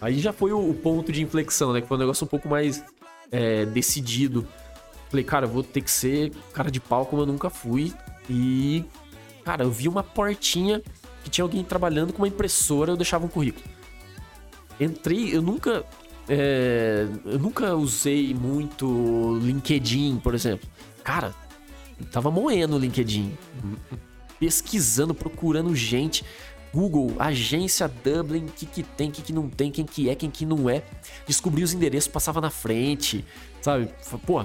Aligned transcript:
Aí 0.00 0.18
já 0.18 0.32
foi 0.32 0.52
o, 0.52 0.72
ponto 0.74 1.12
de 1.12 1.22
inflexão, 1.22 1.72
né? 1.72 1.80
Que 1.80 1.86
foi 1.86 1.96
um 1.96 2.00
negócio 2.00 2.24
um 2.24 2.28
pouco 2.28 2.48
mais 2.48 2.82
é, 3.30 3.66
decidido. 3.66 4.46
Falei, 5.10 5.24
cara, 5.24 5.46
eu 5.46 5.50
vou 5.50 5.62
ter 5.62 5.80
que 5.80 5.90
ser 5.90 6.32
cara 6.52 6.70
de 6.70 6.80
pau 6.80 7.04
como 7.04 7.22
eu 7.22 7.26
nunca 7.26 7.50
fui. 7.50 7.92
E, 8.28 8.84
cara, 9.44 9.64
eu 9.64 9.70
vi 9.70 9.88
uma 9.88 10.02
portinha 10.02 10.80
que 11.22 11.30
tinha 11.30 11.44
alguém 11.44 11.62
trabalhando 11.62 12.12
com 12.12 12.22
uma 12.22 12.28
impressora, 12.28 12.92
eu 12.92 12.96
deixava 12.96 13.26
um 13.26 13.28
currículo. 13.28 13.64
Entrei, 14.78 15.36
eu 15.36 15.42
nunca. 15.42 15.84
É, 16.28 17.06
eu 17.24 17.38
nunca 17.38 17.74
usei 17.74 18.32
muito 18.32 19.38
LinkedIn, 19.42 20.18
por 20.22 20.34
exemplo. 20.34 20.68
Cara, 21.04 21.34
eu 21.98 22.06
tava 22.06 22.30
moendo 22.30 22.76
o 22.76 22.78
LinkedIn. 22.78 23.36
Pesquisando, 24.38 25.14
procurando 25.14 25.74
gente. 25.74 26.24
Google, 26.72 27.14
agência 27.18 27.88
Dublin, 27.88 28.44
o 28.44 28.52
que, 28.52 28.66
que 28.66 28.82
tem, 28.82 29.08
o 29.08 29.12
que, 29.12 29.22
que 29.22 29.32
não 29.32 29.48
tem, 29.48 29.70
quem 29.70 29.84
que 29.84 30.08
é, 30.08 30.14
quem 30.14 30.30
que 30.30 30.46
não 30.46 30.70
é. 30.70 30.82
Descobri 31.26 31.62
os 31.62 31.72
endereços, 31.72 32.08
passava 32.08 32.40
na 32.40 32.50
frente, 32.50 33.24
sabe? 33.60 33.88
Pô, 34.24 34.44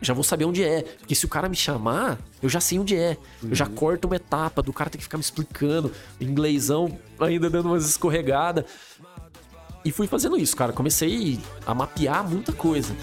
já 0.00 0.12
vou 0.12 0.24
saber 0.24 0.44
onde 0.44 0.64
é. 0.64 0.82
Porque 0.82 1.14
se 1.14 1.24
o 1.24 1.28
cara 1.28 1.48
me 1.48 1.56
chamar, 1.56 2.18
eu 2.42 2.48
já 2.48 2.60
sei 2.60 2.78
onde 2.78 2.96
é. 2.96 3.16
Uhum. 3.42 3.50
Eu 3.50 3.54
já 3.54 3.66
uhum. 3.66 3.74
corto 3.74 4.08
uma 4.08 4.16
etapa 4.16 4.62
do 4.62 4.72
cara 4.72 4.90
ter 4.90 4.98
que 4.98 5.04
ficar 5.04 5.16
me 5.16 5.22
explicando. 5.22 5.92
Inglêsão 6.20 6.98
ainda 7.20 7.48
dando 7.48 7.66
umas 7.66 7.88
escorregadas. 7.88 8.64
E 9.84 9.92
fui 9.92 10.06
fazendo 10.06 10.36
isso, 10.36 10.56
cara. 10.56 10.72
Comecei 10.72 11.38
a 11.66 11.74
mapear 11.74 12.28
muita 12.28 12.52
coisa. 12.52 12.94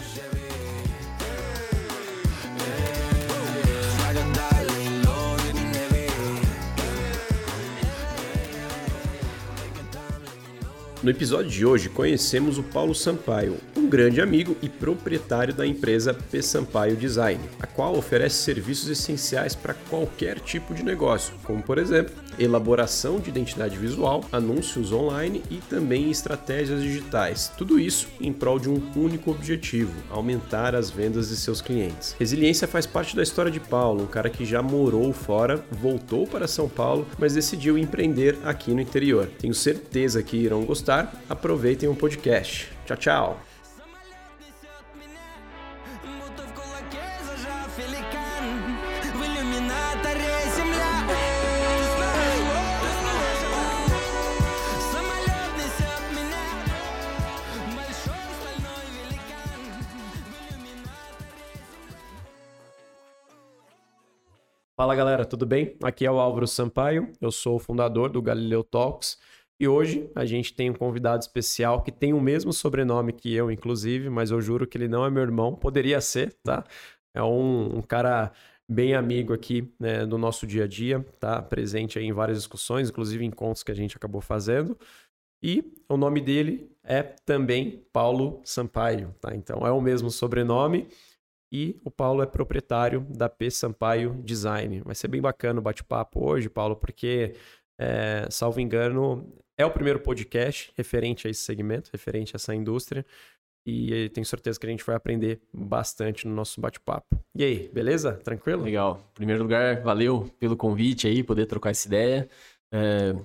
No 11.01 11.09
episódio 11.09 11.49
de 11.49 11.65
hoje, 11.65 11.87
conhecemos 11.87 12.57
o 12.57 12.63
Paulo 12.63 12.93
Sampaio, 12.93 13.55
um 13.73 13.87
grande 13.87 14.19
amigo 14.19 14.57
e 14.61 14.67
proprietário 14.67 15.53
da 15.53 15.65
empresa 15.65 16.13
P 16.13 16.41
Sampaio 16.41 16.97
Design, 16.97 17.39
a 17.57 17.65
qual 17.65 17.95
oferece 17.95 18.43
serviços 18.43 18.89
essenciais 18.89 19.55
para 19.55 19.73
qualquer 19.73 20.41
tipo 20.41 20.73
de 20.73 20.83
negócio, 20.83 21.33
como 21.45 21.63
por 21.63 21.77
exemplo, 21.77 22.13
elaboração 22.39 23.19
de 23.19 23.29
identidade 23.29 23.77
visual, 23.77 24.23
anúncios 24.31 24.91
online 24.91 25.43
e 25.49 25.57
também 25.57 26.09
estratégias 26.09 26.81
digitais. 26.81 27.51
Tudo 27.57 27.79
isso 27.79 28.07
em 28.19 28.31
prol 28.31 28.59
de 28.59 28.69
um 28.69 28.81
único 28.95 29.31
objetivo: 29.31 29.93
aumentar 30.09 30.75
as 30.75 30.89
vendas 30.89 31.29
de 31.29 31.35
seus 31.35 31.61
clientes. 31.61 32.15
Resiliência 32.19 32.67
faz 32.67 32.85
parte 32.85 33.15
da 33.15 33.23
história 33.23 33.51
de 33.51 33.59
Paulo, 33.59 34.03
um 34.03 34.07
cara 34.07 34.29
que 34.29 34.45
já 34.45 34.61
morou 34.61 35.11
fora, 35.13 35.63
voltou 35.71 36.25
para 36.25 36.47
São 36.47 36.69
Paulo, 36.69 37.05
mas 37.17 37.33
decidiu 37.33 37.77
empreender 37.77 38.37
aqui 38.43 38.71
no 38.71 38.81
interior. 38.81 39.29
Tenho 39.39 39.53
certeza 39.53 40.23
que 40.23 40.37
irão 40.37 40.63
gostar 40.63 41.21
aproveitem 41.29 41.89
o 41.89 41.95
podcast. 41.95 42.69
Tchau, 42.85 42.97
tchau! 42.97 43.48
Fala 64.79 64.95
galera, 64.95 65.25
tudo 65.25 65.45
bem? 65.45 65.75
Aqui 65.83 66.05
é 66.05 66.11
o 66.11 66.21
Álvaro 66.21 66.47
Sampaio, 66.47 67.11
eu 67.19 67.33
sou 67.33 67.57
o 67.57 67.59
fundador 67.59 68.09
do 68.09 68.21
Galileu 68.21 68.63
Talks 68.63 69.17
e 69.59 69.67
hoje 69.67 70.09
a 70.15 70.23
gente 70.23 70.53
tem 70.53 70.69
um 70.69 70.73
convidado 70.73 71.21
especial 71.21 71.81
que 71.83 71.91
tem 71.91 72.13
o 72.13 72.21
mesmo 72.21 72.53
sobrenome 72.53 73.11
que 73.11 73.35
eu, 73.35 73.51
inclusive, 73.51 74.09
mas 74.09 74.31
eu 74.31 74.39
juro 74.39 74.65
que 74.65 74.77
ele 74.77 74.87
não 74.87 75.03
é 75.03 75.09
meu 75.09 75.21
irmão. 75.21 75.53
Poderia 75.53 75.99
ser, 75.99 76.33
tá? 76.41 76.63
É 77.13 77.21
um, 77.21 77.79
um 77.79 77.81
cara 77.81 78.31
bem 78.71 78.95
amigo 78.95 79.33
aqui 79.33 79.69
né, 79.77 80.05
do 80.05 80.17
nosso 80.17 80.47
dia 80.47 80.63
a 80.63 80.67
dia, 80.67 81.05
tá? 81.19 81.41
Presente 81.41 81.99
aí 81.99 82.05
em 82.05 82.13
várias 82.13 82.37
discussões, 82.37 82.89
inclusive 82.89 83.25
encontros 83.25 83.63
que 83.63 83.73
a 83.73 83.75
gente 83.75 83.97
acabou 83.97 84.21
fazendo. 84.21 84.77
E 85.43 85.73
o 85.89 85.97
nome 85.97 86.21
dele 86.21 86.71
é 86.85 87.03
também 87.03 87.83
Paulo 87.91 88.39
Sampaio, 88.45 89.13
tá? 89.19 89.35
Então 89.35 89.67
é 89.67 89.71
o 89.73 89.81
mesmo 89.81 90.09
sobrenome 90.09 90.87
e 91.51 91.79
o 91.83 91.89
Paulo 91.89 92.21
é 92.21 92.25
proprietário 92.25 93.01
da 93.09 93.27
P 93.27 93.49
Sampaio 93.49 94.21
Design. 94.23 94.81
Vai 94.85 94.95
ser 94.95 95.07
bem 95.07 95.21
bacana 95.21 95.59
o 95.59 95.63
bate-papo 95.63 96.23
hoje, 96.23 96.49
Paulo, 96.49 96.75
porque, 96.75 97.33
é, 97.79 98.27
salvo 98.29 98.59
engano, 98.59 99.33
é 99.57 99.65
o 99.65 99.71
primeiro 99.71 99.99
podcast 99.99 100.71
referente 100.75 101.27
a 101.27 101.29
esse 101.29 101.41
segmento, 101.41 101.89
referente 101.91 102.35
a 102.35 102.37
essa 102.37 102.53
indústria. 102.53 103.05
E 103.67 104.09
tenho 104.09 104.25
certeza 104.25 104.59
que 104.59 104.65
a 104.65 104.69
gente 104.69 104.85
vai 104.85 104.95
aprender 104.95 105.41
bastante 105.53 106.27
no 106.27 106.33
nosso 106.33 106.59
bate-papo. 106.61 107.19
E 107.35 107.43
aí, 107.43 107.69
beleza? 107.69 108.13
Tranquilo? 108.13 108.63
Legal. 108.63 108.99
Em 109.11 109.15
primeiro 109.15 109.43
lugar, 109.43 109.81
valeu 109.81 110.29
pelo 110.39 110.55
convite 110.55 111.07
aí, 111.07 111.23
poder 111.23 111.45
trocar 111.45 111.71
essa 111.71 111.87
ideia. 111.87 112.29
É, 112.71 113.15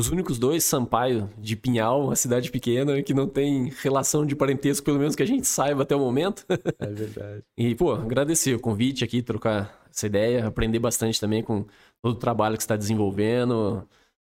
os 0.00 0.08
únicos 0.10 0.38
dois, 0.38 0.64
Sampaio 0.64 1.30
de 1.38 1.54
Pinhal, 1.54 2.06
uma 2.06 2.16
cidade 2.16 2.50
pequena 2.50 3.02
que 3.02 3.12
não 3.12 3.28
tem 3.28 3.70
relação 3.82 4.24
de 4.24 4.34
parentesco, 4.34 4.84
pelo 4.84 4.98
menos 4.98 5.14
que 5.14 5.22
a 5.22 5.26
gente 5.26 5.46
saiba 5.46 5.82
até 5.82 5.94
o 5.94 6.00
momento. 6.00 6.44
É 6.78 6.86
verdade. 6.86 7.42
e, 7.56 7.74
pô, 7.74 7.92
agradecer 7.92 8.54
o 8.54 8.60
convite 8.60 9.04
aqui, 9.04 9.22
trocar 9.22 9.86
essa 9.92 10.06
ideia, 10.06 10.46
aprender 10.46 10.78
bastante 10.78 11.20
também 11.20 11.42
com 11.42 11.66
todo 12.02 12.14
o 12.14 12.18
trabalho 12.18 12.56
que 12.56 12.62
você 12.62 12.64
está 12.64 12.76
desenvolvendo. 12.76 13.86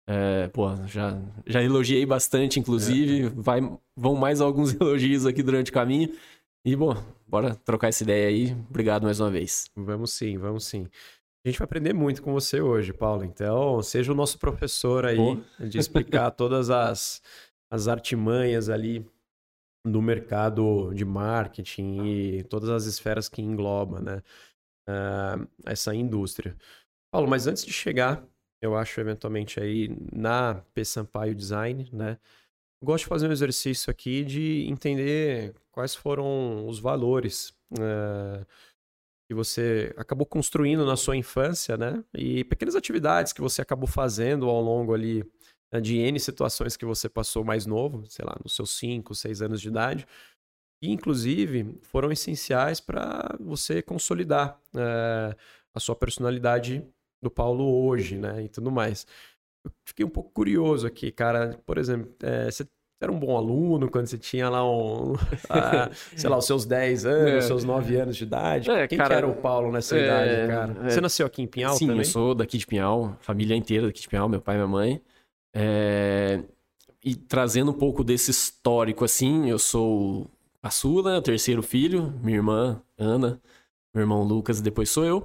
É, 0.08 0.46
pô, 0.48 0.68
já, 0.86 1.20
já 1.44 1.60
elogiei 1.62 2.06
bastante, 2.06 2.60
inclusive. 2.60 3.26
É. 3.26 3.28
Vai, 3.30 3.60
vão 3.96 4.14
mais 4.14 4.40
alguns 4.40 4.72
elogios 4.80 5.26
aqui 5.26 5.42
durante 5.42 5.70
o 5.70 5.74
caminho. 5.74 6.12
E, 6.64 6.76
bom, 6.76 6.96
bora 7.26 7.56
trocar 7.56 7.88
essa 7.88 8.04
ideia 8.04 8.28
aí. 8.28 8.56
Obrigado 8.70 9.02
mais 9.02 9.18
uma 9.18 9.30
vez. 9.30 9.68
Vamos 9.74 10.12
sim, 10.12 10.38
vamos 10.38 10.64
sim. 10.64 10.86
A 11.46 11.48
gente 11.48 11.60
vai 11.60 11.64
aprender 11.64 11.92
muito 11.92 12.24
com 12.24 12.32
você 12.32 12.60
hoje, 12.60 12.92
Paulo. 12.92 13.22
Então, 13.22 13.80
seja 13.80 14.10
o 14.10 14.16
nosso 14.16 14.36
professor 14.36 15.06
aí 15.06 15.16
de 15.60 15.78
explicar 15.78 16.28
todas 16.34 16.70
as, 16.70 17.22
as 17.70 17.86
artimanhas 17.86 18.68
ali 18.68 19.08
do 19.86 20.02
mercado 20.02 20.92
de 20.92 21.04
marketing 21.04 22.04
e 22.04 22.42
todas 22.42 22.68
as 22.68 22.86
esferas 22.86 23.28
que 23.28 23.40
engloba, 23.40 24.00
né? 24.00 24.22
Uh, 24.88 25.48
essa 25.64 25.94
indústria. 25.94 26.56
Paulo, 27.12 27.28
mas 27.28 27.46
antes 27.46 27.64
de 27.64 27.72
chegar 27.72 28.26
eu 28.60 28.74
acho, 28.76 29.00
eventualmente, 29.00 29.60
aí 29.60 29.96
na 30.12 30.56
P 30.74 30.84
Sampaio 30.84 31.34
Design, 31.34 31.88
né? 31.92 32.18
gosto 32.82 33.04
de 33.04 33.08
fazer 33.08 33.28
um 33.28 33.32
exercício 33.32 33.90
aqui 33.90 34.24
de 34.24 34.66
entender 34.68 35.54
quais 35.70 35.94
foram 35.94 36.66
os 36.66 36.80
valores 36.80 37.50
uh, 37.72 38.44
que 39.28 39.34
você 39.34 39.92
acabou 39.96 40.26
construindo 40.26 40.86
na 40.86 40.96
sua 40.96 41.16
infância, 41.16 41.76
né? 41.76 42.02
E 42.14 42.44
pequenas 42.44 42.76
atividades 42.76 43.32
que 43.32 43.40
você 43.40 43.60
acabou 43.60 43.88
fazendo 43.88 44.48
ao 44.48 44.60
longo 44.60 44.94
ali 44.94 45.24
né, 45.72 45.80
de 45.80 45.96
N 45.98 46.18
situações 46.20 46.76
que 46.76 46.84
você 46.84 47.08
passou 47.08 47.44
mais 47.44 47.66
novo, 47.66 48.06
sei 48.06 48.24
lá, 48.24 48.36
nos 48.42 48.54
seus 48.54 48.70
5, 48.78 49.14
6 49.14 49.42
anos 49.42 49.60
de 49.60 49.68
idade, 49.68 50.06
e 50.82 50.92
inclusive 50.92 51.78
foram 51.82 52.12
essenciais 52.12 52.80
para 52.80 53.36
você 53.40 53.82
consolidar 53.82 54.60
uh, 54.74 55.36
a 55.74 55.80
sua 55.80 55.96
personalidade 55.96 56.86
do 57.22 57.30
Paulo 57.30 57.64
hoje, 57.84 58.18
né? 58.18 58.44
E 58.44 58.48
tudo 58.48 58.70
mais. 58.70 59.06
Eu 59.64 59.72
fiquei 59.88 60.04
um 60.04 60.10
pouco 60.10 60.30
curioso 60.30 60.86
aqui, 60.86 61.10
cara. 61.10 61.58
Por 61.66 61.78
exemplo, 61.78 62.14
é, 62.22 62.50
você 62.50 62.64
era 63.00 63.12
um 63.12 63.18
bom 63.18 63.36
aluno 63.36 63.90
quando 63.90 64.06
você 64.06 64.16
tinha 64.16 64.48
lá 64.48 64.68
um, 64.68 65.14
ah, 65.50 65.90
sei 66.16 66.30
lá, 66.30 66.38
os 66.38 66.46
seus 66.46 66.64
10 66.64 67.04
anos, 67.06 67.32
é. 67.32 67.40
seus 67.42 67.64
9 67.64 67.96
anos 67.96 68.16
de 68.16 68.24
idade? 68.24 68.70
É, 68.70 68.88
Quem 68.88 68.96
cara, 68.96 69.10
que 69.10 69.16
era 69.16 69.28
o 69.28 69.34
Paulo 69.34 69.70
nessa 69.70 69.96
é, 69.96 70.04
idade, 70.04 70.48
cara? 70.48 70.86
É. 70.86 70.90
Você 70.90 71.00
nasceu 71.00 71.26
aqui 71.26 71.42
em 71.42 71.46
Pinhal 71.46 71.74
sim, 71.74 71.86
também? 71.86 72.04
Sim, 72.04 72.08
eu 72.08 72.12
sou 72.12 72.34
daqui 72.34 72.58
de 72.58 72.66
Pinhal, 72.66 73.16
família 73.20 73.54
inteira 73.54 73.86
daqui 73.86 74.00
de 74.00 74.08
Pinhal, 74.08 74.28
meu 74.28 74.40
pai 74.40 74.54
e 74.54 74.58
minha 74.58 74.68
mãe. 74.68 75.02
É, 75.54 76.42
e 77.04 77.14
trazendo 77.14 77.70
um 77.70 77.74
pouco 77.74 78.02
desse 78.02 78.30
histórico, 78.30 79.04
assim, 79.04 79.48
eu 79.48 79.58
sou 79.58 80.30
a 80.62 80.70
Sula, 80.70 81.18
o 81.18 81.22
terceiro 81.22 81.62
filho, 81.62 82.12
minha 82.22 82.38
irmã 82.38 82.82
Ana, 82.98 83.40
meu 83.94 84.02
irmão 84.02 84.22
Lucas 84.22 84.58
e 84.58 84.62
depois 84.62 84.90
sou 84.90 85.04
eu. 85.04 85.24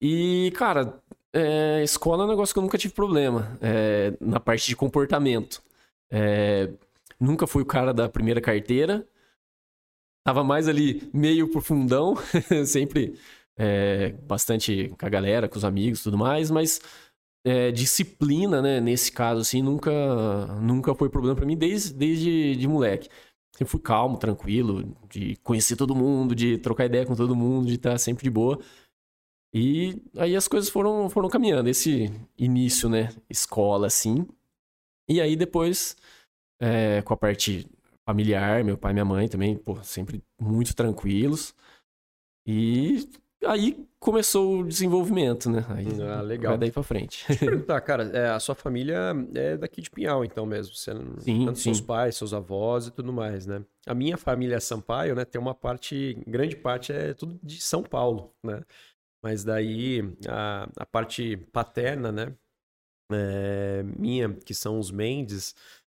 E, 0.00 0.52
cara, 0.56 1.00
é, 1.32 1.82
escola 1.82 2.24
é 2.24 2.26
um 2.26 2.28
negócio 2.28 2.54
que 2.54 2.58
eu 2.58 2.62
nunca 2.62 2.76
tive 2.76 2.92
problema 2.92 3.56
é, 3.60 4.12
na 4.20 4.38
parte 4.38 4.66
de 4.66 4.76
comportamento. 4.76 5.62
É, 6.10 6.72
nunca 7.20 7.46
fui 7.46 7.62
o 7.62 7.66
cara 7.66 7.92
da 7.92 8.08
primeira 8.08 8.40
carteira. 8.40 9.06
Tava 10.24 10.42
mais 10.42 10.68
ali 10.68 11.08
meio 11.14 11.48
pro 11.50 11.60
fundão, 11.60 12.14
sempre 12.66 13.18
é, 13.56 14.10
bastante 14.26 14.88
com 14.98 15.06
a 15.06 15.08
galera, 15.08 15.48
com 15.48 15.56
os 15.56 15.64
amigos 15.64 16.02
tudo 16.02 16.18
mais, 16.18 16.50
mas 16.50 16.80
é, 17.44 17.70
disciplina, 17.70 18.60
né, 18.60 18.80
nesse 18.80 19.12
caso, 19.12 19.40
assim, 19.40 19.62
nunca, 19.62 19.92
nunca 20.60 20.94
foi 20.96 21.08
problema 21.08 21.36
para 21.36 21.46
mim 21.46 21.56
desde, 21.56 21.94
desde 21.94 22.56
de 22.56 22.66
moleque. 22.66 23.08
Sempre 23.56 23.70
fui 23.70 23.80
calmo, 23.80 24.18
tranquilo, 24.18 24.96
de 25.08 25.36
conhecer 25.36 25.76
todo 25.76 25.94
mundo, 25.94 26.34
de 26.34 26.58
trocar 26.58 26.86
ideia 26.86 27.06
com 27.06 27.14
todo 27.14 27.36
mundo, 27.36 27.68
de 27.68 27.74
estar 27.76 27.96
sempre 27.98 28.24
de 28.24 28.30
boa. 28.30 28.58
E 29.54 30.02
aí 30.18 30.36
as 30.36 30.46
coisas 30.48 30.68
foram, 30.68 31.08
foram 31.08 31.28
caminhando. 31.30 31.68
Esse 31.68 32.12
início, 32.36 32.88
né? 32.88 33.08
Escola, 33.30 33.86
assim. 33.86 34.26
E 35.08 35.20
aí 35.20 35.36
depois, 35.36 35.96
é, 36.60 37.02
com 37.02 37.14
a 37.14 37.16
parte 37.16 37.68
familiar, 38.08 38.62
meu 38.64 38.78
pai 38.78 38.92
e 38.92 38.94
minha 38.94 39.04
mãe 39.04 39.28
também, 39.28 39.56
pô, 39.56 39.76
sempre 39.82 40.22
muito 40.40 40.74
tranquilos. 40.74 41.54
E 42.46 43.08
aí 43.44 43.86
começou 43.98 44.60
o 44.60 44.64
desenvolvimento, 44.64 45.50
né? 45.50 45.64
Aí 45.68 45.86
ah, 46.00 46.20
legal. 46.20 46.52
Vai 46.52 46.58
daí 46.58 46.70
pra 46.70 46.82
frente. 46.82 47.24
Deixa 47.26 47.44
eu 47.44 47.50
perguntar, 47.50 47.80
cara, 47.80 48.04
é, 48.16 48.28
a 48.28 48.38
sua 48.38 48.54
família 48.54 49.12
é 49.34 49.56
daqui 49.56 49.82
de 49.82 49.90
Pinhal, 49.90 50.24
então 50.24 50.46
mesmo? 50.46 50.74
Você, 50.74 50.92
sim, 51.18 51.44
tanto 51.44 51.58
sim. 51.58 51.74
seus 51.74 51.80
pais, 51.80 52.16
seus 52.16 52.32
avós 52.32 52.86
e 52.86 52.92
tudo 52.92 53.12
mais, 53.12 53.46
né? 53.46 53.64
A 53.86 53.94
minha 53.94 54.16
família 54.16 54.56
é 54.56 54.60
Sampaio, 54.60 55.16
né? 55.16 55.24
Tem 55.24 55.40
uma 55.40 55.54
parte, 55.54 56.22
grande 56.26 56.56
parte 56.56 56.92
é 56.92 57.12
tudo 57.14 57.38
de 57.42 57.60
São 57.60 57.82
Paulo, 57.82 58.32
né? 58.44 58.62
Mas 59.22 59.42
daí 59.42 60.02
a, 60.28 60.68
a 60.76 60.86
parte 60.86 61.36
paterna, 61.52 62.12
né? 62.12 62.32
É, 63.12 63.84
minha, 63.96 64.28
que 64.32 64.52
são 64.54 64.78
os 64.78 64.90
Mendes, 64.90 65.54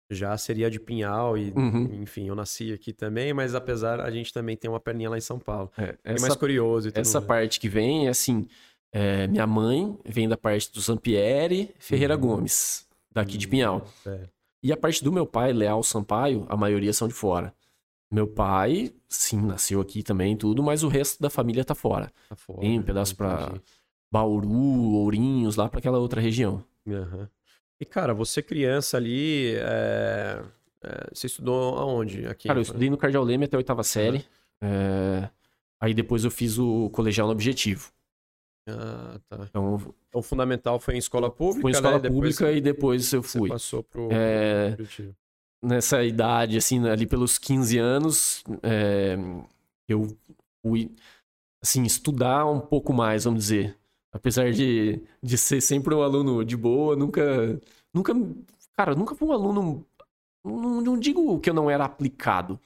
já 0.10 0.38
seria 0.38 0.70
de 0.70 0.80
Pinhal 0.80 1.38
e, 1.38 1.52
Uhum. 1.52 2.02
enfim, 2.02 2.28
eu 2.28 2.36
nasci 2.36 2.72
aqui 2.74 2.94
também, 2.94 3.34
mas 3.34 3.56
apesar, 3.56 4.00
a 4.02 4.10
gente 4.12 4.32
também 4.34 4.56
tem 4.56 4.70
uma 4.70 4.80
perninha 4.80 5.10
lá 5.10 5.18
em 5.18 5.22
São 5.22 5.40
Paulo. 5.40 5.72
É, 5.78 5.96
É 6.04 6.14
essa, 6.14 6.22
mais 6.22 6.36
curioso 6.36 6.88
e 6.88 6.92
tudo 6.92 7.02
essa 7.02 7.22
parte 7.22 7.60
que 7.60 7.68
vem 7.70 8.08
é 8.08 8.10
assim: 8.10 8.48
é, 8.92 9.28
minha 9.28 9.46
mãe 9.48 9.98
vem 10.06 10.28
da 10.30 10.38
parte 10.38 10.72
do 10.72 10.80
Zampieri 10.82 11.74
Ferreira 11.80 12.16
Uhum. 12.16 12.22
Gomes, 12.22 12.88
daqui 13.12 13.38
de 13.38 13.48
Pinhal. 13.48 13.86
É. 14.06 14.28
E 14.64 14.72
a 14.72 14.78
parte 14.78 15.04
do 15.04 15.12
meu 15.12 15.26
pai, 15.26 15.54
Leal 15.54 15.84
Sampaio, 15.84 16.46
a 16.50 16.58
maioria 16.58 16.92
são 16.94 17.08
de 17.08 17.14
fora. 17.14 17.54
Meu 18.12 18.26
pai, 18.28 18.94
sim, 19.10 19.40
nasceu 19.42 19.80
aqui 19.82 20.02
também 20.02 20.36
tudo, 20.36 20.64
mas 20.64 20.82
o 20.84 20.88
resto 20.88 21.22
da 21.22 21.30
família 21.30 21.64
tá 21.66 21.76
fora. 21.76 22.12
Tá 22.30 22.36
fora, 22.36 22.62
Tem 22.62 22.80
um 22.80 22.82
pedaço 22.82 23.16
pra 23.16 23.44
entendi. 23.50 23.62
Bauru, 24.12 24.50
Ourinhos, 24.94 25.58
lá 25.58 25.68
pra 25.70 25.80
aquela 25.80 26.00
outra 26.00 26.22
região. 26.22 26.64
Aham. 26.94 27.30
E, 27.80 27.86
cara, 27.86 28.14
você 28.14 28.42
criança 28.42 28.98
ali, 28.98 29.56
é, 29.56 30.42
é, 30.84 31.08
você 31.14 31.28
estudou 31.28 31.78
aonde? 31.78 32.26
Aqui? 32.26 32.48
Cara, 32.48 32.60
eu 32.60 32.64
estudei 32.64 32.90
no 32.90 32.98
Cardeal 32.98 33.24
Leme 33.24 33.46
até 33.46 33.56
a 33.56 33.60
oitava 33.60 33.84
série. 33.84 34.26
é, 34.62 35.30
Aí 35.80 35.94
depois 35.94 36.24
eu 36.24 36.32
fiz 36.32 36.58
o 36.58 36.90
colegial 36.90 37.28
no 37.28 37.34
Objetivo. 37.34 37.92
Ah, 38.68 39.20
tá. 39.30 39.46
Então, 39.50 39.76
Então, 40.10 40.20
o 40.20 40.24
fundamental 40.24 40.80
foi 40.80 40.96
em 40.96 40.98
escola 40.98 41.30
pública, 41.30 41.62
fui 41.62 41.72
em 41.72 41.76
escola 41.76 41.96
né? 41.96 42.02
Depois 42.02 42.36
pública 42.36 42.52
e 42.52 42.60
depois 42.62 43.14
eu 43.14 43.24
você 43.24 43.40
fui. 43.40 43.50
passou 43.50 43.84
pro... 43.84 44.10
É, 44.12 44.72
objetivo. 44.74 45.16
nessa 45.64 46.04
idade, 46.04 46.58
assim, 46.58 46.86
ali 46.88 47.06
pelos 47.06 47.38
15 47.38 47.78
anos, 47.78 48.44
é, 48.64 49.16
eu 49.88 50.08
fui, 50.62 50.92
assim, 51.62 51.84
estudar 51.84 52.46
um 52.46 52.60
pouco 52.60 52.92
mais, 52.92 53.24
vamos 53.24 53.42
dizer. 53.42 53.78
Apesar 54.18 54.52
de, 54.52 55.00
de 55.22 55.38
ser 55.38 55.62
sempre 55.62 55.94
um 55.94 56.02
aluno 56.02 56.44
de 56.44 56.58
boa, 56.58 56.96
nunca, 56.96 57.62
nunca, 57.94 58.14
cara, 58.76 58.96
nunca 58.96 59.14
fui 59.14 59.28
um 59.28 59.32
aluno, 59.32 59.86
não, 60.44 60.82
não 60.82 61.00
digo 61.00 61.40
que 61.40 61.52
eu 61.52 61.54
não 61.54 61.70
era 61.70 61.86
aplicado, 61.86 62.60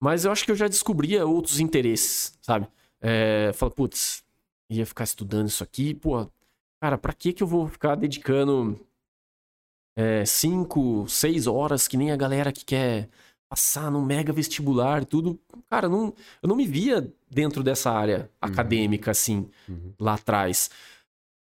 mas 0.00 0.24
eu 0.24 0.32
acho 0.32 0.42
que 0.42 0.50
eu 0.50 0.56
já 0.56 0.66
descobria 0.66 1.26
outros 1.26 1.60
interesses, 1.60 2.38
sabe? 2.40 2.66
É, 2.98 3.52
fala, 3.52 3.70
putz, 3.70 4.24
ia 4.70 4.86
ficar 4.86 5.04
estudando 5.04 5.48
isso 5.48 5.62
aqui, 5.62 5.94
pô, 5.94 6.26
cara, 6.80 6.96
pra 6.96 7.12
que 7.12 7.34
que 7.34 7.42
eu 7.42 7.46
vou 7.46 7.68
ficar 7.68 7.94
dedicando 7.94 8.80
é, 9.94 10.24
cinco, 10.24 11.06
seis 11.08 11.46
horas, 11.46 11.86
que 11.86 11.98
nem 11.98 12.10
a 12.10 12.16
galera 12.16 12.50
que 12.50 12.64
quer 12.64 13.10
passar 13.48 13.90
no 13.90 14.02
mega 14.02 14.32
vestibular 14.32 15.02
e 15.02 15.06
tudo. 15.06 15.38
Cara, 15.70 15.88
não, 15.88 16.12
eu 16.42 16.48
não 16.48 16.56
me 16.56 16.66
via 16.66 17.12
dentro 17.30 17.62
dessa 17.62 17.90
área 17.90 18.30
acadêmica, 18.40 19.10
assim, 19.10 19.48
Uhum. 19.68 19.92
lá 20.00 20.14
atrás. 20.14 20.70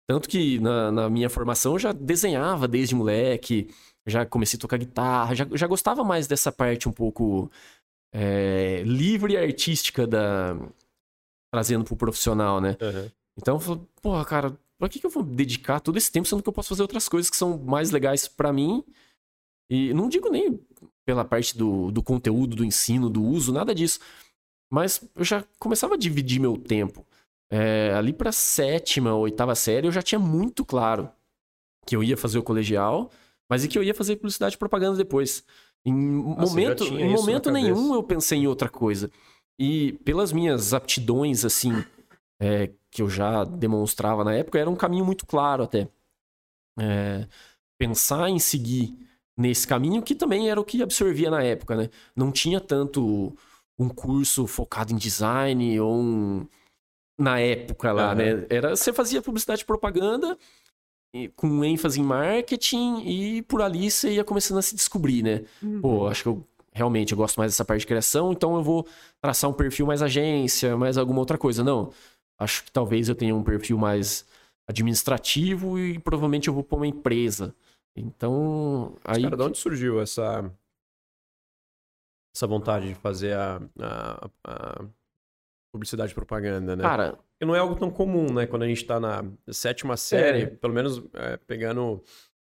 Tanto 0.08 0.28
que 0.28 0.58
na, 0.58 0.90
na 0.92 1.10
minha 1.10 1.30
formação 1.30 1.72
eu 1.74 1.78
já 1.78 1.92
desenhava 1.92 2.66
desde 2.68 2.94
moleque, 2.94 3.68
já 4.06 4.26
comecei 4.26 4.56
a 4.56 4.60
tocar 4.60 4.76
guitarra, 4.78 5.34
já, 5.34 5.46
já 5.52 5.66
gostava 5.66 6.02
mais 6.04 6.26
dessa 6.26 6.50
parte 6.52 6.88
um 6.88 6.92
pouco 6.92 7.50
é, 8.12 8.82
livre 8.84 9.34
e 9.34 9.36
artística 9.38 10.06
da. 10.06 10.56
trazendo 11.52 11.84
pro 11.84 11.96
profissional, 11.96 12.60
né? 12.60 12.76
Aham. 12.80 13.10
Então 13.38 13.54
eu 13.56 13.60
falei, 13.60 13.82
porra, 14.02 14.24
cara, 14.24 14.58
pra 14.78 14.88
que, 14.88 14.98
que 15.00 15.06
eu 15.06 15.10
vou 15.10 15.22
dedicar 15.22 15.80
todo 15.80 15.96
esse 15.96 16.12
tempo 16.12 16.28
sendo 16.28 16.42
que 16.42 16.48
eu 16.48 16.52
posso 16.52 16.68
fazer 16.70 16.82
outras 16.82 17.08
coisas 17.08 17.30
que 17.30 17.36
são 17.36 17.56
mais 17.58 17.90
legais 17.90 18.28
pra 18.28 18.52
mim? 18.52 18.84
E 19.70 19.94
não 19.94 20.08
digo 20.08 20.28
nem 20.28 20.60
pela 21.04 21.24
parte 21.24 21.56
do, 21.56 21.90
do 21.90 22.02
conteúdo, 22.02 22.56
do 22.56 22.64
ensino, 22.64 23.10
do 23.10 23.22
uso, 23.22 23.52
nada 23.52 23.74
disso. 23.74 24.00
Mas 24.70 25.02
eu 25.14 25.24
já 25.24 25.44
começava 25.58 25.94
a 25.94 25.98
dividir 25.98 26.40
meu 26.40 26.56
tempo. 26.56 27.06
É, 27.50 27.92
ali 27.94 28.12
pra 28.12 28.32
sétima, 28.32 29.14
oitava 29.14 29.54
série, 29.54 29.86
eu 29.86 29.92
já 29.92 30.00
tinha 30.00 30.18
muito 30.18 30.64
claro 30.64 31.10
que 31.86 31.94
eu 31.94 32.02
ia 32.02 32.16
fazer 32.16 32.38
o 32.38 32.42
colegial, 32.42 33.10
mas 33.50 33.64
e 33.64 33.68
que 33.68 33.78
eu 33.78 33.82
ia 33.82 33.94
fazer 33.94 34.16
publicidade 34.16 34.54
e 34.54 34.58
propaganda 34.58 34.96
depois. 34.96 35.44
Em 35.84 35.92
já 35.92 36.40
momento, 36.40 36.84
em 36.84 37.10
momento 37.10 37.50
nenhum 37.50 37.94
eu 37.94 38.02
pensei 38.02 38.38
em 38.38 38.46
outra 38.46 38.68
coisa. 38.68 39.10
E 39.58 39.92
pelas 40.04 40.32
minhas 40.32 40.72
aptidões, 40.72 41.44
assim, 41.44 41.72
é, 42.40 42.70
que 42.90 43.02
eu 43.02 43.10
já 43.10 43.44
demonstrava 43.44 44.24
na 44.24 44.34
época, 44.34 44.58
era 44.58 44.70
um 44.70 44.76
caminho 44.76 45.04
muito 45.04 45.26
claro 45.26 45.64
até. 45.64 45.88
É, 46.78 47.26
pensar 47.78 48.30
em 48.30 48.38
seguir 48.38 48.96
nesse 49.36 49.66
caminho, 49.66 50.02
que 50.02 50.14
também 50.14 50.50
era 50.50 50.60
o 50.60 50.64
que 50.64 50.82
absorvia 50.82 51.30
na 51.30 51.42
época, 51.42 51.74
né? 51.76 51.88
Não 52.14 52.30
tinha 52.30 52.60
tanto 52.60 53.34
um 53.78 53.88
curso 53.88 54.46
focado 54.46 54.92
em 54.92 54.96
design 54.96 55.80
ou 55.80 55.94
um... 55.94 56.46
na 57.18 57.40
época 57.40 57.92
lá, 57.92 58.12
Aham. 58.12 58.14
né? 58.14 58.46
Era, 58.50 58.76
você 58.76 58.92
fazia 58.92 59.22
publicidade 59.22 59.62
e 59.62 59.64
propaganda 59.64 60.36
e- 61.14 61.28
com 61.28 61.64
ênfase 61.64 62.00
em 62.00 62.04
marketing 62.04 63.00
e 63.06 63.42
por 63.42 63.62
ali 63.62 63.90
você 63.90 64.12
ia 64.14 64.24
começando 64.24 64.58
a 64.58 64.62
se 64.62 64.74
descobrir, 64.74 65.22
né? 65.22 65.44
Pô, 65.80 66.06
acho 66.08 66.22
que 66.22 66.28
eu 66.28 66.44
realmente 66.72 67.12
eu 67.12 67.18
gosto 67.18 67.36
mais 67.38 67.52
dessa 67.52 67.64
parte 67.64 67.80
de 67.80 67.86
criação, 67.86 68.32
então 68.32 68.56
eu 68.56 68.62
vou 68.62 68.86
traçar 69.20 69.50
um 69.50 69.52
perfil 69.52 69.86
mais 69.86 70.00
agência, 70.02 70.76
mais 70.76 70.96
alguma 70.96 71.20
outra 71.20 71.36
coisa. 71.36 71.62
Não. 71.62 71.90
Acho 72.38 72.64
que 72.64 72.72
talvez 72.72 73.08
eu 73.08 73.14
tenha 73.14 73.34
um 73.34 73.42
perfil 73.42 73.76
mais 73.78 74.24
administrativo 74.66 75.78
e 75.78 75.98
provavelmente 75.98 76.48
eu 76.48 76.54
vou 76.54 76.62
pôr 76.62 76.76
uma 76.76 76.86
empresa. 76.86 77.54
Então, 77.96 78.96
aí. 79.04 79.22
Cara, 79.22 79.36
de 79.36 79.42
onde 79.42 79.58
surgiu 79.58 80.00
essa 80.00 80.50
essa 82.34 82.46
vontade 82.46 82.88
de 82.88 82.94
fazer 82.94 83.34
a, 83.36 83.60
a- 83.78 84.30
a 84.44 84.84
publicidade 85.72 86.12
e 86.12 86.14
propaganda, 86.14 86.74
né? 86.74 86.82
Cara, 86.82 87.12
Porque 87.12 87.44
não 87.44 87.54
é 87.54 87.58
algo 87.58 87.76
tão 87.76 87.90
comum, 87.90 88.32
né? 88.32 88.46
Quando 88.46 88.62
a 88.62 88.66
gente 88.68 88.84
tá 88.86 88.98
na 88.98 89.24
sétima 89.50 89.96
série, 89.96 90.42
É. 90.44 90.46
pelo 90.46 90.72
menos 90.72 91.02
é, 91.12 91.36
pegando 91.36 92.02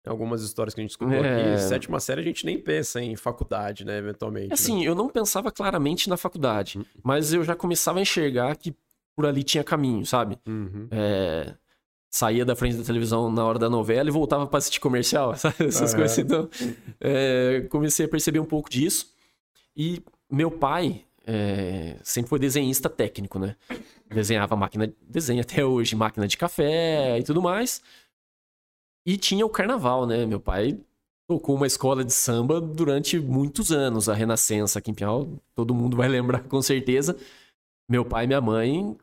algumas 0.06 0.42
histórias 0.42 0.74
que 0.74 0.80
a 0.82 0.84
gente 0.84 0.92
escutou 0.92 1.14
É. 1.24 1.54
aqui, 1.54 1.62
sétima 1.64 2.00
série 2.00 2.22
a 2.22 2.24
gente 2.24 2.46
nem 2.46 2.58
pensa 2.62 3.02
em 3.02 3.16
faculdade, 3.18 3.84
né? 3.86 3.98
Eventualmente. 3.98 4.48
né? 4.50 4.54
assim, 4.54 4.84
eu 4.86 4.96
não 4.96 5.10
pensava 5.10 5.52
claramente 5.52 6.08
na 6.10 6.16
faculdade, 6.18 6.78
Uhum. 6.78 6.86
mas 7.04 7.34
eu 7.34 7.44
já 7.44 7.56
começava 7.56 8.00
a 8.00 8.02
enxergar 8.02 8.56
que 8.56 8.74
por 9.16 9.26
ali 9.26 9.44
tinha 9.44 9.64
caminho, 9.64 10.06
sabe? 10.06 10.38
Uhum. 10.48 10.88
É, 10.92 11.56
saía 12.14 12.46
da 12.46 12.56
frente 12.56 12.78
da 12.78 12.84
televisão 12.84 13.32
na 13.32 13.44
hora 13.44 13.58
da 13.58 13.68
novela 13.68 14.08
e 14.08 14.12
voltava 14.12 14.46
para 14.46 14.60
assistir 14.60 14.80
comercial, 14.80 15.34
sabe? 15.36 15.66
Essas 15.66 15.94
Aham. 15.94 16.00
coisas. 16.00 16.18
Então, 16.20 16.48
é, 17.02 17.66
comecei 17.72 18.06
a 18.06 18.10
perceber 18.10 18.40
um 18.40 18.46
pouco 18.46 18.70
disso. 18.70 19.12
E 19.76 20.00
meu 20.30 20.52
pai 20.52 21.04
é, 21.26 21.98
sempre 22.04 22.30
foi 22.30 22.38
desenhista 22.38 22.88
técnico, 22.88 23.40
né? 23.40 23.56
Desenhava 24.08 24.56
máquina, 24.56 24.94
desenha 25.02 25.42
até 25.42 25.66
hoje 25.66 25.96
máquina 25.96 26.28
de 26.28 26.38
café 26.38 27.18
e 27.18 27.24
tudo 27.24 27.42
mais. 27.42 27.82
E 29.04 29.18
tinha 29.18 29.44
o 29.44 29.50
carnaval, 29.50 30.06
né? 30.06 30.24
Meu 30.24 30.40
pai 30.40 30.80
tocou 31.28 31.56
uma 31.56 31.66
escola 31.66 32.06
de 32.06 32.14
samba 32.14 32.62
durante 32.62 33.20
muitos 33.20 33.72
anos, 33.72 34.08
a 34.08 34.14
Renascença 34.14 34.78
aqui 34.78 34.92
em 34.92 34.94
Pinhal, 34.94 35.28
todo 35.56 35.74
mundo 35.74 35.98
vai 35.98 36.08
lembrar 36.08 36.44
com 36.44 36.62
certeza. 36.62 37.18
Meu 37.90 38.06
pai 38.06 38.26
e 38.26 38.28
minha 38.28 38.42
mãe 38.42 38.96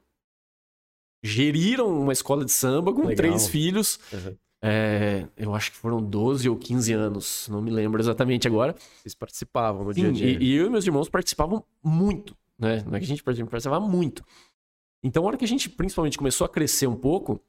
geriram 1.22 1.88
uma 2.00 2.12
escola 2.12 2.44
de 2.44 2.52
samba 2.52 2.92
com 2.92 3.02
Legal. 3.02 3.16
três 3.16 3.48
filhos. 3.48 3.98
Uhum. 4.12 4.36
É, 4.62 5.26
eu 5.36 5.54
acho 5.54 5.70
que 5.70 5.78
foram 5.78 6.02
12 6.02 6.48
ou 6.48 6.56
15 6.56 6.92
anos, 6.92 7.48
não 7.48 7.62
me 7.62 7.70
lembro 7.70 8.00
exatamente 8.00 8.46
agora. 8.46 8.74
Vocês 8.96 9.14
participavam 9.14 9.84
no 9.84 9.94
Sim, 9.94 10.00
dia 10.00 10.10
a 10.10 10.12
dia. 10.12 10.38
e, 10.38 10.44
e 10.44 10.54
eu 10.54 10.66
e 10.66 10.70
meus 10.70 10.86
irmãos 10.86 11.08
participavam 11.08 11.64
muito, 11.82 12.36
né? 12.58 12.82
Não 12.86 12.94
é 12.94 12.98
que 12.98 13.04
a 13.04 13.08
gente 13.08 13.22
participava, 13.22 13.80
muito. 13.80 14.22
Então, 15.02 15.24
a 15.24 15.26
hora 15.28 15.36
que 15.38 15.44
a 15.44 15.48
gente 15.48 15.70
principalmente 15.70 16.18
começou 16.18 16.44
a 16.44 16.48
crescer 16.48 16.86
um 16.86 16.96
pouco, 16.96 17.40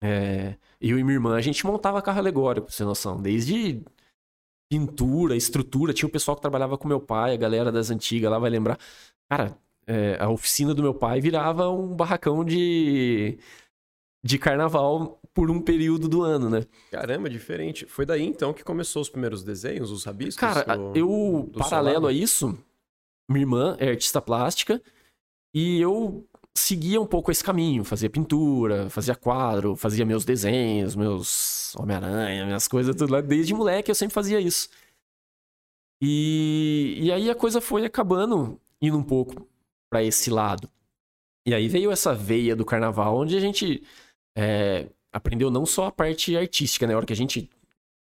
é, 0.00 0.56
eu 0.80 0.96
e 0.96 1.02
minha 1.02 1.16
irmã, 1.16 1.34
a 1.34 1.40
gente 1.40 1.66
montava 1.66 2.00
carro 2.00 2.20
alegórico, 2.20 2.66
pra 2.66 2.72
você 2.72 2.84
ter 2.84 2.86
noção. 2.86 3.20
Desde 3.20 3.82
pintura, 4.70 5.34
estrutura. 5.34 5.92
Tinha 5.92 6.06
o 6.06 6.12
pessoal 6.12 6.36
que 6.36 6.42
trabalhava 6.42 6.78
com 6.78 6.86
meu 6.86 7.00
pai, 7.00 7.34
a 7.34 7.36
galera 7.36 7.72
das 7.72 7.90
antigas 7.90 8.30
lá 8.30 8.38
vai 8.38 8.50
lembrar. 8.50 8.78
Cara, 9.28 9.58
é, 9.88 10.18
a 10.20 10.28
oficina 10.28 10.74
do 10.74 10.82
meu 10.82 10.92
pai 10.92 11.18
virava 11.18 11.70
um 11.70 11.96
barracão 11.96 12.44
de, 12.44 13.38
de 14.22 14.38
carnaval 14.38 15.18
por 15.32 15.50
um 15.50 15.62
período 15.62 16.10
do 16.10 16.22
ano, 16.22 16.50
né? 16.50 16.66
Caramba, 16.90 17.30
diferente. 17.30 17.86
Foi 17.86 18.04
daí 18.04 18.22
então 18.22 18.52
que 18.52 18.62
começou 18.62 19.00
os 19.00 19.08
primeiros 19.08 19.42
desenhos, 19.42 19.90
os 19.90 20.04
rabiscos? 20.04 20.40
Cara, 20.40 20.76
do, 20.76 20.92
eu, 20.94 21.48
do 21.50 21.58
paralelo 21.58 22.06
a 22.06 22.12
isso, 22.12 22.58
minha 23.30 23.42
irmã 23.42 23.76
é 23.80 23.88
artista 23.88 24.20
plástica 24.20 24.82
e 25.54 25.80
eu 25.80 26.28
seguia 26.54 27.00
um 27.00 27.06
pouco 27.06 27.30
esse 27.30 27.42
caminho, 27.42 27.82
fazia 27.82 28.10
pintura, 28.10 28.90
fazia 28.90 29.14
quadro, 29.14 29.74
fazia 29.74 30.04
meus 30.04 30.24
desenhos, 30.24 30.94
meus 30.94 31.74
Homem-Aranha, 31.76 32.44
minhas 32.44 32.68
coisas 32.68 32.94
tudo 32.94 33.10
lá. 33.10 33.22
Desde 33.22 33.54
moleque 33.54 33.90
eu 33.90 33.94
sempre 33.94 34.12
fazia 34.12 34.38
isso. 34.38 34.68
E, 36.02 36.98
e 37.00 37.10
aí 37.10 37.30
a 37.30 37.34
coisa 37.34 37.58
foi 37.58 37.86
acabando 37.86 38.60
indo 38.82 38.98
um 38.98 39.02
pouco 39.02 39.48
para 39.90 40.02
esse 40.02 40.30
lado. 40.30 40.70
E 41.46 41.54
aí 41.54 41.68
veio 41.68 41.90
essa 41.90 42.14
veia 42.14 42.54
do 42.54 42.64
carnaval, 42.64 43.16
onde 43.16 43.36
a 43.36 43.40
gente 43.40 43.82
é, 44.36 44.88
aprendeu 45.12 45.50
não 45.50 45.64
só 45.64 45.86
a 45.86 45.92
parte 45.92 46.36
artística, 46.36 46.86
né? 46.86 46.94
A 46.94 46.96
hora 46.98 47.06
que 47.06 47.12
a 47.12 47.16
gente, 47.16 47.48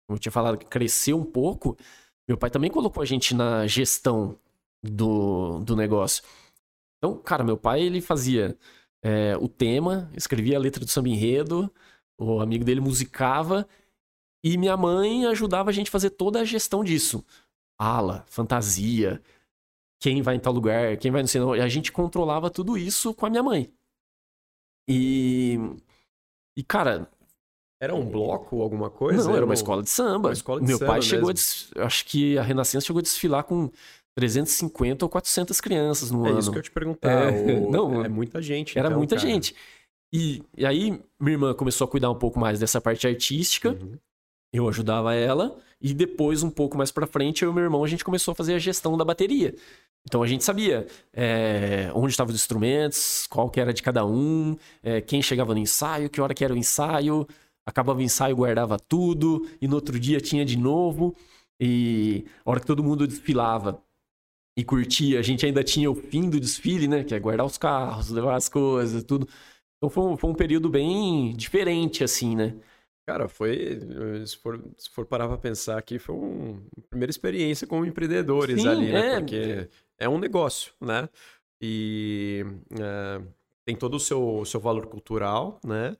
como 0.06 0.16
eu 0.16 0.18
tinha 0.18 0.32
falado, 0.32 0.58
cresceu 0.58 1.18
um 1.18 1.24
pouco, 1.24 1.76
meu 2.28 2.36
pai 2.36 2.50
também 2.50 2.70
colocou 2.70 3.02
a 3.02 3.06
gente 3.06 3.34
na 3.34 3.66
gestão 3.66 4.38
do, 4.82 5.60
do 5.60 5.76
negócio. 5.76 6.22
Então, 6.98 7.16
cara, 7.16 7.44
meu 7.44 7.56
pai, 7.56 7.82
ele 7.82 8.00
fazia 8.00 8.56
é, 9.02 9.36
o 9.36 9.48
tema, 9.48 10.10
escrevia 10.14 10.56
a 10.56 10.60
letra 10.60 10.84
do 10.84 10.90
samba 10.90 11.08
enredo, 11.08 11.72
o 12.18 12.40
amigo 12.40 12.64
dele 12.64 12.80
musicava, 12.80 13.66
e 14.44 14.56
minha 14.56 14.76
mãe 14.76 15.26
ajudava 15.26 15.70
a 15.70 15.72
gente 15.72 15.88
a 15.88 15.92
fazer 15.92 16.10
toda 16.10 16.40
a 16.40 16.44
gestão 16.44 16.82
disso. 16.84 17.24
Ala, 17.78 18.24
fantasia, 18.28 19.22
quem 20.00 20.22
vai 20.22 20.36
em 20.36 20.40
tal 20.40 20.52
lugar, 20.52 20.96
quem 20.96 21.10
vai 21.10 21.22
no 21.22 21.28
cinema. 21.28 21.56
E 21.56 21.60
a 21.60 21.68
gente 21.68 21.90
controlava 21.92 22.50
tudo 22.50 22.76
isso 22.76 23.12
com 23.14 23.26
a 23.26 23.30
minha 23.30 23.42
mãe. 23.42 23.72
E. 24.88 25.58
E, 26.56 26.62
cara. 26.62 27.08
Era 27.80 27.94
um 27.94 28.04
bloco, 28.04 28.60
alguma 28.60 28.90
coisa? 28.90 29.28
Não, 29.28 29.36
era 29.36 29.44
uma 29.44 29.54
escola 29.54 29.82
de 29.82 29.90
samba. 29.90 30.32
Escola 30.32 30.60
de 30.60 30.66
Meu 30.66 30.78
samba 30.78 30.92
pai 30.92 31.02
chegou 31.02 31.30
a. 31.30 31.84
Acho 31.84 32.04
que 32.06 32.36
a 32.36 32.42
Renascença 32.42 32.86
chegou 32.86 32.98
a 32.98 33.02
desfilar 33.02 33.44
com 33.44 33.70
350 34.16 35.04
ou 35.04 35.08
400 35.08 35.60
crianças 35.60 36.10
no 36.10 36.26
é 36.26 36.30
ano. 36.30 36.38
É 36.38 36.40
isso 36.40 36.50
que 36.50 36.58
eu 36.58 36.62
te 36.62 36.72
perguntar. 36.72 37.32
É, 37.32 37.60
o... 37.60 37.70
não, 37.70 38.04
é 38.04 38.08
muita 38.08 38.42
gente. 38.42 38.76
Era 38.76 38.88
então, 38.88 38.98
muita 38.98 39.14
cara. 39.14 39.28
gente. 39.28 39.54
E, 40.12 40.42
e 40.56 40.66
aí, 40.66 41.00
minha 41.20 41.34
irmã 41.34 41.54
começou 41.54 41.84
a 41.84 41.88
cuidar 41.88 42.10
um 42.10 42.18
pouco 42.18 42.40
mais 42.40 42.58
dessa 42.58 42.80
parte 42.80 43.06
artística. 43.06 43.70
Uhum. 43.70 43.96
Eu 44.52 44.68
ajudava 44.68 45.14
ela. 45.14 45.56
E 45.80 45.94
depois, 45.94 46.42
um 46.42 46.50
pouco 46.50 46.76
mais 46.76 46.90
pra 46.90 47.06
frente, 47.06 47.44
eu 47.44 47.50
e 47.50 47.54
meu 47.54 47.64
irmão, 47.64 47.84
a 47.84 47.88
gente 47.88 48.04
começou 48.04 48.32
a 48.32 48.34
fazer 48.34 48.54
a 48.54 48.58
gestão 48.58 48.96
da 48.96 49.04
bateria. 49.04 49.54
Então 50.06 50.22
a 50.22 50.26
gente 50.26 50.42
sabia 50.42 50.86
é, 51.12 51.90
onde 51.94 52.10
estavam 52.10 52.32
os 52.32 52.40
instrumentos, 52.40 53.26
qual 53.28 53.50
que 53.50 53.60
era 53.60 53.72
de 53.72 53.82
cada 53.82 54.04
um, 54.06 54.56
é, 54.82 55.00
quem 55.00 55.20
chegava 55.22 55.54
no 55.54 55.60
ensaio, 55.60 56.10
que 56.10 56.20
hora 56.20 56.34
que 56.34 56.44
era 56.44 56.54
o 56.54 56.56
ensaio. 56.56 57.26
Acabava 57.66 57.98
o 57.98 58.02
ensaio, 58.02 58.34
guardava 58.36 58.78
tudo, 58.78 59.46
e 59.60 59.68
no 59.68 59.74
outro 59.76 60.00
dia 60.00 60.20
tinha 60.20 60.44
de 60.44 60.56
novo. 60.56 61.14
E 61.60 62.24
a 62.44 62.50
hora 62.50 62.60
que 62.60 62.66
todo 62.66 62.82
mundo 62.82 63.06
desfilava, 63.06 63.82
e 64.58 64.64
curtia. 64.64 65.20
A 65.20 65.22
gente 65.22 65.46
ainda 65.46 65.62
tinha 65.62 65.88
o 65.88 65.94
fim 65.94 66.28
do 66.28 66.40
desfile, 66.40 66.88
né? 66.88 67.04
Que 67.04 67.14
é 67.14 67.20
guardar 67.20 67.46
os 67.46 67.56
carros, 67.56 68.10
levar 68.10 68.34
as 68.34 68.48
coisas, 68.48 69.04
tudo. 69.04 69.28
Então 69.76 69.88
foi 69.88 70.02
um, 70.02 70.16
foi 70.16 70.30
um 70.30 70.34
período 70.34 70.68
bem 70.68 71.32
diferente, 71.36 72.02
assim, 72.02 72.34
né? 72.34 72.56
Cara, 73.08 73.26
foi. 73.26 73.80
Se 74.26 74.36
for, 74.36 74.62
se 74.76 74.90
for 74.90 75.06
parar 75.06 75.26
pra 75.28 75.38
pensar 75.38 75.78
aqui, 75.78 75.98
foi 75.98 76.14
um, 76.14 76.50
uma 76.76 76.86
primeira 76.90 77.10
experiência 77.10 77.66
como 77.66 77.86
empreendedores 77.86 78.60
Sim, 78.60 78.68
ali, 78.68 78.92
né? 78.92 79.14
É... 79.14 79.18
Porque 79.18 79.68
é 79.98 80.06
um 80.06 80.18
negócio, 80.18 80.74
né? 80.78 81.08
E 81.58 82.44
é, 82.78 83.22
tem 83.64 83.74
todo 83.74 83.94
o 83.94 83.98
seu, 83.98 84.44
seu 84.44 84.60
valor 84.60 84.88
cultural, 84.88 85.58
né? 85.64 85.96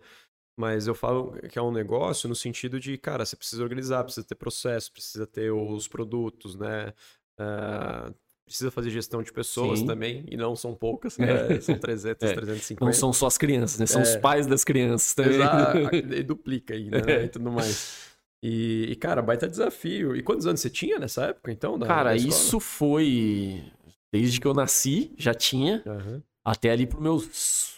Mas 0.55 0.87
eu 0.87 0.95
falo 0.95 1.33
que 1.49 1.59
é 1.59 1.63
um 1.63 1.73
negócio 1.73 2.29
no 2.29 2.35
sentido 2.35 2.79
de, 2.79 2.99
cara, 2.99 3.25
você 3.25 3.37
precisa 3.37 3.63
organizar, 3.63 4.05
precisa 4.05 4.27
ter 4.27 4.35
processo, 4.35 4.93
precisa 4.93 5.27
ter 5.27 5.51
os 5.51 5.89
produtos, 5.89 6.57
né? 6.57 6.93
Uh, 7.41 8.15
precisa 8.49 8.71
fazer 8.71 8.91
gestão 8.91 9.23
de 9.23 9.33
pessoas 9.33 9.81
Sim. 9.81 9.87
também, 9.87 10.25
e 10.29 10.37
não 10.37 10.57
são 10.57 10.75
poucas, 10.75 11.17
né? 11.19 11.27
é. 11.57 11.61
são 11.61 11.79
300, 11.79 12.23
é. 12.29 12.35
350. 12.35 12.85
Não 12.85 12.93
são 12.93 13.13
só 13.13 13.27
as 13.27 13.39
crianças, 13.39 13.79
né? 13.79 13.87
São 13.87 14.01
é. 14.01 14.05
os 14.05 14.17
pais 14.17 14.47
das 14.47 14.65
crianças 14.65 15.15
também. 15.15 15.35
Exato, 15.35 15.79
e 15.95 16.23
duplica 16.23 16.75
ainda, 16.75 17.01
né? 17.01 17.25
E 17.25 17.29
tudo 17.29 17.51
mais. 17.53 18.09
E, 18.43 18.87
e, 18.91 18.97
cara, 18.97 19.23
baita 19.23 19.49
desafio. 19.49 20.17
E 20.17 20.23
quantos 20.23 20.47
anos 20.47 20.61
você 20.61 20.71
tinha 20.71 20.99
nessa 20.99 21.27
época, 21.27 21.53
então? 21.53 21.79
cara, 21.79 22.17
isso 22.17 22.59
foi 22.61 23.65
desde 24.13 24.41
que 24.41 24.47
eu 24.47 24.55
nasci, 24.55 25.13
já 25.17 25.35
tinha, 25.35 25.83
uhum. 25.87 26.23
até 26.45 26.71
ali 26.71 26.87
pros 26.87 27.03
meus 27.03 27.77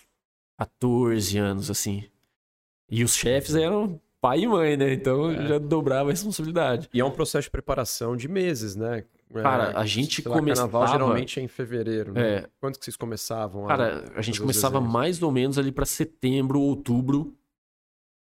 14 0.58 1.38
anos, 1.38 1.70
assim. 1.70 2.04
E 2.90 3.02
os 3.04 3.14
chefes 3.14 3.54
eram 3.54 4.00
pai 4.20 4.40
e 4.40 4.46
mãe, 4.46 4.76
né? 4.76 4.92
Então 4.92 5.30
é. 5.30 5.46
já 5.48 5.58
dobrava 5.58 6.10
a 6.10 6.12
responsabilidade. 6.12 6.88
E 6.92 7.00
é 7.00 7.04
um 7.04 7.10
processo 7.10 7.44
de 7.46 7.50
preparação 7.50 8.16
de 8.16 8.28
meses, 8.28 8.76
né? 8.76 9.04
Cara, 9.32 9.78
a 9.78 9.87
gente 9.87 10.22
começava... 10.22 10.70
Carnaval 10.70 10.88
geralmente 10.88 11.40
é 11.40 11.42
em 11.42 11.49
fevereiro, 11.49 12.12
né? 12.12 12.37
É. 12.37 12.49
Quando 12.60 12.78
que 12.78 12.84
vocês 12.84 12.96
começavam? 12.96 13.66
Cara, 13.66 14.04
a, 14.14 14.18
a 14.18 14.22
gente 14.22 14.40
começava 14.40 14.80
mais 14.80 15.22
ou 15.22 15.30
menos 15.30 15.58
ali 15.58 15.70
para 15.70 15.87
setembro, 15.87 16.60
outubro. 16.60 17.32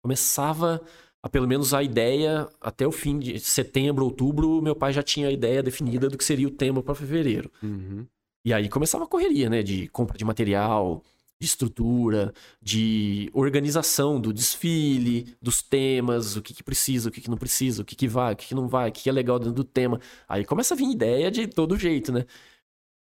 Começava 0.02 0.80
a 1.22 1.28
pelo 1.28 1.46
menos 1.46 1.74
a 1.74 1.82
ideia 1.82 2.48
até 2.60 2.86
o 2.86 2.92
fim 2.92 3.18
de 3.18 3.38
setembro, 3.40 4.04
outubro, 4.04 4.62
meu 4.62 4.74
pai 4.74 4.92
já 4.92 5.02
tinha 5.02 5.28
a 5.28 5.32
ideia 5.32 5.62
definida 5.62 6.08
do 6.08 6.16
que 6.16 6.24
seria 6.24 6.46
o 6.46 6.50
tema 6.50 6.82
para 6.82 6.94
fevereiro. 6.94 7.50
Uhum. 7.62 8.06
E 8.44 8.52
aí 8.52 8.68
começava 8.68 9.04
a 9.04 9.08
correria, 9.08 9.50
né? 9.50 9.62
De 9.62 9.88
compra 9.88 10.16
de 10.16 10.24
material, 10.24 11.02
de 11.40 11.46
estrutura, 11.46 12.32
de 12.60 13.30
organização 13.32 14.20
do 14.20 14.32
desfile, 14.32 15.36
dos 15.40 15.62
temas, 15.62 16.36
o 16.36 16.42
que, 16.42 16.52
que 16.52 16.62
precisa, 16.62 17.08
o 17.08 17.12
que, 17.12 17.20
que 17.20 17.30
não 17.30 17.38
precisa, 17.38 17.82
o 17.82 17.84
que, 17.84 17.94
que 17.94 18.08
vai, 18.08 18.32
o 18.34 18.36
que, 18.36 18.48
que 18.48 18.54
não 18.54 18.66
vai, 18.68 18.88
o 18.88 18.92
que, 18.92 19.02
que 19.04 19.08
é 19.08 19.12
legal 19.12 19.38
dentro 19.38 19.54
do 19.54 19.64
tema. 19.64 20.00
Aí 20.28 20.44
começa 20.44 20.74
a 20.74 20.76
vir 20.76 20.90
ideia 20.90 21.30
de 21.30 21.46
todo 21.46 21.76
jeito, 21.76 22.12
né? 22.12 22.26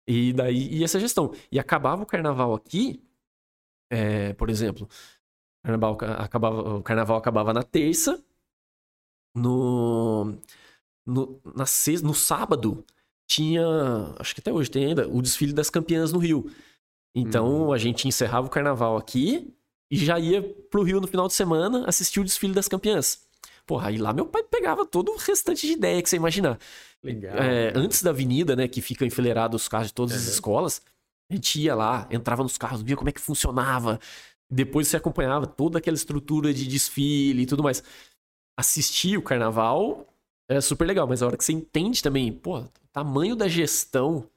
E 0.08 0.32
daí 0.32 0.68
e 0.74 0.84
essa 0.84 1.00
gestão. 1.00 1.32
E 1.50 1.58
acabava 1.58 2.02
o 2.02 2.06
carnaval 2.06 2.54
aqui, 2.54 3.02
é, 3.90 4.32
por 4.34 4.50
exemplo, 4.50 4.88
carnaval 5.62 5.98
acabava, 6.18 6.76
o 6.76 6.82
carnaval 6.82 7.16
acabava 7.18 7.52
na 7.52 7.62
terça, 7.62 8.22
no, 9.34 10.36
no, 11.06 11.40
na 11.54 11.66
sexta, 11.66 12.06
no 12.06 12.14
sábado 12.14 12.84
tinha, 13.26 13.64
acho 14.18 14.34
que 14.34 14.40
até 14.40 14.52
hoje 14.52 14.70
tem 14.70 14.86
ainda, 14.86 15.08
o 15.08 15.20
desfile 15.20 15.52
das 15.52 15.70
campeãs 15.70 16.12
no 16.12 16.18
Rio. 16.18 16.50
Então 17.16 17.68
hum. 17.68 17.72
a 17.72 17.78
gente 17.78 18.06
encerrava 18.06 18.46
o 18.46 18.50
carnaval 18.50 18.98
aqui 18.98 19.50
e 19.90 19.96
já 19.96 20.20
ia 20.20 20.42
pro 20.70 20.82
Rio 20.82 21.00
no 21.00 21.06
final 21.06 21.26
de 21.26 21.32
semana 21.32 21.84
assistir 21.86 22.20
o 22.20 22.24
desfile 22.24 22.52
das 22.52 22.68
campeãs. 22.68 23.24
Porra, 23.66 23.88
aí 23.88 23.96
lá 23.96 24.12
meu 24.12 24.26
pai 24.26 24.42
pegava 24.42 24.84
todo 24.84 25.10
o 25.10 25.16
restante 25.16 25.66
de 25.66 25.72
ideia 25.72 26.02
que 26.02 26.10
você 26.10 26.16
imaginar. 26.16 26.58
Legal. 27.02 27.36
É, 27.36 27.72
antes 27.74 28.02
da 28.02 28.10
avenida, 28.10 28.54
né, 28.54 28.68
que 28.68 28.82
fica 28.82 29.06
enfileirado 29.06 29.56
os 29.56 29.66
carros 29.66 29.88
de 29.88 29.94
todas 29.94 30.12
uhum. 30.12 30.18
as 30.18 30.26
escolas, 30.26 30.82
a 31.30 31.34
gente 31.34 31.60
ia 31.60 31.74
lá, 31.74 32.06
entrava 32.10 32.42
nos 32.42 32.58
carros, 32.58 32.82
via 32.82 32.96
como 32.96 33.08
é 33.08 33.12
que 33.12 33.20
funcionava. 33.20 33.98
Depois 34.50 34.86
você 34.86 34.96
acompanhava 34.96 35.46
toda 35.46 35.78
aquela 35.78 35.96
estrutura 35.96 36.52
de 36.52 36.66
desfile 36.66 37.42
e 37.42 37.46
tudo 37.46 37.62
mais. 37.62 37.82
Assistir 38.58 39.16
o 39.16 39.22
carnaval 39.22 40.06
é 40.48 40.60
super 40.60 40.86
legal, 40.86 41.06
mas 41.06 41.22
a 41.22 41.26
hora 41.26 41.36
que 41.36 41.44
você 41.44 41.52
entende 41.52 42.02
também, 42.02 42.32
pô, 42.32 42.58
o 42.58 42.70
tamanho 42.92 43.34
da 43.34 43.48
gestão 43.48 44.28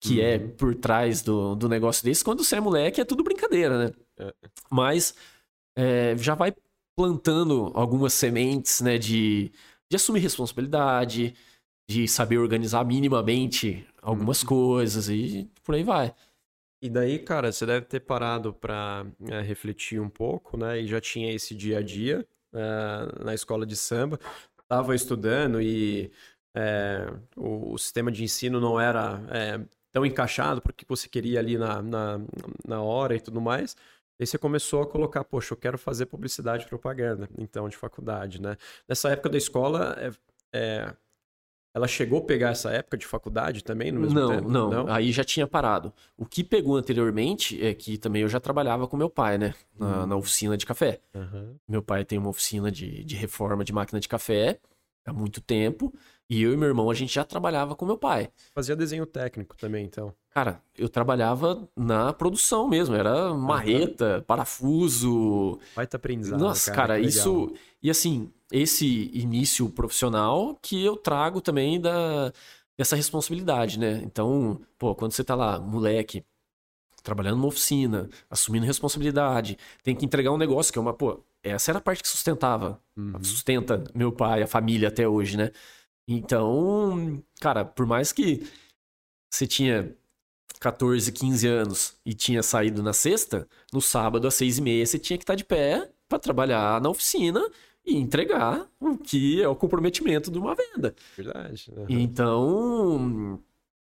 que 0.00 0.20
é 0.20 0.36
uhum. 0.36 0.44
é 0.44 0.48
por 0.48 0.74
trás 0.74 1.22
do, 1.22 1.54
do 1.54 1.68
negócio 1.68 2.04
desse. 2.04 2.24
Quando 2.24 2.42
você 2.42 2.56
é 2.56 2.60
moleque, 2.60 3.00
é 3.00 3.04
tudo 3.04 3.22
brincadeira, 3.22 3.86
né? 3.86 3.92
É. 4.18 4.34
Mas 4.70 5.14
é, 5.76 6.16
já 6.16 6.34
vai 6.34 6.54
plantando 6.96 7.70
algumas 7.74 8.14
sementes, 8.14 8.80
né? 8.80 8.98
De, 8.98 9.52
de 9.90 9.96
assumir 9.96 10.20
responsabilidade, 10.20 11.34
de 11.88 12.08
saber 12.08 12.38
organizar 12.38 12.84
minimamente 12.84 13.86
algumas 14.00 14.42
uhum. 14.42 14.48
coisas 14.48 15.08
e 15.08 15.50
por 15.62 15.74
aí 15.74 15.82
vai. 15.82 16.14
E 16.82 16.88
daí, 16.88 17.18
cara, 17.18 17.52
você 17.52 17.66
deve 17.66 17.84
ter 17.84 18.00
parado 18.00 18.54
para 18.54 19.06
é, 19.28 19.42
refletir 19.42 20.00
um 20.00 20.08
pouco, 20.08 20.56
né? 20.56 20.80
E 20.80 20.86
já 20.86 21.00
tinha 21.00 21.30
esse 21.32 21.54
dia 21.54 21.78
a 21.78 21.82
dia 21.82 22.26
é, 22.54 23.24
na 23.24 23.34
escola 23.34 23.66
de 23.66 23.76
samba. 23.76 24.18
Tava 24.66 24.94
estudando 24.94 25.60
e 25.60 26.10
é, 26.56 27.12
o, 27.36 27.74
o, 27.74 27.78
sistema 27.78 28.10
de 28.10 28.24
ensino 28.24 28.60
não 28.60 28.80
era 28.80 29.20
é, 29.30 29.60
tão 29.92 30.04
encaixado 30.06 30.60
porque 30.60 30.84
você 30.88 31.08
queria 31.08 31.38
ali 31.38 31.58
na, 31.58 31.82
na, 31.82 32.20
na 32.66 32.82
hora 32.82 33.14
e 33.14 33.20
tudo 33.20 33.40
mais. 33.40 33.76
Aí 34.18 34.26
você 34.26 34.36
começou 34.36 34.82
a 34.82 34.86
colocar, 34.86 35.24
poxa, 35.24 35.54
eu 35.54 35.56
quero 35.56 35.78
fazer 35.78 36.06
publicidade 36.06 36.64
e 36.64 36.68
propaganda, 36.68 37.28
então, 37.38 37.68
de 37.68 37.76
faculdade, 37.76 38.40
né? 38.40 38.56
Nessa 38.86 39.08
época 39.08 39.30
da 39.30 39.38
escola, 39.38 39.96
é, 39.98 40.10
é, 40.52 40.94
ela 41.74 41.88
chegou 41.88 42.18
a 42.18 42.24
pegar 42.24 42.50
essa 42.50 42.70
época 42.70 42.98
de 42.98 43.06
faculdade 43.06 43.64
também 43.64 43.90
no 43.90 44.00
mesmo 44.00 44.20
não, 44.20 44.28
tempo? 44.28 44.48
Não, 44.50 44.70
não. 44.70 44.92
Aí 44.92 45.10
já 45.10 45.24
tinha 45.24 45.46
parado. 45.46 45.92
O 46.18 46.26
que 46.26 46.44
pegou 46.44 46.76
anteriormente 46.76 47.64
é 47.64 47.72
que 47.72 47.96
também 47.96 48.20
eu 48.22 48.28
já 48.28 48.38
trabalhava 48.38 48.86
com 48.86 48.96
meu 48.96 49.08
pai, 49.08 49.38
né? 49.38 49.54
Na, 49.78 50.02
hum. 50.02 50.06
na 50.06 50.16
oficina 50.16 50.56
de 50.56 50.66
café. 50.66 51.00
Uhum. 51.14 51.56
Meu 51.66 51.82
pai 51.82 52.04
tem 52.04 52.18
uma 52.18 52.28
oficina 52.28 52.70
de, 52.70 53.02
de 53.04 53.16
reforma 53.16 53.64
de 53.64 53.72
máquina 53.72 54.00
de 54.00 54.08
café 54.08 54.58
há 55.06 55.12
muito 55.12 55.40
tempo. 55.40 55.94
E 56.30 56.42
eu 56.42 56.52
e 56.54 56.56
meu 56.56 56.68
irmão, 56.68 56.88
a 56.88 56.94
gente 56.94 57.12
já 57.12 57.24
trabalhava 57.24 57.74
com 57.74 57.84
meu 57.84 57.98
pai. 57.98 58.30
Fazia 58.54 58.76
desenho 58.76 59.04
técnico 59.04 59.56
também, 59.56 59.84
então. 59.84 60.14
Cara, 60.32 60.62
eu 60.78 60.88
trabalhava 60.88 61.68
na 61.76 62.12
produção 62.12 62.68
mesmo. 62.68 62.94
Era 62.94 63.34
marreta, 63.34 64.18
uhum. 64.18 64.22
parafuso. 64.22 65.58
Vai 65.74 65.88
tá 65.88 65.96
aprendizado. 65.96 66.38
Nossa, 66.38 66.70
cara, 66.70 66.94
cara 66.94 67.00
isso. 67.00 67.52
E 67.82 67.90
assim, 67.90 68.30
esse 68.52 69.10
início 69.12 69.68
profissional 69.70 70.56
que 70.62 70.84
eu 70.84 70.96
trago 70.96 71.40
também 71.40 71.80
da 71.80 72.32
dessa 72.78 72.96
responsabilidade, 72.96 73.78
né? 73.78 74.00
Então, 74.04 74.58
pô, 74.78 74.94
quando 74.94 75.12
você 75.12 75.22
tá 75.22 75.34
lá, 75.34 75.58
moleque, 75.58 76.24
trabalhando 77.02 77.36
numa 77.36 77.48
oficina, 77.48 78.08
assumindo 78.30 78.64
responsabilidade, 78.64 79.58
tem 79.82 79.94
que 79.94 80.06
entregar 80.06 80.30
um 80.30 80.38
negócio 80.38 80.72
que 80.72 80.78
é 80.78 80.82
uma, 80.82 80.94
pô, 80.94 81.22
essa 81.42 81.70
era 81.70 81.78
a 81.78 81.82
parte 81.82 82.02
que 82.02 82.08
sustentava, 82.08 82.80
uhum. 82.96 83.22
sustenta 83.22 83.84
meu 83.94 84.10
pai, 84.10 84.42
a 84.42 84.46
família 84.46 84.88
até 84.88 85.06
hoje, 85.06 85.36
né? 85.36 85.50
Então, 86.12 87.22
cara, 87.40 87.64
por 87.64 87.86
mais 87.86 88.10
que 88.10 88.44
você 89.32 89.46
tinha 89.46 89.94
14, 90.58 91.12
15 91.12 91.46
anos 91.46 91.94
e 92.04 92.12
tinha 92.12 92.42
saído 92.42 92.82
na 92.82 92.92
sexta, 92.92 93.48
no 93.72 93.80
sábado 93.80 94.26
às 94.26 94.34
seis 94.34 94.58
e 94.58 94.62
meia 94.62 94.84
você 94.84 94.98
tinha 94.98 95.16
que 95.16 95.22
estar 95.22 95.36
de 95.36 95.44
pé 95.44 95.88
para 96.08 96.18
trabalhar 96.18 96.80
na 96.80 96.90
oficina 96.90 97.40
e 97.86 97.96
entregar 97.96 98.68
o 98.80 98.98
que 98.98 99.40
é 99.40 99.46
o 99.46 99.54
comprometimento 99.54 100.32
de 100.32 100.38
uma 100.38 100.54
venda. 100.54 100.96
Verdade. 101.16 101.72
Uhum. 101.76 101.86
Então, 101.88 103.40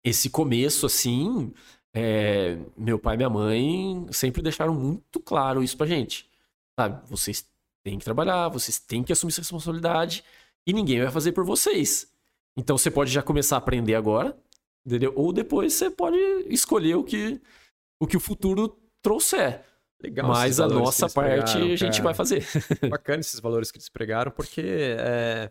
esse 0.05 0.31
começo, 0.31 0.87
assim, 0.87 1.53
é, 1.93 2.57
meu 2.77 3.01
pai 3.01 3.15
e 3.15 3.17
minha 3.17 3.31
mãe 3.31 4.07
sempre 4.13 4.43
deixaram 4.43 4.75
muito 4.75 5.19
claro 5.19 5.61
isso 5.61 5.77
pra 5.77 5.89
gente. 5.89 6.31
Sabe? 6.79 7.05
Vocês 7.11 7.45
têm 7.85 7.99
que 7.99 8.05
trabalhar, 8.05 8.49
vocês 8.49 8.79
têm 8.79 9.03
que 9.03 9.13
assumir 9.13 9.33
essa 9.33 9.41
responsabilidade 9.41 10.23
e 10.65 10.73
ninguém 10.73 11.01
vai 11.01 11.11
fazer 11.11 11.33
por 11.33 11.45
vocês. 11.45 12.12
Então 12.57 12.77
você 12.77 12.91
pode 12.91 13.11
já 13.11 13.23
começar 13.23 13.57
a 13.57 13.59
aprender 13.59 13.95
agora, 13.95 14.37
entendeu? 14.87 15.13
Ou 15.17 15.33
depois 15.33 15.73
você 15.73 15.91
pode 15.91 16.17
escolher 16.49 16.95
o 16.97 17.05
que 17.05 17.41
o, 18.01 18.07
que 18.07 18.17
o 18.17 18.21
futuro 18.21 18.77
trouxer. 19.01 19.65
Legal, 20.03 20.29
Mas 20.29 20.59
a 20.59 20.67
nossa 20.67 21.09
parte 21.09 21.57
a 21.57 21.77
gente 21.77 21.93
cara. 21.93 22.03
vai 22.03 22.15
fazer. 22.15 22.45
Bacana 22.91 23.21
esses 23.21 23.39
valores 23.39 23.71
que 23.71 23.79
eles 23.79 23.89
pregaram, 23.89 24.33
porque 24.33 24.97
é, 24.99 25.49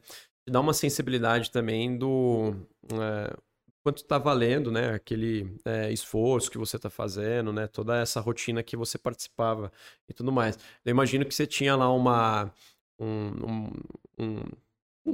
dá 0.49 0.59
uma 0.59 0.73
sensibilidade 0.73 1.49
também 1.51 1.97
do 1.97 2.53
é, 2.91 3.33
quanto 3.81 4.03
está 4.03 4.17
valendo, 4.17 4.69
né? 4.69 4.93
Aquele 4.93 5.55
é, 5.63 5.91
esforço 5.93 6.51
que 6.51 6.57
você 6.57 6.75
está 6.75 6.89
fazendo, 6.89 7.53
né? 7.53 7.65
Toda 7.67 7.97
essa 7.97 8.19
rotina 8.19 8.61
que 8.61 8.75
você 8.75 8.97
participava 8.97 9.71
e 10.09 10.13
tudo 10.13 10.33
mais. 10.33 10.59
Eu 10.83 10.91
imagino 10.91 11.25
que 11.25 11.33
você 11.33 11.47
tinha 11.47 11.73
lá 11.75 11.89
uma 11.91 12.51
um, 12.99 13.07
um, 13.07 13.71
um 14.19 14.43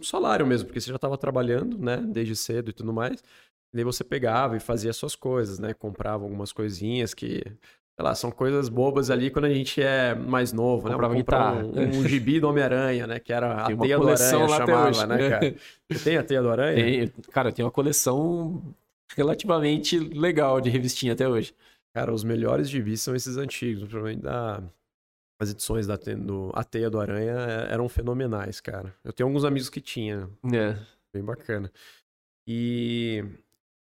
salário 0.01 0.45
mesmo, 0.45 0.67
porque 0.67 0.79
você 0.81 0.89
já 0.89 0.95
estava 0.95 1.17
trabalhando, 1.17 1.77
né? 1.77 1.97
Desde 1.97 2.35
cedo 2.35 2.69
e 2.69 2.73
tudo 2.73 2.93
mais. 2.93 3.21
E 3.73 3.75
daí 3.75 3.83
você 3.83 4.03
pegava 4.03 4.55
e 4.55 4.59
fazia 4.59 4.93
suas 4.93 5.15
coisas, 5.15 5.59
né? 5.59 5.73
Comprava 5.73 6.23
algumas 6.23 6.51
coisinhas 6.51 7.13
que 7.13 7.43
sei 7.97 8.05
lá, 8.05 8.13
são 8.13 8.29
coisas 8.29 8.69
bobas 8.69 9.09
ali 9.09 9.31
quando 9.31 9.45
a 9.45 9.53
gente 9.53 9.81
é 9.81 10.13
mais 10.13 10.53
novo, 10.53 10.87
né? 10.87 10.93
Comprava 10.93 11.65
um, 11.65 11.99
um 11.99 12.07
gibi 12.07 12.39
do 12.39 12.47
Homem-Aranha, 12.47 13.07
né? 13.07 13.19
Que 13.19 13.33
era 13.33 13.63
a 13.63 13.75
teia 13.75 13.97
do 13.97 14.07
Aranha, 14.07 14.47
chamava, 14.47 14.89
hoje, 14.89 15.07
né, 15.07 15.29
cara? 15.29 15.55
Você 15.89 16.03
tem 16.03 16.17
a 16.17 16.23
teia 16.23 16.41
do 16.43 16.49
Aranha? 16.51 16.75
Tem, 16.75 17.07
cara, 17.31 17.51
tem 17.51 17.65
uma 17.65 17.71
coleção 17.71 18.61
relativamente 19.15 19.97
legal 19.97 20.61
de 20.61 20.69
revistinha 20.69 21.13
até 21.13 21.27
hoje. 21.27 21.55
Cara, 21.91 22.13
os 22.13 22.23
melhores 22.23 22.69
gibis 22.69 23.01
são 23.01 23.15
esses 23.15 23.35
antigos, 23.35 23.87
provavelmente 23.87 24.21
da... 24.21 24.61
As 25.39 25.51
edições 25.51 25.85
da 25.85 25.95
do, 25.95 26.51
A 26.53 26.63
Teia 26.63 26.89
do 26.89 26.99
Aranha 26.99 27.33
é, 27.33 27.73
eram 27.73 27.87
fenomenais, 27.87 28.59
cara. 28.59 28.93
Eu 29.03 29.13
tenho 29.13 29.27
alguns 29.27 29.45
amigos 29.45 29.69
que 29.69 29.79
tinham. 29.79 30.31
É. 30.53 30.77
Bem 31.13 31.23
bacana. 31.23 31.71
E 32.47 33.23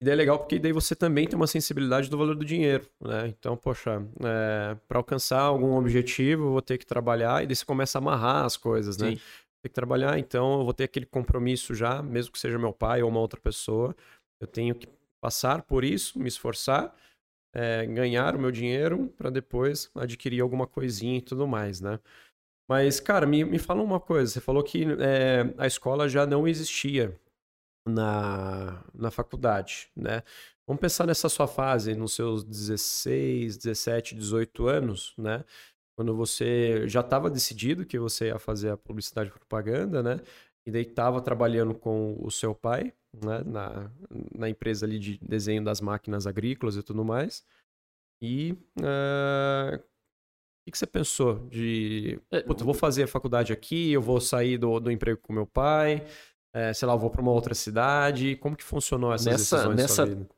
e 0.00 0.04
daí 0.04 0.12
é 0.14 0.16
legal 0.16 0.38
porque 0.38 0.60
daí 0.60 0.72
você 0.72 0.94
também 0.94 1.26
tem 1.26 1.34
uma 1.34 1.48
sensibilidade 1.48 2.08
do 2.08 2.16
valor 2.16 2.36
do 2.36 2.44
dinheiro, 2.44 2.88
né? 3.00 3.26
Então, 3.26 3.56
poxa, 3.56 4.00
é, 4.24 4.76
para 4.86 4.98
alcançar 4.98 5.40
algum 5.40 5.76
objetivo, 5.76 6.44
eu 6.44 6.52
vou 6.52 6.62
ter 6.62 6.78
que 6.78 6.86
trabalhar 6.86 7.42
e 7.42 7.46
daí 7.48 7.56
você 7.56 7.64
começa 7.64 7.98
a 7.98 8.00
amarrar 8.00 8.44
as 8.44 8.56
coisas, 8.56 8.96
né? 8.96 9.10
Sim. 9.10 9.16
Tem 9.16 9.70
que 9.70 9.74
trabalhar, 9.74 10.16
então 10.16 10.60
eu 10.60 10.64
vou 10.64 10.72
ter 10.72 10.84
aquele 10.84 11.04
compromisso 11.04 11.74
já, 11.74 12.00
mesmo 12.00 12.30
que 12.32 12.38
seja 12.38 12.56
meu 12.60 12.72
pai 12.72 13.02
ou 13.02 13.08
uma 13.08 13.18
outra 13.18 13.40
pessoa. 13.40 13.94
Eu 14.40 14.46
tenho 14.46 14.72
que 14.72 14.86
passar 15.20 15.62
por 15.62 15.82
isso, 15.82 16.16
me 16.16 16.28
esforçar, 16.28 16.94
é, 17.58 17.84
ganhar 17.86 18.36
o 18.36 18.38
meu 18.38 18.52
dinheiro 18.52 19.12
para 19.16 19.30
depois 19.30 19.90
adquirir 19.94 20.40
alguma 20.40 20.66
coisinha 20.66 21.18
e 21.18 21.22
tudo 21.22 21.46
mais, 21.46 21.80
né? 21.80 21.98
Mas, 22.68 23.00
cara, 23.00 23.26
me, 23.26 23.44
me 23.44 23.58
fala 23.58 23.82
uma 23.82 23.98
coisa. 23.98 24.32
Você 24.32 24.40
falou 24.40 24.62
que 24.62 24.84
é, 25.00 25.52
a 25.58 25.66
escola 25.66 26.08
já 26.08 26.26
não 26.26 26.46
existia 26.46 27.18
na, 27.86 28.84
na 28.94 29.10
faculdade, 29.10 29.90
né? 29.96 30.22
Vamos 30.66 30.80
pensar 30.80 31.06
nessa 31.06 31.28
sua 31.30 31.48
fase, 31.48 31.94
nos 31.94 32.14
seus 32.14 32.44
16, 32.44 33.56
17, 33.56 34.14
18 34.14 34.66
anos, 34.68 35.14
né? 35.18 35.44
Quando 35.96 36.14
você 36.14 36.86
já 36.88 37.00
estava 37.00 37.30
decidido 37.30 37.86
que 37.86 37.98
você 37.98 38.26
ia 38.28 38.38
fazer 38.38 38.70
a 38.70 38.76
publicidade 38.76 39.30
e 39.30 39.32
propaganda, 39.32 40.02
né? 40.02 40.20
E 40.68 40.70
daí 40.70 40.82
estava 40.82 41.22
trabalhando 41.22 41.74
com 41.74 42.14
o 42.20 42.30
seu 42.30 42.54
pai, 42.54 42.92
né? 43.24 43.42
Na, 43.46 43.90
na 44.36 44.50
empresa 44.50 44.84
ali 44.84 44.98
de 44.98 45.18
desenho 45.22 45.64
das 45.64 45.80
máquinas 45.80 46.26
agrícolas 46.26 46.76
e 46.76 46.82
tudo 46.82 47.02
mais. 47.02 47.42
E 48.20 48.52
uh, 48.78 49.76
o 49.76 49.80
que, 50.66 50.72
que 50.72 50.76
você 50.76 50.86
pensou 50.86 51.48
de, 51.48 52.20
é, 52.30 52.42
vou 52.42 52.74
fazer 52.74 53.04
a 53.04 53.08
faculdade 53.08 53.50
aqui, 53.50 53.92
eu 53.92 54.02
vou 54.02 54.20
sair 54.20 54.58
do, 54.58 54.78
do 54.78 54.90
emprego 54.90 55.18
com 55.22 55.32
meu 55.32 55.46
pai, 55.46 56.06
é, 56.52 56.74
sei 56.74 56.86
lá, 56.86 56.92
eu 56.92 56.98
vou 56.98 57.08
para 57.08 57.22
uma 57.22 57.32
outra 57.32 57.54
cidade? 57.54 58.36
Como 58.36 58.54
que 58.54 58.62
funcionou 58.62 59.14
essa 59.14 59.30
nessa, 59.30 59.74
nessa 59.74 60.28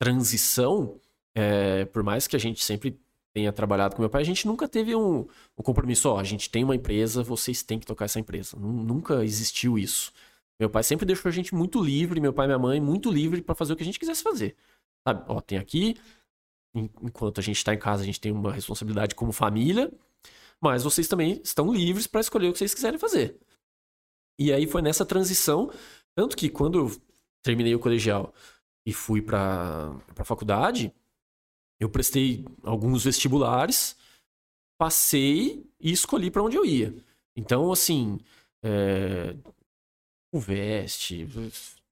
transição? 0.00 1.00
É, 1.34 1.84
por 1.86 2.04
mais 2.04 2.28
que 2.28 2.36
a 2.36 2.38
gente 2.38 2.62
sempre 2.62 2.96
tenha 3.34 3.52
trabalhado 3.52 3.96
com 3.96 4.02
meu 4.02 4.08
pai, 4.08 4.22
a 4.22 4.24
gente 4.24 4.46
nunca 4.46 4.68
teve 4.68 4.94
um, 4.94 5.26
um 5.58 5.62
compromisso, 5.62 6.08
ó, 6.08 6.20
a 6.20 6.24
gente 6.24 6.48
tem 6.48 6.62
uma 6.62 6.76
empresa, 6.76 7.22
vocês 7.22 7.64
têm 7.64 7.80
que 7.80 7.86
tocar 7.86 8.04
essa 8.04 8.20
empresa. 8.20 8.56
Nunca 8.56 9.24
existiu 9.24 9.76
isso. 9.76 10.12
Meu 10.58 10.70
pai 10.70 10.84
sempre 10.84 11.04
deixou 11.04 11.28
a 11.28 11.32
gente 11.32 11.52
muito 11.52 11.82
livre, 11.82 12.20
meu 12.20 12.32
pai 12.32 12.46
e 12.46 12.48
minha 12.48 12.58
mãe 12.58 12.80
muito 12.80 13.10
livre 13.10 13.42
para 13.42 13.56
fazer 13.56 13.72
o 13.72 13.76
que 13.76 13.82
a 13.82 13.86
gente 13.86 13.98
quisesse 13.98 14.22
fazer. 14.22 14.56
Sabe? 15.06 15.24
Ó, 15.26 15.40
tem 15.40 15.58
aqui, 15.58 15.96
enquanto 17.02 17.40
a 17.40 17.42
gente 17.42 17.56
está 17.56 17.74
em 17.74 17.78
casa, 17.78 18.04
a 18.04 18.06
gente 18.06 18.20
tem 18.20 18.30
uma 18.30 18.52
responsabilidade 18.52 19.16
como 19.16 19.32
família, 19.32 19.92
mas 20.60 20.84
vocês 20.84 21.08
também 21.08 21.40
estão 21.42 21.74
livres 21.74 22.06
para 22.06 22.20
escolher 22.20 22.48
o 22.48 22.52
que 22.52 22.58
vocês 22.58 22.72
quiserem 22.72 23.00
fazer. 23.00 23.36
E 24.38 24.52
aí 24.52 24.66
foi 24.66 24.80
nessa 24.80 25.04
transição, 25.04 25.72
tanto 26.14 26.36
que 26.36 26.48
quando 26.48 26.78
eu 26.78 26.96
terminei 27.42 27.74
o 27.74 27.80
colegial 27.80 28.32
e 28.86 28.92
fui 28.92 29.20
para 29.20 29.92
a 30.16 30.24
faculdade, 30.24 30.94
eu 31.84 31.88
prestei 31.88 32.44
alguns 32.62 33.04
vestibulares, 33.04 33.96
passei 34.78 35.66
e 35.80 35.92
escolhi 35.92 36.30
para 36.30 36.42
onde 36.42 36.56
eu 36.56 36.64
ia. 36.64 36.94
Então, 37.36 37.70
assim, 37.72 38.18
é, 38.62 39.34
o 40.32 40.38
veste, 40.38 41.28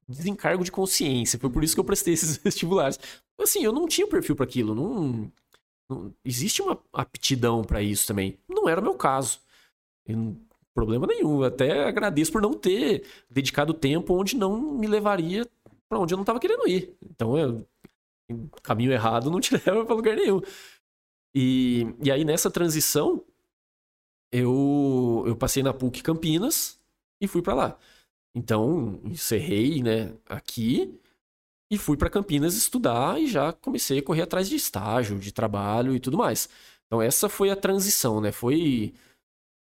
desencargo 0.07 0.63
de 0.63 0.71
consciência, 0.71 1.39
foi 1.39 1.49
por 1.49 1.63
isso 1.63 1.75
que 1.75 1.79
eu 1.79 1.85
prestei 1.85 2.13
esses 2.15 2.37
vestibulares. 2.37 2.99
Assim, 3.39 3.63
eu 3.63 3.71
não 3.71 3.87
tinha 3.87 4.07
perfil 4.07 4.35
para 4.35 4.45
aquilo, 4.45 4.75
não, 4.75 5.31
não, 5.89 6.13
existe 6.23 6.61
uma 6.61 6.79
aptidão 6.91 7.63
para 7.63 7.81
isso 7.81 8.07
também. 8.07 8.37
Não 8.47 8.67
era 8.67 8.81
o 8.81 8.83
meu 8.83 8.95
caso. 8.95 9.39
Eu 10.05 10.35
Problema 10.73 11.05
nenhum. 11.05 11.43
Até 11.43 11.85
agradeço 11.85 12.31
por 12.31 12.41
não 12.41 12.53
ter 12.53 13.03
dedicado 13.29 13.73
tempo 13.73 14.15
onde 14.15 14.35
não 14.35 14.59
me 14.59 14.87
levaria 14.87 15.47
para 15.87 15.99
onde 15.99 16.13
eu 16.13 16.17
não 16.17 16.23
estava 16.23 16.39
querendo 16.39 16.67
ir. 16.67 16.95
Então, 17.11 17.37
eu, 17.37 17.63
caminho 18.61 18.91
errado 18.91 19.29
não 19.29 19.39
te 19.39 19.53
leva 19.65 19.85
para 19.85 19.95
lugar 19.95 20.15
nenhum. 20.15 20.41
E, 21.35 21.87
e 22.03 22.11
aí, 22.11 22.23
nessa 22.23 22.51
transição, 22.51 23.23
eu, 24.31 25.23
eu 25.25 25.35
passei 25.35 25.63
na 25.63 25.73
PUC 25.73 26.01
Campinas 26.03 26.79
e 27.21 27.27
fui 27.27 27.41
para 27.41 27.53
lá. 27.53 27.79
Então, 28.35 28.99
encerrei 29.05 29.81
né, 29.81 30.15
aqui 30.27 30.99
e 31.71 31.77
fui 31.77 31.97
para 31.97 32.09
Campinas 32.09 32.55
estudar 32.55 33.19
e 33.19 33.27
já 33.27 33.53
comecei 33.53 33.99
a 33.99 34.03
correr 34.03 34.23
atrás 34.23 34.49
de 34.49 34.55
estágio, 34.55 35.19
de 35.19 35.31
trabalho 35.31 35.95
e 35.95 35.99
tudo 35.99 36.17
mais. 36.17 36.49
Então, 36.85 37.01
essa 37.01 37.29
foi 37.29 37.49
a 37.49 37.55
transição, 37.55 38.21
né? 38.21 38.31
Foi 38.31 38.93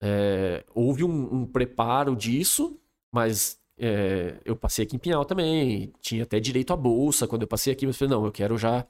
é, 0.01 0.65
houve 0.73 1.03
um, 1.03 1.41
um, 1.41 1.45
preparo 1.45 2.15
disso, 2.15 2.77
mas 3.13 3.60
é, 3.83 4.39
eu 4.45 4.55
passei 4.55 4.85
aqui 4.85 4.95
em 4.95 4.99
Pinhal 4.99 5.25
também, 5.25 5.91
tinha 5.99 6.21
até 6.21 6.39
direito 6.39 6.71
à 6.71 6.75
bolsa 6.75 7.27
quando 7.27 7.41
eu 7.41 7.47
passei 7.47 7.73
aqui, 7.73 7.87
mas 7.87 7.97
falei, 7.97 8.13
não, 8.13 8.23
eu 8.23 8.31
quero 8.31 8.55
já 8.55 8.85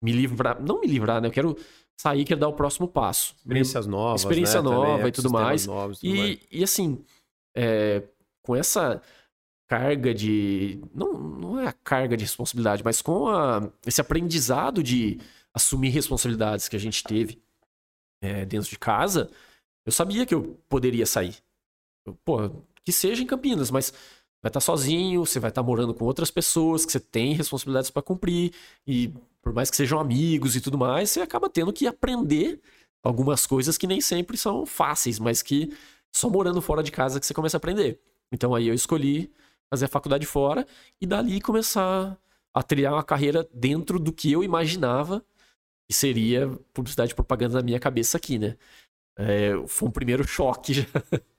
me 0.00 0.12
livrar, 0.12 0.62
não 0.62 0.80
me 0.80 0.86
livrar, 0.86 1.20
né? 1.20 1.28
Eu 1.28 1.32
quero 1.32 1.54
sair, 1.94 2.24
quero 2.24 2.40
dar 2.40 2.48
o 2.48 2.54
próximo 2.54 2.88
passo. 2.88 3.34
Experiências 3.36 3.86
novas, 3.86 4.22
Experiência 4.22 4.62
né? 4.62 4.70
nova 4.70 4.92
também, 4.92 5.08
e 5.08 5.12
tudo 5.12 5.30
mais. 5.30 5.66
Novos, 5.66 5.98
tudo 5.98 6.14
e, 6.14 6.18
mais. 6.18 6.38
e 6.50 6.64
assim, 6.64 7.04
é, 7.54 8.02
com 8.42 8.56
essa 8.56 9.02
carga 9.66 10.14
de. 10.14 10.80
Não, 10.94 11.12
não 11.12 11.60
é 11.60 11.66
a 11.66 11.72
carga 11.72 12.16
de 12.16 12.24
responsabilidade, 12.24 12.82
mas 12.82 13.02
com 13.02 13.28
a, 13.28 13.70
esse 13.86 14.00
aprendizado 14.00 14.82
de 14.82 15.20
assumir 15.52 15.90
responsabilidades 15.90 16.66
que 16.66 16.76
a 16.76 16.80
gente 16.80 17.04
teve 17.04 17.42
é, 18.22 18.46
dentro 18.46 18.70
de 18.70 18.78
casa, 18.78 19.30
eu 19.84 19.92
sabia 19.92 20.24
que 20.24 20.34
eu 20.34 20.58
poderia 20.66 21.04
sair. 21.04 21.36
Eu, 22.06 22.14
pô, 22.24 22.50
que 22.88 22.92
seja 22.92 23.22
em 23.22 23.26
Campinas, 23.26 23.70
mas 23.70 23.92
vai 24.42 24.48
estar 24.48 24.60
sozinho, 24.60 25.26
você 25.26 25.38
vai 25.38 25.50
estar 25.50 25.62
morando 25.62 25.92
com 25.92 26.06
outras 26.06 26.30
pessoas 26.30 26.86
que 26.86 26.92
você 26.92 26.98
tem 26.98 27.34
responsabilidades 27.34 27.90
para 27.90 28.00
cumprir 28.00 28.54
e 28.86 29.12
por 29.42 29.52
mais 29.52 29.70
que 29.70 29.76
sejam 29.76 30.00
amigos 30.00 30.56
e 30.56 30.60
tudo 30.62 30.78
mais, 30.78 31.10
você 31.10 31.20
acaba 31.20 31.50
tendo 31.50 31.70
que 31.70 31.86
aprender 31.86 32.58
algumas 33.02 33.46
coisas 33.46 33.76
que 33.76 33.86
nem 33.86 34.00
sempre 34.00 34.38
são 34.38 34.64
fáceis, 34.64 35.18
mas 35.18 35.42
que 35.42 35.70
só 36.10 36.30
morando 36.30 36.62
fora 36.62 36.82
de 36.82 36.90
casa 36.90 37.20
que 37.20 37.26
você 37.26 37.34
começa 37.34 37.56
a 37.56 37.58
aprender. 37.58 38.00
Então 38.32 38.54
aí 38.54 38.68
eu 38.68 38.74
escolhi 38.74 39.30
fazer 39.68 39.84
a 39.84 39.88
faculdade 39.88 40.24
fora 40.24 40.66
e 40.98 41.06
dali 41.06 41.42
começar 41.42 42.16
a 42.54 42.62
trilhar 42.62 42.94
uma 42.94 43.04
carreira 43.04 43.46
dentro 43.52 43.98
do 43.98 44.14
que 44.14 44.32
eu 44.32 44.42
imaginava 44.42 45.22
que 45.86 45.94
seria 45.94 46.48
publicidade 46.72 47.12
e 47.12 47.14
propaganda 47.14 47.56
na 47.56 47.62
minha 47.62 47.78
cabeça 47.78 48.16
aqui, 48.16 48.38
né? 48.38 48.56
É, 49.18 49.50
foi 49.66 49.88
um 49.88 49.92
primeiro 49.92 50.26
choque 50.26 50.72
já. 50.80 50.84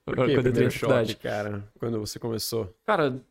Por 0.10 0.26
que 0.26 0.34
quando 0.36 0.44
primeiro 0.44 0.72
choque, 0.72 1.16
cara? 1.16 1.68
Quando 1.80 2.00
você 2.00 2.20
começou? 2.20 2.74
Cara, 2.86 3.22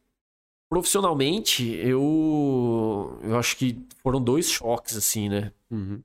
profissionalmente, 0.68 1.74
eu, 1.76 3.18
eu 3.22 3.36
acho 3.36 3.56
que 3.56 3.78
foram 4.02 4.22
dois 4.22 4.50
choques, 4.50 4.96
assim, 4.96 5.28
né? 5.28 5.52
Uhum. 5.70 6.02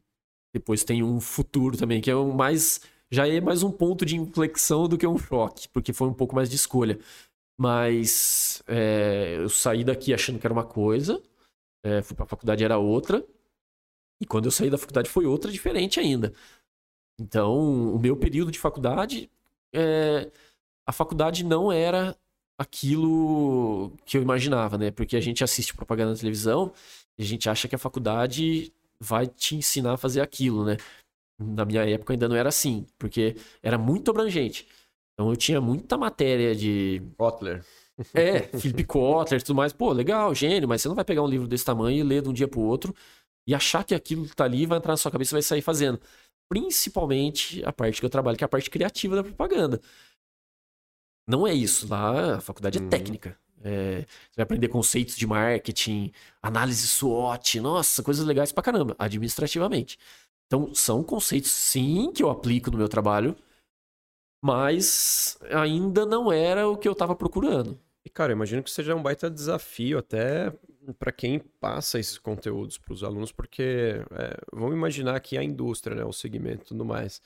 Depois 0.54 0.84
tem 0.84 1.04
um 1.04 1.20
futuro 1.20 1.78
também, 1.78 2.00
que 2.00 2.12
é 2.12 2.16
o 2.16 2.32
mais. 2.34 2.82
Já 3.12 3.28
é 3.28 3.40
mais 3.42 3.64
um 3.64 3.72
ponto 3.72 4.06
de 4.06 4.16
inflexão 4.16 4.88
do 4.88 4.98
que 4.98 5.06
um 5.06 5.18
choque, 5.18 5.68
porque 5.70 5.94
foi 5.94 6.08
um 6.08 6.14
pouco 6.14 6.36
mais 6.36 6.50
de 6.50 6.56
escolha. 6.56 7.00
Mas 7.60 8.64
é, 8.68 9.38
eu 9.38 9.50
saí 9.50 9.84
daqui 9.84 10.14
achando 10.14 10.40
que 10.40 10.48
era 10.48 10.54
uma 10.54 10.66
coisa, 10.66 11.22
é, 11.84 12.02
fui 12.02 12.16
pra 12.16 12.26
faculdade 12.26 12.64
era 12.64 12.78
outra, 12.78 13.24
e 14.22 14.26
quando 14.26 14.46
eu 14.46 14.52
saí 14.52 14.70
da 14.70 14.78
faculdade 14.78 15.10
foi 15.10 15.26
outra 15.26 15.52
diferente 15.52 16.00
ainda. 16.00 16.34
Então, 17.20 17.94
o 17.94 18.00
meu 18.00 18.16
período 18.18 18.52
de 18.52 18.58
faculdade, 18.58 19.30
é, 19.72 20.32
a 20.86 20.92
faculdade 20.92 21.44
não 21.44 21.72
era 21.72 22.16
aquilo 22.58 23.92
que 24.06 24.18
eu 24.18 24.22
imaginava, 24.22 24.78
né? 24.78 24.92
Porque 24.92 25.16
a 25.16 25.22
gente 25.22 25.44
assiste 25.44 25.76
propaganda 25.76 26.12
na 26.12 26.18
televisão 26.18 26.72
e 27.18 27.24
a 27.24 27.26
gente 27.26 27.50
acha 27.50 27.68
que 27.68 27.76
a 27.76 27.80
faculdade 27.80 28.72
vai 29.00 29.28
te 29.28 29.56
ensinar 29.56 29.94
a 29.94 29.98
fazer 29.98 30.22
aquilo, 30.22 30.66
né? 30.66 30.78
Na 31.40 31.66
minha 31.66 31.84
época 31.84 32.14
ainda 32.14 32.30
não 32.30 32.36
era 32.36 32.50
assim, 32.50 32.86
porque 32.98 33.36
era 33.62 33.78
muito 33.78 34.12
abrangente. 34.12 34.68
Então 35.14 35.30
eu 35.30 35.36
tinha 35.36 35.60
muita 35.62 35.98
matéria 35.98 36.56
de. 36.56 37.02
Kotler. 37.18 37.64
É, 38.12 38.40
Philip 38.58 38.86
Kotler 38.86 39.40
e 39.40 39.44
tudo 39.44 39.56
mais. 39.56 39.72
Pô, 39.72 39.92
legal, 39.92 40.34
gênio, 40.34 40.68
mas 40.68 40.82
você 40.82 40.88
não 40.88 40.96
vai 40.96 41.06
pegar 41.06 41.22
um 41.22 41.28
livro 41.28 41.48
desse 41.48 41.64
tamanho 41.64 42.00
e 42.00 42.04
ler 42.04 42.24
de 42.24 42.30
um 42.30 42.34
dia 42.34 42.48
pro 42.48 42.60
outro 42.60 42.92
e 43.48 43.54
achar 43.54 43.84
que 43.84 43.94
aquilo 43.94 44.28
que 44.28 44.36
tá 44.36 44.46
ali 44.46 44.66
vai 44.66 44.80
entrar 44.80 44.94
na 44.94 44.98
sua 44.98 45.12
cabeça 45.12 45.34
e 45.34 45.36
vai 45.36 45.42
sair 45.44 45.62
fazendo. 45.62 46.00
Principalmente 46.50 47.64
a 47.64 47.72
parte 47.72 48.00
que 48.00 48.06
eu 48.06 48.10
trabalho, 48.10 48.36
que 48.36 48.44
é 48.44 48.46
a 48.46 48.50
parte 48.50 48.70
criativa 48.70 49.16
da 49.16 49.24
propaganda. 49.24 49.80
Não 51.28 51.48
é 51.48 51.54
isso. 51.54 51.88
Lá 51.88 52.36
a 52.36 52.42
faculdade 52.42 52.78
é 52.78 52.82
uhum. 52.82 52.90
técnica. 52.90 53.38
É, 53.64 54.02
você 54.02 54.36
vai 54.38 54.44
aprender 54.44 54.68
conceitos 54.68 55.16
de 55.16 55.26
marketing, 55.26 56.12
análise 56.42 56.86
SWOT, 56.86 57.62
nossa, 57.62 58.04
coisas 58.04 58.26
legais 58.26 58.52
pra 58.52 58.62
caramba, 58.62 58.94
administrativamente. 59.00 59.98
Então, 60.48 60.76
são 60.76 61.02
conceitos, 61.02 61.50
sim, 61.52 62.12
que 62.14 62.22
eu 62.22 62.30
aplico 62.30 62.70
no 62.70 62.78
meu 62.78 62.90
trabalho, 62.90 63.36
mas 64.44 65.40
ainda 65.50 66.06
não 66.06 66.32
era 66.32 66.68
o 66.68 66.78
que 66.78 66.88
eu 66.88 66.92
estava 66.92 67.16
procurando. 67.16 67.80
E, 68.06 68.10
cara, 68.10 68.34
eu 68.34 68.36
imagino 68.36 68.62
que 68.62 68.70
seja 68.70 68.94
um 68.94 69.02
baita 69.02 69.30
desafio 69.30 69.98
até 69.98 70.54
para 71.00 71.14
quem 71.14 71.40
passa 71.40 71.98
esses 71.98 72.18
conteúdos 72.18 72.78
para 72.78 72.94
os 72.94 73.02
alunos, 73.02 73.32
porque 73.32 74.04
é, 74.12 74.38
vamos 74.52 74.76
imaginar 74.76 75.18
que 75.22 75.38
a 75.38 75.44
indústria, 75.44 75.96
né, 75.96 76.04
o 76.04 76.12
segmento 76.12 76.64
e 76.64 76.68
tudo 76.68 76.84
mais, 76.84 77.22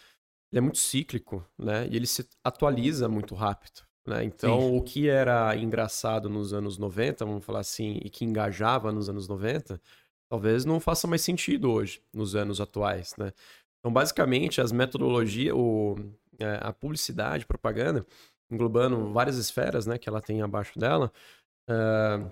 ele 0.51 0.59
é 0.59 0.61
muito 0.61 0.77
cíclico, 0.77 1.43
né? 1.57 1.87
E 1.87 1.95
ele 1.95 2.05
se 2.05 2.27
atualiza 2.43 3.09
muito 3.09 3.33
rápido. 3.33 3.86
Né? 4.07 4.23
Então, 4.23 4.61
Sim. 4.61 4.77
o 4.77 4.81
que 4.81 5.09
era 5.09 5.53
engraçado 5.57 6.29
nos 6.29 6.53
anos 6.53 6.77
90, 6.77 7.25
vamos 7.25 7.43
falar 7.43 7.59
assim, 7.59 7.99
e 8.01 8.09
que 8.09 8.23
engajava 8.23 8.89
nos 8.89 9.09
anos 9.09 9.27
90, 9.27 9.81
talvez 10.29 10.63
não 10.63 10.79
faça 10.79 11.05
mais 11.05 11.21
sentido 11.21 11.69
hoje, 11.69 12.01
nos 12.13 12.33
anos 12.33 12.61
atuais. 12.61 13.13
Né? 13.17 13.33
Então, 13.79 13.91
basicamente, 13.91 14.61
as 14.61 14.71
metodologias, 14.71 15.53
o, 15.53 15.97
é, 16.39 16.57
a 16.61 16.71
publicidade, 16.71 17.45
propaganda, 17.45 18.05
englobando 18.49 19.11
várias 19.11 19.37
esferas 19.37 19.85
né, 19.85 19.97
que 19.97 20.07
ela 20.07 20.21
tem 20.21 20.41
abaixo 20.41 20.79
dela, 20.79 21.11
uh, 21.69 22.31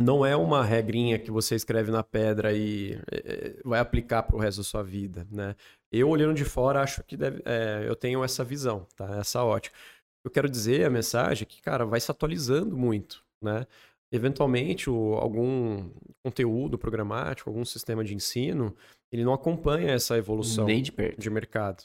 não 0.00 0.24
é 0.24 0.36
uma 0.36 0.64
regrinha 0.64 1.18
que 1.18 1.30
você 1.30 1.56
escreve 1.56 1.90
na 1.90 2.04
pedra 2.04 2.52
e 2.52 2.98
é, 3.10 3.56
vai 3.64 3.80
aplicar 3.80 4.22
para 4.22 4.36
o 4.36 4.38
resto 4.38 4.58
da 4.58 4.64
sua 4.64 4.82
vida. 4.84 5.26
Né? 5.28 5.56
Eu, 5.90 6.08
olhando 6.08 6.34
de 6.34 6.44
fora, 6.44 6.80
acho 6.80 7.02
que 7.02 7.16
deve, 7.16 7.42
é, 7.44 7.84
eu 7.84 7.96
tenho 7.96 8.22
essa 8.22 8.44
visão, 8.44 8.86
tá? 8.96 9.18
essa 9.18 9.42
ótica 9.42 9.76
eu 10.24 10.30
quero 10.30 10.48
dizer 10.48 10.84
a 10.84 10.90
mensagem 10.90 11.46
que, 11.46 11.60
cara, 11.62 11.84
vai 11.84 12.00
se 12.00 12.10
atualizando 12.10 12.76
muito, 12.76 13.24
né? 13.40 13.66
Eventualmente, 14.12 14.90
o, 14.90 15.14
algum 15.14 15.88
conteúdo 16.22 16.76
programático, 16.76 17.48
algum 17.48 17.64
sistema 17.64 18.04
de 18.04 18.14
ensino, 18.14 18.74
ele 19.12 19.24
não 19.24 19.32
acompanha 19.32 19.92
essa 19.92 20.16
evolução 20.18 20.66
Nem 20.66 20.82
de, 20.82 20.90
perto. 20.90 21.20
de 21.20 21.30
mercado. 21.30 21.84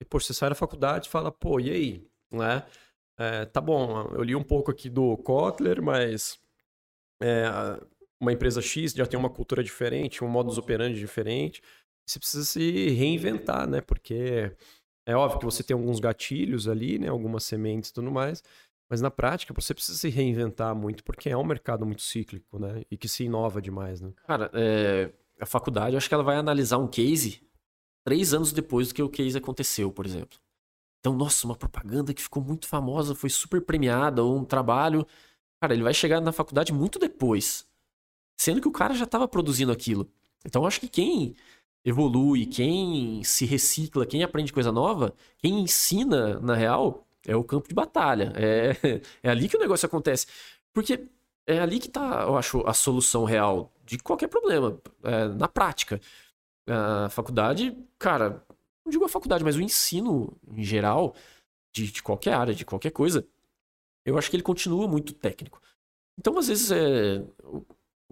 E, 0.00 0.04
pô, 0.04 0.20
você 0.20 0.34
sai 0.34 0.50
da 0.50 0.54
faculdade 0.54 1.06
e 1.06 1.10
fala, 1.10 1.32
pô, 1.32 1.58
e 1.58 1.70
aí? 1.70 2.06
Né? 2.30 2.64
É, 3.18 3.44
tá 3.46 3.60
bom, 3.60 4.02
eu 4.14 4.22
li 4.22 4.34
um 4.34 4.42
pouco 4.42 4.70
aqui 4.70 4.90
do 4.90 5.16
Kotler, 5.18 5.80
mas 5.82 6.38
é, 7.22 7.44
uma 8.20 8.32
empresa 8.32 8.60
X 8.60 8.92
já 8.92 9.06
tem 9.06 9.18
uma 9.18 9.30
cultura 9.30 9.62
diferente, 9.62 10.22
um 10.22 10.28
modus 10.28 10.58
operandi 10.58 10.98
diferente. 10.98 11.62
Você 12.06 12.18
precisa 12.18 12.44
se 12.44 12.90
reinventar, 12.90 13.68
né? 13.68 13.80
Porque 13.80 14.54
é 15.06 15.16
óbvio 15.16 15.40
que 15.40 15.44
você 15.44 15.62
tem 15.62 15.74
alguns 15.74 16.00
gatilhos 16.00 16.68
ali, 16.68 16.98
né? 16.98 17.08
Algumas 17.08 17.44
sementes 17.44 17.90
e 17.90 17.92
tudo 17.92 18.10
mais. 18.10 18.42
Mas 18.88 19.00
na 19.00 19.10
prática, 19.10 19.54
você 19.54 19.72
precisa 19.72 19.96
se 19.96 20.08
reinventar 20.08 20.74
muito, 20.74 21.02
porque 21.02 21.30
é 21.30 21.36
um 21.36 21.44
mercado 21.44 21.86
muito 21.86 22.02
cíclico, 22.02 22.58
né? 22.58 22.82
E 22.90 22.96
que 22.96 23.08
se 23.08 23.24
inova 23.24 23.60
demais, 23.60 24.00
né? 24.00 24.12
Cara, 24.26 24.50
é... 24.52 25.10
a 25.40 25.46
faculdade, 25.46 25.94
eu 25.94 25.98
acho 25.98 26.08
que 26.08 26.14
ela 26.14 26.22
vai 26.22 26.36
analisar 26.36 26.78
um 26.78 26.86
case 26.86 27.42
três 28.04 28.34
anos 28.34 28.52
depois 28.52 28.88
do 28.88 28.94
que 28.94 29.02
o 29.02 29.08
case 29.08 29.38
aconteceu, 29.38 29.90
por 29.90 30.04
exemplo. 30.04 30.38
Então, 31.00 31.14
nossa, 31.14 31.46
uma 31.46 31.56
propaganda 31.56 32.14
que 32.14 32.22
ficou 32.22 32.42
muito 32.42 32.68
famosa, 32.68 33.14
foi 33.14 33.30
super 33.30 33.60
premiada, 33.60 34.22
ou 34.22 34.36
um 34.36 34.44
trabalho. 34.44 35.06
Cara, 35.60 35.74
ele 35.74 35.82
vai 35.82 35.94
chegar 35.94 36.20
na 36.20 36.32
faculdade 36.32 36.72
muito 36.72 36.98
depois. 36.98 37.66
Sendo 38.38 38.60
que 38.60 38.68
o 38.68 38.72
cara 38.72 38.94
já 38.94 39.04
estava 39.04 39.26
produzindo 39.26 39.72
aquilo. 39.72 40.08
Então, 40.44 40.66
acho 40.66 40.80
que 40.80 40.88
quem 40.88 41.34
evolui, 41.84 42.46
quem 42.46 43.22
se 43.24 43.44
recicla, 43.44 44.06
quem 44.06 44.22
aprende 44.22 44.52
coisa 44.52 44.70
nova, 44.70 45.14
quem 45.38 45.60
ensina, 45.60 46.38
na 46.40 46.54
real, 46.54 47.06
é 47.26 47.34
o 47.36 47.44
campo 47.44 47.68
de 47.68 47.74
batalha. 47.74 48.32
É, 48.36 49.00
é 49.22 49.30
ali 49.30 49.48
que 49.48 49.56
o 49.56 49.60
negócio 49.60 49.86
acontece. 49.86 50.26
Porque 50.72 51.06
é 51.46 51.60
ali 51.60 51.78
que 51.78 51.88
tá, 51.88 52.22
eu 52.22 52.36
acho, 52.36 52.66
a 52.66 52.72
solução 52.72 53.24
real 53.24 53.72
de 53.84 53.98
qualquer 53.98 54.28
problema, 54.28 54.78
é, 55.02 55.28
na 55.28 55.48
prática. 55.48 56.00
A 56.66 57.08
faculdade, 57.08 57.76
cara, 57.98 58.44
não 58.84 58.90
digo 58.90 59.04
a 59.04 59.08
faculdade, 59.08 59.44
mas 59.44 59.56
o 59.56 59.60
ensino 59.60 60.32
em 60.48 60.62
geral, 60.62 61.14
de, 61.72 61.90
de 61.90 62.02
qualquer 62.02 62.34
área, 62.34 62.54
de 62.54 62.64
qualquer 62.64 62.90
coisa, 62.90 63.26
eu 64.04 64.16
acho 64.16 64.30
que 64.30 64.36
ele 64.36 64.42
continua 64.42 64.86
muito 64.86 65.12
técnico. 65.12 65.60
Então, 66.18 66.38
às 66.38 66.48
vezes, 66.48 66.70
é, 66.70 67.24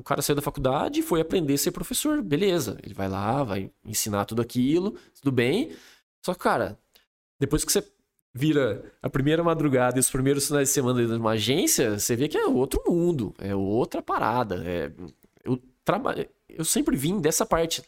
o 0.00 0.04
cara 0.04 0.22
saiu 0.22 0.36
da 0.36 0.42
faculdade 0.42 1.00
e 1.00 1.02
foi 1.02 1.20
aprender 1.20 1.54
a 1.54 1.58
ser 1.58 1.70
professor. 1.70 2.22
Beleza, 2.22 2.78
ele 2.82 2.94
vai 2.94 3.08
lá, 3.08 3.44
vai 3.44 3.70
ensinar 3.84 4.24
tudo 4.24 4.40
aquilo, 4.40 4.96
tudo 5.14 5.30
bem. 5.30 5.76
Só 6.24 6.34
que, 6.34 6.40
cara, 6.40 6.78
depois 7.38 7.64
que 7.64 7.72
você 7.72 7.86
vira 8.34 8.82
a 9.02 9.10
primeira 9.10 9.42
madrugada 9.42 9.98
e 9.98 10.00
os 10.00 10.10
primeiros 10.10 10.46
finais 10.46 10.68
de 10.68 10.74
semana 10.74 11.06
de 11.06 11.12
uma 11.12 11.32
agência, 11.32 11.98
você 11.98 12.16
vê 12.16 12.28
que 12.28 12.38
é 12.38 12.46
outro 12.46 12.82
mundo, 12.86 13.34
é 13.38 13.54
outra 13.54 14.02
parada. 14.02 14.62
É... 14.64 14.92
Eu, 15.44 15.60
traba... 15.84 16.14
eu 16.48 16.64
sempre 16.64 16.96
vim 16.96 17.20
dessa 17.20 17.44
parte, 17.44 17.82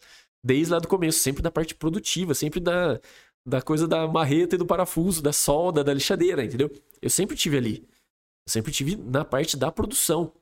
desde 0.45 0.73
lá 0.73 0.79
do 0.79 0.89
começo, 0.89 1.19
sempre 1.19 1.43
da 1.43 1.51
parte 1.51 1.75
produtiva, 1.75 2.35
sempre 2.35 2.61
da, 2.61 3.01
da 3.47 3.63
coisa 3.63 3.89
da 3.89 4.07
marreta 4.07 4.55
e 4.55 4.59
do 4.59 4.67
parafuso, 4.67 5.23
da 5.23 5.33
solda, 5.33 5.83
da 5.83 5.95
lixadeira, 5.95 6.45
entendeu? 6.45 6.71
Eu 7.01 7.11
sempre 7.11 7.37
tive 7.37 7.57
ali. 7.57 7.89
Sempre 8.47 8.73
tive 8.73 8.97
na 8.97 9.25
parte 9.25 9.57
da 9.57 9.71
produção. 9.71 10.33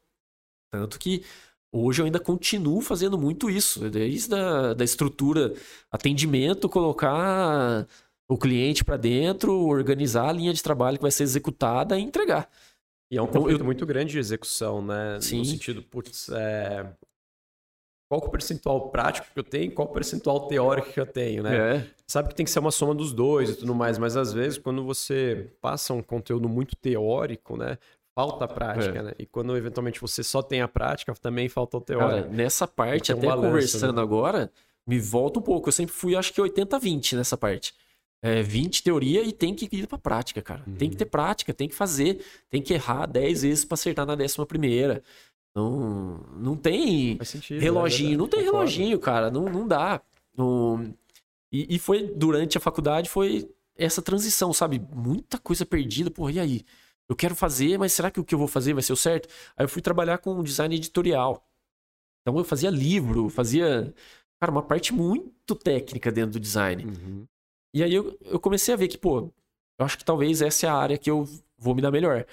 Tanto 0.72 0.98
que 0.98 1.24
Hoje 1.72 2.02
eu 2.02 2.06
ainda 2.06 2.18
continuo 2.18 2.80
fazendo 2.80 3.16
muito 3.16 3.48
isso, 3.48 3.88
desde 3.88 4.34
a 4.34 4.74
da 4.74 4.84
estrutura 4.84 5.54
atendimento, 5.90 6.68
colocar 6.68 7.86
o 8.28 8.36
cliente 8.36 8.84
para 8.84 8.96
dentro, 8.96 9.52
organizar 9.66 10.28
a 10.28 10.32
linha 10.32 10.52
de 10.52 10.62
trabalho 10.62 10.96
que 10.96 11.02
vai 11.02 11.10
ser 11.12 11.22
executada 11.22 11.98
e 11.98 12.02
entregar. 12.02 12.48
E 13.10 13.16
é 13.16 13.22
um 13.22 13.24
então, 13.24 13.42
conflito 13.42 13.60
eu... 13.60 13.64
muito 13.64 13.86
grande 13.86 14.12
de 14.12 14.18
execução, 14.18 14.82
né? 14.82 15.18
Sim. 15.20 15.38
No 15.38 15.44
sentido, 15.44 15.82
putz, 15.82 16.28
é... 16.28 16.92
qual 18.08 18.20
é 18.20 18.24
o 18.24 18.30
percentual 18.30 18.90
prático 18.90 19.28
que 19.32 19.38
eu 19.38 19.44
tenho 19.44 19.72
qual 19.72 19.88
é 19.88 19.90
o 19.90 19.94
percentual 19.94 20.48
teórico 20.48 20.92
que 20.92 21.00
eu 21.00 21.06
tenho, 21.06 21.44
né? 21.44 21.76
É. 21.76 21.90
Sabe 22.06 22.28
que 22.28 22.34
tem 22.34 22.44
que 22.44 22.50
ser 22.50 22.58
uma 22.58 22.72
soma 22.72 22.94
dos 22.96 23.12
dois 23.12 23.50
e 23.50 23.56
tudo 23.56 23.74
mais, 23.76 23.96
mas 23.96 24.16
às 24.16 24.32
vezes 24.32 24.58
quando 24.58 24.84
você 24.84 25.52
passa 25.60 25.94
um 25.94 26.02
conteúdo 26.02 26.48
muito 26.48 26.74
teórico, 26.74 27.56
né? 27.56 27.78
Falta 28.14 28.44
a 28.44 28.48
prática, 28.48 28.98
é. 28.98 29.02
né? 29.02 29.12
E 29.18 29.26
quando 29.26 29.56
eventualmente 29.56 30.00
você 30.00 30.22
só 30.22 30.42
tem 30.42 30.60
a 30.60 30.68
prática, 30.68 31.14
também 31.14 31.48
falta 31.48 31.76
o 31.76 31.80
teórico. 31.80 32.22
Cara, 32.22 32.28
nessa 32.28 32.66
parte, 32.66 33.12
até 33.12 33.26
balanço, 33.26 33.48
conversando 33.48 33.96
né? 33.96 34.02
agora, 34.02 34.50
me 34.86 34.98
volta 34.98 35.38
um 35.38 35.42
pouco. 35.42 35.68
Eu 35.68 35.72
sempre 35.72 35.94
fui, 35.94 36.16
acho 36.16 36.32
que 36.32 36.40
80-20 36.40 37.16
nessa 37.16 37.36
parte. 37.36 37.74
é, 38.22 38.42
20 38.42 38.82
teoria 38.82 39.22
e 39.22 39.32
tem 39.32 39.54
que 39.54 39.68
ir 39.72 39.86
pra 39.86 39.98
prática, 39.98 40.42
cara. 40.42 40.62
Uhum. 40.66 40.74
Tem 40.74 40.90
que 40.90 40.96
ter 40.96 41.04
uhum. 41.04 41.10
prática, 41.10 41.54
tem 41.54 41.68
que 41.68 41.74
fazer, 41.74 42.24
tem 42.50 42.60
que 42.60 42.74
errar 42.74 43.06
10 43.06 43.42
vezes 43.42 43.64
pra 43.64 43.74
acertar 43.74 44.04
na 44.06 44.14
décima 44.14 44.44
primeira. 44.44 45.02
Não, 45.54 46.20
não 46.36 46.56
tem 46.56 47.18
sentido, 47.24 47.56
né? 47.56 47.62
reloginho, 47.62 48.14
é 48.14 48.16
não 48.16 48.28
tem 48.28 48.42
reloginho, 48.42 48.98
cara. 48.98 49.30
Não, 49.30 49.46
não 49.46 49.66
dá. 49.66 50.00
Não... 50.36 50.94
E, 51.52 51.74
e 51.74 51.78
foi 51.78 52.06
durante 52.14 52.56
a 52.56 52.60
faculdade, 52.60 53.08
foi 53.08 53.50
essa 53.76 54.00
transição, 54.02 54.52
sabe? 54.52 54.80
Muita 54.92 55.38
coisa 55.38 55.66
perdida. 55.66 56.10
Porra, 56.10 56.32
e 56.32 56.40
aí? 56.40 56.64
Eu 57.10 57.16
quero 57.16 57.34
fazer, 57.34 57.76
mas 57.76 57.92
será 57.92 58.08
que 58.08 58.20
o 58.20 58.24
que 58.24 58.32
eu 58.32 58.38
vou 58.38 58.46
fazer 58.46 58.72
vai 58.72 58.84
ser 58.84 58.92
o 58.92 58.96
certo? 58.96 59.28
Aí 59.56 59.64
eu 59.64 59.68
fui 59.68 59.82
trabalhar 59.82 60.18
com 60.18 60.44
design 60.44 60.76
editorial. 60.76 61.44
Então 62.22 62.38
eu 62.38 62.44
fazia 62.44 62.70
livro, 62.70 63.28
fazia, 63.28 63.92
cara, 64.40 64.52
uma 64.52 64.62
parte 64.62 64.94
muito 64.94 65.56
técnica 65.56 66.12
dentro 66.12 66.34
do 66.34 66.40
design. 66.40 66.84
Uhum. 66.84 67.26
E 67.74 67.82
aí 67.82 67.92
eu, 67.92 68.16
eu 68.22 68.38
comecei 68.38 68.72
a 68.72 68.76
ver 68.76 68.86
que, 68.86 68.96
pô, 68.96 69.28
eu 69.76 69.84
acho 69.84 69.98
que 69.98 70.04
talvez 70.04 70.40
essa 70.40 70.66
é 70.66 70.70
a 70.70 70.74
área 70.74 70.96
que 70.96 71.10
eu 71.10 71.28
vou 71.58 71.74
me 71.74 71.82
dar 71.82 71.90
melhor. 71.90 72.24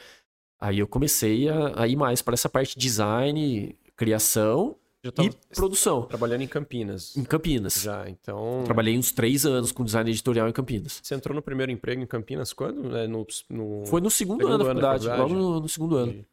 Aí 0.62 0.78
eu 0.78 0.88
comecei 0.88 1.50
a, 1.50 1.82
a 1.82 1.88
ir 1.88 1.96
mais 1.96 2.22
para 2.22 2.36
essa 2.36 2.48
parte 2.48 2.76
de 2.76 2.82
design, 2.82 3.76
criação 3.96 4.76
e 5.10 5.56
produção. 5.56 6.04
Trabalhando 6.04 6.42
em 6.42 6.48
Campinas. 6.48 7.16
Em 7.16 7.24
Campinas. 7.24 7.82
Já, 7.82 8.10
então. 8.10 8.64
Trabalhei 8.66 8.98
uns 8.98 9.12
três 9.12 9.46
anos 9.46 9.72
com 9.72 9.84
design 9.84 10.10
editorial 10.10 10.48
em 10.48 10.52
Campinas. 10.52 11.00
Você 11.04 11.16
entrou 11.16 11.36
no 11.36 11.42
primeiro 11.42 11.72
emprego 11.72 12.02
em 12.02 12.06
Campinas 12.06 12.54
quando? 12.54 12.96
É, 12.96 13.08
no, 13.08 13.26
no... 13.50 13.86
Foi 13.86 14.02
no 14.02 14.10
segundo, 14.10 14.40
segundo 14.40 14.54
ano 14.54 14.64
da 14.64 14.66
faculdade, 14.66 15.06
faculdade, 15.06 15.34
logo 15.34 15.42
no, 15.42 15.60
no, 15.62 15.70
segundo 15.70 15.96
ano. 15.96 16.26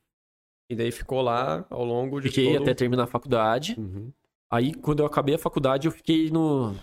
E 0.70 0.74
daí 0.74 0.90
ficou 0.90 1.20
lá 1.20 1.66
ao 1.70 1.84
longo 1.84 2.20
de. 2.20 2.28
Fiquei 2.28 2.52
todo... 2.52 2.62
até 2.62 2.74
terminar 2.74 3.04
a 3.04 3.08
faculdade. 3.08 3.74
Uhum. 3.78 4.10
Aí, 4.50 4.74
quando 4.74 5.00
eu 5.00 5.06
acabei 5.06 5.34
a 5.34 5.38
faculdade, 5.38 5.88
eu 5.88 5.92
fiquei 5.92 6.30
no, 6.30 6.74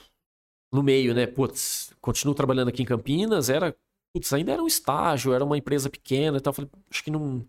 no 0.72 0.84
meio, 0.84 1.14
né? 1.14 1.26
Putz, 1.26 1.94
continuo 2.02 2.36
trabalhando 2.36 2.68
aqui 2.68 2.82
em 2.84 2.86
Campinas, 2.86 3.50
era. 3.50 3.76
Putz, 4.14 4.34
ainda 4.34 4.52
era 4.52 4.62
um 4.62 4.68
estágio, 4.68 5.34
era 5.34 5.44
uma 5.44 5.58
empresa 5.58 5.90
pequena 5.90 6.38
e 6.38 6.42
tal. 6.42 6.54
Falei, 6.54 6.70
acho 6.90 7.04
que 7.04 7.10
não, 7.10 7.46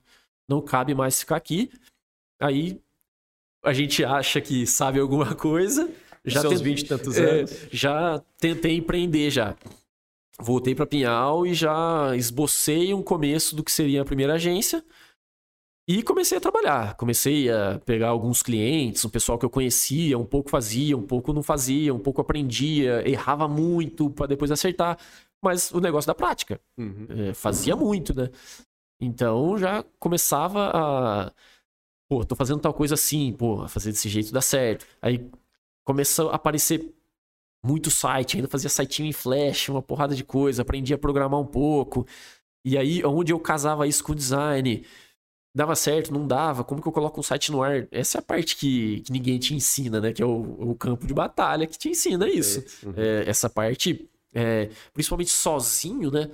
não 0.48 0.60
cabe 0.60 0.94
mais 0.94 1.18
ficar 1.18 1.36
aqui. 1.36 1.70
Aí 2.40 2.80
a 3.62 3.72
gente 3.72 4.04
acha 4.04 4.40
que 4.40 4.66
sabe 4.66 4.98
alguma 4.98 5.34
coisa. 5.36 5.90
Já 6.24 6.40
Seus 6.40 6.54
tent... 6.54 6.64
20 6.64 6.80
e 6.80 6.84
tantos 6.86 7.16
é, 7.16 7.30
anos. 7.30 7.66
Já 7.70 8.22
tentei 8.38 8.76
empreender 8.76 9.30
já. 9.30 9.56
Voltei 10.40 10.74
para 10.74 10.86
Pinhal 10.86 11.46
e 11.46 11.54
já 11.54 12.16
esbocei 12.16 12.92
um 12.94 13.02
começo 13.02 13.54
do 13.54 13.62
que 13.62 13.70
seria 13.70 14.02
a 14.02 14.04
primeira 14.04 14.34
agência. 14.34 14.84
E 15.86 16.02
comecei 16.02 16.38
a 16.38 16.40
trabalhar. 16.40 16.94
Comecei 16.96 17.50
a 17.50 17.80
pegar 17.84 18.08
alguns 18.08 18.42
clientes, 18.42 19.04
um 19.04 19.10
pessoal 19.10 19.38
que 19.38 19.44
eu 19.44 19.50
conhecia, 19.50 20.16
um 20.16 20.24
pouco 20.24 20.48
fazia, 20.48 20.96
um 20.96 21.02
pouco 21.02 21.32
não 21.32 21.42
fazia, 21.42 21.92
um 21.92 21.98
pouco 21.98 22.20
aprendia, 22.20 23.08
errava 23.08 23.48
muito 23.48 24.08
para 24.10 24.26
depois 24.26 24.50
acertar. 24.50 24.96
Mas 25.42 25.72
o 25.72 25.80
negócio 25.80 26.06
da 26.06 26.14
prática. 26.14 26.60
Uhum. 26.78 27.06
É, 27.10 27.34
fazia 27.34 27.74
muito, 27.74 28.14
né? 28.14 28.30
Então 29.00 29.58
já 29.58 29.84
começava 29.98 30.70
a 30.72 31.32
pô, 32.12 32.26
tô 32.26 32.36
fazendo 32.36 32.60
tal 32.60 32.74
coisa 32.74 32.92
assim, 32.92 33.32
pô, 33.32 33.66
fazer 33.66 33.90
desse 33.90 34.06
jeito 34.06 34.32
dá 34.32 34.42
certo. 34.42 34.86
Aí 35.00 35.30
começou 35.82 36.28
a 36.28 36.34
aparecer 36.34 36.94
muito 37.64 37.90
site, 37.90 38.36
ainda 38.36 38.48
fazia 38.48 38.68
sitinho 38.68 39.08
em 39.08 39.12
flash, 39.12 39.70
uma 39.70 39.80
porrada 39.80 40.14
de 40.14 40.22
coisa, 40.22 40.60
aprendi 40.60 40.92
a 40.92 40.98
programar 40.98 41.40
um 41.40 41.46
pouco. 41.46 42.06
E 42.66 42.76
aí, 42.76 43.02
onde 43.02 43.32
eu 43.32 43.40
casava 43.40 43.86
isso 43.86 44.04
com 44.04 44.14
design, 44.14 44.84
dava 45.56 45.74
certo, 45.74 46.12
não 46.12 46.26
dava, 46.26 46.62
como 46.62 46.82
que 46.82 46.88
eu 46.88 46.92
coloco 46.92 47.18
um 47.18 47.22
site 47.22 47.50
no 47.50 47.62
ar? 47.62 47.88
Essa 47.90 48.18
é 48.18 48.20
a 48.20 48.22
parte 48.22 48.56
que, 48.56 49.00
que 49.00 49.10
ninguém 49.10 49.38
te 49.38 49.54
ensina, 49.54 49.98
né? 49.98 50.12
Que 50.12 50.22
é 50.22 50.26
o, 50.26 50.70
o 50.72 50.74
campo 50.74 51.06
de 51.06 51.14
batalha 51.14 51.66
que 51.66 51.78
te 51.78 51.88
ensina 51.88 52.28
isso. 52.28 52.62
Uhum. 52.84 52.92
É, 52.94 53.24
essa 53.26 53.48
parte, 53.48 54.06
é, 54.34 54.68
principalmente 54.92 55.30
sozinho, 55.30 56.10
né? 56.10 56.30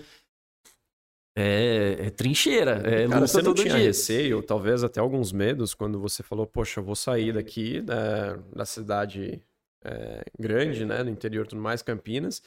É, 1.41 2.07
é 2.07 2.11
trincheira, 2.11 2.83
é 2.85 3.07
Cara, 3.07 3.21
luta 3.21 3.29
você 3.29 3.43
não 3.43 3.55
tinha 3.55 3.77
dia. 3.77 3.85
receio, 3.85 4.43
talvez 4.43 4.83
até 4.83 4.99
alguns 4.99 5.31
medos, 5.31 5.73
quando 5.73 6.01
você 6.01 6.21
falou, 6.21 6.45
poxa, 6.45 6.81
eu 6.81 6.85
vou 6.85 6.97
sair 6.97 7.33
daqui 7.33 7.81
né, 7.83 8.37
da 8.53 8.65
cidade 8.65 9.41
é, 9.85 10.25
grande, 10.37 10.85
né, 10.85 11.05
no 11.05 11.11
interior 11.11 11.47
tudo 11.47 11.63
mais, 11.63 11.81
Campinas, 11.81 12.43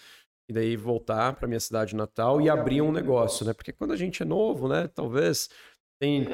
e 0.49 0.53
daí 0.53 0.75
voltar 0.75 1.33
para 1.37 1.47
minha 1.47 1.59
cidade 1.61 1.95
natal 1.95 2.41
e 2.41 2.49
abrir 2.49 2.81
um 2.81 2.91
negócio, 2.91 3.45
né? 3.45 3.53
Porque 3.53 3.71
quando 3.71 3.91
a 3.91 3.95
gente 3.95 4.23
é 4.23 4.25
novo, 4.25 4.67
né, 4.67 4.89
talvez 4.93 5.49
tem, 5.97 6.25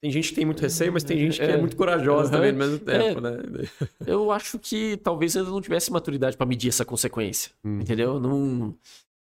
tem 0.00 0.10
gente 0.12 0.28
que 0.28 0.36
tem 0.36 0.44
muito 0.44 0.60
receio, 0.60 0.92
mas 0.92 1.02
tem 1.02 1.18
gente 1.18 1.40
que 1.40 1.44
é, 1.44 1.52
é 1.52 1.56
muito 1.56 1.76
corajosa 1.76 2.26
uhum. 2.26 2.30
também 2.30 2.50
ao 2.52 2.56
mesmo 2.56 2.78
tempo, 2.78 3.18
é, 3.18 3.20
né? 3.20 3.68
Eu 4.06 4.30
acho 4.30 4.56
que 4.60 4.96
talvez 4.98 5.36
ainda 5.36 5.50
não 5.50 5.60
tivesse 5.60 5.90
maturidade 5.90 6.36
para 6.36 6.46
medir 6.46 6.68
essa 6.68 6.84
consequência, 6.84 7.50
hum. 7.64 7.80
entendeu? 7.80 8.20
Não... 8.20 8.76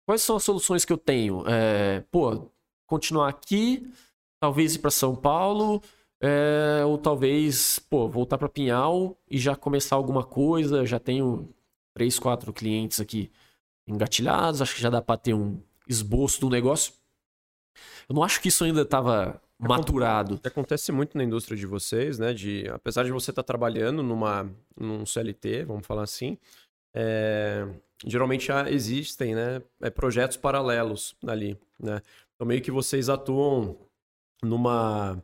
Quais 0.06 0.22
são 0.22 0.36
as 0.36 0.42
soluções 0.42 0.86
que 0.86 0.92
eu 0.92 0.96
tenho? 0.96 1.44
É, 1.46 2.02
pô, 2.10 2.50
continuar 2.88 3.28
aqui, 3.28 3.88
talvez 4.40 4.74
ir 4.74 4.80
para 4.80 4.90
São 4.90 5.14
Paulo, 5.14 5.80
é, 6.20 6.82
ou 6.84 6.98
talvez, 6.98 7.78
pô, 7.78 8.08
voltar 8.08 8.38
para 8.38 8.48
Pinhal 8.48 9.16
e 9.30 9.38
já 9.38 9.54
começar 9.54 9.94
alguma 9.94 10.24
coisa. 10.24 10.84
Já 10.84 10.98
tenho 10.98 11.48
três, 11.94 12.18
quatro 12.18 12.52
clientes 12.52 13.00
aqui 13.00 13.30
engatilhados, 13.86 14.60
acho 14.60 14.74
que 14.74 14.82
já 14.82 14.90
dá 14.90 15.00
para 15.00 15.16
ter 15.16 15.34
um 15.34 15.60
esboço 15.88 16.40
do 16.40 16.50
negócio. 16.50 16.92
Eu 18.08 18.14
não 18.14 18.22
acho 18.22 18.40
que 18.40 18.48
isso 18.48 18.64
ainda 18.64 18.82
estava 18.82 19.40
maturado. 19.58 20.40
Acontece 20.44 20.92
muito 20.92 21.16
na 21.16 21.24
indústria 21.24 21.56
de 21.56 21.66
vocês, 21.66 22.18
né? 22.18 22.32
De, 22.32 22.68
apesar 22.68 23.04
de 23.04 23.12
você 23.12 23.30
estar 23.30 23.42
tá 23.42 23.46
trabalhando 23.46 24.02
numa, 24.02 24.50
num 24.76 25.06
CLT, 25.06 25.64
vamos 25.64 25.86
falar 25.86 26.02
assim, 26.02 26.36
é, 26.94 27.66
geralmente 28.06 28.46
já 28.46 28.70
existem 28.70 29.34
né, 29.34 29.62
é, 29.80 29.90
projetos 29.90 30.36
paralelos 30.36 31.14
ali, 31.26 31.56
né? 31.78 32.00
Então, 32.38 32.46
meio 32.46 32.62
que 32.62 32.70
vocês 32.70 33.08
atuam 33.08 33.76
numa 34.44 35.20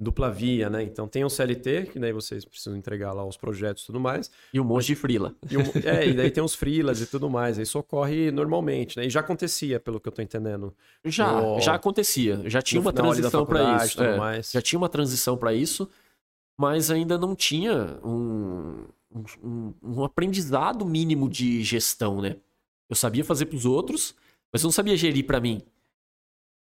dupla 0.00 0.30
via, 0.30 0.70
né? 0.70 0.82
Então 0.82 1.06
tem 1.06 1.24
um 1.24 1.28
CLT, 1.28 1.90
que 1.92 1.98
daí 1.98 2.12
vocês 2.12 2.44
precisam 2.44 2.74
entregar 2.74 3.12
lá 3.12 3.24
os 3.24 3.36
projetos 3.36 3.82
e 3.82 3.86
tudo 3.86 4.00
mais. 4.00 4.30
E 4.52 4.58
um 4.58 4.64
monte 4.64 4.86
de 4.86 4.94
freela. 4.94 5.34
E 5.50 5.58
um, 5.58 5.60
é, 5.84 6.08
e 6.08 6.14
daí 6.14 6.30
tem 6.30 6.42
os 6.42 6.54
freelas 6.54 7.02
e 7.02 7.06
tudo 7.06 7.28
mais. 7.28 7.58
Isso 7.58 7.78
ocorre 7.78 8.30
normalmente, 8.30 8.96
né? 8.96 9.04
E 9.04 9.10
já 9.10 9.20
acontecia, 9.20 9.78
pelo 9.78 10.00
que 10.00 10.08
eu 10.08 10.12
tô 10.12 10.22
entendendo. 10.22 10.74
Já, 11.04 11.40
no... 11.40 11.60
já 11.60 11.74
acontecia. 11.74 12.42
Já 12.48 12.62
tinha 12.62 12.80
uma 12.80 12.92
transição 12.92 13.44
para 13.44 13.84
isso. 13.84 14.02
É. 14.02 14.42
Já 14.42 14.62
tinha 14.62 14.78
uma 14.78 14.88
transição 14.88 15.36
para 15.36 15.52
isso, 15.52 15.88
mas 16.58 16.90
ainda 16.90 17.18
não 17.18 17.34
tinha 17.34 17.98
um, 18.02 18.84
um, 19.42 19.74
um 19.82 20.02
aprendizado 20.02 20.84
mínimo 20.86 21.28
de 21.28 21.62
gestão, 21.62 22.22
né? 22.22 22.36
Eu 22.88 22.96
sabia 22.96 23.24
fazer 23.24 23.46
para 23.46 23.56
os 23.56 23.66
outros, 23.66 24.14
mas 24.52 24.62
eu 24.62 24.66
não 24.66 24.72
sabia 24.72 24.96
gerir 24.96 25.26
para 25.26 25.40
mim. 25.40 25.62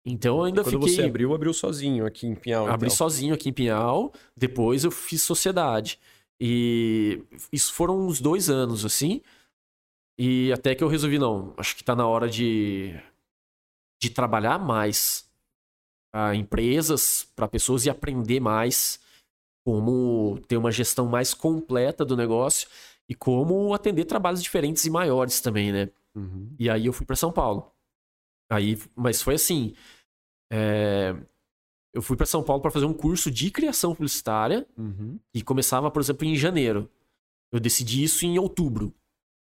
Então 0.05 0.37
eu 0.37 0.43
ainda 0.43 0.63
quando 0.63 0.79
fiquei. 0.79 0.95
Você 0.95 1.03
abriu, 1.03 1.33
abriu 1.33 1.53
sozinho 1.53 2.05
aqui 2.05 2.27
em 2.27 2.35
Pinhal. 2.35 2.67
Abri 2.67 2.87
então. 2.87 2.95
sozinho 2.95 3.33
aqui 3.33 3.49
em 3.49 3.53
Pinhal. 3.53 4.13
Depois 4.37 4.83
eu 4.83 4.91
fiz 4.91 5.23
sociedade. 5.23 5.99
E 6.39 7.23
isso 7.51 7.73
foram 7.73 8.05
uns 8.05 8.21
dois 8.21 8.49
anos, 8.49 8.85
assim. 8.85 9.21
E 10.17 10.51
até 10.53 10.75
que 10.75 10.83
eu 10.83 10.87
resolvi, 10.87 11.17
não, 11.17 11.53
acho 11.57 11.75
que 11.75 11.83
tá 11.83 11.95
na 11.95 12.07
hora 12.07 12.29
de, 12.29 12.95
de 14.01 14.09
trabalhar 14.09 14.59
mais 14.59 15.27
para 16.11 16.35
empresas, 16.35 17.27
para 17.35 17.47
pessoas 17.47 17.85
e 17.85 17.89
aprender 17.89 18.39
mais 18.39 18.99
como 19.65 20.39
ter 20.47 20.55
uma 20.55 20.71
gestão 20.71 21.07
mais 21.07 21.33
completa 21.33 22.05
do 22.05 22.15
negócio 22.15 22.69
e 23.09 23.15
como 23.15 23.73
atender 23.73 24.05
trabalhos 24.05 24.41
diferentes 24.41 24.85
e 24.85 24.89
maiores 24.89 25.41
também, 25.41 25.71
né? 25.71 25.89
Uhum. 26.15 26.55
E 26.57 26.69
aí 26.69 26.85
eu 26.85 26.93
fui 26.93 27.05
para 27.05 27.15
São 27.15 27.31
Paulo. 27.31 27.71
Aí, 28.49 28.79
mas 28.95 29.21
foi 29.21 29.35
assim, 29.35 29.73
é, 30.51 31.15
eu 31.93 32.01
fui 32.01 32.17
para 32.17 32.25
São 32.25 32.43
Paulo 32.43 32.61
para 32.61 32.71
fazer 32.71 32.85
um 32.85 32.93
curso 32.93 33.31
de 33.31 33.49
criação 33.49 33.95
publicitária 33.95 34.67
uhum. 34.77 35.17
e 35.33 35.41
começava, 35.41 35.89
por 35.89 36.01
exemplo, 36.01 36.25
em 36.25 36.35
janeiro. 36.35 36.89
Eu 37.51 37.59
decidi 37.59 38.03
isso 38.03 38.25
em 38.25 38.37
outubro. 38.37 38.93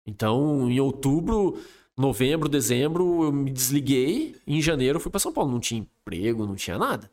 Então, 0.07 0.69
em 0.69 0.79
outubro, 0.79 1.59
novembro, 1.95 2.49
dezembro, 2.49 3.25
eu 3.25 3.31
me 3.31 3.51
desliguei. 3.51 4.35
E 4.47 4.57
em 4.57 4.61
janeiro, 4.61 4.97
eu 4.97 4.99
fui 4.99 5.11
para 5.11 5.19
São 5.19 5.31
Paulo. 5.31 5.51
Não 5.51 5.59
tinha 5.59 5.81
emprego, 5.81 6.47
não 6.47 6.55
tinha 6.55 6.77
nada. 6.77 7.11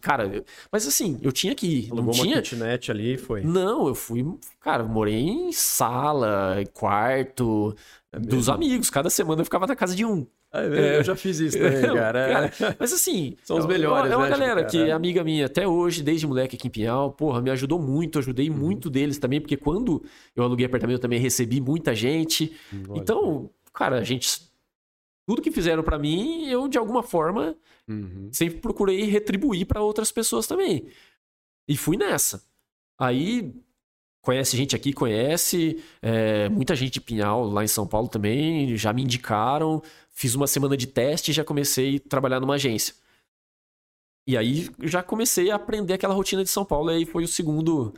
Cara, 0.00 0.26
eu... 0.26 0.44
mas 0.72 0.86
assim, 0.86 1.18
eu 1.22 1.30
tinha 1.30 1.54
que 1.54 1.66
ir. 1.66 1.94
Não 1.94 2.10
tinha. 2.10 2.42
kitnet 2.42 2.90
ali 2.90 3.16
foi? 3.16 3.42
Não, 3.42 3.86
eu 3.86 3.94
fui. 3.94 4.24
Cara, 4.58 4.82
morei 4.82 5.14
em 5.14 5.52
sala, 5.52 6.56
quarto, 6.74 7.74
é 8.10 8.18
dos 8.18 8.48
amigos. 8.48 8.90
Cada 8.90 9.08
semana 9.08 9.40
eu 9.40 9.44
ficava 9.44 9.66
na 9.66 9.76
casa 9.76 9.94
de 9.94 10.04
um. 10.04 10.26
É, 10.52 10.66
é, 10.66 10.98
eu 10.98 11.04
já 11.04 11.14
fiz 11.14 11.38
isso 11.38 11.58
também, 11.58 11.82
cara. 11.94 12.50
cara. 12.50 12.76
Mas 12.78 12.92
assim, 12.92 13.36
são 13.44 13.58
os 13.58 13.66
melhores. 13.66 14.10
É 14.10 14.16
uma, 14.16 14.24
né, 14.24 14.30
galera 14.30 14.64
que 14.64 14.78
é 14.78 14.92
amiga 14.92 15.22
minha 15.22 15.46
até 15.46 15.68
hoje, 15.68 16.02
desde 16.02 16.26
moleque 16.26 16.56
aqui 16.56 16.68
em 16.68 16.70
Pinhal, 16.70 17.12
porra, 17.12 17.42
me 17.42 17.50
ajudou 17.50 17.78
muito, 17.78 18.18
ajudei 18.18 18.48
uhum. 18.48 18.56
muito 18.56 18.88
deles 18.88 19.18
também, 19.18 19.40
porque 19.40 19.56
quando 19.56 20.02
eu 20.34 20.42
aluguei 20.42 20.64
apartamento 20.64 20.96
eu 20.96 21.02
também 21.02 21.20
recebi 21.20 21.60
muita 21.60 21.94
gente. 21.94 22.56
Hum, 22.72 22.94
então, 22.96 23.50
cara, 23.74 23.98
a 23.98 24.04
gente. 24.04 24.48
Tudo 25.26 25.42
que 25.42 25.50
fizeram 25.50 25.82
para 25.82 25.98
mim, 25.98 26.48
eu 26.48 26.66
de 26.66 26.78
alguma 26.78 27.02
forma 27.02 27.54
uhum. 27.86 28.30
sempre 28.32 28.60
procurei 28.60 29.02
retribuir 29.02 29.66
para 29.66 29.82
outras 29.82 30.10
pessoas 30.10 30.46
também. 30.46 30.88
E 31.68 31.76
fui 31.76 31.98
nessa. 31.98 32.42
Aí 32.98 33.52
conhece 34.22 34.56
gente 34.56 34.76
aqui, 34.76 34.92
conhece. 34.92 35.82
É, 36.02 36.48
muita 36.48 36.74
gente 36.76 36.94
de 36.94 37.00
Pinhal 37.00 37.44
lá 37.44 37.64
em 37.64 37.68
São 37.68 37.86
Paulo 37.86 38.08
também 38.08 38.76
já 38.76 38.92
me 38.92 39.02
indicaram. 39.02 39.82
Fiz 40.10 40.34
uma 40.34 40.46
semana 40.46 40.76
de 40.76 40.86
teste 40.86 41.30
e 41.30 41.34
já 41.34 41.44
comecei 41.44 41.96
a 41.96 42.08
trabalhar 42.08 42.40
numa 42.40 42.54
agência. 42.54 42.94
E 44.26 44.36
aí 44.36 44.68
já 44.82 45.02
comecei 45.02 45.50
a 45.50 45.56
aprender 45.56 45.94
aquela 45.94 46.14
rotina 46.14 46.44
de 46.44 46.50
São 46.50 46.64
Paulo. 46.64 46.90
E 46.90 46.96
aí 46.96 47.04
foi 47.06 47.24
o 47.24 47.28
segundo 47.28 47.94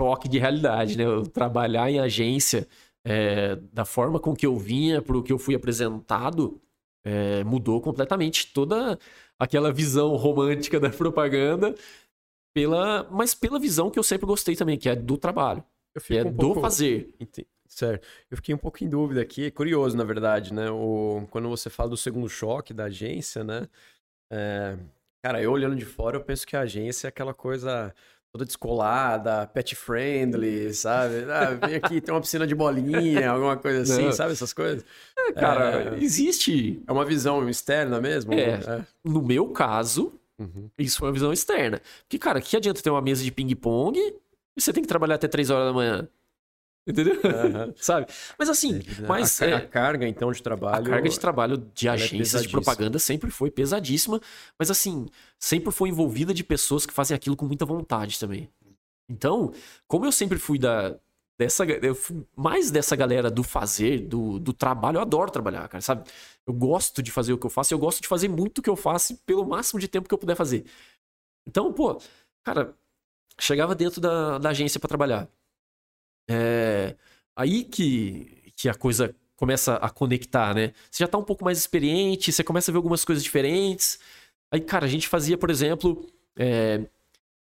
choque 0.00 0.28
de 0.28 0.38
realidade, 0.38 0.96
né? 0.96 1.04
Eu 1.04 1.26
trabalhar 1.26 1.90
em 1.90 2.00
agência 2.00 2.66
é, 3.04 3.56
da 3.72 3.84
forma 3.84 4.18
com 4.18 4.34
que 4.34 4.46
eu 4.46 4.56
vinha, 4.56 5.02
para 5.02 5.16
o 5.16 5.22
que 5.22 5.32
eu 5.32 5.38
fui 5.38 5.54
apresentado, 5.54 6.60
é, 7.04 7.44
mudou 7.44 7.80
completamente 7.80 8.52
toda 8.52 8.98
aquela 9.38 9.72
visão 9.72 10.14
romântica 10.16 10.78
da 10.78 10.88
propaganda, 10.90 11.74
pela, 12.54 13.08
mas 13.10 13.34
pela 13.34 13.58
visão 13.58 13.90
que 13.90 13.98
eu 13.98 14.02
sempre 14.02 14.26
gostei 14.26 14.56
também, 14.56 14.78
que 14.78 14.88
é 14.88 14.96
do 14.96 15.16
trabalho. 15.16 15.64
que 16.04 16.16
é 16.16 16.24
um 16.24 16.32
do 16.32 16.60
fazer. 16.60 17.12
Certo. 17.68 18.06
Eu 18.30 18.36
fiquei 18.36 18.54
um 18.54 18.58
pouco 18.58 18.84
em 18.84 18.88
dúvida 18.88 19.22
aqui, 19.22 19.50
curioso, 19.50 19.96
na 19.96 20.04
verdade, 20.04 20.52
né? 20.52 20.70
O... 20.70 21.26
Quando 21.30 21.48
você 21.48 21.70
fala 21.70 21.88
do 21.88 21.96
segundo 21.96 22.28
choque 22.28 22.74
da 22.74 22.84
agência, 22.84 23.42
né? 23.42 23.66
É... 24.30 24.76
Cara, 25.24 25.40
eu 25.40 25.50
olhando 25.52 25.76
de 25.76 25.84
fora, 25.84 26.16
eu 26.16 26.24
penso 26.24 26.46
que 26.46 26.54
a 26.54 26.60
agência 26.60 27.06
é 27.06 27.08
aquela 27.08 27.32
coisa 27.32 27.94
toda 28.32 28.44
descolada, 28.44 29.46
pet 29.46 29.76
friendly, 29.76 30.72
sabe? 30.72 31.24
Ah, 31.30 31.66
vem 31.66 31.76
aqui, 31.76 32.00
tem 32.00 32.12
uma 32.12 32.20
piscina 32.20 32.46
de 32.46 32.54
bolinha, 32.54 33.30
alguma 33.30 33.56
coisa 33.56 33.82
assim, 33.82 34.06
Não. 34.06 34.12
sabe? 34.12 34.32
Essas 34.32 34.52
coisas. 34.52 34.84
É, 35.16 35.32
cara, 35.32 35.94
é... 35.94 36.02
existe. 36.02 36.82
É 36.86 36.92
uma 36.92 37.04
visão 37.04 37.46
externa 37.48 38.00
mesmo? 38.00 38.32
É. 38.32 38.54
é. 38.54 38.86
No 39.04 39.22
meu 39.22 39.50
caso, 39.50 40.18
uhum. 40.42 40.70
isso 40.78 40.98
foi 40.98 41.08
uma 41.08 41.14
visão 41.14 41.32
externa. 41.32 41.80
Porque, 42.02 42.18
cara, 42.18 42.40
que 42.40 42.56
adianta 42.56 42.82
ter 42.82 42.90
uma 42.90 43.02
mesa 43.02 43.22
de 43.22 43.30
ping-pong 43.30 43.98
e 43.98 44.60
você 44.60 44.72
tem 44.72 44.82
que 44.82 44.88
trabalhar 44.88 45.14
até 45.14 45.28
3 45.28 45.50
horas 45.50 45.66
da 45.66 45.72
manhã? 45.72 46.08
Entendeu? 46.86 47.14
Uhum. 47.14 47.72
Sabe? 47.78 48.06
Mas 48.38 48.48
assim, 48.48 48.82
mas. 49.06 49.40
A, 49.40 49.46
é, 49.46 49.54
a, 49.54 49.66
carga, 49.66 50.06
então, 50.06 50.32
de 50.32 50.42
trabalho. 50.42 50.84
A 50.84 50.90
carga 50.90 51.08
de 51.08 51.20
trabalho 51.20 51.70
de 51.72 51.86
é 51.86 51.90
agências 51.92 52.42
é 52.42 52.46
de 52.46 52.48
propaganda 52.48 52.98
sempre 52.98 53.30
foi 53.30 53.50
pesadíssima, 53.50 54.20
mas 54.58 54.70
assim, 54.70 55.06
sempre 55.38 55.72
foi 55.72 55.90
envolvida 55.90 56.34
de 56.34 56.42
pessoas 56.42 56.84
que 56.84 56.92
fazem 56.92 57.14
aquilo 57.14 57.36
com 57.36 57.46
muita 57.46 57.64
vontade 57.64 58.18
também. 58.18 58.48
Então, 59.08 59.52
como 59.86 60.06
eu 60.06 60.12
sempre 60.12 60.38
fui 60.38 60.58
da. 60.58 60.96
Dessa, 61.38 61.64
eu 61.64 61.96
mais 62.36 62.70
dessa 62.70 62.94
galera 62.94 63.30
do 63.30 63.42
fazer, 63.42 64.00
do, 64.06 64.38
do 64.38 64.52
trabalho, 64.52 64.98
eu 64.98 65.02
adoro 65.02 65.30
trabalhar, 65.30 65.66
cara, 65.68 65.80
sabe? 65.80 66.08
Eu 66.46 66.52
gosto 66.54 67.02
de 67.02 67.10
fazer 67.10 67.32
o 67.32 67.38
que 67.38 67.46
eu 67.46 67.50
faço, 67.50 67.74
eu 67.74 67.78
gosto 67.78 68.02
de 68.02 68.08
fazer 68.08 68.28
muito 68.28 68.58
o 68.58 68.62
que 68.62 68.70
eu 68.70 68.76
faço 68.76 69.16
pelo 69.26 69.44
máximo 69.46 69.80
de 69.80 69.88
tempo 69.88 70.08
que 70.08 70.14
eu 70.14 70.18
puder 70.18 70.36
fazer. 70.36 70.64
Então, 71.46 71.72
pô, 71.72 72.00
cara, 72.44 72.76
chegava 73.40 73.74
dentro 73.74 74.00
da, 74.00 74.38
da 74.38 74.50
agência 74.50 74.78
para 74.78 74.88
trabalhar. 74.88 75.28
É 76.28 76.96
aí 77.36 77.64
que, 77.64 78.52
que 78.56 78.68
a 78.68 78.74
coisa 78.74 79.14
começa 79.36 79.74
a 79.76 79.90
conectar, 79.90 80.54
né? 80.54 80.72
Você 80.90 81.02
já 81.02 81.08
tá 81.08 81.18
um 81.18 81.24
pouco 81.24 81.44
mais 81.44 81.58
experiente, 81.58 82.32
você 82.32 82.44
começa 82.44 82.70
a 82.70 82.72
ver 82.72 82.76
algumas 82.76 83.04
coisas 83.04 83.24
diferentes. 83.24 83.98
Aí, 84.52 84.60
cara, 84.60 84.86
a 84.86 84.88
gente 84.88 85.08
fazia, 85.08 85.36
por 85.36 85.50
exemplo, 85.50 86.06
é, 86.36 86.86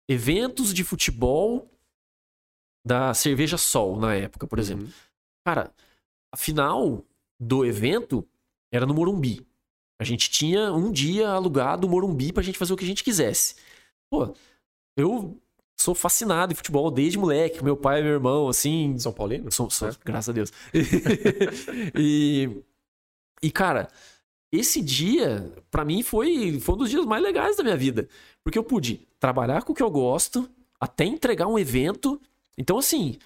eventos 0.09 0.73
de 0.73 0.83
futebol 0.83 1.70
da 2.85 3.13
Cerveja 3.15 3.59
Sol 3.59 3.99
na 3.99 4.15
época, 4.15 4.47
por 4.47 4.59
exemplo. 4.59 4.87
Uhum. 4.87 4.93
Cara, 5.47 5.73
a 6.33 6.37
final 6.37 7.05
do 7.39 7.65
evento 7.65 8.27
era 8.73 8.87
no 8.87 8.95
Morumbi. 8.95 9.47
A 10.01 10.05
gente 10.05 10.31
tinha 10.31 10.73
um 10.73 10.91
dia 10.91 11.29
alugado 11.29 11.87
o 11.87 11.91
Morumbi 11.91 12.33
pra 12.33 12.43
gente 12.43 12.59
fazer 12.59 12.73
o 12.73 12.77
que 12.77 12.85
a 12.85 12.87
gente 12.87 13.05
quisesse. 13.05 13.57
Pô, 14.11 14.35
eu 14.97 15.39
sou 15.79 15.95
fascinado 15.95 16.53
em 16.53 16.57
futebol 16.57 16.91
desde 16.91 17.19
moleque. 17.19 17.65
Meu 17.65 17.77
pai 17.77 18.01
e 18.01 18.03
meu 18.03 18.13
irmão, 18.13 18.49
assim. 18.49 18.99
São 18.99 19.13
Paulino? 19.13 19.51
Sou, 19.51 19.71
sou, 19.71 19.89
é. 19.89 19.93
Graças 20.05 20.29
a 20.29 20.33
Deus. 20.33 20.53
e, 21.95 22.63
e, 23.43 23.51
cara, 23.51 23.89
esse 24.53 24.83
dia, 24.83 25.53
para 25.71 25.85
mim, 25.85 26.03
foi, 26.03 26.59
foi 26.61 26.75
um 26.75 26.79
dos 26.79 26.91
dias 26.91 27.05
mais 27.07 27.23
legais 27.23 27.57
da 27.57 27.63
minha 27.63 27.77
vida. 27.77 28.09
Porque 28.45 28.59
eu 28.59 28.65
pude 28.65 29.07
trabalhar 29.19 29.63
com 29.63 29.73
o 29.73 29.77
que 29.77 29.83
eu 29.83 29.91
gosto, 29.91 30.49
até 30.79 31.05
entregar 31.05 31.47
um 31.47 31.59
evento. 31.59 32.21
Então, 32.59 32.79
assim, 32.79 33.19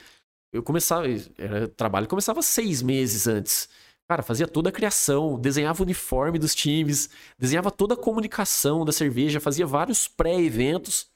eu 0.52 0.62
começava. 0.62 1.06
Era, 1.36 1.68
trabalho 1.68 2.06
começava 2.06 2.40
seis 2.42 2.82
meses 2.82 3.26
antes. 3.26 3.68
Cara, 4.06 4.22
fazia 4.22 4.46
toda 4.46 4.68
a 4.68 4.72
criação, 4.72 5.38
desenhava 5.38 5.82
o 5.82 5.84
uniforme 5.84 6.38
dos 6.38 6.54
times, 6.54 7.08
desenhava 7.38 7.70
toda 7.70 7.94
a 7.94 7.96
comunicação 7.96 8.84
da 8.84 8.92
cerveja, 8.92 9.40
fazia 9.40 9.66
vários 9.66 10.06
pré-eventos. 10.06 11.06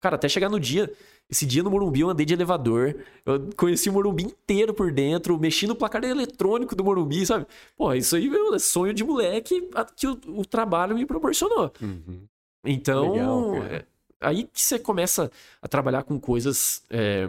Cara, 0.00 0.16
até 0.16 0.28
chegar 0.28 0.48
no 0.48 0.60
dia. 0.60 0.92
Esse 1.28 1.44
dia 1.44 1.62
no 1.62 1.70
Morumbi 1.70 2.00
eu 2.00 2.10
andei 2.10 2.24
de 2.24 2.34
elevador. 2.34 2.96
Eu 3.24 3.48
conheci 3.56 3.88
o 3.88 3.92
Morumbi 3.92 4.24
inteiro 4.24 4.72
por 4.72 4.92
dentro, 4.92 5.38
mexi 5.38 5.66
no 5.66 5.74
placar 5.74 6.04
eletrônico 6.04 6.76
do 6.76 6.84
Morumbi, 6.84 7.26
sabe? 7.26 7.46
Pô, 7.76 7.92
isso 7.94 8.14
aí 8.14 8.28
meu, 8.28 8.54
é 8.54 8.58
sonho 8.58 8.94
de 8.94 9.02
moleque 9.02 9.68
que 9.96 10.06
o, 10.06 10.20
o 10.28 10.44
trabalho 10.44 10.94
me 10.94 11.04
proporcionou. 11.04 11.72
Uhum. 11.80 12.26
Então, 12.64 13.12
Legal, 13.12 13.56
é, 13.64 13.84
aí 14.20 14.44
que 14.44 14.60
você 14.60 14.78
começa 14.78 15.30
a 15.60 15.68
trabalhar 15.68 16.02
com 16.02 16.18
coisas. 16.20 16.84
É, 16.90 17.28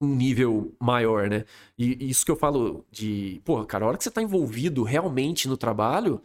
um 0.00 0.14
nível 0.14 0.74
maior, 0.78 1.28
né? 1.28 1.44
E 1.78 2.10
isso 2.10 2.24
que 2.24 2.30
eu 2.30 2.36
falo 2.36 2.84
de, 2.90 3.40
pô, 3.44 3.64
cara, 3.64 3.84
a 3.84 3.88
hora 3.88 3.96
que 3.96 4.04
você 4.04 4.10
tá 4.10 4.20
envolvido 4.20 4.82
realmente 4.82 5.48
no 5.48 5.56
trabalho, 5.56 6.22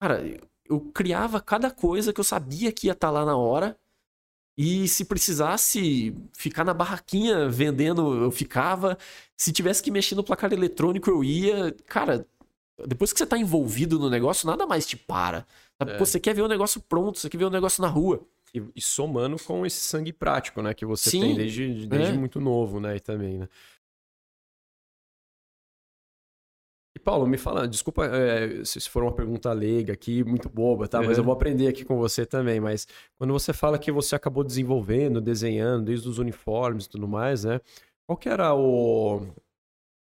cara, 0.00 0.22
eu 0.66 0.80
criava 0.92 1.40
cada 1.40 1.70
coisa 1.70 2.12
que 2.12 2.20
eu 2.20 2.24
sabia 2.24 2.70
que 2.70 2.88
ia 2.88 2.92
estar 2.92 3.08
tá 3.08 3.10
lá 3.10 3.24
na 3.24 3.36
hora 3.36 3.78
e 4.56 4.86
se 4.86 5.04
precisasse 5.04 6.14
ficar 6.32 6.64
na 6.64 6.74
barraquinha 6.74 7.48
vendendo, 7.48 8.22
eu 8.22 8.30
ficava. 8.30 8.98
Se 9.36 9.52
tivesse 9.52 9.82
que 9.82 9.90
mexer 9.90 10.14
no 10.14 10.24
placar 10.24 10.52
eletrônico, 10.52 11.08
eu 11.08 11.24
ia. 11.24 11.74
Cara, 11.86 12.26
depois 12.86 13.12
que 13.12 13.18
você 13.18 13.26
tá 13.26 13.38
envolvido 13.38 13.98
no 13.98 14.10
negócio, 14.10 14.46
nada 14.46 14.66
mais 14.66 14.86
te 14.86 14.96
para. 14.96 15.46
É. 15.80 15.98
Você 15.98 16.20
quer 16.20 16.34
ver 16.34 16.42
o 16.42 16.48
negócio 16.48 16.80
pronto, 16.80 17.18
você 17.18 17.30
quer 17.30 17.38
ver 17.38 17.46
o 17.46 17.50
negócio 17.50 17.80
na 17.80 17.88
rua. 17.88 18.20
E, 18.54 18.62
e 18.76 18.80
somando 18.82 19.36
com 19.42 19.64
esse 19.64 19.80
sangue 19.80 20.12
prático, 20.12 20.60
né? 20.60 20.74
Que 20.74 20.84
você 20.84 21.10
Sim, 21.10 21.20
tem 21.20 21.36
desde, 21.36 21.86
desde 21.86 22.12
é. 22.12 22.18
muito 22.18 22.40
novo, 22.40 22.78
né? 22.80 22.96
E 22.96 23.00
também, 23.00 23.38
né? 23.38 23.48
Paulo, 27.02 27.26
me 27.26 27.36
fala, 27.36 27.66
desculpa 27.66 28.06
é, 28.06 28.64
se 28.64 28.80
for 28.88 29.02
uma 29.02 29.12
pergunta 29.12 29.52
leiga 29.52 29.92
aqui, 29.92 30.22
muito 30.22 30.48
boba, 30.48 30.86
tá? 30.86 31.00
Uhum. 31.00 31.06
Mas 31.06 31.18
eu 31.18 31.24
vou 31.24 31.34
aprender 31.34 31.66
aqui 31.68 31.84
com 31.84 31.96
você 31.96 32.24
também. 32.24 32.60
Mas 32.60 32.86
quando 33.18 33.32
você 33.32 33.52
fala 33.52 33.78
que 33.78 33.90
você 33.90 34.14
acabou 34.14 34.44
desenvolvendo, 34.44 35.20
desenhando, 35.20 35.86
desde 35.86 36.08
os 36.08 36.18
uniformes 36.18 36.84
e 36.84 36.88
tudo 36.88 37.08
mais, 37.08 37.44
né? 37.44 37.60
Qual 38.06 38.16
que 38.16 38.28
era 38.28 38.54
o... 38.54 39.26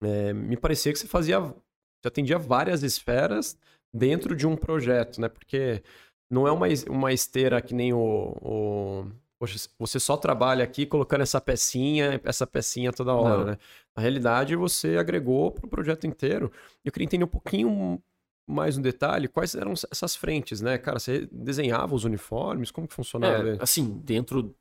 É, 0.04 0.34
me 0.34 0.58
parecia 0.58 0.92
que 0.92 1.00
você 1.00 1.08
fazia... 1.08 1.40
Você 1.40 2.08
atendia 2.08 2.38
várias 2.38 2.84
esferas 2.84 3.58
dentro 3.94 4.36
de 4.36 4.48
um 4.48 4.56
projeto, 4.56 5.20
né? 5.20 5.28
Porque 5.30 5.82
não 6.30 6.48
é 6.48 6.52
uma, 6.52 6.68
uma 6.90 7.12
esteira 7.12 7.62
que 7.62 7.74
nem 7.74 7.94
o, 7.94 8.38
o 8.42 9.06
Poxa, 9.40 9.70
você 9.80 10.02
só 10.02 10.18
trabalha 10.18 10.66
aqui 10.66 10.86
colocando 10.86 11.22
essa 11.22 11.40
pecinha, 11.40 12.20
essa 12.26 12.46
pecinha 12.46 12.92
toda 12.92 13.14
hora, 13.14 13.38
Não. 13.38 13.46
né? 13.46 13.58
Na 13.96 14.02
realidade, 14.02 14.54
você 14.54 14.98
agregou 14.98 15.50
para 15.50 15.66
o 15.66 15.70
projeto 15.70 16.06
inteiro. 16.06 16.52
Eu 16.84 16.92
queria 16.92 17.06
entender 17.06 17.24
um 17.24 17.28
pouquinho 17.28 18.04
mais 18.46 18.76
no 18.76 18.84
detalhe 18.84 19.30
quais 19.30 19.56
eram 19.56 19.72
essas 19.90 20.14
frentes, 20.14 20.60
né? 20.60 20.78
Cara, 20.78 21.00
você 21.00 21.26
desenhava 21.32 21.96
os 21.96 22.04
uniformes? 22.04 22.70
Como 22.70 22.86
que 22.86 22.94
funcionava? 22.94 23.52
É, 23.52 23.58
assim, 23.62 23.90
dentro. 24.04 24.54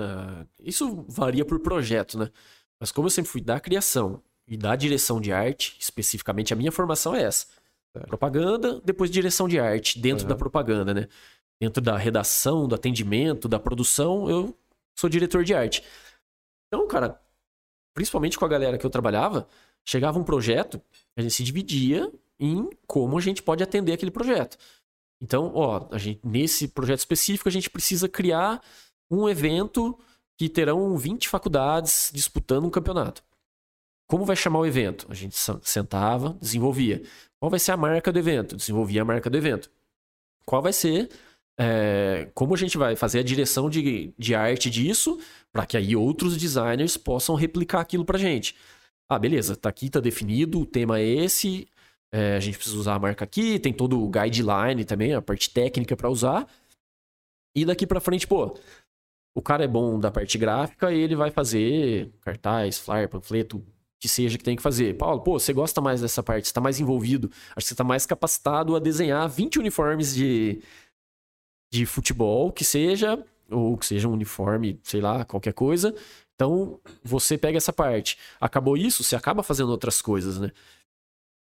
Uh, 0.00 0.48
isso 0.60 1.04
varia 1.06 1.44
por 1.44 1.60
projeto, 1.60 2.18
né? 2.18 2.30
Mas 2.80 2.90
como 2.90 3.06
eu 3.06 3.10
sempre 3.10 3.30
fui 3.30 3.42
da 3.42 3.60
criação 3.60 4.22
e 4.48 4.56
da 4.56 4.74
direção 4.74 5.20
de 5.20 5.30
arte, 5.30 5.76
especificamente 5.78 6.54
a 6.54 6.56
minha 6.56 6.72
formação 6.72 7.14
é 7.14 7.22
essa. 7.22 7.48
É. 7.94 8.00
Propaganda, 8.06 8.80
depois 8.84 9.10
direção 9.10 9.46
de 9.46 9.58
arte, 9.58 9.98
dentro 9.98 10.24
uhum. 10.24 10.28
da 10.28 10.36
propaganda, 10.36 10.94
né? 10.94 11.08
dentro 11.62 11.80
da 11.80 11.96
redação, 11.96 12.66
do 12.66 12.74
atendimento, 12.74 13.46
da 13.46 13.56
produção, 13.56 14.28
eu 14.28 14.56
sou 14.98 15.08
diretor 15.08 15.44
de 15.44 15.54
arte. 15.54 15.84
Então, 16.66 16.88
cara, 16.88 17.20
principalmente 17.94 18.36
com 18.36 18.44
a 18.44 18.48
galera 18.48 18.76
que 18.76 18.84
eu 18.84 18.90
trabalhava, 18.90 19.46
chegava 19.84 20.18
um 20.18 20.24
projeto, 20.24 20.82
a 21.16 21.22
gente 21.22 21.34
se 21.34 21.44
dividia 21.44 22.12
em 22.40 22.68
como 22.84 23.16
a 23.16 23.20
gente 23.20 23.44
pode 23.44 23.62
atender 23.62 23.92
aquele 23.92 24.10
projeto. 24.10 24.58
Então, 25.22 25.52
ó, 25.54 25.86
a 25.92 25.98
gente, 25.98 26.20
nesse 26.26 26.66
projeto 26.66 26.98
específico, 26.98 27.48
a 27.48 27.52
gente 27.52 27.70
precisa 27.70 28.08
criar 28.08 28.60
um 29.08 29.28
evento 29.28 29.96
que 30.36 30.48
terão 30.48 30.96
20 30.96 31.28
faculdades 31.28 32.10
disputando 32.12 32.64
um 32.64 32.70
campeonato. 32.70 33.22
Como 34.12 34.26
vai 34.26 34.36
chamar 34.36 34.58
o 34.58 34.66
evento? 34.66 35.06
A 35.08 35.14
gente 35.14 35.34
sentava, 35.62 36.36
desenvolvia. 36.38 37.00
Qual 37.40 37.48
vai 37.48 37.58
ser 37.58 37.72
a 37.72 37.78
marca 37.78 38.12
do 38.12 38.18
evento? 38.18 38.56
Desenvolvia 38.56 39.00
a 39.00 39.04
marca 39.06 39.30
do 39.30 39.38
evento. 39.38 39.70
Qual 40.44 40.60
vai 40.60 40.74
ser 40.74 41.08
é, 41.58 42.28
como 42.34 42.52
a 42.52 42.58
gente 42.58 42.76
vai 42.76 42.94
fazer 42.94 43.20
a 43.20 43.22
direção 43.22 43.70
de, 43.70 44.12
de 44.18 44.34
arte 44.34 44.68
disso, 44.68 45.18
para 45.50 45.64
que 45.64 45.78
aí 45.78 45.96
outros 45.96 46.36
designers 46.36 46.98
possam 46.98 47.34
replicar 47.34 47.80
aquilo 47.80 48.04
pra 48.04 48.18
gente. 48.18 48.54
Ah, 49.08 49.18
beleza, 49.18 49.56
tá 49.56 49.70
aqui, 49.70 49.88
tá 49.88 49.98
definido, 49.98 50.60
o 50.60 50.66
tema 50.66 50.98
é 50.98 51.04
esse, 51.06 51.66
é, 52.12 52.36
a 52.36 52.40
gente 52.40 52.58
precisa 52.58 52.76
usar 52.76 52.96
a 52.96 52.98
marca 52.98 53.24
aqui, 53.24 53.58
tem 53.58 53.72
todo 53.72 53.98
o 53.98 54.10
guideline 54.10 54.84
também, 54.84 55.14
a 55.14 55.22
parte 55.22 55.48
técnica 55.48 55.96
para 55.96 56.10
usar. 56.10 56.46
E 57.56 57.64
daqui 57.64 57.86
para 57.86 57.98
frente, 57.98 58.26
pô, 58.26 58.58
o 59.34 59.40
cara 59.40 59.64
é 59.64 59.68
bom 59.68 59.98
da 59.98 60.10
parte 60.10 60.36
gráfica 60.36 60.92
e 60.92 61.00
ele 61.00 61.16
vai 61.16 61.30
fazer 61.30 62.12
cartaz, 62.20 62.78
flyer, 62.78 63.08
panfleto, 63.08 63.64
que 64.02 64.08
seja 64.08 64.36
que 64.36 64.42
tem 64.42 64.56
que 64.56 64.62
fazer. 64.62 64.98
Paulo, 64.98 65.20
pô, 65.20 65.38
você 65.38 65.52
gosta 65.52 65.80
mais 65.80 66.00
dessa 66.00 66.24
parte, 66.24 66.48
você 66.48 66.52
tá 66.52 66.60
mais 66.60 66.80
envolvido, 66.80 67.30
acho 67.54 67.64
que 67.64 67.68
você 67.68 67.74
tá 67.76 67.84
mais 67.84 68.04
capacitado 68.04 68.74
a 68.74 68.80
desenhar 68.80 69.28
20 69.28 69.60
uniformes 69.60 70.12
de, 70.12 70.60
de 71.72 71.86
futebol, 71.86 72.50
que 72.50 72.64
seja, 72.64 73.24
ou 73.48 73.78
que 73.78 73.86
seja 73.86 74.08
um 74.08 74.12
uniforme, 74.12 74.80
sei 74.82 75.00
lá, 75.00 75.24
qualquer 75.24 75.52
coisa. 75.52 75.94
Então, 76.34 76.80
você 77.04 77.38
pega 77.38 77.56
essa 77.56 77.72
parte. 77.72 78.18
Acabou 78.40 78.76
isso, 78.76 79.04
você 79.04 79.14
acaba 79.14 79.40
fazendo 79.40 79.70
outras 79.70 80.02
coisas, 80.02 80.36
né? 80.36 80.50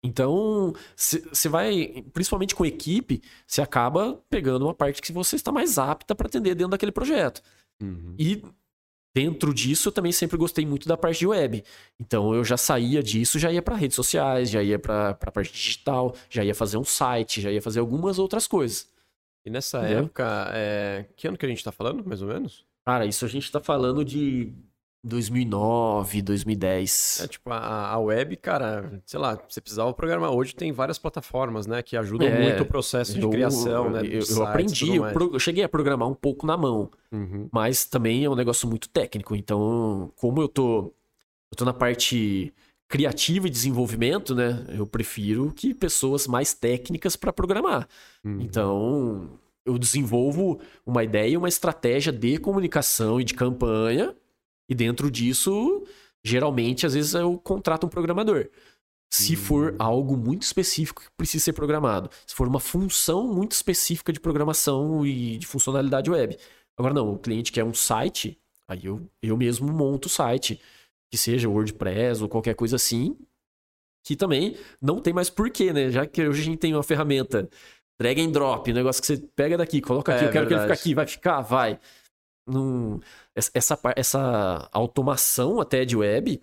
Então, 0.04 0.74
você 0.98 1.48
vai, 1.48 2.04
principalmente 2.12 2.54
com 2.54 2.66
equipe, 2.66 3.22
você 3.48 3.62
acaba 3.62 4.22
pegando 4.30 4.66
uma 4.66 4.74
parte 4.74 5.02
que 5.02 5.14
você 5.14 5.38
está 5.38 5.50
mais 5.50 5.78
apta 5.78 6.14
para 6.14 6.28
atender 6.28 6.56
dentro 6.56 6.72
daquele 6.72 6.92
projeto. 6.92 7.42
Uhum. 7.82 8.14
E 8.20 8.44
dentro 9.14 9.54
disso, 9.54 9.90
eu 9.90 9.92
também 9.92 10.12
sempre 10.12 10.38
gostei 10.38 10.66
muito 10.66 10.88
da 10.88 10.98
parte 10.98 11.20
de 11.20 11.28
web. 11.28 11.64
Então, 12.00 12.34
eu 12.34 12.44
já 12.44 12.58
saía 12.58 13.04
disso, 13.04 13.38
já 13.38 13.52
ia 13.52 13.62
para 13.62 13.76
redes 13.76 13.96
sociais, 13.96 14.50
já 14.50 14.64
ia 14.64 14.80
para 14.80 15.10
a 15.12 15.32
parte 15.32 15.52
digital, 15.54 16.16
já 16.30 16.44
ia 16.44 16.56
fazer 16.56 16.78
um 16.78 16.84
site, 16.84 17.42
já 17.42 17.52
ia 17.52 17.62
fazer 17.62 17.80
algumas 17.80 18.18
outras 18.20 18.48
coisas. 18.48 18.92
E 19.46 19.50
nessa 19.50 19.80
Entendeu? 19.80 20.00
época, 20.00 20.52
é... 20.54 21.06
que 21.16 21.28
ano 21.28 21.38
que 21.38 21.46
a 21.46 21.50
gente 21.50 21.60
está 21.60 21.72
falando, 21.72 22.04
mais 22.06 22.22
ou 22.22 22.28
menos? 22.28 22.66
Cara, 22.86 23.06
isso 23.06 23.26
a 23.26 23.28
gente 23.28 23.44
está 23.44 23.60
falando 23.60 24.04
de 24.04 24.54
2009, 25.04 26.22
2010. 26.22 27.20
É, 27.24 27.28
tipo, 27.28 27.52
a, 27.52 27.90
a 27.90 28.00
web, 28.00 28.38
cara, 28.38 29.02
sei 29.06 29.20
lá, 29.20 29.38
você 29.48 29.60
precisava 29.60 29.94
programar. 29.94 30.32
Hoje 30.32 30.56
tem 30.56 30.72
várias 30.72 30.98
plataformas, 30.98 31.68
né, 31.68 31.82
que 31.82 31.98
ajudam 31.98 32.28
é, 32.28 32.42
muito 32.42 32.64
o 32.64 32.66
processo 32.66 33.20
de 33.20 33.28
criação, 33.28 33.90
né? 33.90 34.02
Eu, 34.06 34.22
eu 34.30 34.46
aprendi, 34.46 34.96
eu, 34.96 35.04
pro, 35.12 35.34
eu, 35.34 35.40
cheguei 35.40 35.64
a 35.64 35.70
programar 35.70 36.08
um 36.08 36.14
pouco 36.14 36.48
na 36.48 36.56
mão, 36.56 36.90
uhum. 37.12 37.50
mas 37.52 37.86
também 37.86 38.24
é 38.24 38.30
um 38.30 38.36
negócio 38.36 38.68
muito 38.68 38.88
técnico. 38.88 39.36
Então, 39.36 40.12
como 40.16 40.42
eu 40.42 40.48
tô, 40.48 40.94
eu 41.52 41.58
tô 41.58 41.66
na 41.66 41.74
parte 41.74 42.54
criativa 42.88 43.48
e 43.48 43.50
desenvolvimento, 43.50 44.34
né, 44.34 44.66
eu 44.70 44.88
prefiro 44.88 45.52
que 45.54 45.74
pessoas 45.74 46.28
mais 46.28 46.54
técnicas 46.54 47.18
para 47.18 47.34
programar. 47.34 47.90
Uhum. 48.24 48.40
Então, 48.40 49.40
eu 49.66 49.78
desenvolvo 49.78 50.62
uma 50.86 51.04
ideia, 51.04 51.38
uma 51.38 51.50
estratégia 51.50 52.14
de 52.14 52.38
comunicação 52.38 53.20
e 53.20 53.26
de 53.26 53.34
campanha 53.34 54.16
e 54.70 54.76
dentro 54.76 55.12
disso, 55.12 55.86
geralmente, 56.24 56.86
às 56.86 56.94
vezes 56.94 57.14
eu 57.14 57.38
contrato 57.38 57.86
um 57.86 57.90
programador. 57.90 58.50
Se 59.12 59.36
for 59.36 59.74
hum. 59.74 59.76
algo 59.78 60.18
muito 60.18 60.42
específico 60.42 61.04
que 61.04 61.10
precisa 61.16 61.44
ser 61.44 61.54
programado. 61.54 62.10
Se 62.26 62.34
for 62.34 62.48
uma 62.48 62.60
função 62.60 63.28
muito 63.28 63.52
específica 63.52 64.12
de 64.12 64.20
programação 64.20 65.06
e 65.06 65.38
de 65.38 65.46
funcionalidade 65.46 66.10
web. 66.10 66.36
Agora, 66.76 66.96
não, 66.96 67.14
o 67.14 67.20
cliente 67.20 67.52
quer 67.52 67.64
um 67.64 67.76
site, 67.76 68.40
aí 68.68 68.86
eu, 68.86 69.08
eu 69.22 69.38
mesmo 69.38 69.72
monto 69.72 70.08
o 70.08 70.10
site. 70.10 70.60
Que 71.12 71.18
seja 71.18 71.48
WordPress 71.48 72.24
ou 72.24 72.30
qualquer 72.30 72.56
coisa 72.56 72.76
assim. 72.76 73.16
Que 74.04 74.16
também 74.16 74.58
não 74.82 75.00
tem 75.00 75.14
mais 75.14 75.30
porquê, 75.30 75.72
né? 75.72 75.92
Já 75.92 76.08
que 76.08 76.28
hoje 76.28 76.42
a 76.42 76.46
gente 76.46 76.58
tem 76.58 76.74
uma 76.74 76.82
ferramenta 76.82 77.48
drag 78.02 78.20
and 78.20 78.32
drop, 78.32 78.72
um 78.72 78.74
negócio 78.74 79.00
que 79.00 79.08
você 79.08 79.18
pega 79.36 79.58
daqui, 79.58 79.80
coloca 79.80 80.14
aqui, 80.14 80.26
é, 80.26 80.28
eu 80.28 80.32
quero 80.32 80.48
verdade. 80.48 80.66
que 80.66 80.72
ele 80.72 80.78
fique 80.78 80.90
aqui, 80.90 80.96
vai 80.96 81.06
ficar, 81.08 81.42
vai. 81.42 81.80
Num, 82.46 83.00
essa, 83.36 83.80
essa 83.96 84.70
automação 84.72 85.62
até 85.62 85.86
de 85.86 85.96
web 85.96 86.42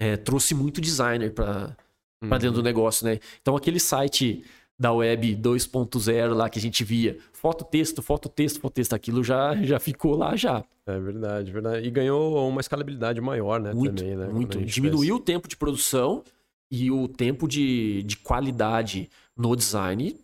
é, 0.00 0.16
trouxe 0.16 0.54
muito 0.54 0.80
designer 0.80 1.32
para 1.32 1.76
uhum. 2.22 2.28
dentro 2.30 2.52
do 2.52 2.62
negócio, 2.62 3.04
né? 3.04 3.18
Então 3.40 3.56
aquele 3.56 3.80
site 3.80 4.44
da 4.78 4.92
web 4.92 5.36
2.0 5.36 6.34
lá 6.34 6.48
que 6.48 6.58
a 6.58 6.62
gente 6.62 6.84
via, 6.84 7.18
foto, 7.32 7.64
texto, 7.64 8.00
foto, 8.00 8.28
texto, 8.28 8.60
foto, 8.60 8.74
texto, 8.74 8.92
aquilo 8.92 9.24
já, 9.24 9.56
já 9.62 9.80
ficou 9.80 10.16
lá 10.16 10.36
já. 10.36 10.64
É 10.86 10.98
verdade, 11.00 11.50
verdade. 11.50 11.86
E 11.86 11.90
ganhou 11.90 12.48
uma 12.48 12.60
escalabilidade 12.60 13.20
maior, 13.20 13.60
né? 13.60 13.74
Muito, 13.74 13.96
também, 13.96 14.16
né? 14.16 14.26
muito. 14.28 14.64
Diminuiu 14.64 15.16
fez. 15.16 15.20
o 15.20 15.24
tempo 15.24 15.48
de 15.48 15.56
produção 15.56 16.22
e 16.70 16.90
o 16.92 17.08
tempo 17.08 17.48
de, 17.48 18.04
de 18.04 18.16
qualidade 18.18 19.10
no 19.36 19.56
design 19.56 20.16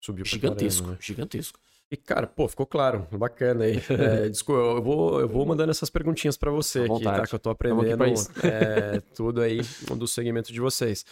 Subiu 0.00 0.24
gigantesco, 0.24 0.82
caramba, 0.82 0.98
né? 0.98 0.98
gigantesco. 1.02 1.58
E, 1.92 1.96
cara, 1.96 2.26
pô, 2.26 2.46
ficou 2.46 2.66
claro, 2.66 3.06
bacana 3.10 3.64
aí. 3.64 3.82
É, 3.90 4.28
desculpa, 4.28 4.60
eu 4.60 4.82
vou, 4.82 5.20
eu 5.20 5.28
vou 5.28 5.44
mandando 5.44 5.70
essas 5.70 5.90
perguntinhas 5.90 6.36
para 6.36 6.50
você 6.50 6.84
aqui, 6.84 7.02
tá? 7.02 7.26
Que 7.26 7.34
eu 7.34 7.38
tô 7.38 7.50
aprendendo 7.50 8.04
é, 8.44 9.00
tudo 9.14 9.40
aí 9.40 9.60
do 9.96 10.06
segmento 10.06 10.52
de 10.52 10.60
vocês. 10.60 11.04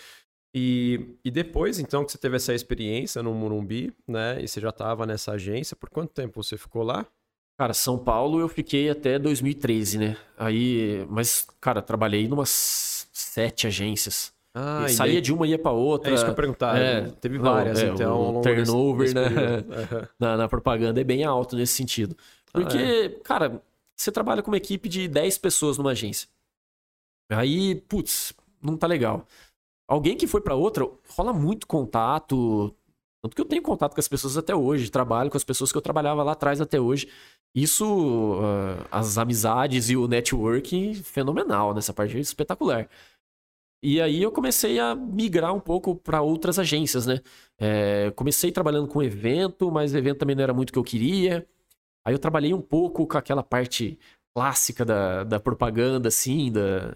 E, 0.55 1.19
e 1.25 1.31
depois, 1.31 1.79
então, 1.79 2.05
que 2.05 2.13
você 2.13 2.19
teve 2.19 2.37
essa 2.37 2.55
experiência 2.55 3.23
no 3.23 3.35
Murumbi, 3.35 3.93
né? 4.07 4.41
E 4.41 4.47
você 4.47 4.61
já 4.61 4.73
tava 4.73 5.05
nessa 5.05 5.33
agência, 5.33 5.77
por 5.77 5.91
quanto 5.91 6.13
tempo 6.13 6.43
você 6.43 6.57
ficou 6.57 6.83
lá? 6.83 7.07
Cara, 7.59 7.75
São 7.75 7.99
Paulo 7.99 8.39
eu 8.39 8.49
fiquei 8.49 8.89
até 8.89 9.19
2013, 9.19 9.99
né? 9.99 10.17
Aí, 10.37 11.05
mas, 11.11 11.45
cara, 11.61 11.83
trabalhei 11.83 12.25
em 12.25 12.33
umas 12.33 13.09
sete 13.13 13.67
agências. 13.67 14.33
Ah, 14.61 14.87
e 14.87 14.93
saía 14.93 15.13
daí... 15.15 15.21
de 15.21 15.33
uma 15.33 15.47
e 15.47 15.51
ia 15.51 15.59
para 15.59 15.71
outra. 15.71 16.11
É 16.11 16.15
isso 16.15 16.25
que 16.25 16.31
eu 16.31 16.35
perguntar. 16.35 16.77
É, 16.77 17.03
Teve 17.21 17.39
várias, 17.39 17.81
não, 17.81 17.89
é, 17.89 17.95
então. 17.95 18.39
O 18.39 18.43
turnover 18.43 19.13
desse, 19.13 19.15
desse 19.15 19.35
né? 19.35 20.09
na, 20.19 20.37
na, 20.37 20.49
propaganda 20.49 21.01
é 21.01 21.05
bem 21.05 21.23
alto 21.23 21.55
nesse 21.55 21.75
sentido. 21.75 22.17
Porque, 22.53 23.17
ah, 23.17 23.23
cara, 23.23 23.63
você 23.97 24.11
trabalha 24.11 24.43
com 24.43 24.51
uma 24.51 24.57
equipe 24.57 24.89
de 24.89 25.07
10 25.07 25.39
pessoas 25.39 25.79
numa 25.79 25.93
agência. 25.93 26.29
Aí, 27.31 27.77
putz, 27.77 28.33
não 28.61 28.77
tá 28.77 28.87
legal. 28.89 29.25
Alguém 29.87 30.17
que 30.17 30.27
foi 30.27 30.41
para 30.41 30.57
outra, 30.57 30.89
rola 31.09 31.33
muito 31.33 31.67
contato. 31.67 32.75
Tanto 33.23 33.37
que 33.37 33.41
eu 33.41 33.47
tenho 33.47 33.63
contato 33.63 33.95
com 33.95 34.01
as 34.01 34.09
pessoas 34.09 34.37
até 34.37 34.55
hoje, 34.55 34.91
trabalho 34.91 35.31
com 35.31 35.37
as 35.37 35.45
pessoas 35.45 35.71
que 35.71 35.79
eu 35.79 35.83
trabalhava 35.83 36.23
lá 36.25 36.33
atrás 36.33 36.61
até 36.61 36.81
hoje. 36.81 37.09
Isso, 37.55 37.85
uh, 37.85 38.87
as 38.91 39.19
amizades 39.19 39.89
e 39.89 39.97
o 39.97 40.09
networking, 40.09 40.95
fenomenal 40.95 41.75
nessa 41.75 41.93
parte, 41.93 42.19
espetacular. 42.19 42.89
E 43.83 44.01
aí 44.01 44.23
eu 44.23 44.33
comecei 44.33 44.79
a 44.81 44.95
migrar 44.95 45.55
um 45.55 45.61
pouco 45.61 45.95
para 45.95 46.21
outras 46.21 46.59
agências, 46.59 47.07
né? 47.07 47.21
É, 47.59 48.11
comecei 48.17 48.51
trabalhando 48.51 48.89
com 48.89 49.03
evento, 49.03 49.71
mas 49.71 49.95
evento 49.95 50.19
também 50.19 50.35
não 50.35 50.43
era 50.43 50.53
muito 50.53 50.71
o 50.71 50.73
que 50.73 50.79
eu 50.79 50.85
queria. 50.85 51.47
Aí 52.05 52.13
eu 52.13 52.19
trabalhei 52.19 52.53
um 52.53 52.61
pouco 52.61 53.07
com 53.07 53.19
aquela 53.19 53.43
parte 53.43 53.99
clássica 54.35 54.85
da, 54.85 55.25
da 55.25 55.39
propaganda, 55.41 56.09
assim, 56.09 56.51
da, 56.51 56.95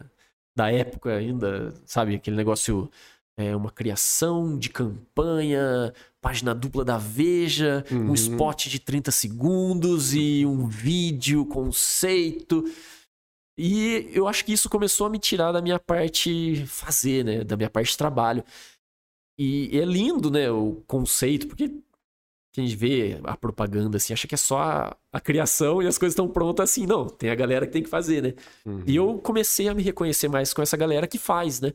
da 0.56 0.72
época 0.72 1.14
ainda, 1.14 1.72
sabe? 1.84 2.14
Aquele 2.14 2.36
negócio, 2.36 2.90
é, 3.36 3.54
uma 3.54 3.70
criação 3.70 4.58
de 4.58 4.68
campanha, 4.68 5.92
página 6.20 6.54
dupla 6.54 6.84
da 6.84 6.98
Veja, 6.98 7.84
uhum. 7.90 8.10
um 8.10 8.14
spot 8.14 8.66
de 8.66 8.78
30 8.78 9.10
segundos 9.10 10.14
e 10.14 10.44
um 10.46 10.66
vídeo, 10.66 11.46
conceito. 11.46 12.64
E 13.64 14.10
eu 14.12 14.26
acho 14.26 14.44
que 14.44 14.52
isso 14.52 14.68
começou 14.68 15.06
a 15.06 15.10
me 15.10 15.20
tirar 15.20 15.52
da 15.52 15.62
minha 15.62 15.78
parte 15.78 16.66
fazer, 16.66 17.24
né? 17.24 17.44
Da 17.44 17.56
minha 17.56 17.70
parte 17.70 17.92
de 17.92 17.96
trabalho. 17.96 18.42
E 19.38 19.78
é 19.78 19.84
lindo, 19.84 20.32
né? 20.32 20.50
O 20.50 20.82
conceito, 20.84 21.46
porque 21.46 21.72
quem 22.52 22.66
vê 22.74 23.20
a 23.22 23.36
propaganda 23.36 23.98
assim, 23.98 24.12
acha 24.12 24.26
que 24.26 24.34
é 24.34 24.38
só 24.38 24.58
a, 24.58 24.96
a 25.12 25.20
criação 25.20 25.80
e 25.80 25.86
as 25.86 25.96
coisas 25.96 26.12
estão 26.12 26.26
prontas 26.26 26.70
assim. 26.70 26.86
Não, 26.86 27.06
tem 27.06 27.30
a 27.30 27.36
galera 27.36 27.64
que 27.64 27.72
tem 27.72 27.84
que 27.84 27.88
fazer, 27.88 28.20
né? 28.20 28.34
Uhum. 28.66 28.82
E 28.84 28.96
eu 28.96 29.20
comecei 29.20 29.68
a 29.68 29.74
me 29.74 29.82
reconhecer 29.84 30.26
mais 30.26 30.52
com 30.52 30.60
essa 30.60 30.76
galera 30.76 31.06
que 31.06 31.16
faz, 31.16 31.60
né? 31.60 31.72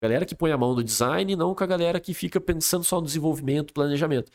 Galera 0.00 0.24
que 0.24 0.34
põe 0.36 0.52
a 0.52 0.56
mão 0.56 0.76
no 0.76 0.84
design, 0.84 1.34
não 1.34 1.56
com 1.56 1.64
a 1.64 1.66
galera 1.66 1.98
que 1.98 2.14
fica 2.14 2.40
pensando 2.40 2.84
só 2.84 3.00
no 3.00 3.06
desenvolvimento, 3.06 3.74
planejamento. 3.74 4.30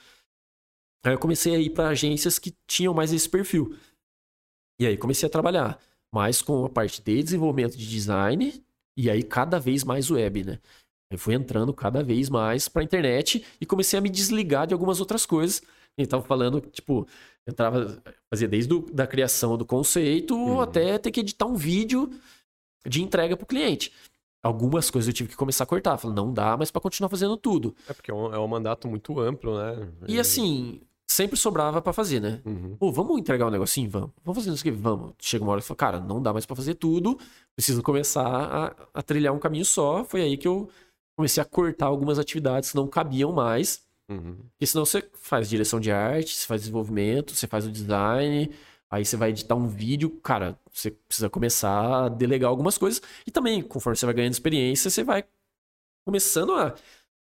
Aí 1.05 1.13
eu 1.13 1.19
comecei 1.19 1.55
a 1.55 1.57
ir 1.57 1.69
para 1.69 1.87
agências 1.87 2.37
que 2.37 2.53
tinham 2.67 2.93
mais 2.93 3.13
esse 3.13 3.29
perfil. 3.29 3.73
E 4.77 4.85
aí 4.85 4.97
comecei 4.97 5.25
a 5.25 5.29
trabalhar 5.29 5.79
mas 6.13 6.41
com 6.41 6.65
a 6.65 6.69
parte 6.69 7.01
de 7.01 7.23
desenvolvimento 7.23 7.77
de 7.77 7.87
design 7.87 8.63
e 8.97 9.09
aí 9.09 9.23
cada 9.23 9.59
vez 9.59 9.83
mais 9.83 10.11
web, 10.11 10.43
né? 10.43 10.59
Eu 11.09 11.17
fui 11.17 11.33
entrando 11.33 11.73
cada 11.73 12.01
vez 12.01 12.29
mais 12.29 12.69
para 12.69 12.81
a 12.81 12.85
internet 12.85 13.45
e 13.59 13.65
comecei 13.65 13.99
a 13.99 14.01
me 14.01 14.09
desligar 14.09 14.65
de 14.65 14.73
algumas 14.73 14.99
outras 14.99 15.25
coisas. 15.25 15.61
A 15.97 16.01
gente 16.01 16.09
tava 16.09 16.23
falando, 16.23 16.61
tipo, 16.61 17.05
entrava, 17.45 18.01
fazia 18.29 18.47
desde 18.47 18.69
do, 18.69 18.79
da 18.93 19.05
criação 19.05 19.57
do 19.57 19.65
conceito 19.65 20.35
uhum. 20.35 20.61
até 20.61 20.97
ter 20.97 21.11
que 21.11 21.19
editar 21.19 21.45
um 21.45 21.55
vídeo 21.55 22.09
de 22.87 23.01
entrega 23.03 23.35
para 23.35 23.43
o 23.43 23.47
cliente. 23.47 23.91
Algumas 24.41 24.89
coisas 24.89 25.07
eu 25.09 25.13
tive 25.13 25.29
que 25.29 25.35
começar 25.35 25.65
a 25.65 25.67
cortar. 25.67 25.97
Falei, 25.97 26.15
não 26.15 26.33
dá 26.33 26.55
mais 26.55 26.71
para 26.71 26.81
continuar 26.81 27.09
fazendo 27.09 27.35
tudo. 27.35 27.75
É 27.87 27.93
porque 27.93 28.09
é 28.09 28.13
um, 28.13 28.33
é 28.33 28.39
um 28.39 28.47
mandato 28.47 28.87
muito 28.87 29.19
amplo, 29.19 29.57
né? 29.57 29.87
E 30.07 30.19
assim, 30.19 30.81
sempre 31.21 31.37
sobrava 31.37 31.81
para 31.81 31.93
fazer, 31.93 32.19
né? 32.19 32.41
Uhum. 32.43 32.75
Pô, 32.77 32.91
vamos 32.91 33.19
entregar 33.19 33.45
um 33.45 33.51
negocinho? 33.51 33.89
Vamos. 33.89 34.11
Vamos 34.23 34.43
fazer 34.43 34.53
isso 34.53 34.61
aqui? 34.61 34.71
Vamos. 34.71 35.13
Chega 35.19 35.43
uma 35.43 35.51
hora 35.51 35.61
e 35.61 35.63
fala, 35.63 35.77
cara, 35.77 35.99
não 35.99 36.21
dá 36.21 36.33
mais 36.33 36.45
para 36.45 36.55
fazer 36.55 36.75
tudo. 36.75 37.17
Preciso 37.55 37.83
começar 37.83 38.25
a, 38.25 38.75
a, 38.93 39.01
trilhar 39.03 39.33
um 39.33 39.39
caminho 39.39 39.65
só. 39.65 40.03
Foi 40.03 40.21
aí 40.21 40.35
que 40.35 40.47
eu 40.47 40.67
comecei 41.15 41.41
a 41.41 41.45
cortar 41.45 41.85
algumas 41.85 42.17
atividades 42.17 42.71
que 42.71 42.75
não 42.75 42.87
cabiam 42.87 43.31
mais. 43.31 43.83
Uhum. 44.09 44.35
Porque 44.51 44.65
senão 44.65 44.83
você 44.83 45.07
faz 45.13 45.47
direção 45.47 45.79
de 45.79 45.91
arte, 45.91 46.35
você 46.35 46.47
faz 46.47 46.61
desenvolvimento, 46.61 47.35
você 47.35 47.47
faz 47.47 47.65
o 47.65 47.71
design, 47.71 48.51
aí 48.89 49.05
você 49.05 49.15
vai 49.15 49.29
editar 49.29 49.55
um 49.55 49.67
vídeo. 49.67 50.09
Cara, 50.23 50.57
você 50.71 50.91
precisa 50.91 51.29
começar 51.29 52.05
a 52.05 52.09
delegar 52.09 52.49
algumas 52.49 52.77
coisas. 52.77 53.01
E 53.27 53.31
também, 53.31 53.61
conforme 53.61 53.95
você 53.95 54.05
vai 54.05 54.15
ganhando 54.15 54.33
experiência, 54.33 54.89
você 54.89 55.03
vai 55.03 55.23
começando 56.03 56.53
a 56.53 56.73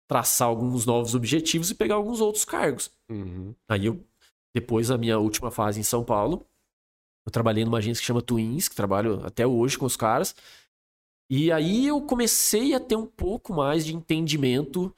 traçar 0.09 0.49
alguns 0.49 0.87
novos 0.87 1.15
objetivos 1.15 1.71
e 1.71 1.75
pegar 1.75 1.95
alguns 1.95 2.21
outros 2.21 2.45
cargos. 2.45 2.91
Uhum. 3.11 3.55
Aí 3.69 3.87
eu, 3.87 4.03
depois 4.55 4.89
da 4.89 4.99
minha 4.99 5.19
última 5.19 5.51
fase 5.51 5.81
em 5.81 5.83
São 5.83 6.05
Paulo, 6.05 6.47
Eu 7.27 7.33
trabalhei 7.33 7.65
numa 7.65 7.79
agência 7.79 8.01
que 8.01 8.07
chama 8.07 8.21
Twins, 8.23 8.69
que 8.69 8.77
trabalho 8.77 9.25
até 9.25 9.47
hoje 9.47 9.79
com 9.79 9.87
os 9.87 9.97
caras. 9.97 10.37
E 11.31 11.51
aí 11.51 11.87
eu 11.87 12.01
comecei 12.03 12.75
a 12.75 12.81
ter 12.81 12.97
um 12.97 13.07
pouco 13.07 13.55
mais 13.55 13.85
de 13.85 13.95
entendimento 13.95 14.95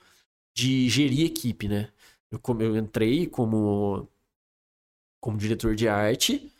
de 0.54 0.88
gerir 0.88 1.26
equipe, 1.26 1.68
né? 1.68 1.92
Eu, 2.30 2.40
eu 2.60 2.76
entrei 2.76 3.26
como, 3.26 4.08
como 5.20 5.38
diretor 5.38 5.76
de 5.76 5.86
arte, 5.86 6.50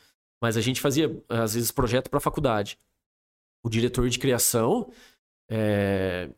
mas 0.41 0.57
a 0.57 0.61
gente 0.61 0.81
fazia, 0.81 1.11
às 1.29 1.55
vezes, 1.55 1.73
projeto 1.73 2.09
para 2.09 2.21
faculdade. 2.21 2.79
O 3.65 3.69
diretor 3.69 4.09
de 4.09 4.19
criação, 4.21 4.93
é, 5.51 6.31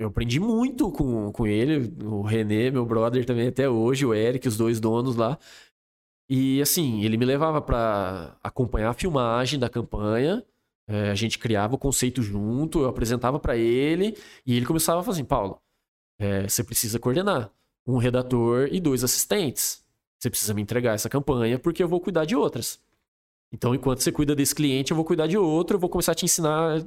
eu 0.00 0.08
aprendi 0.08 0.40
muito 0.40 0.90
com, 0.90 1.30
com 1.30 1.46
ele, 1.46 1.92
o 2.06 2.22
René, 2.22 2.70
meu 2.70 2.86
brother 2.86 3.26
também 3.26 3.48
até 3.48 3.68
hoje, 3.68 4.06
o 4.06 4.14
Eric, 4.14 4.48
os 4.48 4.56
dois 4.56 4.80
donos 4.80 5.14
lá. 5.14 5.38
E 6.26 6.62
assim, 6.62 7.04
ele 7.04 7.18
me 7.18 7.26
levava 7.26 7.60
para 7.60 8.34
acompanhar 8.42 8.90
a 8.90 8.94
filmagem 8.94 9.60
da 9.60 9.68
campanha. 9.68 10.42
É, 10.88 11.10
a 11.10 11.14
gente 11.14 11.38
criava 11.38 11.74
o 11.74 11.78
conceito 11.78 12.22
junto, 12.22 12.80
eu 12.80 12.88
apresentava 12.88 13.38
para 13.38 13.58
ele 13.58 14.16
e 14.46 14.56
ele 14.56 14.64
começava 14.64 15.00
a 15.00 15.02
falar 15.02 15.14
assim: 15.16 15.24
Paulo, 15.24 15.60
é, 16.18 16.48
você 16.48 16.64
precisa 16.64 16.98
coordenar 16.98 17.52
um 17.86 17.98
redator 17.98 18.68
e 18.72 18.80
dois 18.80 19.04
assistentes. 19.04 19.84
Você 20.18 20.30
precisa 20.30 20.54
me 20.54 20.62
entregar 20.62 20.94
essa 20.94 21.10
campanha 21.10 21.58
porque 21.58 21.82
eu 21.82 21.88
vou 21.88 22.00
cuidar 22.00 22.24
de 22.24 22.34
outras. 22.34 22.80
Então, 23.52 23.74
enquanto 23.74 24.00
você 24.00 24.10
cuida 24.12 24.34
desse 24.34 24.54
cliente, 24.54 24.92
eu 24.92 24.96
vou 24.96 25.04
cuidar 25.04 25.26
de 25.26 25.36
outro, 25.36 25.76
eu 25.76 25.80
vou 25.80 25.90
começar 25.90 26.12
a 26.12 26.14
te 26.14 26.24
ensinar 26.24 26.82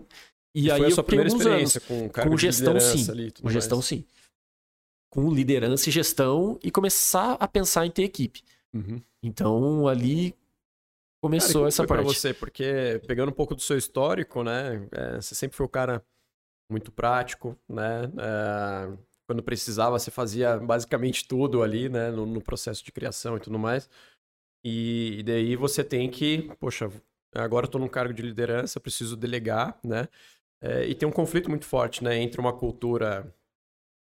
e, 0.53 0.65
e 0.65 0.71
aí 0.71 0.79
foi 0.79 0.87
a 0.87 0.91
sua 0.91 1.03
primeira 1.03 1.29
experiência 1.29 1.81
anos, 1.89 2.11
com, 2.13 2.29
com 2.29 2.37
gestão, 2.37 2.79
sim. 2.79 3.11
Ali, 3.11 3.31
com 3.31 3.43
mais. 3.43 3.53
gestão, 3.53 3.81
sim. 3.81 4.05
Com 5.09 5.31
liderança 5.31 5.89
e 5.89 5.91
gestão 5.91 6.59
e 6.63 6.71
começar 6.71 7.33
a 7.39 7.47
pensar 7.47 7.85
em 7.85 7.91
ter 7.91 8.03
equipe. 8.03 8.43
Uhum. 8.73 9.01
Então, 9.21 9.87
ali 9.87 10.35
começou 11.21 11.61
cara, 11.61 11.67
essa 11.67 11.87
parte. 11.87 12.03
Pra 12.03 12.13
você, 12.13 12.33
porque 12.33 13.01
pegando 13.07 13.29
um 13.29 13.33
pouco 13.33 13.55
do 13.55 13.61
seu 13.61 13.77
histórico, 13.77 14.43
né? 14.43 14.87
É, 14.91 15.15
você 15.15 15.33
sempre 15.33 15.55
foi 15.55 15.65
um 15.65 15.69
cara 15.69 16.03
muito 16.69 16.91
prático, 16.91 17.57
né? 17.69 18.11
É, 18.17 18.97
quando 19.27 19.41
precisava, 19.41 19.97
você 19.97 20.11
fazia 20.11 20.57
basicamente 20.57 21.27
tudo 21.27 21.63
ali, 21.63 21.89
né? 21.89 22.11
No, 22.11 22.25
no 22.25 22.41
processo 22.41 22.83
de 22.83 22.91
criação 22.91 23.37
e 23.37 23.39
tudo 23.39 23.57
mais. 23.57 23.89
E, 24.65 25.19
e 25.19 25.23
daí 25.23 25.55
você 25.55 25.83
tem 25.83 26.09
que, 26.09 26.49
poxa, 26.59 26.91
agora 27.33 27.65
eu 27.65 27.69
tô 27.69 27.79
num 27.79 27.87
cargo 27.87 28.13
de 28.13 28.21
liderança, 28.21 28.79
preciso 28.79 29.15
delegar, 29.15 29.79
né? 29.83 30.07
É, 30.64 30.88
e 30.88 30.95
tem 30.95 31.07
um 31.07 31.11
conflito 31.11 31.49
muito 31.49 31.66
forte, 31.66 32.01
né, 32.01 32.18
entre 32.18 32.39
uma 32.39 32.53
cultura 32.53 33.36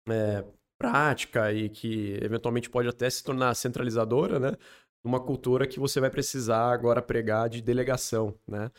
é, 0.07 0.45
prática 0.79 1.53
e 1.53 1.69
que 1.69 2.19
eventualmente 2.23 2.69
pode 2.69 2.89
até 2.89 3.09
se 3.09 3.25
tornar 3.25 3.55
centralizadora, 3.55 4.39
né? 4.39 4.57
Uma 5.05 5.21
cultura 5.21 5.67
que 5.67 5.79
você 5.79 6.01
vai 6.01 6.11
precisar 6.11 6.73
agora 6.73 7.01
pregar 7.01 7.49
de 7.49 7.61
delegação, 7.61 8.35
né? 8.47 8.71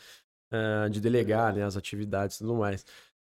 Uh, 0.52 0.90
de 0.90 1.00
delegar 1.00 1.56
né, 1.56 1.64
as 1.64 1.78
atividades 1.78 2.36
e 2.36 2.40
tudo 2.40 2.56
mais. 2.56 2.86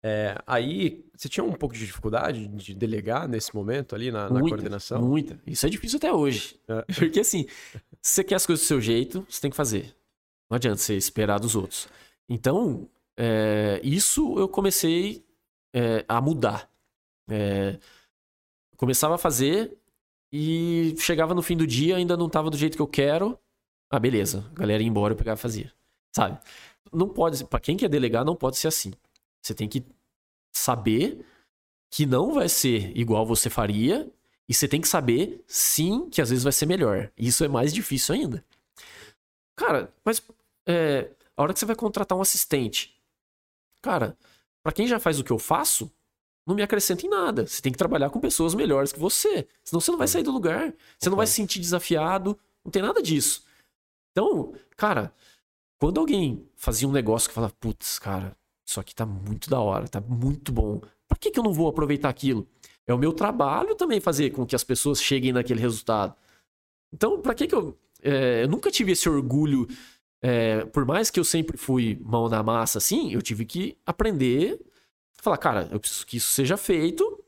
É, 0.03 0.35
aí, 0.45 1.03
você 1.15 1.27
tinha 1.27 1.43
um 1.43 1.53
pouco 1.53 1.73
de 1.73 1.85
dificuldade 1.85 2.47
de 2.47 2.75
delegar 2.75 3.27
nesse 3.27 3.55
momento 3.55 3.95
ali 3.95 4.11
na, 4.11 4.29
muita, 4.29 4.43
na 4.43 4.49
coordenação? 4.49 5.01
Muita. 5.01 5.39
Isso 5.47 5.65
é 5.65 5.69
difícil 5.69 5.97
até 5.97 6.13
hoje. 6.13 6.59
É. 6.67 6.85
Porque 6.93 7.21
assim, 7.21 7.47
você 8.01 8.23
quer 8.23 8.35
as 8.35 8.45
coisas 8.45 8.63
do 8.63 8.67
seu 8.67 8.79
jeito, 8.79 9.25
você 9.27 9.41
tem 9.41 9.49
que 9.49 9.57
fazer. 9.57 9.95
Não 10.49 10.55
adianta 10.55 10.77
você 10.77 10.95
esperar 10.95 11.39
dos 11.39 11.55
outros. 11.55 11.89
Então, 12.29 12.87
é, 13.17 13.81
isso 13.83 14.37
eu 14.37 14.47
comecei 14.47 15.25
é, 15.73 16.05
a 16.07 16.21
mudar. 16.21 16.69
É, 17.29 17.79
começava 18.77 19.15
a 19.15 19.17
fazer 19.17 19.75
e 20.31 20.95
chegava 20.99 21.33
no 21.33 21.41
fim 21.41 21.57
do 21.57 21.65
dia, 21.65 21.95
ainda 21.95 22.15
não 22.15 22.27
estava 22.27 22.49
do 22.49 22.57
jeito 22.57 22.75
que 22.75 22.81
eu 22.81 22.87
quero. 22.87 23.37
Ah, 23.89 23.99
beleza. 23.99 24.49
A 24.51 24.59
galera 24.59 24.83
ia 24.83 24.87
embora, 24.87 25.13
eu 25.13 25.17
pegava 25.17 25.39
e 25.39 25.41
fazia. 25.41 25.73
Sabe? 26.15 26.39
Não 26.93 27.09
pode, 27.09 27.43
para 27.45 27.59
quem 27.59 27.75
quer 27.75 27.89
delegar, 27.89 28.23
não 28.23 28.35
pode 28.35 28.57
ser 28.57 28.67
assim. 28.67 28.93
Você 29.41 29.53
tem 29.53 29.67
que 29.67 29.85
saber 30.53 31.25
que 31.89 32.05
não 32.05 32.33
vai 32.33 32.49
ser 32.49 32.95
igual 32.97 33.25
você 33.25 33.49
faria 33.49 34.11
e 34.47 34.53
você 34.53 34.67
tem 34.67 34.79
que 34.79 34.87
saber, 34.87 35.43
sim, 35.47 36.09
que 36.09 36.21
às 36.21 36.29
vezes 36.29 36.43
vai 36.43 36.53
ser 36.53 36.65
melhor. 36.65 37.11
Isso 37.17 37.43
é 37.43 37.47
mais 37.47 37.73
difícil 37.73 38.15
ainda. 38.15 38.43
Cara, 39.55 39.93
mas 40.03 40.21
é, 40.67 41.09
a 41.35 41.41
hora 41.41 41.53
que 41.53 41.59
você 41.59 41.65
vai 41.65 41.75
contratar 41.75 42.17
um 42.17 42.21
assistente, 42.21 42.96
Cara, 43.87 44.17
para 44.61 44.73
quem 44.73 44.85
já 44.85 44.99
faz 44.99 45.17
o 45.17 45.23
que 45.23 45.31
eu 45.31 45.39
faço, 45.39 45.89
não 46.45 46.53
me 46.53 46.61
acrescenta 46.61 47.05
em 47.05 47.09
nada. 47.09 47.47
Você 47.47 47.61
tem 47.61 47.71
que 47.71 47.77
trabalhar 47.77 48.09
com 48.09 48.19
pessoas 48.19 48.53
melhores 48.53 48.91
que 48.91 48.99
você. 48.99 49.47
Senão 49.63 49.79
você 49.79 49.91
não 49.91 49.97
vai 49.97 50.09
sair 50.09 50.23
do 50.23 50.31
lugar. 50.31 50.73
Você 50.99 51.09
não 51.09 51.15
vai 51.15 51.25
se 51.25 51.31
sentir 51.35 51.61
desafiado. 51.61 52.37
Não 52.65 52.69
tem 52.69 52.81
nada 52.81 53.01
disso. 53.01 53.45
Então, 54.11 54.53
cara, 54.75 55.13
quando 55.79 56.01
alguém 56.01 56.45
fazia 56.57 56.85
um 56.85 56.91
negócio 56.91 57.29
que 57.29 57.33
fala, 57.33 57.49
putz, 57.49 57.97
cara, 57.97 58.35
isso 58.65 58.77
aqui 58.77 58.93
tá 58.93 59.05
muito 59.05 59.49
da 59.49 59.61
hora, 59.61 59.87
tá 59.87 60.01
muito 60.01 60.51
bom. 60.51 60.81
Por 61.07 61.17
que, 61.17 61.31
que 61.31 61.39
eu 61.39 61.43
não 61.43 61.53
vou 61.53 61.69
aproveitar 61.69 62.09
aquilo? 62.09 62.45
É 62.85 62.93
o 62.93 62.97
meu 62.97 63.13
trabalho 63.13 63.73
também 63.73 64.01
fazer 64.01 64.31
com 64.31 64.45
que 64.45 64.55
as 64.55 64.65
pessoas 64.65 65.01
cheguem 65.01 65.31
naquele 65.31 65.61
resultado. 65.61 66.13
Então, 66.91 67.21
para 67.21 67.33
que 67.33 67.47
que 67.47 67.55
eu. 67.55 67.77
É, 68.03 68.43
eu 68.43 68.49
nunca 68.49 68.69
tive 68.69 68.91
esse 68.91 69.07
orgulho 69.07 69.65
é, 70.27 70.65
por 70.65 70.85
mais 70.85 71.09
que 71.09 71.17
eu 71.17 71.23
sempre 71.23 71.55
fui 71.55 71.97
mão 72.01 72.27
na 72.27 72.43
massa 72.43 72.79
assim, 72.79 73.13
eu 73.13 73.21
tive 73.21 73.45
que 73.45 73.77
aprender, 73.85 74.59
falar, 75.21 75.37
cara, 75.37 75.69
eu 75.71 75.79
preciso 75.79 76.05
que 76.05 76.17
isso 76.17 76.31
seja 76.31 76.57
feito 76.57 77.23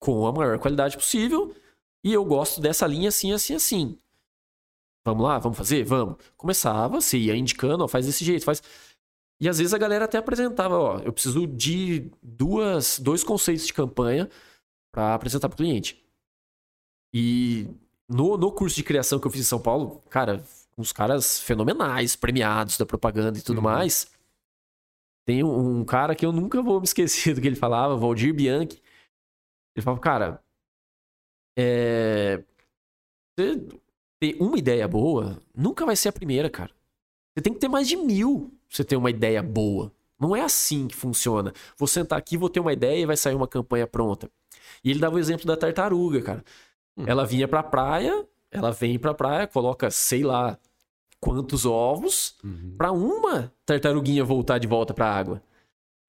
com 0.00 0.26
a 0.26 0.32
maior 0.32 0.58
qualidade 0.58 0.96
possível 0.96 1.54
e 2.02 2.12
eu 2.12 2.24
gosto 2.24 2.60
dessa 2.60 2.84
linha 2.84 3.10
assim, 3.10 3.32
assim, 3.32 3.54
assim. 3.54 3.98
Vamos 5.06 5.22
lá, 5.22 5.38
vamos 5.38 5.56
fazer? 5.56 5.84
Vamos. 5.84 6.16
Começava, 6.36 7.00
você 7.00 7.16
ia 7.16 7.36
indicando, 7.36 7.84
ó, 7.84 7.88
faz 7.88 8.06
desse 8.06 8.24
jeito, 8.24 8.44
faz. 8.44 8.60
E 9.40 9.48
às 9.48 9.58
vezes 9.58 9.72
a 9.72 9.78
galera 9.78 10.06
até 10.06 10.18
apresentava, 10.18 10.76
ó, 10.76 10.98
eu 10.98 11.12
preciso 11.12 11.46
de 11.46 12.10
duas, 12.20 12.98
dois 12.98 13.22
conceitos 13.22 13.66
de 13.66 13.72
campanha 13.72 14.28
para 14.92 15.14
apresentar 15.14 15.48
para 15.48 15.54
o 15.54 15.58
cliente. 15.58 16.04
E 17.14 17.68
no, 18.08 18.36
no 18.36 18.50
curso 18.50 18.74
de 18.74 18.82
criação 18.82 19.20
que 19.20 19.26
eu 19.28 19.30
fiz 19.30 19.42
em 19.42 19.44
São 19.44 19.60
Paulo, 19.60 20.02
cara, 20.10 20.44
uns 20.76 20.92
caras 20.92 21.40
fenomenais, 21.40 22.16
premiados 22.16 22.76
da 22.76 22.86
propaganda 22.86 23.38
e 23.38 23.42
tudo 23.42 23.58
uhum. 23.58 23.64
mais. 23.64 24.10
Tem 25.26 25.42
um, 25.42 25.80
um, 25.80 25.84
cara 25.84 26.14
que 26.14 26.24
eu 26.24 26.32
nunca 26.32 26.60
vou 26.62 26.80
me 26.80 26.84
esquecer 26.86 27.34
do 27.34 27.40
que 27.40 27.46
ele 27.46 27.56
falava, 27.56 27.96
Valdir 27.96 28.34
Bianchi. 28.34 28.82
Ele 29.76 29.84
falava, 29.84 30.00
cara, 30.00 30.44
é... 31.58 32.42
você 33.36 33.66
ter 34.20 34.36
uma 34.40 34.58
ideia 34.58 34.86
boa 34.86 35.40
nunca 35.54 35.84
vai 35.84 35.96
ser 35.96 36.08
a 36.08 36.12
primeira, 36.12 36.48
cara. 36.48 36.70
Você 37.34 37.42
tem 37.42 37.52
que 37.52 37.58
ter 37.58 37.68
mais 37.68 37.88
de 37.88 37.96
mil 37.96 38.52
pra 38.68 38.76
você 38.76 38.84
ter 38.84 38.96
uma 38.96 39.10
ideia 39.10 39.42
boa. 39.42 39.92
Não 40.18 40.34
é 40.34 40.42
assim 40.42 40.86
que 40.86 40.94
funciona. 40.94 41.52
Vou 41.76 41.88
sentar 41.88 42.18
aqui, 42.18 42.36
vou 42.36 42.48
ter 42.48 42.60
uma 42.60 42.72
ideia 42.72 43.02
e 43.02 43.06
vai 43.06 43.16
sair 43.16 43.34
uma 43.34 43.48
campanha 43.48 43.86
pronta. 43.86 44.30
E 44.82 44.90
ele 44.90 45.00
dava 45.00 45.16
o 45.16 45.18
exemplo 45.18 45.46
da 45.46 45.56
tartaruga, 45.56 46.22
cara. 46.22 46.44
Hum. 46.96 47.04
Ela 47.06 47.26
vinha 47.26 47.48
pra 47.48 47.62
praia, 47.62 48.26
ela 48.54 48.70
vem 48.70 48.98
pra 48.98 49.12
praia, 49.12 49.46
coloca, 49.46 49.90
sei 49.90 50.22
lá, 50.22 50.58
quantos 51.20 51.66
ovos 51.66 52.36
uhum. 52.44 52.74
para 52.78 52.92
uma 52.92 53.52
tartaruguinha 53.66 54.24
voltar 54.24 54.58
de 54.58 54.68
volta 54.68 54.94
pra 54.94 55.12
água. 55.12 55.42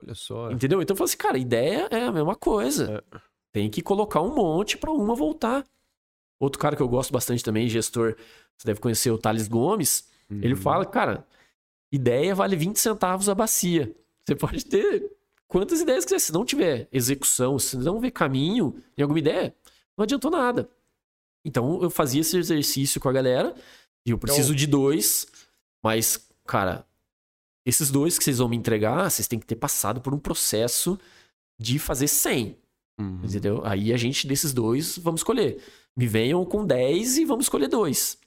Olha 0.04 0.14
só. 0.14 0.52
Entendeu? 0.52 0.82
Então 0.82 0.94
eu 0.94 0.98
falo 0.98 1.06
assim, 1.06 1.18
cara, 1.18 1.38
a 1.38 1.40
ideia 1.40 1.88
é 1.90 2.04
a 2.04 2.12
mesma 2.12 2.36
coisa. 2.36 3.04
É. 3.12 3.20
Tem 3.52 3.70
que 3.70 3.82
colocar 3.82 4.22
um 4.22 4.36
monte 4.36 4.78
para 4.78 4.92
uma 4.92 5.16
voltar. 5.16 5.66
Outro 6.40 6.60
cara 6.60 6.76
que 6.76 6.82
eu 6.82 6.88
gosto 6.88 7.12
bastante 7.12 7.44
também, 7.44 7.68
gestor, 7.68 8.16
você 8.58 8.68
deve 8.68 8.80
conhecer 8.80 9.10
o 9.10 9.18
Thales 9.18 9.48
Gomes. 9.48 10.08
Uhum. 10.30 10.42
Ele 10.44 10.56
fala, 10.56 10.86
cara, 10.86 11.26
ideia 11.92 12.36
vale 12.36 12.56
20 12.56 12.78
centavos 12.78 13.28
a 13.28 13.34
bacia. 13.34 13.96
Você 14.26 14.36
pode 14.36 14.66
ter 14.66 15.10
quantas 15.48 15.82
ideias 15.82 16.04
quiser. 16.04 16.20
Se 16.20 16.34
não 16.34 16.44
tiver 16.46 16.88
execução, 16.92 17.58
se 17.58 17.78
não 17.78 18.00
ver 18.00 18.12
caminho 18.12 18.84
em 18.98 19.02
alguma 19.02 19.20
ideia, 19.20 19.56
não 19.98 20.04
adiantou 20.04 20.30
nada. 20.30 20.70
Então 21.46 21.82
eu 21.82 21.90
fazia 21.90 22.22
esse 22.22 22.38
exercício 22.38 23.00
com 23.00 23.08
a 23.08 23.14
galera. 23.14 23.56
E 24.06 24.10
eu 24.10 24.18
preciso 24.18 24.50
então... 24.50 24.56
de 24.56 24.68
dois, 24.68 25.28
mas, 25.84 26.28
cara, 26.46 26.86
esses 27.66 27.90
dois 27.90 28.18
que 28.18 28.24
vocês 28.24 28.40
vão 28.40 28.50
me 28.50 28.58
entregar, 28.58 29.10
vocês 29.10 29.28
têm 29.28 29.40
que 29.40 29.46
ter 29.46 29.56
passado 29.56 30.02
por 30.02 30.14
um 30.14 30.20
processo 30.20 31.00
de 31.60 31.80
fazer 31.80 32.08
100. 32.08 32.58
Uhum. 33.00 33.22
Entendeu? 33.24 33.62
Aí 33.66 33.94
a 33.94 33.98
gente, 33.98 34.28
desses 34.28 34.54
dois, 34.54 34.98
vamos 34.98 35.22
escolher. 35.22 35.62
Me 35.96 36.08
venham 36.08 36.44
com 36.46 36.66
10 36.66 37.20
e 37.20 37.26
vamos 37.26 37.46
escolher 37.46 37.68
dois. 37.68 38.18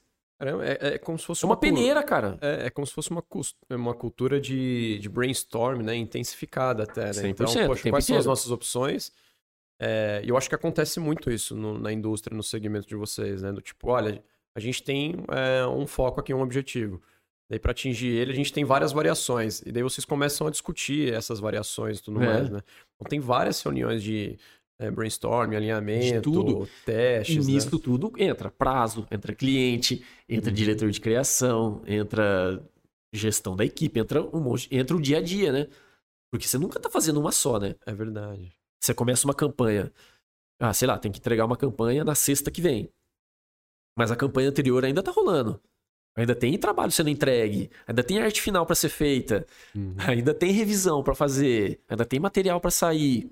É, 0.41 0.93
é, 0.93 0.97
como 0.97 1.19
se 1.19 1.25
fosse 1.25 1.43
é 1.43 1.47
uma, 1.47 1.55
uma 1.55 1.59
peneira, 1.59 2.01
cara. 2.01 2.37
É, 2.41 2.67
é, 2.67 2.69
como 2.69 2.87
se 2.87 2.93
fosse 2.93 3.09
uma, 3.11 3.23
uma 3.71 3.93
cultura 3.93 4.39
de, 4.39 4.97
de 4.99 5.09
brainstorm, 5.09 5.81
né? 5.81 5.95
Intensificada 5.95 6.83
até, 6.83 7.13
né? 7.13 7.29
Então, 7.29 7.45
poxa, 7.67 7.89
quais 7.89 8.05
são 8.05 8.17
as 8.17 8.25
nossas 8.25 8.49
opções? 8.49 9.11
É, 9.79 10.21
e 10.23 10.29
eu 10.29 10.37
acho 10.37 10.49
que 10.49 10.55
acontece 10.55 10.99
muito 10.99 11.31
isso 11.31 11.55
no, 11.55 11.79
na 11.79 11.91
indústria, 11.91 12.35
no 12.35 12.43
segmento 12.43 12.87
de 12.87 12.95
vocês, 12.95 13.41
né? 13.41 13.51
Do 13.51 13.61
tipo, 13.61 13.89
olha, 13.89 14.21
a 14.55 14.59
gente 14.59 14.83
tem 14.83 15.15
é, 15.29 15.65
um 15.65 15.87
foco 15.87 16.19
aqui, 16.19 16.33
um 16.33 16.41
objetivo. 16.41 17.01
Daí, 17.49 17.57
para 17.57 17.71
atingir 17.71 18.09
ele, 18.09 18.31
a 18.31 18.35
gente 18.35 18.53
tem 18.53 18.63
várias 18.63 18.91
variações. 18.91 19.61
E 19.65 19.71
daí 19.71 19.81
vocês 19.81 20.05
começam 20.05 20.45
a 20.45 20.51
discutir 20.51 21.13
essas 21.13 21.39
variações 21.39 21.99
e 21.99 22.03
tudo 22.03 22.21
é. 22.21 22.25
mais, 22.25 22.49
né? 22.49 22.61
Então, 22.95 23.09
tem 23.09 23.19
várias 23.19 23.61
reuniões 23.61 24.03
de 24.03 24.37
é, 24.77 24.91
brainstorming, 24.91 25.55
alinhamento, 25.55 26.31
tudo. 26.31 26.69
testes. 26.85 27.47
E 27.47 27.51
nisso 27.51 27.75
né? 27.75 27.81
tudo 27.83 28.13
entra 28.17 28.51
prazo, 28.51 29.07
entra 29.09 29.33
cliente, 29.33 30.05
entra 30.27 30.49
uhum. 30.49 30.55
diretor 30.55 30.91
de 30.91 31.01
criação, 31.01 31.81
entra 31.87 32.61
gestão 33.11 33.55
da 33.55 33.65
equipe, 33.65 33.99
entra 33.99 34.21
um 34.21 34.39
monte, 34.39 34.67
entra 34.71 34.95
o 34.95 35.01
dia 35.01 35.17
a 35.17 35.21
dia, 35.21 35.51
né? 35.51 35.67
Porque 36.31 36.47
você 36.47 36.59
nunca 36.59 36.79
tá 36.79 36.89
fazendo 36.89 37.19
uma 37.19 37.31
só, 37.31 37.59
né? 37.59 37.75
É 37.85 37.93
verdade. 37.93 38.58
Você 38.79 38.93
começa 38.93 39.25
uma 39.27 39.33
campanha. 39.33 39.91
Ah, 40.59 40.73
sei 40.73 40.87
lá, 40.87 40.97
tem 40.97 41.11
que 41.11 41.19
entregar 41.19 41.45
uma 41.45 41.57
campanha 41.57 42.03
na 42.03 42.15
sexta 42.15 42.51
que 42.51 42.61
vem. 42.61 42.91
Mas 43.97 44.11
a 44.11 44.15
campanha 44.15 44.49
anterior 44.49 44.83
ainda 44.83 45.03
tá 45.03 45.11
rolando. 45.11 45.61
Ainda 46.15 46.35
tem 46.35 46.57
trabalho 46.57 46.91
sendo 46.91 47.09
entregue, 47.09 47.69
ainda 47.87 48.03
tem 48.03 48.19
arte 48.19 48.41
final 48.41 48.65
para 48.65 48.75
ser 48.75 48.89
feita, 48.89 49.45
uhum. 49.75 49.95
ainda 50.05 50.33
tem 50.33 50.51
revisão 50.51 51.01
para 51.01 51.15
fazer, 51.15 51.79
ainda 51.87 52.03
tem 52.03 52.19
material 52.19 52.59
para 52.59 52.71
sair. 52.71 53.31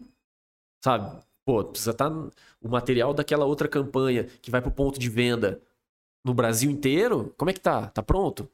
Sabe? 0.82 1.22
Pô, 1.46 1.64
precisa 1.66 1.92
estar 1.92 2.10
tá 2.10 2.30
o 2.62 2.70
material 2.70 3.14
daquela 3.14 3.46
outra 3.46 3.68
campanha 3.68 4.26
que 4.42 4.52
vai 4.52 4.62
pro 4.62 4.72
ponto 4.72 5.00
de 5.00 5.10
venda 5.10 5.62
no 6.24 6.34
Brasil 6.34 6.70
inteiro. 6.70 7.34
Como 7.38 7.50
é 7.50 7.54
que 7.54 7.60
tá? 7.60 7.88
Tá 7.88 8.04
pronto? 8.04 8.50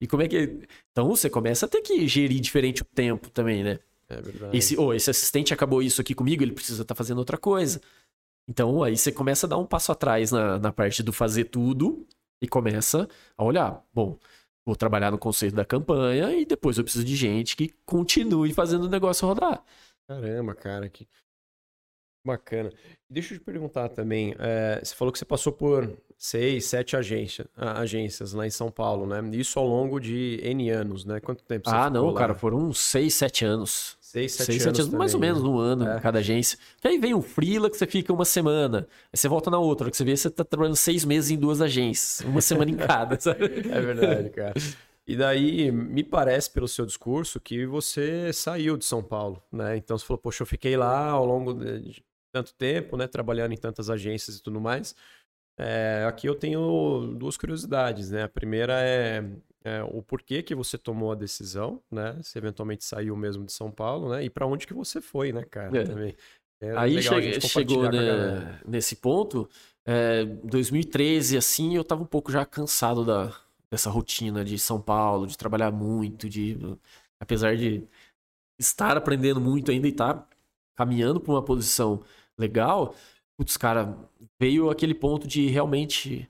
E 0.00 0.06
como 0.06 0.22
é 0.22 0.28
que. 0.28 0.66
Então 0.90 1.08
você 1.08 1.28
começa 1.30 1.66
a 1.66 1.68
ter 1.68 1.80
que 1.82 2.06
gerir 2.08 2.40
diferente 2.40 2.82
o 2.82 2.84
tempo 2.84 3.30
também, 3.30 3.62
né? 3.64 3.78
É 4.08 4.20
verdade. 4.20 4.56
Esse, 4.56 4.78
oh, 4.78 4.94
esse 4.94 5.10
assistente 5.10 5.52
acabou 5.52 5.82
isso 5.82 6.00
aqui 6.00 6.14
comigo, 6.14 6.42
ele 6.42 6.52
precisa 6.52 6.82
estar 6.82 6.94
tá 6.94 6.96
fazendo 6.96 7.18
outra 7.18 7.36
coisa. 7.36 7.80
Então 8.48 8.82
aí 8.82 8.96
você 8.96 9.10
começa 9.10 9.46
a 9.46 9.50
dar 9.50 9.58
um 9.58 9.66
passo 9.66 9.90
atrás 9.90 10.30
na, 10.30 10.58
na 10.58 10.72
parte 10.72 11.02
do 11.02 11.12
fazer 11.12 11.44
tudo 11.44 12.06
e 12.40 12.46
começa 12.46 13.08
a 13.36 13.44
olhar. 13.44 13.84
Bom, 13.92 14.18
vou 14.64 14.76
trabalhar 14.76 15.10
no 15.10 15.18
conceito 15.18 15.54
da 15.54 15.64
campanha 15.64 16.32
e 16.32 16.44
depois 16.44 16.78
eu 16.78 16.84
preciso 16.84 17.04
de 17.04 17.16
gente 17.16 17.56
que 17.56 17.74
continue 17.84 18.52
fazendo 18.52 18.84
o 18.84 18.90
negócio 18.90 19.26
rodar. 19.26 19.64
Caramba, 20.08 20.54
cara, 20.54 20.88
que 20.88 21.08
bacana. 22.24 22.72
Deixa 23.10 23.34
eu 23.34 23.38
te 23.38 23.44
perguntar 23.44 23.88
também, 23.88 24.34
é, 24.38 24.80
você 24.82 24.94
falou 24.94 25.12
que 25.12 25.18
você 25.18 25.24
passou 25.24 25.52
por 25.52 25.96
seis, 26.18 26.64
sete 26.64 26.96
agência, 26.96 27.46
agências 27.56 28.32
lá 28.32 28.46
em 28.46 28.50
São 28.50 28.70
Paulo, 28.70 29.06
né? 29.06 29.20
Isso 29.32 29.58
ao 29.58 29.66
longo 29.66 30.00
de 30.00 30.40
N 30.42 30.70
anos, 30.70 31.04
né? 31.04 31.20
Quanto 31.20 31.44
tempo 31.44 31.68
você 31.68 31.74
Ah, 31.76 31.90
não, 31.90 32.10
lá? 32.10 32.18
cara, 32.18 32.34
foram 32.34 32.58
uns 32.58 32.78
seis, 32.78 33.14
sete 33.14 33.44
anos. 33.44 33.96
Seis, 34.00 34.32
sete 34.32 34.46
seis, 34.46 34.66
anos. 34.66 34.76
Sete 34.78 34.86
anos 34.86 34.98
mais 34.98 35.14
ou 35.14 35.20
menos 35.20 35.42
né? 35.42 35.48
um 35.48 35.58
ano 35.58 35.88
é. 35.88 36.00
cada 36.00 36.20
agência. 36.20 36.58
Que 36.80 36.88
aí 36.88 36.98
vem 36.98 37.12
um 37.12 37.20
freela 37.20 37.68
que 37.68 37.76
você 37.76 37.86
fica 37.86 38.12
uma 38.12 38.24
semana, 38.24 38.88
aí 39.12 39.18
você 39.18 39.28
volta 39.28 39.50
na 39.50 39.58
outra, 39.58 39.90
que 39.90 39.96
você 39.96 40.04
vê 40.04 40.16
você 40.16 40.30
tá 40.30 40.44
trabalhando 40.44 40.76
seis 40.76 41.04
meses 41.04 41.30
em 41.30 41.36
duas 41.36 41.60
agências, 41.60 42.26
uma 42.26 42.40
semana 42.40 42.70
em 42.70 42.76
cada, 42.76 43.18
sabe? 43.20 43.44
É 43.44 43.80
verdade, 43.80 44.30
cara. 44.30 44.54
E 45.06 45.14
daí, 45.16 45.70
me 45.70 46.02
parece 46.02 46.50
pelo 46.50 46.66
seu 46.66 46.84
discurso 46.84 47.38
que 47.38 47.64
você 47.66 48.32
saiu 48.32 48.76
de 48.76 48.84
São 48.84 49.02
Paulo, 49.02 49.40
né? 49.52 49.76
Então 49.76 49.96
você 49.96 50.04
falou, 50.04 50.18
poxa, 50.18 50.42
eu 50.42 50.46
fiquei 50.46 50.76
lá 50.76 51.10
ao 51.10 51.24
longo 51.24 51.54
de 51.54 52.02
tanto 52.32 52.52
tempo, 52.54 52.96
né? 52.96 53.06
Trabalhando 53.06 53.52
em 53.52 53.56
tantas 53.56 53.88
agências 53.88 54.36
e 54.36 54.42
tudo 54.42 54.60
mais. 54.60 54.96
É, 55.58 56.04
aqui 56.06 56.28
eu 56.28 56.34
tenho 56.34 57.14
duas 57.16 57.36
curiosidades, 57.36 58.10
né? 58.10 58.24
A 58.24 58.28
primeira 58.28 58.74
é, 58.80 59.24
é, 59.64 59.82
o 59.82 60.02
porquê 60.02 60.42
que 60.42 60.54
você 60.54 60.76
tomou 60.76 61.12
a 61.12 61.14
decisão, 61.14 61.82
né? 61.90 62.18
Se 62.22 62.38
eventualmente 62.38 62.84
saiu 62.84 63.16
mesmo 63.16 63.44
de 63.44 63.52
São 63.52 63.70
Paulo, 63.70 64.10
né? 64.10 64.24
E 64.24 64.30
para 64.30 64.46
onde 64.46 64.66
que 64.66 64.74
você 64.74 65.00
foi, 65.00 65.32
né, 65.32 65.44
cara? 65.44 65.76
É. 65.78 65.84
Também. 65.84 66.16
É 66.60 66.76
Aí 66.76 67.02
che 67.02 67.40
chegou 67.40 67.90
né, 67.90 68.60
nesse 68.66 68.96
ponto, 68.96 69.48
é, 69.84 70.24
2013, 70.24 71.36
assim, 71.36 71.76
eu 71.76 71.84
tava 71.84 72.02
um 72.02 72.06
pouco 72.06 72.32
já 72.32 72.46
cansado 72.46 73.04
da, 73.04 73.30
dessa 73.70 73.90
rotina 73.90 74.44
de 74.44 74.58
São 74.58 74.80
Paulo, 74.80 75.26
de 75.26 75.36
trabalhar 75.36 75.70
muito, 75.70 76.28
de 76.28 76.58
apesar 77.20 77.56
de 77.56 77.86
estar 78.58 78.96
aprendendo 78.96 79.40
muito 79.40 79.70
ainda 79.70 79.86
e 79.86 79.90
estar 79.90 80.14
tá 80.14 80.28
caminhando 80.76 81.20
para 81.20 81.32
uma 81.32 81.42
posição 81.42 82.02
legal, 82.38 82.94
putz, 83.36 83.56
cara, 83.56 83.96
veio 84.40 84.70
aquele 84.70 84.94
ponto 84.94 85.26
de 85.26 85.46
realmente 85.48 86.28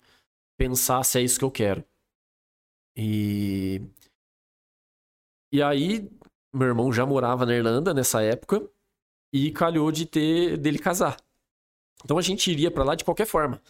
pensar 0.56 1.04
se 1.04 1.18
é 1.18 1.22
isso 1.22 1.38
que 1.38 1.44
eu 1.44 1.50
quero. 1.50 1.84
E. 2.96 3.80
E 5.52 5.62
aí, 5.62 6.10
meu 6.52 6.68
irmão 6.68 6.92
já 6.92 7.06
morava 7.06 7.46
na 7.46 7.54
Irlanda 7.54 7.94
nessa 7.94 8.22
época 8.22 8.68
e 9.32 9.50
calhou 9.52 9.92
de 9.92 10.06
ter 10.06 10.56
dele 10.56 10.78
casar. 10.78 11.16
Então 12.04 12.18
a 12.18 12.22
gente 12.22 12.50
iria 12.50 12.70
para 12.70 12.84
lá 12.84 12.94
de 12.94 13.04
qualquer 13.04 13.26
forma. 13.26 13.60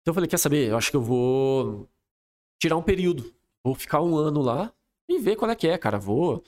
Então 0.00 0.12
eu 0.12 0.14
falei, 0.14 0.28
quer 0.28 0.38
saber? 0.38 0.70
Eu 0.70 0.76
acho 0.76 0.90
que 0.90 0.96
eu 0.96 1.02
vou 1.02 1.88
tirar 2.60 2.76
um 2.76 2.82
período. 2.82 3.34
Vou 3.64 3.74
ficar 3.74 4.00
um 4.00 4.16
ano 4.16 4.40
lá 4.40 4.72
e 5.08 5.18
ver 5.18 5.36
qual 5.36 5.50
é 5.50 5.56
que 5.56 5.68
é, 5.68 5.76
cara. 5.78 5.98
Vou 5.98 6.42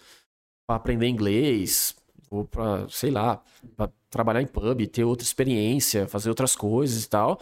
aprender 0.69 1.07
inglês, 1.07 1.95
vou 2.33 2.45
pra, 2.47 2.89
sei 2.89 3.11
lá, 3.11 3.43
pra 3.77 3.91
trabalhar 4.09 4.41
em 4.41 4.47
pub, 4.47 4.87
ter 4.87 5.05
outra 5.05 5.25
experiência, 5.25 6.09
fazer 6.09 6.31
outras 6.31 6.57
coisas 6.57 7.05
e 7.05 7.09
tal. 7.09 7.39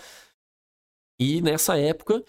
E 1.18 1.40
nessa 1.40 1.78
época 1.78 2.24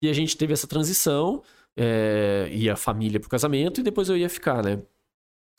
que 0.00 0.08
a 0.08 0.12
gente 0.12 0.36
teve 0.36 0.52
essa 0.52 0.66
transição, 0.66 1.42
é, 1.76 2.48
ia 2.52 2.74
a 2.74 2.76
família 2.76 3.18
pro 3.18 3.28
casamento 3.28 3.80
e 3.80 3.84
depois 3.84 4.08
eu 4.08 4.16
ia 4.16 4.28
ficar, 4.28 4.62
né? 4.62 4.80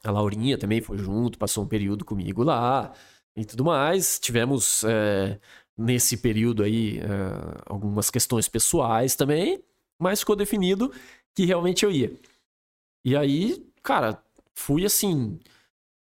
A 0.04 0.12
Laurinha 0.12 0.58
também 0.58 0.82
foi 0.82 0.98
junto, 0.98 1.38
passou 1.38 1.64
um 1.64 1.68
período 1.68 2.06
comigo 2.06 2.44
lá 2.44 2.94
e 3.36 3.44
tudo 3.44 3.66
mais. 3.66 4.20
Tivemos 4.20 4.84
é, 4.86 5.40
nesse 5.78 6.18
período 6.18 6.64
aí 6.64 7.00
é, 7.00 7.04
algumas 7.66 8.10
questões 8.10 8.48
pessoais 8.48 9.16
também, 9.16 9.62
mas 10.00 10.20
ficou 10.20 10.36
definido 10.36 10.94
que 11.36 11.46
realmente 11.46 11.84
eu 11.84 11.92
ia. 11.92 12.14
E 13.04 13.16
aí, 13.16 13.66
cara, 13.84 14.24
fui 14.54 14.86
assim. 14.86 15.40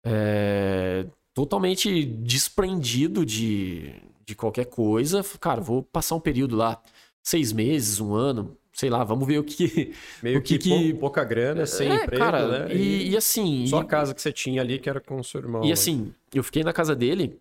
É, 0.04 1.06
totalmente 1.34 2.04
desprendido 2.04 3.24
de, 3.24 3.94
de 4.24 4.34
qualquer 4.34 4.66
coisa. 4.66 5.24
Cara, 5.40 5.60
vou 5.60 5.82
passar 5.82 6.14
um 6.14 6.20
período 6.20 6.56
lá, 6.56 6.82
seis 7.22 7.52
meses, 7.52 8.00
um 8.00 8.14
ano, 8.14 8.56
sei 8.72 8.90
lá, 8.90 9.04
vamos 9.04 9.26
ver 9.26 9.38
o 9.38 9.44
que. 9.44 9.94
Meio 10.22 10.38
o 10.38 10.42
que, 10.42 10.58
que, 10.58 10.94
pouca 10.94 11.24
grana, 11.24 11.66
sem 11.66 11.90
é, 11.90 11.94
emprego, 11.96 12.24
cara, 12.24 12.66
né? 12.66 12.74
E, 12.74 13.10
e, 13.10 13.16
assim. 13.16 13.66
Só 13.66 13.78
e, 13.78 13.82
a 13.82 13.84
casa 13.84 14.14
que 14.14 14.22
você 14.22 14.32
tinha 14.32 14.60
ali, 14.60 14.78
que 14.78 14.88
era 14.88 15.00
com 15.00 15.18
o 15.18 15.24
seu 15.24 15.40
irmão. 15.40 15.62
E 15.62 15.68
né? 15.68 15.72
assim, 15.72 16.12
eu 16.34 16.42
fiquei 16.42 16.64
na 16.64 16.72
casa 16.72 16.94
dele 16.94 17.38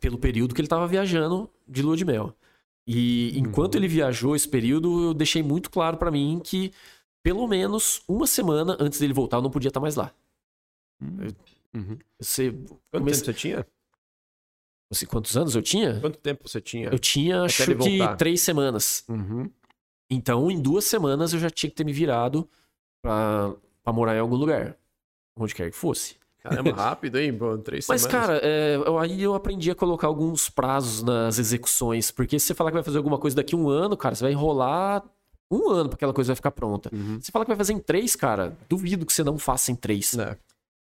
pelo 0.00 0.18
período 0.18 0.54
que 0.54 0.60
ele 0.60 0.68
tava 0.68 0.86
viajando 0.86 1.48
de 1.66 1.82
lua 1.82 1.96
de 1.96 2.04
mel. 2.04 2.34
E 2.86 3.36
enquanto 3.36 3.74
uhum. 3.74 3.80
ele 3.80 3.88
viajou 3.88 4.36
esse 4.36 4.48
período, 4.48 5.08
eu 5.08 5.14
deixei 5.14 5.42
muito 5.42 5.70
claro 5.70 5.96
para 5.96 6.10
mim 6.10 6.40
que 6.42 6.72
pelo 7.22 7.48
menos 7.48 8.02
uma 8.06 8.26
semana 8.26 8.76
antes 8.78 9.00
dele 9.00 9.12
voltar 9.12 9.38
eu 9.38 9.42
não 9.42 9.50
podia 9.50 9.68
estar 9.68 9.80
mais 9.80 9.96
lá. 9.96 10.12
Uhum. 11.02 11.28
Uhum. 11.74 11.98
Você, 12.20 12.52
Quanto 12.52 12.80
comece... 12.92 13.20
tempo 13.22 13.32
você 13.32 13.34
tinha? 13.34 13.66
Assim, 14.90 15.06
quantos 15.06 15.36
anos 15.36 15.54
eu 15.56 15.62
tinha? 15.62 16.00
Quanto 16.00 16.18
tempo 16.18 16.48
você 16.48 16.60
tinha? 16.60 16.88
Eu 16.88 16.98
tinha, 16.98 17.38
Até 17.38 17.46
acho 17.46 17.76
que 17.76 18.16
três 18.16 18.40
semanas. 18.40 19.04
Uhum. 19.08 19.50
Então, 20.08 20.50
em 20.50 20.60
duas 20.60 20.84
semanas, 20.84 21.32
eu 21.32 21.40
já 21.40 21.50
tinha 21.50 21.68
que 21.68 21.76
ter 21.76 21.84
me 21.84 21.92
virado 21.92 22.48
pra, 23.02 23.52
pra 23.82 23.92
morar 23.92 24.14
em 24.14 24.20
algum 24.20 24.36
lugar. 24.36 24.76
Onde 25.36 25.54
quer 25.54 25.70
que 25.70 25.76
fosse. 25.76 26.16
Caramba, 26.38 26.70
rápido, 26.76 27.18
hein? 27.18 27.32
Bom, 27.32 27.58
três 27.58 27.86
Mas, 27.88 28.02
semanas. 28.02 28.26
cara, 28.26 28.40
é, 28.42 28.76
eu, 28.76 28.98
aí 28.98 29.20
eu 29.20 29.34
aprendi 29.34 29.70
a 29.70 29.74
colocar 29.74 30.06
alguns 30.06 30.48
prazos 30.48 31.02
nas 31.02 31.38
execuções. 31.40 32.12
Porque 32.12 32.38
se 32.38 32.46
você 32.46 32.54
falar 32.54 32.70
que 32.70 32.76
vai 32.76 32.84
fazer 32.84 32.98
alguma 32.98 33.18
coisa 33.18 33.34
daqui 33.34 33.56
a 33.56 33.58
um 33.58 33.68
ano, 33.68 33.96
cara, 33.96 34.14
você 34.14 34.22
vai 34.22 34.32
enrolar 34.32 35.04
um 35.50 35.70
ano 35.70 35.88
pra 35.88 35.96
aquela 35.96 36.12
coisa 36.12 36.28
vai 36.28 36.36
ficar 36.36 36.50
pronta. 36.50 36.90
Uhum. 36.92 37.20
Você 37.20 37.30
fala 37.30 37.44
que 37.44 37.50
vai 37.50 37.56
fazer 37.56 37.72
em 37.72 37.78
três, 37.78 38.16
cara, 38.16 38.56
duvido 38.68 39.06
que 39.06 39.12
você 39.12 39.22
não 39.22 39.38
faça 39.38 39.70
em 39.70 39.76
três. 39.76 40.16
É 40.16 40.36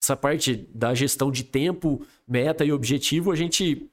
essa 0.01 0.15
parte 0.15 0.67
da 0.73 0.93
gestão 0.93 1.31
de 1.31 1.43
tempo, 1.43 2.05
meta 2.27 2.63
e 2.63 2.71
objetivo, 2.71 3.31
a 3.31 3.35
gente 3.35 3.89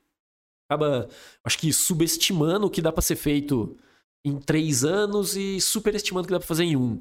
acaba, 0.68 1.08
acho 1.44 1.58
que, 1.58 1.72
subestimando 1.72 2.66
o 2.66 2.70
que 2.70 2.82
dá 2.82 2.92
para 2.92 3.02
ser 3.02 3.16
feito 3.16 3.76
em 4.24 4.38
três 4.38 4.84
anos 4.84 5.36
e 5.36 5.60
superestimando 5.60 6.24
o 6.24 6.26
que 6.26 6.32
dá 6.32 6.38
para 6.38 6.48
fazer 6.48 6.64
em 6.64 6.76
um. 6.76 7.00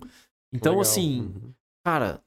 Então, 0.54 0.74
Legal. 0.74 0.82
assim, 0.82 1.22
uhum. 1.22 1.54
cara, 1.84 2.22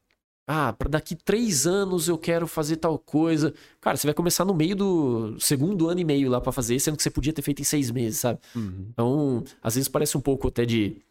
ah, 0.47 0.73
para 0.73 0.89
daqui 0.89 1.15
três 1.15 1.67
anos 1.67 2.09
eu 2.09 2.17
quero 2.17 2.47
fazer 2.47 2.77
tal 2.77 2.99
coisa. 2.99 3.53
Cara, 3.81 3.97
você 3.97 4.07
vai 4.07 4.15
começar 4.15 4.45
no 4.45 4.55
meio 4.55 4.75
do 4.75 5.39
segundo 5.39 5.89
ano 5.89 6.01
e 6.01 6.05
meio 6.05 6.31
lá 6.31 6.41
para 6.41 6.53
fazer, 6.53 6.79
sendo 6.81 6.97
que 6.97 7.03
você 7.03 7.11
podia 7.11 7.33
ter 7.33 7.43
feito 7.43 7.61
em 7.61 7.65
seis 7.65 7.91
meses, 7.91 8.21
sabe? 8.21 8.41
Uhum. 8.57 8.87
Então, 8.91 9.45
às 9.63 9.75
vezes 9.75 9.89
parece 9.89 10.17
um 10.17 10.21
pouco 10.21 10.49
até 10.49 10.65
de, 10.65 11.03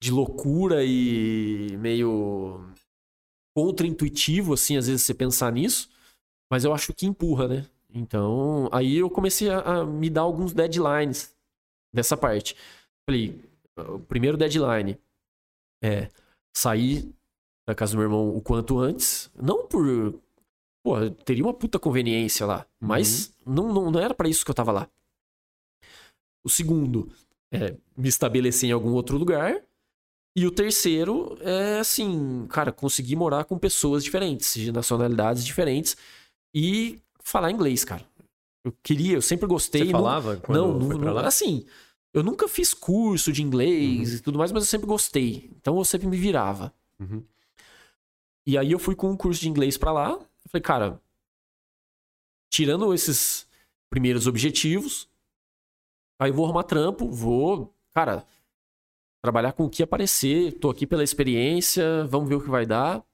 de 0.00 0.10
loucura 0.10 0.82
e 0.84 1.76
meio 1.78 2.64
contra-intuitivo, 3.56 4.52
assim, 4.52 4.76
às 4.76 4.86
vezes 4.86 5.02
você 5.02 5.14
pensar 5.14 5.50
nisso, 5.50 5.88
mas 6.52 6.62
eu 6.62 6.74
acho 6.74 6.92
que 6.92 7.06
empurra, 7.06 7.48
né? 7.48 7.66
Então, 7.88 8.68
aí 8.70 8.98
eu 8.98 9.08
comecei 9.08 9.48
a, 9.48 9.60
a 9.60 9.86
me 9.86 10.10
dar 10.10 10.20
alguns 10.20 10.52
deadlines 10.52 11.34
dessa 11.90 12.18
parte. 12.18 12.54
Falei, 13.08 13.40
o 13.74 13.98
primeiro 13.98 14.36
deadline 14.36 14.98
é 15.82 16.10
sair 16.54 17.10
da 17.66 17.74
casa 17.74 17.92
do 17.92 17.96
meu 17.96 18.04
irmão 18.04 18.36
o 18.36 18.42
quanto 18.42 18.78
antes, 18.78 19.30
não 19.34 19.66
por 19.66 20.14
Pô, 20.84 21.10
teria 21.24 21.42
uma 21.42 21.52
puta 21.52 21.80
conveniência 21.80 22.46
lá. 22.46 22.64
Mas 22.78 23.34
uhum. 23.44 23.54
não, 23.54 23.74
não, 23.74 23.90
não 23.90 24.00
era 24.00 24.14
para 24.14 24.28
isso 24.28 24.44
que 24.44 24.50
eu 24.52 24.54
tava 24.54 24.70
lá. 24.70 24.88
O 26.44 26.48
segundo 26.48 27.10
é 27.50 27.74
me 27.96 28.08
estabelecer 28.08 28.68
em 28.68 28.72
algum 28.72 28.92
outro 28.92 29.18
lugar. 29.18 29.60
E 30.36 30.46
o 30.46 30.50
terceiro 30.50 31.38
é 31.40 31.78
assim, 31.78 32.46
cara, 32.50 32.70
conseguir 32.70 33.16
morar 33.16 33.44
com 33.44 33.58
pessoas 33.58 34.04
diferentes, 34.04 34.52
de 34.52 34.70
nacionalidades 34.70 35.42
diferentes 35.42 35.96
e 36.54 37.00
falar 37.22 37.50
inglês, 37.50 37.86
cara. 37.86 38.04
Eu 38.62 38.70
queria, 38.82 39.14
eu 39.14 39.22
sempre 39.22 39.46
gostei. 39.46 39.86
Você 39.86 39.92
falava? 39.92 40.38
Não, 40.46 40.78
não, 40.78 40.98
não 40.98 41.18
assim, 41.20 41.64
eu 42.12 42.22
nunca 42.22 42.46
fiz 42.48 42.74
curso 42.74 43.32
de 43.32 43.42
inglês 43.42 44.10
uhum. 44.10 44.16
e 44.16 44.20
tudo 44.20 44.38
mais, 44.38 44.52
mas 44.52 44.64
eu 44.64 44.68
sempre 44.68 44.86
gostei. 44.86 45.50
Então 45.56 45.78
eu 45.78 45.84
sempre 45.86 46.06
me 46.06 46.18
virava. 46.18 46.70
Uhum. 47.00 47.24
E 48.46 48.58
aí 48.58 48.72
eu 48.72 48.78
fui 48.78 48.94
com 48.94 49.10
um 49.10 49.16
curso 49.16 49.40
de 49.40 49.48
inglês 49.48 49.78
para 49.78 49.92
lá. 49.92 50.10
Eu 50.10 50.50
falei, 50.50 50.62
cara, 50.62 51.00
tirando 52.50 52.92
esses 52.92 53.46
primeiros 53.88 54.26
objetivos, 54.26 55.08
aí 56.20 56.30
eu 56.30 56.34
vou 56.34 56.44
arrumar 56.44 56.64
trampo, 56.64 57.10
vou, 57.10 57.74
cara, 57.94 58.26
trabalhar 59.22 59.52
com 59.52 59.64
o 59.64 59.70
que 59.70 59.82
aparecer, 59.82 60.52
tô 60.58 60.70
aqui 60.70 60.86
pela 60.86 61.04
experiência, 61.04 62.04
vamos 62.06 62.28
ver 62.28 62.36
o 62.36 62.40
que 62.40 62.50
vai 62.50 62.66
dar. 62.66 63.04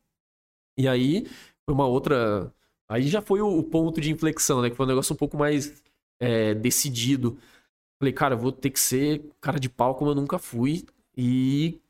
E 0.76 0.88
aí, 0.88 1.26
foi 1.64 1.74
uma 1.74 1.86
outra. 1.86 2.52
Aí 2.88 3.08
já 3.08 3.22
foi 3.22 3.40
o, 3.40 3.62
ponto 3.62 4.00
de 4.00 4.10
inflexão, 4.10 4.62
né? 4.62 4.70
Que 4.70 4.76
foi 4.76 4.86
um 4.86 4.88
negócio 4.88 5.14
um 5.14 5.16
pouco 5.16 5.36
mais 5.36 5.82
é, 6.20 6.54
decidido. 6.54 7.38
Falei, 8.00 8.12
cara, 8.12 8.34
eu 8.34 8.38
vou 8.38 8.52
ter 8.52 8.70
que 8.70 8.80
ser 8.80 9.22
cara 9.40 9.58
de 9.60 9.68
pau 9.68 9.94
como 9.94 10.10
eu 10.10 10.14
nunca 10.14 10.38
fui. 10.38 10.84
E, 11.16 11.80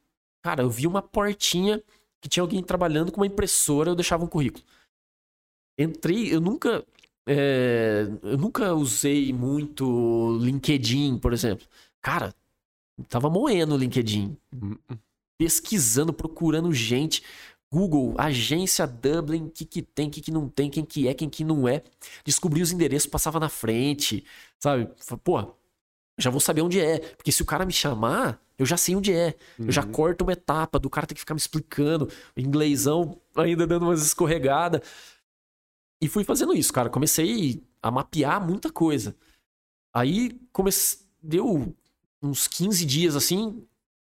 cara, 0.42 0.62
eu 0.62 0.70
vi 0.70 0.86
uma 0.86 1.02
portinha 1.02 1.82
que 2.20 2.28
tinha 2.28 2.42
alguém 2.42 2.62
trabalhando 2.62 3.10
com 3.12 3.20
uma 3.20 3.26
impressora, 3.26 3.90
eu 3.90 3.96
deixava 3.96 4.24
um 4.24 4.28
currículo. 4.28 4.64
Entrei, 5.78 6.34
eu 6.34 6.40
nunca. 6.40 6.84
É, 7.26 8.06
eu 8.22 8.36
nunca 8.38 8.74
usei 8.74 9.32
muito 9.32 10.38
LinkedIn, 10.40 11.18
por 11.18 11.32
exemplo. 11.32 11.66
Cara, 12.00 12.34
tava 13.08 13.30
moendo 13.30 13.74
o 13.74 13.78
LinkedIn. 13.78 14.36
Hum, 14.52 14.76
hum. 14.90 14.96
Pesquisando, 15.38 16.12
procurando 16.12 16.72
gente. 16.72 17.22
Google, 17.72 18.14
agência 18.18 18.86
Dublin, 18.86 19.46
o 19.46 19.50
que, 19.50 19.64
que 19.64 19.80
tem, 19.80 20.06
o 20.06 20.10
que, 20.10 20.20
que 20.20 20.30
não 20.30 20.46
tem, 20.46 20.68
quem 20.68 20.84
que 20.84 21.08
é, 21.08 21.14
quem 21.14 21.30
que 21.30 21.42
não 21.42 21.66
é. 21.66 21.82
Descobri 22.22 22.60
os 22.60 22.70
endereços, 22.70 23.08
passava 23.08 23.40
na 23.40 23.48
frente, 23.48 24.26
sabe? 24.58 24.90
Pô, 25.24 25.54
já 26.18 26.28
vou 26.28 26.38
saber 26.38 26.60
onde 26.60 26.78
é. 26.78 26.98
Porque 26.98 27.32
se 27.32 27.40
o 27.40 27.46
cara 27.46 27.64
me 27.64 27.72
chamar, 27.72 28.38
eu 28.58 28.66
já 28.66 28.76
sei 28.76 28.94
onde 28.94 29.12
é. 29.12 29.34
Uhum. 29.58 29.66
Eu 29.66 29.72
já 29.72 29.82
uhum. 29.82 29.90
corto 29.90 30.22
uma 30.22 30.34
etapa 30.34 30.78
do 30.78 30.90
cara 30.90 31.06
ter 31.06 31.14
que 31.14 31.20
ficar 31.20 31.34
me 31.34 31.40
explicando. 31.40 32.10
Inglêsão 32.36 33.18
ainda 33.34 33.66
dando 33.66 33.86
umas 33.86 34.04
escorregadas. 34.04 34.82
E 36.00 36.08
fui 36.08 36.24
fazendo 36.24 36.52
isso, 36.52 36.72
cara. 36.72 36.90
Comecei 36.90 37.64
a 37.80 37.90
mapear 37.90 38.46
muita 38.46 38.70
coisa. 38.70 39.16
Aí 39.94 40.38
comecei. 40.52 41.00
Deu 41.24 41.74
uns 42.22 42.46
15 42.46 42.84
dias 42.84 43.16
assim, 43.16 43.66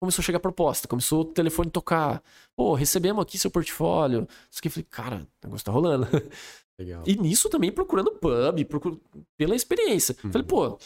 começou 0.01 0.21
a 0.21 0.25
chegar 0.25 0.41
proposta, 0.41 0.89
começou 0.89 1.21
o 1.21 1.25
telefone 1.25 1.71
tocar. 1.71 2.23
Pô, 2.57 2.75
recebemos 2.75 3.23
aqui 3.23 3.39
seu 3.39 3.51
portfólio. 3.51 4.27
Isso 4.51 4.61
que 4.61 4.69
eu 4.69 4.73
falei, 4.73 4.87
cara, 4.91 5.17
o 5.17 5.47
negócio 5.47 5.65
tá 5.65 5.71
rolando. 5.71 6.07
Legal. 6.79 7.05
E 7.07 7.15
nisso 7.17 7.49
também 7.49 7.71
procurando 7.71 8.11
pub, 8.11 8.65
procur... 8.65 8.99
pela 9.37 9.55
experiência. 9.55 10.17
Uhum. 10.25 10.33
Falei, 10.33 10.47
pô, 10.47 10.79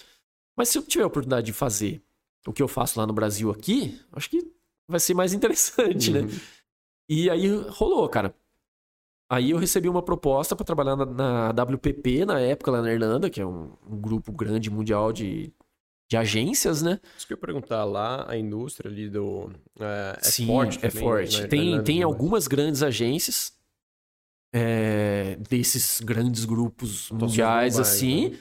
mas 0.56 0.68
se 0.68 0.76
eu 0.78 0.82
tiver 0.82 1.04
a 1.04 1.06
oportunidade 1.06 1.46
de 1.46 1.52
fazer 1.52 2.02
o 2.46 2.52
que 2.52 2.62
eu 2.62 2.68
faço 2.68 2.98
lá 3.00 3.06
no 3.06 3.12
Brasil 3.12 3.50
aqui, 3.50 3.98
acho 4.12 4.28
que 4.28 4.52
vai 4.86 5.00
ser 5.00 5.14
mais 5.14 5.32
interessante, 5.32 6.10
né? 6.10 6.20
uhum. 6.20 6.26
né? 6.26 6.40
E 7.08 7.30
aí 7.30 7.46
rolou, 7.68 8.08
cara. 8.08 8.34
Aí 9.30 9.50
eu 9.50 9.58
recebi 9.58 9.88
uma 9.88 10.02
proposta 10.02 10.54
para 10.54 10.64
trabalhar 10.64 10.94
na, 10.94 11.06
na, 11.52 11.62
WPP 11.62 12.24
na 12.24 12.38
época 12.38 12.70
lá 12.70 12.82
na 12.82 12.92
Irlanda, 12.92 13.28
que 13.28 13.40
é 13.40 13.46
um, 13.46 13.72
um 13.88 14.00
grupo 14.00 14.30
grande 14.30 14.70
mundial 14.70 15.12
de 15.12 15.52
de 16.08 16.16
agências, 16.16 16.82
né? 16.82 17.00
Isso 17.16 17.26
que 17.26 17.32
eu 17.32 17.36
ia 17.36 17.40
perguntar, 17.40 17.84
lá 17.84 18.30
a 18.30 18.36
indústria 18.36 18.90
ali 18.90 19.08
do... 19.08 19.50
É, 19.78 20.18
é 20.18 20.22
Sim, 20.22 20.46
forte 20.46 20.78
é 20.86 20.90
forte. 20.90 21.42
Né? 21.42 21.48
Tem, 21.48 21.82
tem 21.82 22.02
algumas 22.02 22.46
grandes 22.46 22.82
agências 22.82 23.56
é, 24.54 25.36
desses 25.48 26.00
grandes 26.00 26.44
grupos 26.44 27.10
mundiais, 27.10 27.78
assim, 27.78 28.30
né? 28.30 28.38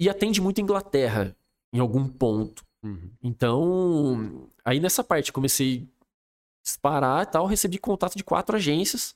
e 0.00 0.08
atende 0.08 0.40
muito 0.40 0.60
Inglaterra 0.60 1.36
em 1.72 1.80
algum 1.80 2.06
ponto. 2.08 2.64
Uhum. 2.82 3.10
Então, 3.22 4.48
aí 4.64 4.78
nessa 4.78 5.02
parte 5.02 5.32
comecei 5.32 5.88
a 5.88 6.62
disparar 6.62 7.22
e 7.24 7.26
tal, 7.26 7.46
recebi 7.46 7.78
contato 7.78 8.16
de 8.16 8.22
quatro 8.22 8.56
agências, 8.56 9.14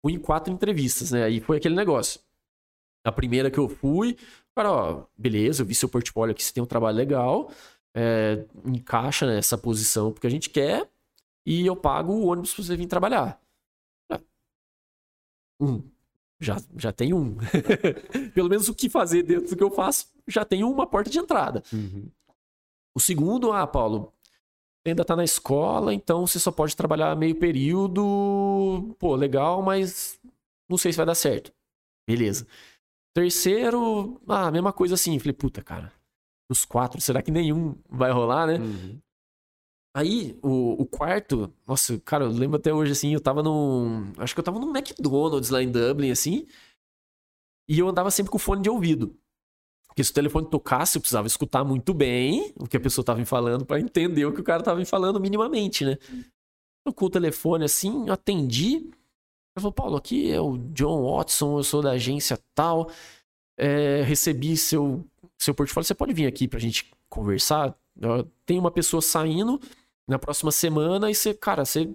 fui 0.00 0.14
em 0.14 0.18
quatro 0.18 0.52
entrevistas, 0.52 1.12
né? 1.12 1.24
Aí 1.24 1.40
foi 1.40 1.58
aquele 1.58 1.74
negócio. 1.74 2.20
A 3.04 3.12
primeira 3.12 3.50
que 3.50 3.58
eu 3.58 3.68
fui, 3.68 4.16
Cara, 4.54 4.70
ó, 4.70 5.06
beleza, 5.16 5.62
eu 5.62 5.66
vi 5.66 5.74
seu 5.74 5.88
portfólio 5.88 6.32
aqui, 6.32 6.44
você 6.44 6.52
tem 6.52 6.62
um 6.62 6.66
trabalho 6.66 6.96
legal, 6.96 7.50
é, 7.94 8.44
encaixa 8.66 9.26
nessa 9.26 9.56
posição 9.56 10.12
porque 10.12 10.26
a 10.26 10.30
gente 10.30 10.50
quer 10.50 10.90
e 11.46 11.66
eu 11.66 11.74
pago 11.74 12.12
o 12.12 12.26
ônibus 12.26 12.54
pra 12.54 12.64
você 12.64 12.76
vir 12.76 12.86
trabalhar. 12.86 13.40
Um. 15.60 15.82
Já, 16.40 16.60
já 16.76 16.92
tem 16.92 17.14
um. 17.14 17.36
Pelo 18.34 18.48
menos 18.48 18.68
o 18.68 18.74
que 18.74 18.90
fazer 18.90 19.22
dentro 19.22 19.50
do 19.50 19.56
que 19.56 19.62
eu 19.62 19.70
faço, 19.70 20.08
já 20.26 20.44
tem 20.44 20.64
uma 20.64 20.86
porta 20.86 21.08
de 21.08 21.18
entrada. 21.18 21.62
Uhum. 21.72 22.10
O 22.94 23.00
segundo, 23.00 23.52
ah, 23.52 23.66
Paulo, 23.66 24.12
ainda 24.84 25.04
tá 25.04 25.14
na 25.14 25.22
escola, 25.22 25.94
então 25.94 26.26
você 26.26 26.40
só 26.40 26.50
pode 26.50 26.76
trabalhar 26.76 27.16
meio 27.16 27.36
período. 27.36 28.94
Pô, 28.98 29.14
legal, 29.14 29.62
mas 29.62 30.20
não 30.68 30.76
sei 30.76 30.92
se 30.92 30.96
vai 30.96 31.06
dar 31.06 31.14
certo. 31.14 31.52
Beleza. 32.06 32.46
Terceiro, 33.14 34.20
ah, 34.28 34.50
mesma 34.50 34.72
coisa 34.72 34.94
assim. 34.94 35.18
Falei, 35.18 35.34
puta, 35.34 35.62
cara, 35.62 35.92
os 36.50 36.64
quatro, 36.64 37.00
será 37.00 37.22
que 37.22 37.30
nenhum 37.30 37.76
vai 37.88 38.10
rolar, 38.10 38.46
né? 38.46 38.58
Uhum. 38.58 38.98
Aí, 39.94 40.38
o, 40.42 40.82
o, 40.82 40.86
quarto, 40.86 41.52
nossa, 41.66 42.00
cara, 42.00 42.24
eu 42.24 42.30
lembro 42.30 42.56
até 42.56 42.72
hoje, 42.72 42.92
assim, 42.92 43.12
eu 43.12 43.20
tava 43.20 43.42
num. 43.42 44.10
Acho 44.16 44.34
que 44.34 44.40
eu 44.40 44.44
tava 44.44 44.58
num 44.58 44.74
McDonald's 44.74 45.50
lá 45.50 45.62
em 45.62 45.70
Dublin, 45.70 46.10
assim. 46.10 46.46
E 47.68 47.78
eu 47.78 47.88
andava 47.88 48.10
sempre 48.10 48.32
com 48.32 48.38
fone 48.38 48.62
de 48.62 48.70
ouvido. 48.70 49.14
Porque 49.86 50.02
se 50.02 50.10
o 50.10 50.14
telefone 50.14 50.48
tocasse, 50.48 50.96
eu 50.96 51.02
precisava 51.02 51.26
escutar 51.26 51.62
muito 51.64 51.92
bem 51.92 52.54
o 52.58 52.66
que 52.66 52.78
a 52.78 52.80
pessoa 52.80 53.04
tava 53.04 53.18
me 53.18 53.26
falando 53.26 53.66
para 53.66 53.78
entender 53.78 54.24
o 54.24 54.32
que 54.32 54.40
o 54.40 54.44
cara 54.44 54.62
tava 54.62 54.78
me 54.78 54.86
falando 54.86 55.20
minimamente, 55.20 55.84
né? 55.84 55.98
Tocou 56.86 57.08
o 57.08 57.10
telefone 57.10 57.64
assim, 57.64 58.06
eu 58.06 58.14
atendi. 58.14 58.90
Ele 59.54 59.62
falou, 59.62 59.72
Paulo, 59.72 59.96
aqui 59.96 60.30
é 60.32 60.40
o 60.40 60.56
John 60.72 61.04
Watson, 61.04 61.58
eu 61.58 61.64
sou 61.64 61.82
da 61.82 61.92
agência 61.92 62.38
tal, 62.54 62.90
é, 63.56 64.02
recebi 64.02 64.56
seu, 64.56 65.04
seu 65.38 65.54
portfólio, 65.54 65.86
você 65.86 65.94
pode 65.94 66.14
vir 66.14 66.26
aqui 66.26 66.48
pra 66.48 66.58
gente 66.58 66.90
conversar? 67.08 67.76
Tem 68.46 68.58
uma 68.58 68.70
pessoa 68.70 69.02
saindo 69.02 69.60
na 70.08 70.18
próxima 70.18 70.50
semana 70.50 71.10
e 71.10 71.14
você, 71.14 71.34
cara, 71.34 71.64
você 71.64 71.90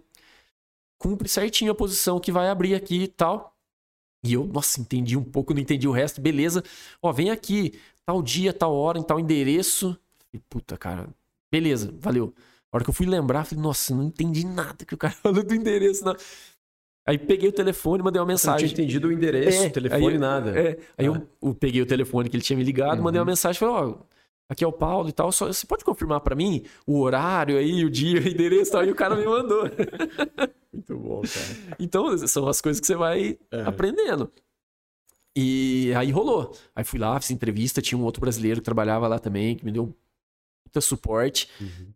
cumpre 1.00 1.28
certinho 1.28 1.72
a 1.72 1.76
posição 1.76 2.20
que 2.20 2.32
vai 2.32 2.48
abrir 2.50 2.76
aqui 2.76 3.04
e 3.04 3.08
tal. 3.08 3.56
E 4.24 4.34
eu, 4.34 4.46
nossa, 4.46 4.80
entendi 4.80 5.18
um 5.18 5.24
pouco, 5.24 5.54
não 5.54 5.62
entendi 5.62 5.88
o 5.88 5.92
resto, 5.92 6.22
beleza. 6.22 6.64
Ó, 7.02 7.12
vem 7.12 7.32
aqui, 7.32 7.80
tal 8.06 8.22
dia, 8.22 8.54
tal 8.54 8.76
hora, 8.76 9.00
em 9.00 9.04
tal 9.04 9.20
endereço. 9.20 9.98
E, 10.32 10.40
puta, 10.40 10.78
cara, 10.78 11.10
beleza, 11.52 11.94
valeu. 12.00 12.34
A 12.72 12.78
hora 12.78 12.84
que 12.84 12.90
eu 12.90 12.94
fui 12.94 13.06
lembrar, 13.06 13.46
falei, 13.46 13.64
nossa, 13.64 13.96
não 13.96 14.04
entendi 14.04 14.46
nada 14.46 14.86
que 14.86 14.94
o 14.94 14.98
cara 14.98 15.14
falou 15.14 15.44
do 15.44 15.56
endereço, 15.56 16.04
não. 16.04 16.16
Aí 17.08 17.18
peguei 17.18 17.48
o 17.48 17.54
telefone, 17.54 18.04
mandei 18.04 18.20
uma 18.20 18.28
mensagem. 18.28 18.68
Você 18.68 18.74
não 18.74 18.76
tinha 18.76 18.84
entendido 18.84 19.08
o 19.08 19.12
endereço, 19.14 19.64
é, 19.64 19.68
o 19.68 19.72
telefone, 19.72 20.08
aí, 20.08 20.18
nada. 20.18 20.60
É, 20.60 20.78
aí 20.98 21.06
ah. 21.06 21.06
eu, 21.06 21.28
eu, 21.42 21.56
peguei 21.56 21.82
o 21.82 21.86
telefone 21.86 22.30
que 22.30 22.36
ele 22.36 22.44
tinha 22.44 22.58
me 22.58 22.66
ligado, 22.66 22.98
uhum. 22.98 23.06
mandei 23.06 23.18
uma 23.18 23.24
uhum. 23.24 23.32
mensagem, 23.32 23.58
falei, 23.58 23.76
ó, 23.76 23.96
aqui 24.50 24.62
é 24.62 24.68
o 24.68 24.74
Paulo 24.74 25.08
e 25.08 25.14
tal, 25.14 25.32
só, 25.32 25.48
você 25.48 25.66
pode 25.66 25.86
confirmar 25.86 26.20
para 26.20 26.36
mim 26.36 26.66
o 26.86 27.00
horário 27.00 27.58
aí, 27.58 27.86
o 27.86 27.90
dia, 27.90 28.20
o 28.20 28.28
endereço 28.28 28.72
e 28.72 28.74
tal? 28.74 28.86
E 28.86 28.92
o 28.92 28.96
cara 28.96 29.16
me 29.16 29.24
mandou. 29.24 29.64
Muito 30.74 30.98
bom, 30.98 31.22
cara. 31.22 31.76
Então, 31.80 32.18
são 32.28 32.46
as 32.46 32.60
coisas 32.60 32.82
que 32.82 32.86
você 32.86 32.96
vai 32.96 33.40
é. 33.52 33.62
aprendendo. 33.62 34.30
E 35.34 35.94
aí 35.96 36.12
rolou. 36.12 36.54
Aí 36.76 36.84
fui 36.84 37.00
lá, 37.00 37.18
fiz 37.22 37.32
entrevista, 37.32 37.82
tinha 37.82 37.98
um 37.98 38.04
outro 38.04 38.20
brasileiro 38.20 38.60
que 38.60 38.66
trabalhava 38.66 39.08
lá 39.08 39.18
também, 39.18 39.56
que 39.56 39.64
me 39.64 39.72
deu 39.72 39.84
muito 39.86 40.82
suporte. 40.82 41.50
Uhum. 41.62 41.94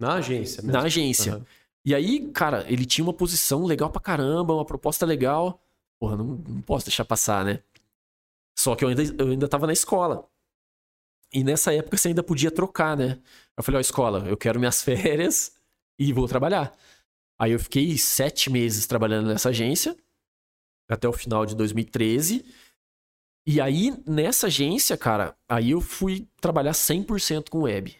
Na 0.00 0.14
agência 0.14 0.60
mesmo? 0.60 0.72
Na 0.72 0.86
agência. 0.86 1.36
Uhum. 1.36 1.44
E 1.84 1.94
aí, 1.94 2.30
cara, 2.32 2.64
ele 2.70 2.84
tinha 2.84 3.04
uma 3.04 3.14
posição 3.14 3.64
legal 3.64 3.90
pra 3.90 4.00
caramba, 4.00 4.54
uma 4.54 4.64
proposta 4.64 5.06
legal. 5.06 5.60
Porra, 5.98 6.16
não, 6.16 6.24
não 6.24 6.62
posso 6.62 6.86
deixar 6.86 7.04
passar, 7.04 7.44
né? 7.44 7.62
Só 8.58 8.76
que 8.76 8.84
eu 8.84 8.88
ainda, 8.88 9.02
eu 9.02 9.28
ainda 9.30 9.48
tava 9.48 9.66
na 9.66 9.72
escola. 9.72 10.28
E 11.32 11.44
nessa 11.44 11.72
época 11.72 11.96
você 11.96 12.08
ainda 12.08 12.22
podia 12.22 12.50
trocar, 12.50 12.96
né? 12.96 13.18
Eu 13.56 13.62
falei, 13.62 13.78
ó, 13.78 13.80
escola, 13.80 14.28
eu 14.28 14.36
quero 14.36 14.58
minhas 14.58 14.82
férias 14.84 15.56
e 15.98 16.12
vou 16.12 16.28
trabalhar. 16.28 16.76
Aí 17.38 17.52
eu 17.52 17.58
fiquei 17.58 17.96
sete 17.96 18.50
meses 18.50 18.86
trabalhando 18.86 19.28
nessa 19.28 19.48
agência, 19.48 19.96
até 20.88 21.08
o 21.08 21.12
final 21.12 21.46
de 21.46 21.56
2013. 21.56 22.44
E 23.46 23.60
aí, 23.60 23.94
nessa 24.06 24.48
agência, 24.48 24.96
cara, 24.98 25.34
aí 25.48 25.70
eu 25.70 25.80
fui 25.80 26.28
trabalhar 26.40 26.72
100% 26.72 27.48
com 27.48 27.62
web. 27.62 27.96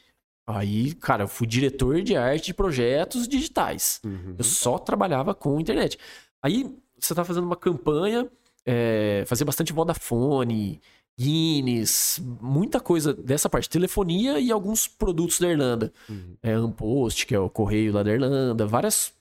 Aí, 0.51 0.95
cara, 0.95 1.25
eu 1.25 1.29
fui 1.29 1.47
diretor 1.47 2.03
de 2.03 2.17
arte 2.17 2.47
de 2.47 2.55
projetos 2.55 3.27
digitais. 3.29 4.01
Uhum. 4.05 4.35
Eu 4.39 4.45
só 4.45 4.79
trabalhava 4.79 5.35
com 5.35 5.61
internet. 5.61 5.99
Aí, 6.43 6.75
você 6.99 7.15
tá 7.15 7.25
fazendo 7.25 7.45
uma 7.45 7.57
campanha, 7.57 8.31
é, 8.65 9.25
fazia 9.27 9.45
bastante 9.47 9.73
Vodafone, 9.73 10.81
Guinness, 11.19 12.21
muita 12.41 12.81
coisa 12.81 13.13
dessa 13.13 13.49
parte. 13.49 13.69
Telefonia 13.69 14.39
e 14.41 14.51
alguns 14.51 14.87
produtos 14.89 15.39
da 15.39 15.49
Irlanda. 15.49 15.93
Uhum. 16.09 16.37
É, 16.43 16.53
Ampost, 16.53 17.27
que 17.27 17.35
é 17.35 17.39
o 17.39 17.51
correio 17.51 17.93
lá 17.93 18.03
da 18.03 18.13
Irlanda. 18.13 18.67
Várias 18.67 19.13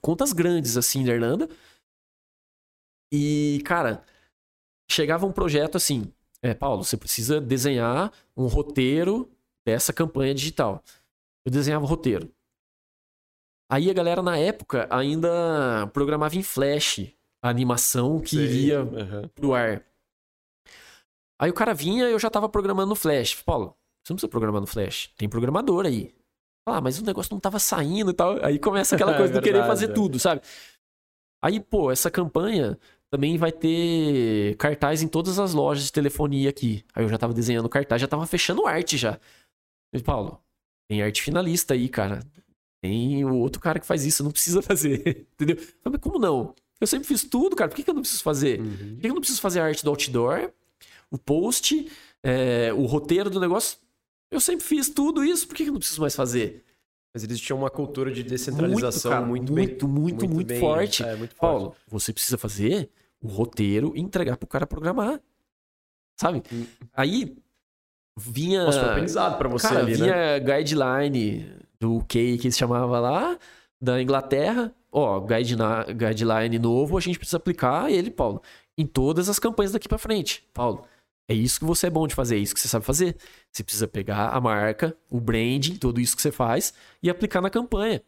contas 0.00 0.32
grandes, 0.32 0.76
assim, 0.76 1.04
da 1.04 1.12
Irlanda. 1.12 1.48
E, 3.12 3.62
cara, 3.64 4.02
chegava 4.90 5.26
um 5.26 5.32
projeto 5.32 5.76
assim... 5.76 6.12
É, 6.42 6.52
Paulo, 6.52 6.84
você 6.84 6.98
precisa 6.98 7.40
desenhar 7.40 8.12
um 8.36 8.46
roteiro 8.46 9.28
dessa 9.66 9.92
campanha 9.92 10.32
digital. 10.32 10.82
Eu 11.44 11.50
desenhava 11.50 11.84
o 11.84 11.88
roteiro. 11.88 12.32
Aí 13.68 13.90
a 13.90 13.92
galera 13.92 14.22
na 14.22 14.38
época 14.38 14.86
ainda 14.88 15.88
programava 15.92 16.36
em 16.36 16.42
Flash. 16.42 17.00
a 17.42 17.48
animação 17.48 18.20
que 18.20 18.36
Sei. 18.36 18.44
iria 18.44 18.82
uhum. 18.82 19.28
pro 19.34 19.54
ar. 19.54 19.84
Aí 21.38 21.50
o 21.50 21.54
cara 21.54 21.74
vinha 21.74 22.04
eu 22.04 22.18
já 22.18 22.30
tava 22.30 22.48
programando 22.48 22.90
no 22.90 22.94
Flash. 22.94 23.42
Paulo, 23.42 23.76
você 24.04 24.12
não 24.12 24.16
precisa 24.16 24.30
programar 24.30 24.60
no 24.60 24.68
Flash. 24.68 25.12
Tem 25.16 25.28
programador 25.28 25.84
aí. 25.84 26.14
Ah, 26.64 26.80
mas 26.80 26.98
o 26.98 27.04
negócio 27.04 27.32
não 27.32 27.40
tava 27.40 27.58
saindo 27.58 28.12
e 28.12 28.14
tal. 28.14 28.44
Aí 28.44 28.58
começa 28.58 28.94
aquela 28.94 29.14
coisa 29.18 29.32
é 29.32 29.36
de 29.36 29.42
querer 29.42 29.66
fazer 29.66 29.90
é. 29.90 29.92
tudo, 29.92 30.18
sabe? 30.18 30.42
Aí, 31.42 31.60
pô, 31.60 31.90
essa 31.90 32.10
campanha 32.10 32.78
também 33.10 33.36
vai 33.36 33.52
ter 33.52 34.56
cartaz 34.56 35.02
em 35.02 35.08
todas 35.08 35.38
as 35.38 35.52
lojas 35.52 35.84
de 35.84 35.92
telefonia 35.92 36.50
aqui. 36.50 36.84
Aí 36.94 37.04
eu 37.04 37.08
já 37.08 37.18
tava 37.18 37.34
desenhando 37.34 37.68
cartaz, 37.68 38.00
já 38.00 38.08
tava 38.08 38.26
fechando 38.26 38.66
arte 38.66 38.96
já. 38.96 39.18
Eu, 39.98 40.04
Paulo, 40.04 40.40
tem 40.88 41.02
arte 41.02 41.22
finalista 41.22 41.74
aí, 41.74 41.88
cara. 41.88 42.20
Tem 42.82 43.24
o 43.24 43.34
outro 43.36 43.60
cara 43.60 43.80
que 43.80 43.86
faz 43.86 44.04
isso, 44.04 44.22
não 44.22 44.30
precisa 44.30 44.60
fazer. 44.62 45.26
Entendeu? 45.34 45.56
Mas 45.84 46.00
como 46.00 46.18
não? 46.18 46.54
Eu 46.80 46.86
sempre 46.86 47.08
fiz 47.08 47.24
tudo, 47.24 47.56
cara. 47.56 47.68
Por 47.68 47.76
que, 47.76 47.82
que 47.82 47.90
eu 47.90 47.94
não 47.94 48.02
preciso 48.02 48.22
fazer? 48.22 48.60
Uhum. 48.60 48.94
Por 48.94 49.00
que, 49.00 49.06
eu 49.06 49.14
não 49.14 49.20
preciso 49.20 49.40
fazer 49.40 49.60
a 49.60 49.64
arte 49.64 49.82
do 49.82 49.90
outdoor, 49.90 50.52
o 51.10 51.18
post, 51.18 51.90
é, 52.22 52.72
o 52.72 52.84
roteiro 52.84 53.30
do 53.30 53.40
negócio? 53.40 53.78
Eu 54.30 54.40
sempre 54.40 54.64
fiz 54.64 54.88
tudo 54.90 55.24
isso, 55.24 55.46
por 55.46 55.54
que, 55.54 55.62
que 55.62 55.70
eu 55.70 55.72
não 55.72 55.78
preciso 55.78 56.00
mais 56.00 56.14
fazer? 56.14 56.64
Mas 57.14 57.24
eles 57.24 57.40
tinham 57.40 57.58
uma 57.58 57.70
cultura 57.70 58.12
de 58.12 58.22
descentralização 58.22 59.10
muito, 59.10 59.16
cara, 59.16 59.26
muito, 59.26 59.52
muito, 59.52 59.54
bem, 59.54 59.66
muito, 59.66 59.88
muito, 59.88 60.28
muito 60.28 60.48
bem, 60.48 60.60
forte. 60.60 61.02
É, 61.02 61.16
muito 61.16 61.34
Paulo, 61.36 61.70
forte. 61.70 61.80
você 61.88 62.12
precisa 62.12 62.36
fazer 62.36 62.90
o 63.22 63.28
roteiro 63.28 63.92
e 63.96 64.00
entregar 64.00 64.36
pro 64.36 64.46
cara 64.46 64.66
programar. 64.66 65.20
Sabe? 66.20 66.42
Hum. 66.52 66.66
Aí 66.92 67.36
vinha. 68.16 68.64
Nossa, 68.64 68.80
foi 68.80 68.88
aprendizado 68.90 69.38
pra 69.38 69.48
você 69.48 69.68
cara, 69.68 69.80
ali, 69.80 69.94
vinha 69.94 70.14
né? 70.14 70.40
guideline 70.40 71.52
do 71.78 71.96
UK 71.98 72.38
que 72.38 72.50
se 72.50 72.58
chamava 72.58 72.98
lá, 72.98 73.38
da 73.80 74.00
Inglaterra. 74.00 74.72
Ó, 74.90 75.20
guideline, 75.20 75.94
guideline 75.94 76.58
novo, 76.58 76.96
a 76.96 77.00
gente 77.00 77.18
precisa 77.18 77.36
aplicar 77.36 77.90
ele, 77.90 78.10
Paulo, 78.10 78.42
em 78.78 78.86
todas 78.86 79.28
as 79.28 79.38
campanhas 79.38 79.72
daqui 79.72 79.88
para 79.88 79.98
frente. 79.98 80.42
Paulo, 80.54 80.84
é 81.28 81.34
isso 81.34 81.58
que 81.58 81.66
você 81.66 81.88
é 81.88 81.90
bom 81.90 82.06
de 82.06 82.14
fazer, 82.14 82.36
é 82.36 82.38
isso 82.38 82.54
que 82.54 82.60
você 82.60 82.68
sabe 82.68 82.84
fazer. 82.84 83.16
Você 83.52 83.62
precisa 83.62 83.86
pegar 83.86 84.28
a 84.28 84.40
marca, 84.40 84.96
o 85.10 85.20
branding, 85.20 85.74
tudo 85.74 86.00
isso 86.00 86.16
que 86.16 86.22
você 86.22 86.30
faz 86.30 86.72
e 87.02 87.10
aplicar 87.10 87.40
na 87.40 87.50
campanha. 87.50 88.00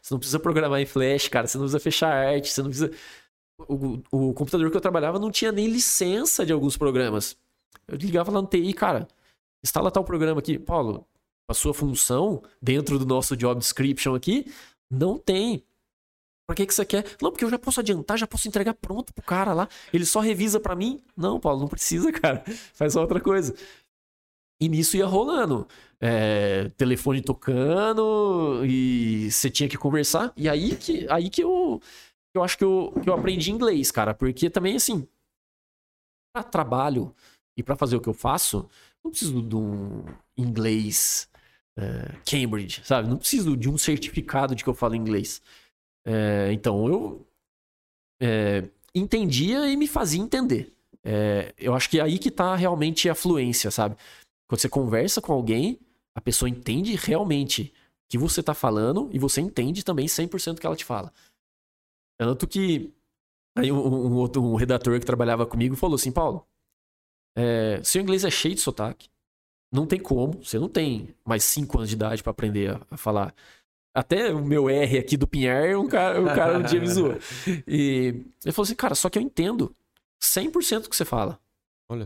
Você 0.00 0.12
não 0.12 0.18
precisa 0.18 0.40
programar 0.40 0.80
em 0.80 0.86
Flash, 0.86 1.28
cara, 1.28 1.46
você 1.46 1.56
não 1.58 1.64
precisa 1.64 1.80
fechar 1.80 2.12
arte, 2.12 2.50
você 2.50 2.62
não 2.62 2.70
precisa. 2.70 2.90
O, 3.68 4.02
o 4.10 4.32
computador 4.32 4.68
que 4.70 4.76
eu 4.76 4.80
trabalhava 4.80 5.18
não 5.20 5.30
tinha 5.30 5.52
nem 5.52 5.68
licença 5.68 6.44
de 6.44 6.52
alguns 6.52 6.76
programas. 6.76 7.36
Eu 7.86 7.96
ligava 7.96 8.32
lá 8.32 8.42
no 8.42 8.48
TI, 8.48 8.72
cara, 8.72 9.06
instala 9.64 9.90
tal 9.90 10.04
programa 10.04 10.40
aqui. 10.40 10.58
Paulo, 10.58 11.06
a 11.48 11.54
sua 11.54 11.74
função 11.74 12.42
dentro 12.60 12.98
do 12.98 13.06
nosso 13.06 13.36
job 13.36 13.58
description 13.58 14.14
aqui 14.14 14.50
não 14.90 15.18
tem. 15.18 15.64
Pra 16.46 16.56
que, 16.56 16.66
que 16.66 16.74
você 16.74 16.84
quer? 16.84 17.04
Não, 17.20 17.30
porque 17.30 17.44
eu 17.44 17.50
já 17.50 17.58
posso 17.58 17.80
adiantar, 17.80 18.18
já 18.18 18.26
posso 18.26 18.48
entregar 18.48 18.74
pronto 18.74 19.14
pro 19.14 19.24
cara 19.24 19.52
lá. 19.52 19.68
Ele 19.92 20.04
só 20.04 20.20
revisa 20.20 20.58
para 20.58 20.74
mim. 20.74 21.02
Não, 21.16 21.38
Paulo, 21.38 21.60
não 21.60 21.68
precisa, 21.68 22.10
cara. 22.12 22.42
Faz 22.74 22.96
outra 22.96 23.20
coisa. 23.20 23.54
E 24.60 24.68
nisso 24.68 24.96
ia 24.96 25.06
rolando. 25.06 25.66
É, 26.00 26.68
telefone 26.70 27.22
tocando 27.22 28.64
e 28.64 29.30
você 29.30 29.50
tinha 29.50 29.68
que 29.68 29.78
conversar. 29.78 30.32
E 30.36 30.48
aí 30.48 30.76
que, 30.76 31.06
aí 31.08 31.30
que 31.30 31.42
eu, 31.42 31.80
eu 32.34 32.42
acho 32.42 32.58
que 32.58 32.64
eu, 32.64 32.92
que 33.02 33.08
eu 33.08 33.14
aprendi 33.14 33.50
inglês, 33.50 33.90
cara. 33.90 34.12
Porque 34.12 34.50
também, 34.50 34.76
assim, 34.76 35.06
para 36.34 36.42
trabalho 36.42 37.14
e 37.56 37.62
para 37.62 37.76
fazer 37.76 37.96
o 37.96 38.00
que 38.00 38.08
eu 38.08 38.14
faço, 38.14 38.68
não 39.04 39.10
preciso 39.10 39.42
de 39.42 39.56
um 39.56 40.04
inglês 40.36 41.28
é, 41.76 42.16
Cambridge, 42.24 42.82
sabe? 42.84 43.08
Não 43.08 43.16
preciso 43.16 43.56
de 43.56 43.68
um 43.68 43.78
certificado 43.78 44.54
de 44.54 44.62
que 44.62 44.70
eu 44.70 44.74
falo 44.74 44.94
inglês. 44.94 45.42
É, 46.04 46.52
então 46.52 46.86
eu 46.88 47.26
é, 48.20 48.68
entendia 48.94 49.68
e 49.68 49.76
me 49.76 49.86
fazia 49.86 50.20
entender. 50.20 50.72
Eu 51.58 51.74
acho 51.74 51.90
que 51.90 51.98
é 51.98 52.02
aí 52.02 52.16
que 52.16 52.30
tá 52.30 52.54
realmente 52.54 53.08
a 53.08 53.14
fluência, 53.14 53.72
sabe? 53.72 53.96
Quando 54.46 54.60
você 54.60 54.68
conversa 54.68 55.20
com 55.20 55.32
alguém, 55.32 55.80
a 56.14 56.20
pessoa 56.20 56.48
entende 56.48 56.94
realmente 56.94 57.72
o 58.04 58.10
que 58.10 58.18
você 58.18 58.40
tá 58.40 58.54
falando 58.54 59.10
e 59.12 59.18
você 59.18 59.40
entende 59.40 59.84
também 59.84 60.06
100% 60.06 60.54
do 60.54 60.60
que 60.60 60.66
ela 60.66 60.76
te 60.76 60.84
fala. 60.84 61.12
Tanto 62.20 62.46
que 62.46 62.92
aí 63.56 63.72
um, 63.72 63.78
um, 63.78 64.14
outro 64.14 64.42
um 64.42 64.54
redator 64.54 64.98
que 65.00 65.06
trabalhava 65.06 65.44
comigo 65.44 65.74
falou 65.74 65.96
assim, 65.96 66.12
Paulo, 66.12 66.46
é, 67.34 67.80
seu 67.82 68.02
inglês 68.02 68.24
é 68.24 68.30
cheio 68.30 68.54
de 68.54 68.60
sotaque, 68.60 69.08
não 69.70 69.86
tem 69.86 69.98
como, 69.98 70.44
você 70.44 70.58
não 70.58 70.68
tem 70.68 71.14
mais 71.24 71.44
5 71.44 71.78
anos 71.78 71.88
de 71.88 71.94
idade 71.94 72.22
para 72.22 72.30
aprender 72.30 72.72
a, 72.72 72.80
a 72.90 72.96
falar 72.96 73.34
até 73.94 74.32
o 74.32 74.44
meu 74.44 74.70
R 74.70 74.98
aqui 74.98 75.16
do 75.16 75.26
Pinhar, 75.26 75.78
um 75.78 75.86
cara, 75.86 76.20
um 76.20 76.26
cara 76.26 76.58
um 76.58 76.62
dia 76.62 76.80
me 76.80 76.88
zoou. 76.88 77.16
E 77.66 78.24
ele 78.44 78.52
falou 78.52 78.64
assim, 78.64 78.74
cara, 78.74 78.94
só 78.94 79.10
que 79.10 79.18
eu 79.18 79.22
entendo 79.22 79.74
100% 80.20 80.82
do 80.82 80.90
que 80.90 80.96
você 80.96 81.04
fala. 81.04 81.38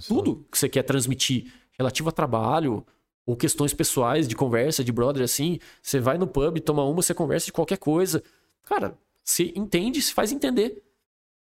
Tudo 0.09 0.45
que 0.51 0.59
você 0.59 0.69
quer 0.69 0.83
transmitir 0.83 1.53
relativo 1.79 2.09
a 2.09 2.13
trabalho 2.13 2.85
ou 3.25 3.37
questões 3.37 3.73
pessoais, 3.73 4.27
de 4.27 4.35
conversa, 4.35 4.83
de 4.83 4.91
brother, 4.91 5.23
assim. 5.23 5.61
Você 5.81 6.01
vai 6.01 6.19
no 6.19 6.27
pub, 6.27 6.59
toma 6.61 6.85
uma, 6.85 7.03
você 7.03 7.15
conversa 7.15 7.47
de 7.47 7.53
qualquer 7.53 7.79
coisa. 7.79 8.23
Cara, 8.65 8.97
você 9.23 9.53
entende, 9.55 10.03
se 10.03 10.13
faz 10.13 10.33
entender. 10.33 10.83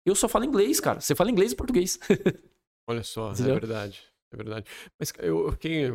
Eu 0.04 0.14
só 0.14 0.28
falo 0.28 0.44
inglês, 0.44 0.78
cara. 0.78 1.00
Você 1.00 1.14
fala 1.14 1.30
inglês 1.30 1.52
e 1.52 1.56
português. 1.56 1.98
Olha 2.86 3.02
só, 3.02 3.32
é 3.32 3.34
verdade. 3.34 4.02
É 4.32 4.36
verdade. 4.36 4.70
Mas 4.98 5.12
eu 5.18 5.50
fiquei 5.52 5.90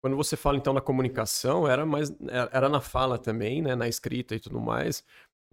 quando 0.00 0.16
você 0.16 0.36
fala 0.36 0.56
então 0.56 0.72
na 0.72 0.80
comunicação, 0.80 1.66
era 1.66 1.84
mais 1.84 2.10
é, 2.10 2.48
era 2.52 2.68
na 2.68 2.80
fala 2.80 3.18
também, 3.18 3.60
né, 3.60 3.74
na 3.74 3.88
escrita 3.88 4.36
e 4.36 4.40
tudo 4.40 4.60
mais. 4.60 5.02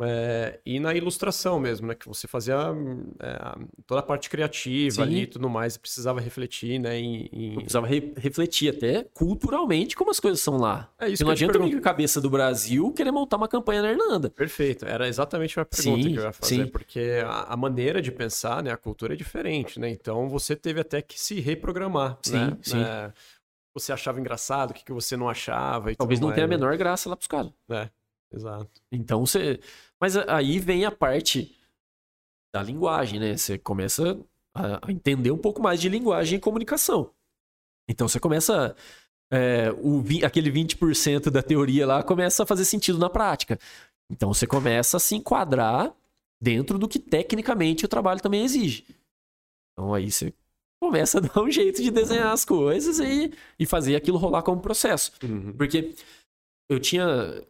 É, 0.02 0.60
e 0.66 0.80
na 0.80 0.94
ilustração 0.94 1.60
mesmo, 1.60 1.88
né? 1.88 1.96
Que 1.96 2.08
você 2.08 2.28
fazia 2.28 2.56
é, 3.20 3.66
toda 3.86 4.00
a 4.00 4.04
parte 4.04 4.30
criativa 4.30 4.96
Sim. 4.96 5.02
ali 5.02 5.22
e 5.22 5.28
tudo 5.28 5.50
mais, 5.50 5.78
precisava 5.78 6.20
refletir, 6.20 6.80
né? 6.80 6.98
Em, 6.98 7.30
em... 7.32 7.56
Precisava 7.56 7.86
re 7.86 8.14
refletir 8.18 8.76
até 8.76 9.04
culturalmente 9.14 9.96
como 9.96 10.10
as 10.10 10.20
coisas 10.20 10.40
são 10.40 10.58
lá. 10.58 10.92
É 11.00 11.08
isso 11.08 11.18
que 11.18 11.24
não 11.24 11.32
adianta 11.32 11.60
com 11.60 11.66
a 11.66 11.82
cabeça 11.82 12.20
do 12.20 12.30
Brasil 12.30 12.92
querer 12.92 13.12
montar 13.12 13.38
uma 13.38 13.48
campanha 13.48 13.84
na 13.84 13.92
Irlanda. 13.92 14.30
Perfeito, 14.30 14.86
era 14.86 15.08
exatamente 15.08 15.60
a 15.60 15.66
pergunta 15.66 16.04
sim, 16.04 16.14
que 16.14 16.20
eu 16.20 16.24
ia 16.24 16.34
fazer, 16.34 16.56
sim. 16.56 16.68
porque 16.68 17.22
a, 17.24 17.54
a, 17.54 17.58
maneira 17.58 18.02
de 18.02 18.12
pensar, 18.12 18.64
né? 18.64 18.72
A 18.72 18.78
cultura 18.78 19.14
é 19.14 19.16
diferente, 19.16 19.80
né? 19.80 19.90
Então 19.90 20.28
você 20.28 20.56
teve 20.56 20.82
até 20.82 21.02
que 21.02 21.20
se 21.20 21.40
reprogramar, 21.40 22.18
sim, 22.24 22.34
né? 22.34 22.58
Sim. 22.62 22.82
É, 22.82 23.14
você 23.74 23.92
achava 23.92 24.20
engraçado, 24.20 24.72
o 24.72 24.74
que, 24.74 24.84
que 24.84 24.94
você 24.94 25.18
não 25.18 25.30
achava. 25.30 25.92
E 25.92 25.96
Talvez 25.96 26.20
não 26.20 26.28
mais. 26.28 26.36
tenha 26.36 26.46
a 26.46 26.50
menor 26.50 26.76
graça 26.78 27.10
lá 27.10 27.16
pros 27.16 27.28
caras. 27.28 27.52
É, 27.70 27.90
exato. 28.34 28.82
Então 28.92 29.26
você. 29.26 29.60
Mas 30.00 30.18
aí 30.18 30.60
vem 30.60 30.86
a 30.86 30.92
parte 30.92 31.56
da 32.54 32.62
linguagem, 32.62 33.20
né? 33.20 33.36
Você 33.36 33.58
começa 33.58 34.20
a 34.56 34.92
entender 34.92 35.32
um 35.32 35.38
pouco 35.38 35.62
mais 35.62 35.82
de 35.82 35.90
linguagem 35.90 36.38
e 36.38 36.42
comunicação. 36.42 37.12
Então 37.90 38.08
você 38.08 38.20
começa. 38.20 38.76
É, 39.32 39.72
o, 39.72 40.04
aquele 40.24 40.52
20% 40.52 41.32
da 41.32 41.42
teoria 41.42 41.88
lá 41.88 42.04
começa 42.04 42.44
a 42.44 42.46
fazer 42.46 42.66
sentido 42.66 43.00
na 43.00 43.10
prática. 43.10 43.58
Então 44.12 44.32
você 44.34 44.46
começa 44.46 44.98
a 44.98 45.00
se 45.00 45.16
enquadrar 45.16 45.96
dentro 46.42 46.78
do 46.78 46.88
que 46.88 47.00
tecnicamente 47.00 47.86
o 47.86 47.88
trabalho 47.88 48.22
também 48.22 48.44
exige. 48.44 48.86
Então 49.72 49.94
aí 49.94 50.12
você 50.12 50.34
começa 50.80 51.18
a 51.18 51.22
dar 51.26 51.42
um 51.42 51.50
jeito 51.50 51.82
de 51.82 51.90
desenhar 51.90 52.32
as 52.32 52.46
coisas 52.46 53.00
e, 53.00 53.34
e 53.58 53.66
fazer 53.66 53.96
aquilo 53.96 54.18
rolar 54.18 54.44
como 54.44 54.62
processo. 54.62 55.14
Uhum. 55.24 55.54
Porque 55.54 55.96
eu 56.70 56.80
tinha 56.80 57.44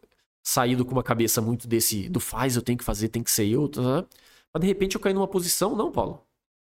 saído 0.44 0.84
com 0.84 0.92
uma 0.92 1.02
cabeça 1.02 1.40
muito 1.40 1.66
desse 1.66 2.08
do 2.08 2.20
faz, 2.20 2.54
eu 2.54 2.62
tenho 2.62 2.78
que 2.78 2.84
fazer, 2.84 3.08
tem 3.08 3.22
que 3.22 3.30
ser 3.30 3.46
eu, 3.46 3.66
tá? 3.68 4.06
mas 4.52 4.60
de 4.60 4.66
repente 4.66 4.94
eu 4.94 5.00
caí 5.00 5.14
numa 5.14 5.26
posição, 5.26 5.74
não, 5.74 5.90
Paulo. 5.90 6.22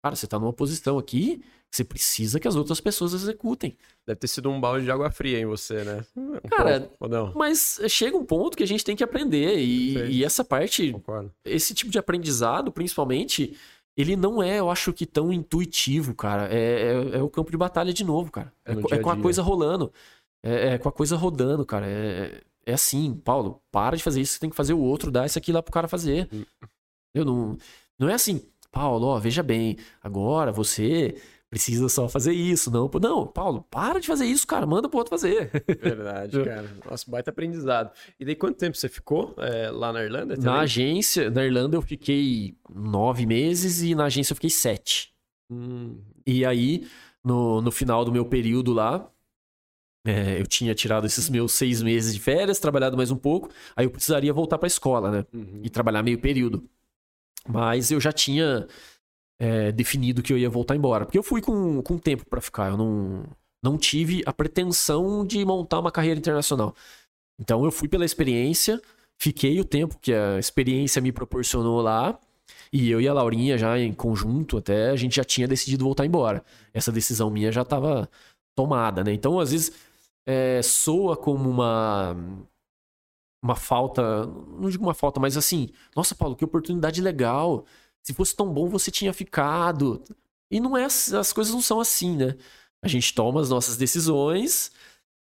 Cara, 0.05 0.15
você 0.15 0.27
tá 0.27 0.39
numa 0.39 0.53
posição 0.53 0.99
aqui 0.99 1.39
que 1.39 1.77
você 1.77 1.83
precisa 1.83 2.39
que 2.39 2.47
as 2.47 2.57
outras 2.57 2.79
pessoas 2.79 3.15
executem. 3.15 3.75
Deve 4.07 4.21
ter 4.21 4.27
sido 4.27 4.51
um 4.51 4.61
balde 4.61 4.85
de 4.85 4.91
água 4.91 5.11
fria 5.11 5.41
em 5.41 5.47
você, 5.47 5.83
né? 5.83 6.05
Um 6.15 6.35
Cara, 6.51 6.91
mas 7.35 7.81
chega 7.89 8.15
um 8.15 8.25
ponto 8.25 8.55
que 8.55 8.63
a 8.63 8.67
gente 8.67 8.85
tem 8.85 8.95
que 8.95 9.03
aprender 9.03 9.59
e, 9.59 9.97
e 10.11 10.25
essa 10.25 10.45
parte, 10.45 10.93
Concordo. 10.93 11.33
esse 11.43 11.73
tipo 11.73 11.91
de 11.91 11.99
aprendizado, 11.99 12.71
principalmente, 12.71 13.57
ele 13.97 14.15
não 14.15 14.43
é, 14.43 14.59
eu 14.59 14.71
acho 14.71 14.93
que, 14.93 15.07
tão 15.07 15.33
intuitivo, 15.33 16.15
cara. 16.15 16.53
É, 16.53 17.15
é, 17.15 17.17
é 17.17 17.23
o 17.23 17.31
campo 17.31 17.51
de 17.51 17.57
batalha 17.57 17.93
de 17.93 18.05
novo, 18.05 18.31
cara. 18.31 18.53
É, 18.65 18.73
é, 18.73 18.97
é 18.97 18.99
com 18.99 19.11
a 19.11 19.17
coisa 19.17 19.41
rolando. 19.41 19.91
É, 20.45 20.75
é, 20.75 20.79
com 20.79 20.89
a 20.91 20.93
coisa 20.93 21.17
rodando, 21.17 21.65
cara. 21.65 21.87
É, 21.87 22.43
é 22.67 22.75
assim, 22.75 23.15
Paulo, 23.15 23.63
para 23.71 23.97
de 23.97 24.03
fazer 24.03 24.21
isso, 24.21 24.35
você 24.35 24.41
tem 24.41 24.51
que 24.51 24.57
fazer 24.57 24.75
o 24.75 24.81
outro, 24.81 25.11
dá 25.11 25.27
isso 25.27 25.39
aqui 25.39 25.53
lá 25.53 25.63
pro 25.63 25.73
cara 25.73 25.89
fazer. 25.89 26.29
Hum. 26.33 26.45
Eu 27.15 27.25
não, 27.25 27.57
não 27.99 28.09
é 28.09 28.15
assim, 28.15 28.43
Paulo, 28.73 29.07
ó, 29.07 29.19
veja 29.19 29.43
bem, 29.43 29.77
agora 30.03 30.51
você 30.51 31.17
precisa 31.55 31.89
só 31.89 32.09
fazer 32.09 32.33
isso, 32.33 32.69
não. 32.69 32.91
Não, 33.01 33.25
Paulo, 33.25 33.65
para 33.71 34.01
de 34.01 34.09
fazer 34.09 34.27
isso, 34.27 34.45
cara, 34.45 34.67
manda 34.67 34.89
pro 34.89 34.99
outro 34.99 35.11
fazer. 35.11 35.51
Verdade, 35.81 36.43
cara. 36.43 36.69
Nossa, 36.91 37.09
baita 37.09 37.31
aprendizado. 37.31 37.93
E 38.19 38.25
daí 38.25 38.35
quanto 38.35 38.59
tempo 38.59 38.77
você 38.77 38.89
ficou 38.89 39.37
é, 39.39 39.71
lá 39.71 39.93
na 39.93 40.03
Irlanda? 40.03 40.35
Também? 40.35 40.51
Na 40.51 40.61
agência, 40.61 41.31
na 41.31 41.45
Irlanda 41.45 41.77
eu 41.77 41.83
fiquei 41.83 42.57
nove 42.69 43.25
meses 43.25 43.83
e 43.83 43.95
na 43.95 44.07
agência 44.07 44.33
eu 44.33 44.37
fiquei 44.37 44.51
sete. 44.51 45.15
Hum. 45.49 45.97
E 46.27 46.45
aí, 46.45 46.89
no, 47.23 47.61
no 47.61 47.71
final 47.71 48.05
do 48.05 48.11
meu 48.11 48.25
período 48.25 48.73
lá, 48.73 49.09
é, 50.05 50.41
eu 50.41 50.47
tinha 50.47 50.75
tirado 50.75 51.07
esses 51.07 51.31
meus 51.31 51.53
seis 51.53 51.81
meses 51.83 52.13
de 52.13 52.21
férias, 52.21 52.59
trabalhado 52.59 52.97
mais 52.97 53.11
um 53.11 53.17
pouco, 53.17 53.51
aí 53.75 53.87
eu 53.87 53.91
precisaria 53.91 54.33
voltar 54.33 54.59
pra 54.59 54.67
escola, 54.67 55.11
né? 55.11 55.27
Uhum. 55.33 55.61
E 55.63 55.71
trabalhar 55.71 56.03
meio 56.03 56.19
período. 56.19 56.69
Mas 57.49 57.91
eu 57.91 58.01
já 58.01 58.13
tinha 58.13 58.67
é, 59.39 59.73
definido 59.73 60.23
que 60.23 60.33
eu 60.33 60.39
ia 60.39 60.51
voltar 60.51 60.77
embora. 60.77 61.05
Porque 61.05 61.19
eu 61.19 61.23
fui 61.23 61.41
com, 61.41 61.83
com 61.83 61.99
tempo 61.99 62.25
para 62.27 62.41
ficar. 62.41 62.71
Eu 62.71 62.77
não, 62.77 63.25
não 63.63 63.79
tive 63.79 64.23
a 64.27 64.33
pretensão 64.33 65.27
de 65.27 65.45
montar 65.45 65.81
uma 65.81 65.93
carreira 65.93 66.19
internacional. 66.19 66.75
Então 67.39 67.65
eu 67.65 67.73
fui 67.73 67.89
pela 67.89 68.05
experiência, 68.05 68.81
fiquei 69.19 69.59
o 69.61 69.65
tempo 69.65 69.99
que 70.01 70.13
a 70.13 70.39
experiência 70.39 71.01
me 71.03 71.13
proporcionou 71.13 71.81
lá. 71.81 72.19
E 72.73 72.91
eu 72.91 73.01
e 73.01 73.09
a 73.09 73.13
Laurinha, 73.13 73.57
já 73.57 73.79
em 73.79 73.93
conjunto, 73.93 74.59
até 74.59 74.91
a 74.91 74.97
gente 74.97 75.17
já 75.17 75.25
tinha 75.25 75.49
decidido 75.49 75.85
voltar 75.85 76.05
embora. 76.05 76.45
Essa 76.73 76.93
decisão 76.93 77.31
minha 77.31 77.53
já 77.53 77.63
estava 77.63 78.09
tomada, 78.55 79.03
né? 79.05 79.13
Então, 79.13 79.39
às 79.39 79.53
vezes, 79.53 79.73
é, 80.27 80.63
soa 80.63 81.17
como 81.17 81.49
uma. 81.49 82.17
Uma 83.43 83.57
falta. 83.57 84.27
Não 84.27 84.71
digo 84.71 84.85
uma 84.85 84.95
falta, 84.95 85.21
mas 85.21 85.37
assim, 85.37 85.69
nossa, 85.95 86.15
Paulo, 86.15 86.35
que 86.35 86.45
oportunidade 86.45 87.01
legal. 87.03 87.65
Se 88.03 88.15
fosse 88.15 88.35
tão 88.35 88.53
bom, 88.53 88.69
você 88.69 88.91
tinha 88.91 89.13
ficado. 89.13 90.03
E 90.51 90.61
não 90.61 90.77
é. 90.77 90.85
As 90.85 91.33
coisas 91.33 91.53
não 91.53 91.61
são 91.61 91.81
assim, 91.81 92.17
né? 92.17 92.37
A 92.83 92.89
gente 92.89 93.15
toma 93.15 93.41
as 93.41 93.51
nossas 93.51 93.77
decisões 93.77 94.71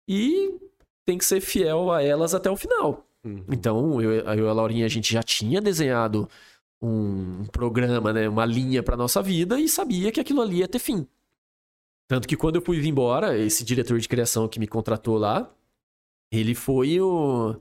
e 0.07 0.59
tem 1.05 1.17
que 1.17 1.25
ser 1.25 1.41
fiel 1.41 1.91
a 1.91 2.01
elas 2.01 2.33
até 2.33 2.49
o 2.49 2.57
final. 2.57 3.05
Uhum. 3.23 3.45
Então, 3.51 4.01
eu, 4.01 4.11
eu 4.11 4.45
e 4.45 4.49
a 4.49 4.53
Laurinha, 4.53 4.85
a 4.85 4.89
gente 4.89 5.11
já 5.11 5.23
tinha 5.23 5.61
desenhado 5.61 6.29
um 6.81 7.45
programa, 7.45 8.13
né, 8.13 8.27
uma 8.29 8.45
linha 8.45 8.83
para 8.83 8.97
nossa 8.97 9.21
vida 9.21 9.59
e 9.59 9.67
sabia 9.67 10.11
que 10.11 10.19
aquilo 10.19 10.41
ali 10.41 10.57
ia 10.57 10.67
ter 10.67 10.79
fim. 10.79 11.07
Tanto 12.07 12.27
que 12.27 12.37
quando 12.37 12.57
eu 12.57 12.61
fui 12.61 12.77
embora, 12.87 13.37
esse 13.37 13.63
diretor 13.63 13.99
de 13.99 14.07
criação 14.07 14.47
que 14.47 14.59
me 14.59 14.67
contratou 14.67 15.17
lá, 15.17 15.51
ele 16.31 16.53
foi 16.53 16.99
o, 17.01 17.55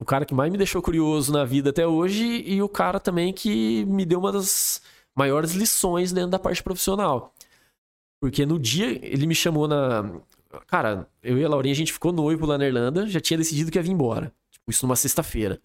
o 0.00 0.04
cara 0.04 0.24
que 0.24 0.34
mais 0.34 0.50
me 0.50 0.58
deixou 0.58 0.80
curioso 0.80 1.32
na 1.32 1.44
vida 1.44 1.70
até 1.70 1.86
hoje 1.86 2.42
e 2.46 2.62
o 2.62 2.68
cara 2.68 2.98
também 2.98 3.32
que 3.32 3.84
me 3.84 4.04
deu 4.06 4.18
uma 4.18 4.32
das 4.32 4.80
maiores 5.14 5.52
lições 5.52 6.12
dentro 6.12 6.30
da 6.30 6.38
parte 6.38 6.62
profissional. 6.62 7.34
Porque 8.20 8.46
no 8.46 8.58
dia 8.58 8.86
ele 9.06 9.26
me 9.26 9.34
chamou 9.34 9.68
na. 9.68 10.20
Cara, 10.66 11.06
eu 11.22 11.36
e 11.36 11.44
a 11.44 11.48
Laurinha, 11.48 11.72
a 11.72 11.76
gente 11.76 11.92
ficou 11.92 12.12
noivo 12.12 12.46
lá 12.46 12.56
na 12.56 12.66
Irlanda, 12.66 13.06
já 13.06 13.20
tinha 13.20 13.36
decidido 13.36 13.70
que 13.70 13.78
ia 13.78 13.82
vir 13.82 13.90
embora. 13.90 14.32
Tipo, 14.50 14.70
isso 14.70 14.86
numa 14.86 14.96
sexta-feira. 14.96 15.60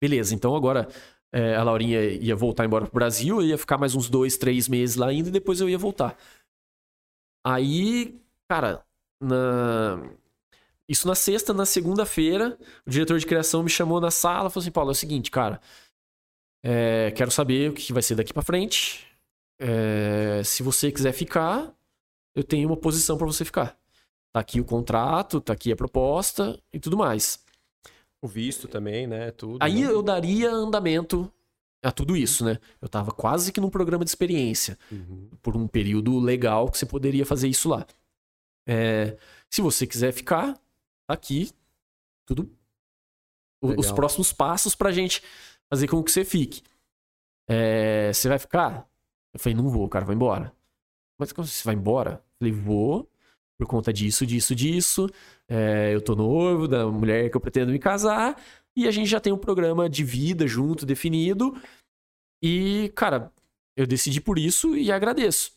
Beleza, 0.00 0.34
então 0.34 0.54
agora 0.54 0.88
é, 1.32 1.56
a 1.56 1.62
Laurinha 1.62 2.00
ia 2.00 2.36
voltar 2.36 2.64
embora 2.64 2.86
pro 2.86 2.94
Brasil, 2.94 3.40
eu 3.40 3.46
ia 3.46 3.58
ficar 3.58 3.76
mais 3.76 3.94
uns 3.94 4.08
dois, 4.08 4.36
três 4.36 4.68
meses 4.68 4.96
lá 4.96 5.08
ainda 5.08 5.28
e 5.28 5.32
depois 5.32 5.60
eu 5.60 5.68
ia 5.68 5.76
voltar. 5.76 6.16
Aí, 7.44 8.18
cara, 8.48 8.82
na... 9.20 10.10
isso 10.88 11.06
na 11.06 11.14
sexta, 11.14 11.52
na 11.52 11.66
segunda-feira, 11.66 12.58
o 12.86 12.90
diretor 12.90 13.18
de 13.18 13.26
criação 13.26 13.62
me 13.62 13.70
chamou 13.70 14.00
na 14.00 14.10
sala 14.10 14.48
e 14.48 14.50
falou 14.50 14.62
assim: 14.62 14.72
Paulo, 14.72 14.90
é 14.90 14.92
o 14.92 14.94
seguinte, 14.94 15.30
cara, 15.30 15.60
é, 16.62 17.10
quero 17.10 17.30
saber 17.30 17.70
o 17.70 17.74
que 17.74 17.92
vai 17.92 18.02
ser 18.02 18.14
daqui 18.14 18.32
para 18.32 18.42
frente. 18.42 19.06
É, 19.58 20.42
se 20.42 20.62
você 20.62 20.90
quiser 20.90 21.12
ficar, 21.12 21.72
eu 22.34 22.42
tenho 22.42 22.68
uma 22.68 22.76
posição 22.76 23.18
para 23.18 23.26
você 23.26 23.44
ficar. 23.44 23.78
Tá 24.32 24.40
aqui 24.40 24.60
o 24.60 24.64
contrato, 24.64 25.40
tá 25.40 25.52
aqui 25.52 25.70
a 25.70 25.76
proposta 25.76 26.58
e 26.72 26.80
tudo 26.80 26.96
mais. 26.96 27.44
O 28.20 28.26
visto 28.26 28.66
também, 28.66 29.06
né? 29.06 29.30
Tudo. 29.30 29.58
Aí 29.60 29.84
né? 29.84 29.90
eu 29.90 30.02
daria 30.02 30.50
andamento 30.50 31.30
a 31.84 31.92
tudo 31.92 32.16
isso, 32.16 32.44
né? 32.44 32.58
Eu 32.80 32.88
tava 32.88 33.12
quase 33.12 33.52
que 33.52 33.60
num 33.60 33.70
programa 33.70 34.04
de 34.04 34.10
experiência. 34.10 34.78
Uhum. 34.90 35.28
Por 35.42 35.56
um 35.56 35.68
período 35.68 36.18
legal 36.18 36.70
que 36.70 36.78
você 36.78 36.86
poderia 36.86 37.26
fazer 37.26 37.48
isso 37.48 37.68
lá. 37.68 37.86
É, 38.66 39.16
se 39.50 39.60
você 39.60 39.86
quiser 39.86 40.12
ficar, 40.12 40.58
aqui 41.06 41.50
tudo. 42.26 42.50
Legal. 43.62 43.80
Os 43.80 43.92
próximos 43.92 44.32
passos 44.32 44.74
pra 44.74 44.90
gente 44.90 45.22
fazer 45.70 45.86
com 45.88 46.02
que 46.02 46.10
você 46.10 46.24
fique. 46.24 46.62
É, 47.48 48.12
você 48.12 48.28
vai 48.28 48.38
ficar? 48.38 48.88
Eu 49.32 49.40
falei, 49.40 49.56
não 49.56 49.68
vou, 49.68 49.88
cara, 49.88 50.04
vou 50.04 50.14
embora. 50.14 50.52
Mas 51.18 51.32
como 51.32 51.46
você 51.46 51.64
vai 51.64 51.74
embora? 51.74 52.12
Eu 52.12 52.38
falei, 52.38 52.52
vou, 52.52 53.10
por 53.58 53.66
conta 53.66 53.92
disso, 53.92 54.26
disso, 54.26 54.54
disso. 54.54 55.08
É, 55.48 55.94
eu 55.94 56.00
tô 56.00 56.14
noivo 56.14 56.66
da 56.66 56.86
mulher 56.86 57.30
que 57.30 57.36
eu 57.36 57.40
pretendo 57.40 57.72
me 57.72 57.78
casar. 57.78 58.40
E 58.76 58.88
a 58.88 58.90
gente 58.90 59.08
já 59.08 59.20
tem 59.20 59.32
um 59.32 59.38
programa 59.38 59.88
de 59.88 60.02
vida 60.02 60.46
junto, 60.46 60.84
definido. 60.84 61.54
E, 62.42 62.92
cara, 62.94 63.32
eu 63.76 63.86
decidi 63.86 64.20
por 64.20 64.38
isso 64.38 64.76
e 64.76 64.90
agradeço. 64.90 65.52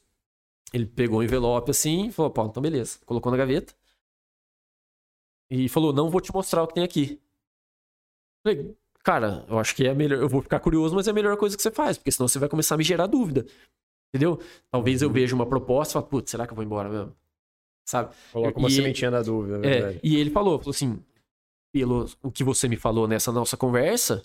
Ele 0.73 0.85
pegou 0.85 1.17
o 1.17 1.21
um 1.21 1.23
envelope 1.23 1.71
assim 1.71 2.07
e 2.07 2.11
falou: 2.11 2.31
pô, 2.31 2.45
então 2.45 2.61
beleza. 2.61 2.99
Colocou 3.05 3.31
na 3.31 3.37
gaveta. 3.37 3.73
E 5.49 5.69
falou: 5.69 5.93
não 5.93 6.09
vou 6.09 6.21
te 6.21 6.33
mostrar 6.33 6.63
o 6.63 6.67
que 6.67 6.75
tem 6.75 6.83
aqui. 6.83 7.19
Falei, 8.45 8.75
cara, 9.03 9.45
eu 9.47 9.57
acho 9.57 9.75
que 9.75 9.87
é 9.87 9.93
melhor. 9.93 10.19
Eu 10.19 10.29
vou 10.29 10.41
ficar 10.41 10.59
curioso, 10.59 10.95
mas 10.95 11.07
é 11.07 11.11
a 11.11 11.13
melhor 11.13 11.37
coisa 11.37 11.55
que 11.55 11.63
você 11.63 11.71
faz, 11.71 11.97
porque 11.97 12.11
senão 12.11 12.27
você 12.27 12.39
vai 12.39 12.49
começar 12.49 12.75
a 12.75 12.77
me 12.77 12.83
gerar 12.83 13.07
dúvida. 13.07 13.45
Entendeu? 14.13 14.39
Talvez 14.71 15.01
eu 15.01 15.07
uhum. 15.07 15.13
veja 15.13 15.35
uma 15.35 15.45
proposta 15.45 15.91
e 15.91 15.95
fale, 15.95 16.05
putz, 16.07 16.31
será 16.31 16.45
que 16.45 16.53
eu 16.53 16.55
vou 16.55 16.63
embora 16.63 16.89
mesmo? 16.89 17.15
Sabe? 17.85 18.13
Coloca 18.31 18.59
uma 18.59 18.67
e 18.67 18.71
sementinha 18.71 19.09
ele, 19.09 19.17
da 19.17 19.23
dúvida, 19.23 19.57
é, 19.57 19.59
verdade. 19.59 19.99
E 20.03 20.17
ele 20.17 20.29
falou, 20.29 20.59
falou 20.59 20.71
assim, 20.71 21.01
pelo 21.77 22.09
o 22.23 22.31
que 22.31 22.43
você 22.43 22.67
me 22.67 22.75
falou 22.75 23.07
nessa 23.07 23.31
nossa 23.31 23.55
conversa, 23.55 24.23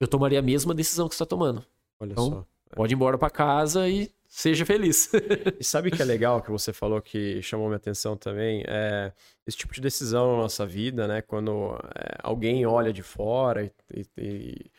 eu 0.00 0.06
tomaria 0.06 0.38
a 0.38 0.42
mesma 0.42 0.72
decisão 0.72 1.08
que 1.08 1.14
você 1.14 1.22
está 1.22 1.26
tomando. 1.26 1.64
Olha 1.98 2.12
então, 2.12 2.30
só. 2.30 2.46
É. 2.70 2.76
Pode 2.76 2.94
ir 2.94 2.96
embora 2.96 3.18
para 3.18 3.30
casa 3.30 3.88
e 3.88 4.10
seja 4.28 4.64
feliz. 4.64 5.10
e 5.58 5.64
sabe 5.64 5.90
que 5.90 6.00
é 6.00 6.04
legal 6.04 6.40
que 6.40 6.50
você 6.50 6.72
falou 6.72 7.00
que 7.00 7.42
chamou 7.42 7.66
minha 7.66 7.76
atenção 7.76 8.16
também? 8.16 8.62
É 8.66 9.12
esse 9.46 9.56
tipo 9.56 9.74
de 9.74 9.80
decisão 9.80 10.32
na 10.32 10.42
nossa 10.42 10.64
vida, 10.64 11.06
né? 11.08 11.20
Quando 11.20 11.76
é, 11.94 12.18
alguém 12.22 12.64
olha 12.64 12.92
de 12.92 13.02
fora 13.02 13.70
e, 13.92 14.06
e, 14.16 14.70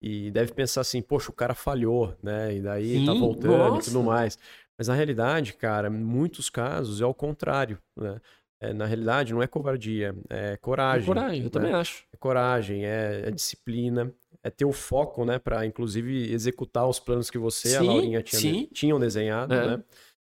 e, 0.00 0.30
deve 0.30 0.52
pensar 0.52 0.82
assim, 0.82 1.00
poxa, 1.00 1.30
o 1.30 1.34
cara 1.34 1.54
falhou, 1.54 2.16
né? 2.22 2.56
E 2.56 2.60
daí 2.60 2.94
tá 2.94 2.98
Sim, 3.00 3.06
tá 3.06 3.14
voltando 3.14 3.56
nossa. 3.56 3.88
e 3.88 3.92
tudo 3.92 4.02
mais. 4.02 4.38
Mas 4.76 4.88
na 4.88 4.94
realidade, 4.94 5.52
cara, 5.52 5.88
em 5.88 5.92
muitos 5.92 6.50
casos 6.50 7.00
é 7.00 7.06
o 7.06 7.14
contrário, 7.14 7.78
né? 7.96 8.20
É, 8.62 8.72
na 8.72 8.86
realidade, 8.86 9.34
não 9.34 9.42
é 9.42 9.48
covardia, 9.48 10.14
é 10.30 10.56
coragem. 10.56 11.02
É 11.02 11.06
coragem, 11.06 11.38
eu 11.38 11.44
né? 11.46 11.50
também 11.50 11.72
acho. 11.72 12.04
É 12.12 12.16
coragem, 12.16 12.84
é, 12.84 13.22
é, 13.26 13.30
disciplina, 13.32 14.14
é 14.40 14.50
ter 14.50 14.64
o 14.64 14.70
foco, 14.70 15.24
né, 15.24 15.36
para 15.40 15.66
inclusive 15.66 16.32
executar 16.32 16.86
os 16.86 17.00
planos 17.00 17.28
que 17.28 17.38
você 17.38 17.70
sim, 17.70 17.74
e 17.74 17.76
a 17.76 17.82
Laurinha 17.82 18.22
tinha, 18.22 18.68
tinham 18.68 19.00
desenhado, 19.00 19.52
é. 19.52 19.66
né? 19.66 19.84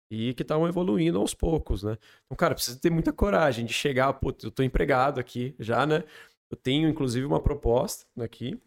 E 0.10 0.34
que 0.34 0.42
estavam 0.42 0.68
evoluindo 0.68 1.20
aos 1.20 1.36
poucos, 1.36 1.84
né? 1.84 2.00
Então, 2.26 2.36
cara, 2.36 2.56
precisa 2.56 2.80
ter 2.80 2.90
muita 2.90 3.14
coragem 3.14 3.64
de 3.64 3.74
chegar, 3.74 4.12
putz, 4.14 4.44
eu 4.44 4.50
tô 4.50 4.64
empregado 4.64 5.20
aqui 5.20 5.54
já, 5.60 5.86
né? 5.86 6.04
Eu 6.50 6.58
tenho, 6.58 6.90
inclusive, 6.90 7.28
uma 7.28 7.40
proposta 7.40 8.08
aqui. 8.20 8.60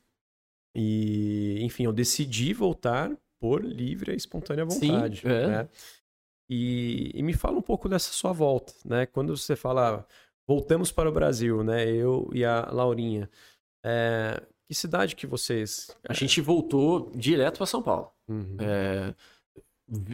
E, 0.72 1.59
enfim, 1.62 1.84
eu 1.84 1.92
decidi 1.92 2.52
voltar 2.52 3.11
por 3.40 3.64
livre 3.64 4.12
e 4.12 4.16
espontânea 4.16 4.64
vontade. 4.64 5.22
Sim, 5.22 5.28
é. 5.28 5.46
né? 5.48 5.68
E, 6.51 7.11
e, 7.14 7.22
me 7.22 7.34
fala 7.34 7.59
um 7.59 7.62
pouco 7.62 7.88
dessa 7.88 8.12
sua 8.12 8.32
volta, 8.32 8.72
né? 8.84 9.05
Quando 9.05 9.36
você 9.36 9.55
fala, 9.55 10.07
voltamos 10.46 10.90
para 10.90 11.09
o 11.09 11.12
Brasil, 11.12 11.62
né? 11.62 11.86
Eu 11.86 12.30
e 12.32 12.44
a 12.44 12.68
Laurinha. 12.72 13.28
É, 13.84 14.42
que 14.66 14.74
cidade 14.74 15.14
que 15.14 15.26
vocês... 15.26 15.94
A 16.09 16.14
gente 16.14 16.40
voltou 16.40 17.11
direto 17.14 17.59
para 17.59 17.66
São 17.66 17.82
Paulo. 17.82 18.11
Uhum. 18.28 18.57
É, 18.59 19.14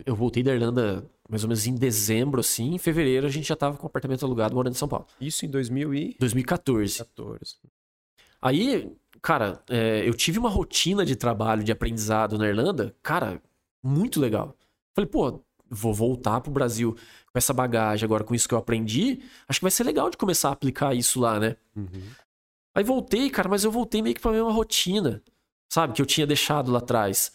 eu 0.05 0.14
voltei 0.14 0.43
da 0.43 0.53
Irlanda 0.53 1.09
mais 1.28 1.43
ou 1.43 1.49
menos 1.49 1.66
em 1.66 1.74
dezembro, 1.74 2.41
assim. 2.41 2.74
Em 2.74 2.78
fevereiro 2.78 3.26
a 3.26 3.30
gente 3.30 3.47
já 3.47 3.55
estava 3.55 3.76
com 3.76 3.85
o 3.85 3.87
apartamento 3.87 4.24
alugado 4.24 4.55
morando 4.55 4.74
em 4.74 4.78
São 4.78 4.89
Paulo. 4.89 5.07
Isso 5.20 5.47
em 5.47 5.51
2000 5.51 5.95
e... 5.95 6.16
2014. 6.18 6.99
14. 6.99 7.57
Aí, 8.43 8.93
cara, 9.22 9.62
é, 9.70 10.07
eu 10.07 10.14
tive 10.14 10.39
uma 10.39 10.51
rotina 10.51 11.05
de 11.05 11.16
trabalho, 11.16 11.64
de 11.64 11.72
aprendizado 11.72 12.37
na 12.37 12.47
Irlanda, 12.47 12.95
cara, 13.03 13.41
muito 13.82 14.20
legal. 14.20 14.55
Falei, 14.95 15.11
pô, 15.11 15.41
vou 15.71 15.93
voltar 15.93 16.41
pro 16.41 16.53
Brasil 16.53 16.95
com 17.33 17.39
essa 17.39 17.53
bagagem 17.53 18.05
agora, 18.05 18.25
com 18.25 18.35
isso 18.35 18.49
que 18.49 18.55
eu 18.55 18.59
aprendi, 18.59 19.21
acho 19.49 19.59
que 19.59 19.65
vai 19.65 19.71
ser 19.71 19.85
legal 19.85 20.09
de 20.11 20.17
começar 20.17 20.51
a 20.51 20.53
aplicar 20.53 20.95
isso 20.95 21.21
lá, 21.21 21.41
né? 21.41 21.57
Uhum. 21.75 22.11
Aí 22.75 22.85
voltei, 22.85 23.31
cara, 23.31 23.49
mas 23.49 23.65
eu 23.65 23.71
voltei 23.71 24.03
meio 24.03 24.15
que 24.15 24.21
pra 24.21 24.33
mesma 24.33 24.53
rotina, 24.53 25.23
sabe? 25.69 25.93
Que 25.93 26.03
eu 26.03 26.07
tinha 26.07 26.27
deixado 26.27 26.71
lá 26.71 26.79
atrás. 26.79 27.33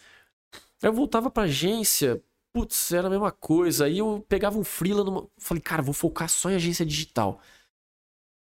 Aí 0.82 0.88
eu 0.88 0.92
voltava 0.92 1.30
pra 1.30 1.44
agência, 1.44 2.22
putz, 2.52 2.92
era 2.92 3.06
a 3.06 3.10
mesma 3.10 3.30
coisa. 3.30 3.86
Aí 3.86 3.98
eu 3.98 4.24
pegava 4.28 4.58
um 4.58 4.64
freela, 4.64 5.04
numa... 5.04 5.26
falei, 5.38 5.62
cara, 5.62 5.82
vou 5.82 5.94
focar 5.94 6.28
só 6.28 6.50
em 6.50 6.56
agência 6.56 6.84
digital. 6.84 7.40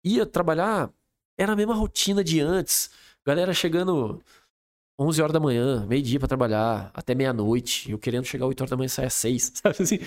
Ia 0.05 0.25
trabalhar, 0.25 0.91
era 1.39 1.53
a 1.53 1.57
mesma 1.57 1.75
rotina 1.75 2.23
de 2.23 2.41
antes. 2.41 2.91
Galera 3.27 3.53
chegando 3.53 4.23
11 4.99 5.23
horas 5.23 5.33
da 5.33 5.41
manhã, 5.41 5.87
meio-dia 5.87 6.19
para 6.19 6.29
trabalhar, 6.29 6.91
até 6.95 7.15
meia-noite. 7.15 7.91
Eu 7.91 7.99
querendo 7.99 8.25
chegar 8.25 8.47
8 8.47 8.61
horas 8.61 8.71
da 8.71 8.77
manhã 8.77 8.87
e 8.87 8.91
sair 8.91 9.07
às 9.07 9.15
6, 9.15 9.53
sabe 9.63 9.83
assim? 9.83 9.99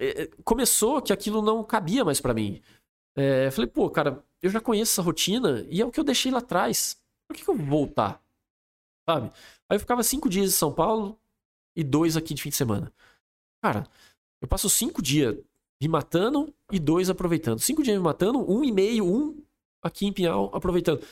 É, 0.00 0.22
é, 0.22 0.26
começou 0.44 1.00
que 1.00 1.12
aquilo 1.12 1.40
não 1.40 1.62
cabia 1.62 2.04
mais 2.04 2.20
para 2.20 2.34
mim. 2.34 2.60
É, 3.16 3.50
falei, 3.50 3.70
pô, 3.70 3.88
cara, 3.90 4.24
eu 4.42 4.50
já 4.50 4.60
conheço 4.60 4.92
essa 4.92 5.02
rotina 5.02 5.66
e 5.70 5.80
é 5.80 5.84
o 5.84 5.90
que 5.90 6.00
eu 6.00 6.04
deixei 6.04 6.32
lá 6.32 6.38
atrás. 6.38 7.00
Por 7.28 7.36
que, 7.36 7.44
que 7.44 7.50
eu 7.50 7.54
vou 7.54 7.66
voltar? 7.66 8.20
Sabe? 9.08 9.30
Aí 9.68 9.76
eu 9.76 9.80
ficava 9.80 10.02
cinco 10.02 10.28
dias 10.28 10.48
em 10.48 10.56
São 10.56 10.72
Paulo 10.72 11.18
e 11.76 11.84
dois 11.84 12.16
aqui 12.16 12.34
de 12.34 12.42
fim 12.42 12.50
de 12.50 12.56
semana. 12.56 12.92
Cara, 13.62 13.86
eu 14.40 14.48
passo 14.48 14.68
cinco 14.68 15.00
dias 15.00 15.36
me 15.80 15.88
matando 15.88 16.52
e 16.70 16.78
dois 16.78 17.08
aproveitando. 17.08 17.60
Cinco 17.60 17.82
dias 17.82 17.96
me 17.96 18.02
matando, 18.02 18.38
um 18.50 18.64
e 18.64 18.72
meio, 18.72 19.04
um 19.04 19.42
aqui 19.82 20.06
em 20.06 20.12
Pinhal 20.12 20.50
aproveitando. 20.54 21.04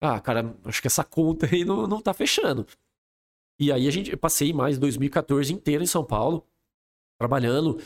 Ah, 0.00 0.18
cara, 0.20 0.56
acho 0.64 0.80
que 0.80 0.86
essa 0.86 1.04
conta 1.04 1.46
aí 1.46 1.64
não, 1.64 1.86
não 1.86 2.00
tá 2.00 2.14
fechando. 2.14 2.66
E 3.58 3.70
aí 3.70 3.86
a 3.86 3.90
gente 3.90 4.10
eu 4.10 4.18
passei 4.18 4.52
mais 4.52 4.78
2014 4.78 5.52
inteiro 5.52 5.82
em 5.82 5.86
São 5.86 6.04
Paulo, 6.04 6.46
trabalhando. 7.18 7.78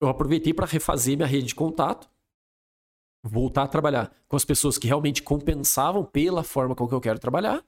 Eu 0.00 0.08
aproveitei 0.08 0.52
para 0.52 0.66
refazer 0.66 1.16
minha 1.16 1.28
rede 1.28 1.48
de 1.48 1.54
contato, 1.54 2.10
voltar 3.22 3.64
a 3.64 3.68
trabalhar 3.68 4.12
com 4.26 4.36
as 4.36 4.44
pessoas 4.44 4.78
que 4.78 4.88
realmente 4.88 5.22
compensavam 5.22 6.04
pela 6.04 6.42
forma 6.42 6.74
com 6.74 6.88
que 6.88 6.94
eu 6.94 7.00
quero 7.00 7.18
trabalhar. 7.18 7.64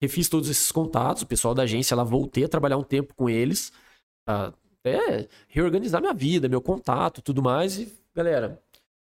Refiz 0.00 0.28
todos 0.28 0.48
esses 0.48 0.72
contatos, 0.72 1.22
o 1.22 1.26
pessoal 1.26 1.54
da 1.54 1.64
agência 1.64 1.96
lá, 1.96 2.04
voltei 2.04 2.44
a 2.44 2.48
trabalhar 2.48 2.76
um 2.76 2.84
tempo 2.84 3.14
com 3.14 3.28
eles, 3.28 3.72
até 4.26 5.28
reorganizar 5.48 6.00
minha 6.00 6.14
vida, 6.14 6.48
meu 6.48 6.60
contato, 6.60 7.20
tudo 7.20 7.42
mais. 7.42 7.78
E, 7.78 7.92
galera, 8.14 8.62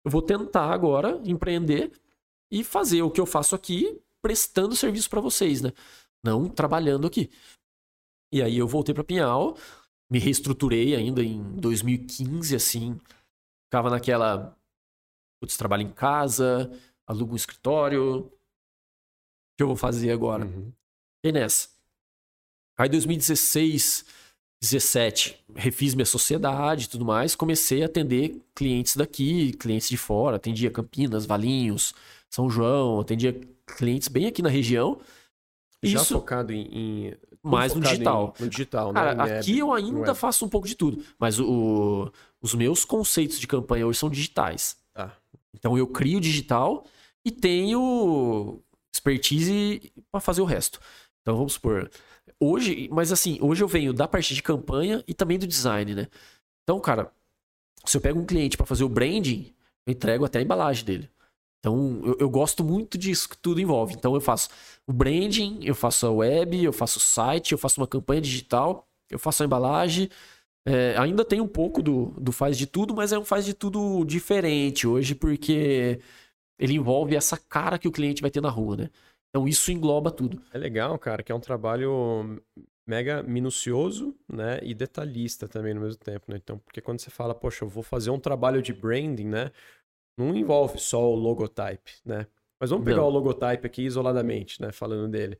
eu 0.03 0.11
vou 0.11 0.21
tentar 0.21 0.71
agora 0.71 1.19
empreender 1.23 1.91
e 2.51 2.63
fazer 2.63 3.01
o 3.01 3.11
que 3.11 3.21
eu 3.21 3.25
faço 3.25 3.55
aqui, 3.55 4.01
prestando 4.21 4.75
serviço 4.75 5.09
para 5.09 5.21
vocês, 5.21 5.61
né? 5.61 5.71
Não 6.23 6.47
trabalhando 6.47 7.07
aqui. 7.07 7.29
E 8.33 8.41
aí 8.41 8.57
eu 8.57 8.67
voltei 8.67 8.93
para 8.93 9.03
Pinhal, 9.03 9.57
me 10.09 10.19
reestruturei 10.19 10.95
ainda 10.95 11.23
em 11.23 11.41
2015, 11.55 12.55
assim. 12.55 12.99
Ficava 13.65 13.89
naquela. 13.89 14.57
Putz, 15.41 15.57
trabalho 15.57 15.83
em 15.83 15.91
casa, 15.91 16.71
alugo 17.07 17.33
um 17.33 17.35
escritório. 17.35 18.19
O 18.19 18.31
que 19.57 19.63
eu 19.63 19.67
vou 19.67 19.75
fazer 19.75 20.11
agora? 20.11 20.45
Uhum. 20.45 20.71
E 21.25 21.31
nessa. 21.31 21.69
Aí 22.77 22.89
2016, 22.89 24.05
17, 24.61 25.37
refiz 25.55 25.95
minha 25.95 26.05
sociedade 26.05 26.85
e 26.85 26.89
tudo 26.89 27.03
mais. 27.05 27.35
Comecei 27.35 27.83
a 27.83 27.87
atender 27.87 28.41
clientes 28.55 28.95
daqui, 28.95 29.53
clientes 29.53 29.89
de 29.89 29.97
fora. 29.97 30.35
Atendia 30.35 30.71
Campinas, 30.71 31.25
Valinhos, 31.25 31.93
São 32.31 32.49
João. 32.49 32.99
Atendia 32.99 33.39
clientes 33.77 34.07
bem 34.07 34.25
aqui 34.25 34.41
na 34.41 34.49
região. 34.49 34.99
Já 35.83 36.01
Isso... 36.01 36.13
focado 36.13 36.53
em, 36.53 36.67
em 36.71 37.17
mais 37.43 37.73
no 37.73 37.81
digital. 37.81 38.35
Em, 38.39 38.43
no 38.43 38.49
digital, 38.49 38.93
né? 38.93 38.99
Cara, 38.99 39.39
aqui 39.39 39.59
eu 39.59 39.73
ainda 39.73 40.13
faço 40.13 40.45
um 40.45 40.49
pouco 40.49 40.67
de 40.67 40.75
tudo, 40.75 41.03
mas 41.19 41.39
o, 41.39 42.11
os 42.41 42.53
meus 42.53 42.85
conceitos 42.85 43.39
de 43.39 43.47
campanha 43.47 43.87
hoje 43.87 43.99
são 43.99 44.09
digitais. 44.09 44.77
Ah. 44.95 45.11
Então 45.53 45.77
eu 45.77 45.87
crio 45.87 46.19
digital 46.19 46.85
e 47.25 47.31
tenho 47.31 48.61
expertise 48.93 49.91
para 50.11 50.21
fazer 50.21 50.41
o 50.41 50.45
resto. 50.45 50.79
Então 51.21 51.35
vamos 51.35 51.53
supor, 51.53 51.89
hoje, 52.39 52.87
mas 52.91 53.11
assim, 53.11 53.37
hoje 53.41 53.63
eu 53.63 53.67
venho 53.67 53.93
da 53.93 54.07
parte 54.07 54.33
de 54.33 54.43
campanha 54.43 55.03
e 55.07 55.13
também 55.13 55.39
do 55.39 55.47
design, 55.47 55.95
né? 55.95 56.07
Então, 56.63 56.79
cara, 56.79 57.11
se 57.85 57.97
eu 57.97 58.01
pego 58.01 58.19
um 58.19 58.25
cliente 58.25 58.57
para 58.57 58.65
fazer 58.65 58.83
o 58.83 58.89
branding, 58.89 59.53
eu 59.85 59.93
entrego 59.93 60.25
até 60.25 60.39
a 60.39 60.41
embalagem 60.41 60.85
dele. 60.85 61.09
Então, 61.61 62.01
eu, 62.03 62.17
eu, 62.21 62.29
gosto 62.29 62.63
muito 62.63 62.97
disso 62.97 63.29
que 63.29 63.37
tudo 63.37 63.61
envolve. 63.61 63.93
Então, 63.93 64.15
eu 64.15 64.21
faço 64.21 64.49
o 64.87 64.91
branding, 64.91 65.59
eu 65.61 65.75
faço 65.75 66.07
a 66.07 66.11
web, 66.11 66.63
eu 66.63 66.73
faço 66.73 66.97
o 66.97 67.01
site, 67.01 67.51
eu 67.51 67.57
faço 67.57 67.79
uma 67.79 67.87
campanha 67.87 68.19
digital, 68.19 68.87
eu 69.11 69.19
faço 69.19 69.43
a 69.43 69.45
embalagem. 69.45 70.09
É, 70.65 70.95
ainda 70.97 71.23
tem 71.23 71.39
um 71.39 71.47
pouco 71.47 71.81
do, 71.83 72.07
do 72.19 72.31
faz 72.31 72.57
de 72.57 72.65
tudo, 72.65 72.95
mas 72.95 73.11
é 73.11 73.19
um 73.19 73.23
faz 73.23 73.45
de 73.45 73.53
tudo 73.53 74.03
diferente 74.05 74.87
hoje, 74.87 75.13
porque 75.13 75.99
ele 76.59 76.73
envolve 76.73 77.15
essa 77.15 77.37
cara 77.37 77.77
que 77.77 77.87
o 77.87 77.91
cliente 77.91 78.23
vai 78.23 78.31
ter 78.31 78.41
na 78.41 78.49
rua, 78.49 78.77
né? 78.77 78.89
Então, 79.29 79.47
isso 79.47 79.71
engloba 79.71 80.11
tudo. 80.11 80.41
É 80.51 80.57
legal, 80.57 80.97
cara, 80.97 81.21
que 81.21 81.31
é 81.31 81.35
um 81.35 81.39
trabalho 81.39 82.41
mega 82.87 83.23
minucioso, 83.23 84.13
né, 84.27 84.59
e 84.63 84.73
detalhista 84.73 85.47
também 85.47 85.73
no 85.73 85.81
mesmo 85.81 85.99
tempo, 85.99 86.25
né? 86.27 86.37
Então, 86.37 86.57
porque 86.57 86.81
quando 86.81 86.99
você 86.99 87.09
fala, 87.09 87.33
poxa, 87.33 87.63
eu 87.63 87.69
vou 87.69 87.83
fazer 87.83 88.09
um 88.09 88.19
trabalho 88.19 88.61
de 88.61 88.73
branding, 88.73 89.27
né? 89.27 89.51
Não 90.27 90.35
envolve 90.35 90.79
só 90.79 91.11
o 91.11 91.15
logotype, 91.15 91.93
né? 92.05 92.27
Mas 92.59 92.69
vamos 92.69 92.85
pegar 92.85 92.97
não. 92.97 93.07
o 93.07 93.09
logotype 93.09 93.65
aqui 93.65 93.83
isoladamente, 93.83 94.61
né? 94.61 94.71
Falando 94.71 95.09
dele. 95.09 95.37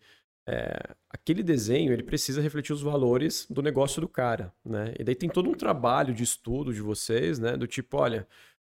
É, 0.48 0.96
aquele 1.10 1.44
desenho 1.44 1.94
ele 1.94 2.02
precisa 2.02 2.42
refletir 2.42 2.74
os 2.74 2.82
valores 2.82 3.46
do 3.48 3.62
negócio 3.62 4.02
do 4.02 4.10
cara, 4.10 4.52
né? 4.66 4.94
E 4.98 5.04
daí 5.04 5.14
tem 5.14 5.30
todo 5.30 5.50
um 5.50 5.54
trabalho 5.54 6.14
de 6.14 6.24
estudo 6.24 6.74
de 6.74 6.82
vocês, 6.82 7.38
né? 7.38 7.56
Do 7.56 7.68
tipo, 7.68 7.98
olha, 7.98 8.28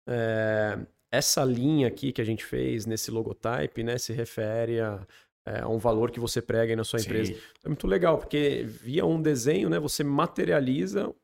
é, 0.08 0.78
essa 1.12 1.44
linha 1.44 1.88
aqui 1.88 2.10
que 2.10 2.22
a 2.22 2.24
gente 2.24 2.44
fez 2.44 2.86
nesse 2.86 3.10
logotype, 3.10 3.82
né? 3.82 3.98
Se 3.98 4.14
refere 4.14 4.80
a, 4.80 5.06
é, 5.46 5.60
a 5.60 5.68
um 5.68 5.78
valor 5.78 6.10
que 6.10 6.18
você 6.18 6.40
prega 6.40 6.72
aí 6.72 6.76
na 6.76 6.84
sua 6.84 6.98
Sim. 6.98 7.06
empresa. 7.06 7.34
É 7.62 7.68
muito 7.68 7.86
legal 7.86 8.16
porque 8.16 8.64
via 8.64 9.04
um 9.04 9.20
desenho, 9.20 9.68
né? 9.68 9.78
Você 9.78 10.02
materializa 10.02 11.14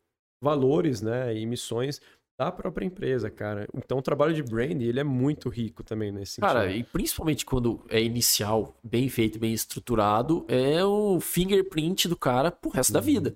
valores, 0.43 1.01
né? 1.01 1.35
E 1.35 1.47
missões 1.47 2.03
da 2.39 2.51
própria 2.51 2.85
empresa, 2.85 3.31
cara. 3.31 3.67
Então 3.75 3.99
o 3.99 4.03
trabalho 4.03 4.35
de 4.35 4.43
brand, 4.43 4.81
ele 4.81 4.99
é 4.99 5.05
muito 5.05 5.49
rico 5.49 5.85
também 5.85 6.11
nesse 6.11 6.33
sentido. 6.33 6.53
Cara, 6.53 6.73
e 6.73 6.83
principalmente 6.83 7.47
quando 7.47 7.85
é 7.89 8.03
inicial, 8.03 8.77
bem 8.83 9.09
feito, 9.09 9.39
bem 9.39 9.53
estruturado, 9.53 10.45
é 10.49 10.85
o 10.85 11.21
fingerprint 11.21 12.09
do 12.09 12.17
cara 12.17 12.51
pro 12.51 12.71
resto 12.71 12.91
uhum. 12.91 12.95
da 12.95 13.01
vida. 13.01 13.35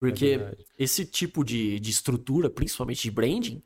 Porque 0.00 0.40
é 0.40 0.56
esse 0.78 1.04
tipo 1.04 1.44
de, 1.44 1.78
de 1.80 1.90
estrutura, 1.90 2.50
principalmente 2.50 3.02
de 3.02 3.10
branding, 3.10 3.62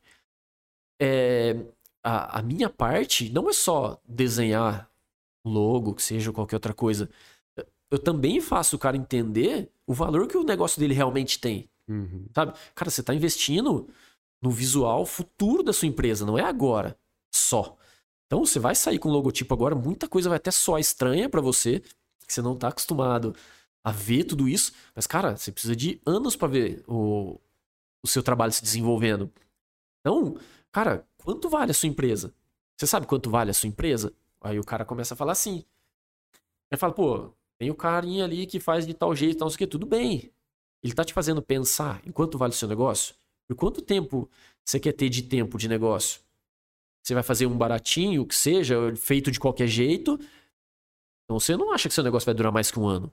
é, 1.01 1.57
a, 2.03 2.39
a 2.39 2.43
minha 2.43 2.69
parte 2.69 3.31
não 3.33 3.49
é 3.49 3.53
só 3.53 4.01
desenhar 4.07 4.91
logo, 5.45 5.95
que 5.95 6.03
seja 6.03 6.33
qualquer 6.33 6.57
outra 6.57 6.75
coisa. 6.75 7.09
Eu 7.91 7.99
também 7.99 8.41
faço 8.41 8.77
o 8.77 8.79
cara 8.79 8.97
entender 8.97 9.71
o 9.87 9.95
valor 9.95 10.27
que 10.27 10.37
o 10.37 10.45
negócio 10.45 10.79
dele 10.79 10.95
realmente 10.95 11.41
tem. 11.41 11.71
Uhum. 11.89 12.27
Sabe? 12.35 12.53
Cara, 12.75 12.91
você 12.91 13.03
tá 13.03 13.15
investindo 13.15 13.89
no 14.41 14.51
visual 14.51 15.05
futuro 15.05 15.63
da 15.63 15.73
sua 15.73 15.89
empresa, 15.89 16.25
não 16.25 16.39
é 16.39 16.43
agora 16.43 16.99
só. 17.33 17.77
Então 18.27 18.45
você 18.45 18.59
vai 18.59 18.75
sair 18.75 18.99
com 18.99 19.09
logotipo 19.09 19.53
agora, 19.55 19.75
muita 19.75 20.09
coisa 20.09 20.29
vai 20.29 20.37
até 20.37 20.51
só 20.51 20.79
estranha 20.79 21.29
para 21.29 21.41
você, 21.41 21.81
que 22.27 22.33
você 22.33 22.43
não 22.43 22.57
tá 22.57 22.69
acostumado 22.69 23.35
a 23.83 23.91
ver 23.91 24.25
tudo 24.25 24.49
isso, 24.49 24.73
mas 24.95 25.07
cara, 25.07 25.37
você 25.37 25.51
precisa 25.51 25.75
de 25.75 26.01
anos 26.05 26.37
para 26.37 26.49
ver 26.49 26.85
o, 26.87 27.41
o 28.03 28.07
seu 28.07 28.23
trabalho 28.23 28.53
se 28.53 28.63
desenvolvendo. 28.63 29.33
Então, 30.01 30.37
cara, 30.71 31.07
quanto 31.17 31.49
vale 31.49 31.71
a 31.71 31.75
sua 31.75 31.89
empresa? 31.89 32.35
Você 32.77 32.87
sabe 32.87 33.07
quanto 33.07 33.31
vale 33.31 33.51
a 33.51 33.55
sua 33.55 33.69
empresa? 33.69 34.13
Aí 34.41 34.59
o 34.59 34.65
cara 34.65 34.85
começa 34.85 35.15
a 35.15 35.17
falar 35.17 35.33
assim. 35.33 35.65
Ele 36.71 36.79
fala, 36.79 36.93
pô, 36.93 37.33
tem 37.59 37.71
o 37.71 37.75
carinha 37.75 38.25
ali 38.25 38.47
que 38.47 38.61
faz 38.61 38.87
de 38.87 38.95
tal 38.95 39.15
jeito, 39.17 39.41
não 39.41 39.51
sei 39.51 39.57
o 39.57 39.59
que, 39.59 39.67
tudo 39.67 39.87
bem. 39.87 40.31
Ele 40.83 40.93
tá 40.93 41.05
te 41.05 41.13
fazendo 41.13 41.43
pensar 41.43 42.01
em 42.07 42.13
quanto 42.13 42.39
vale 42.39 42.53
o 42.53 42.57
seu 42.57 42.69
negócio? 42.69 43.15
Por 43.49 43.57
quanto 43.57 43.81
tempo 43.81 44.31
você 44.65 44.79
quer 44.79 44.93
ter 44.93 45.09
de 45.09 45.23
tempo 45.23 45.57
de 45.57 45.69
negócio? 45.69 46.21
Você 47.03 47.15
vai 47.15 47.23
fazer 47.23 47.47
um 47.47 47.57
baratinho, 47.57 48.27
que 48.27 48.35
seja, 48.35 48.95
feito 48.95 49.31
de 49.31 49.41
qualquer 49.41 49.67
jeito. 49.67 50.19
Então 51.25 51.41
você 51.41 51.57
não 51.57 51.73
acha 51.73 51.89
que 51.89 51.95
seu 51.95 52.05
negócio 52.05 52.27
vai 52.27 52.35
durar 52.35 52.53
mais 52.53 52.71
que 52.71 52.79
um 52.79 52.87
ano. 52.87 53.11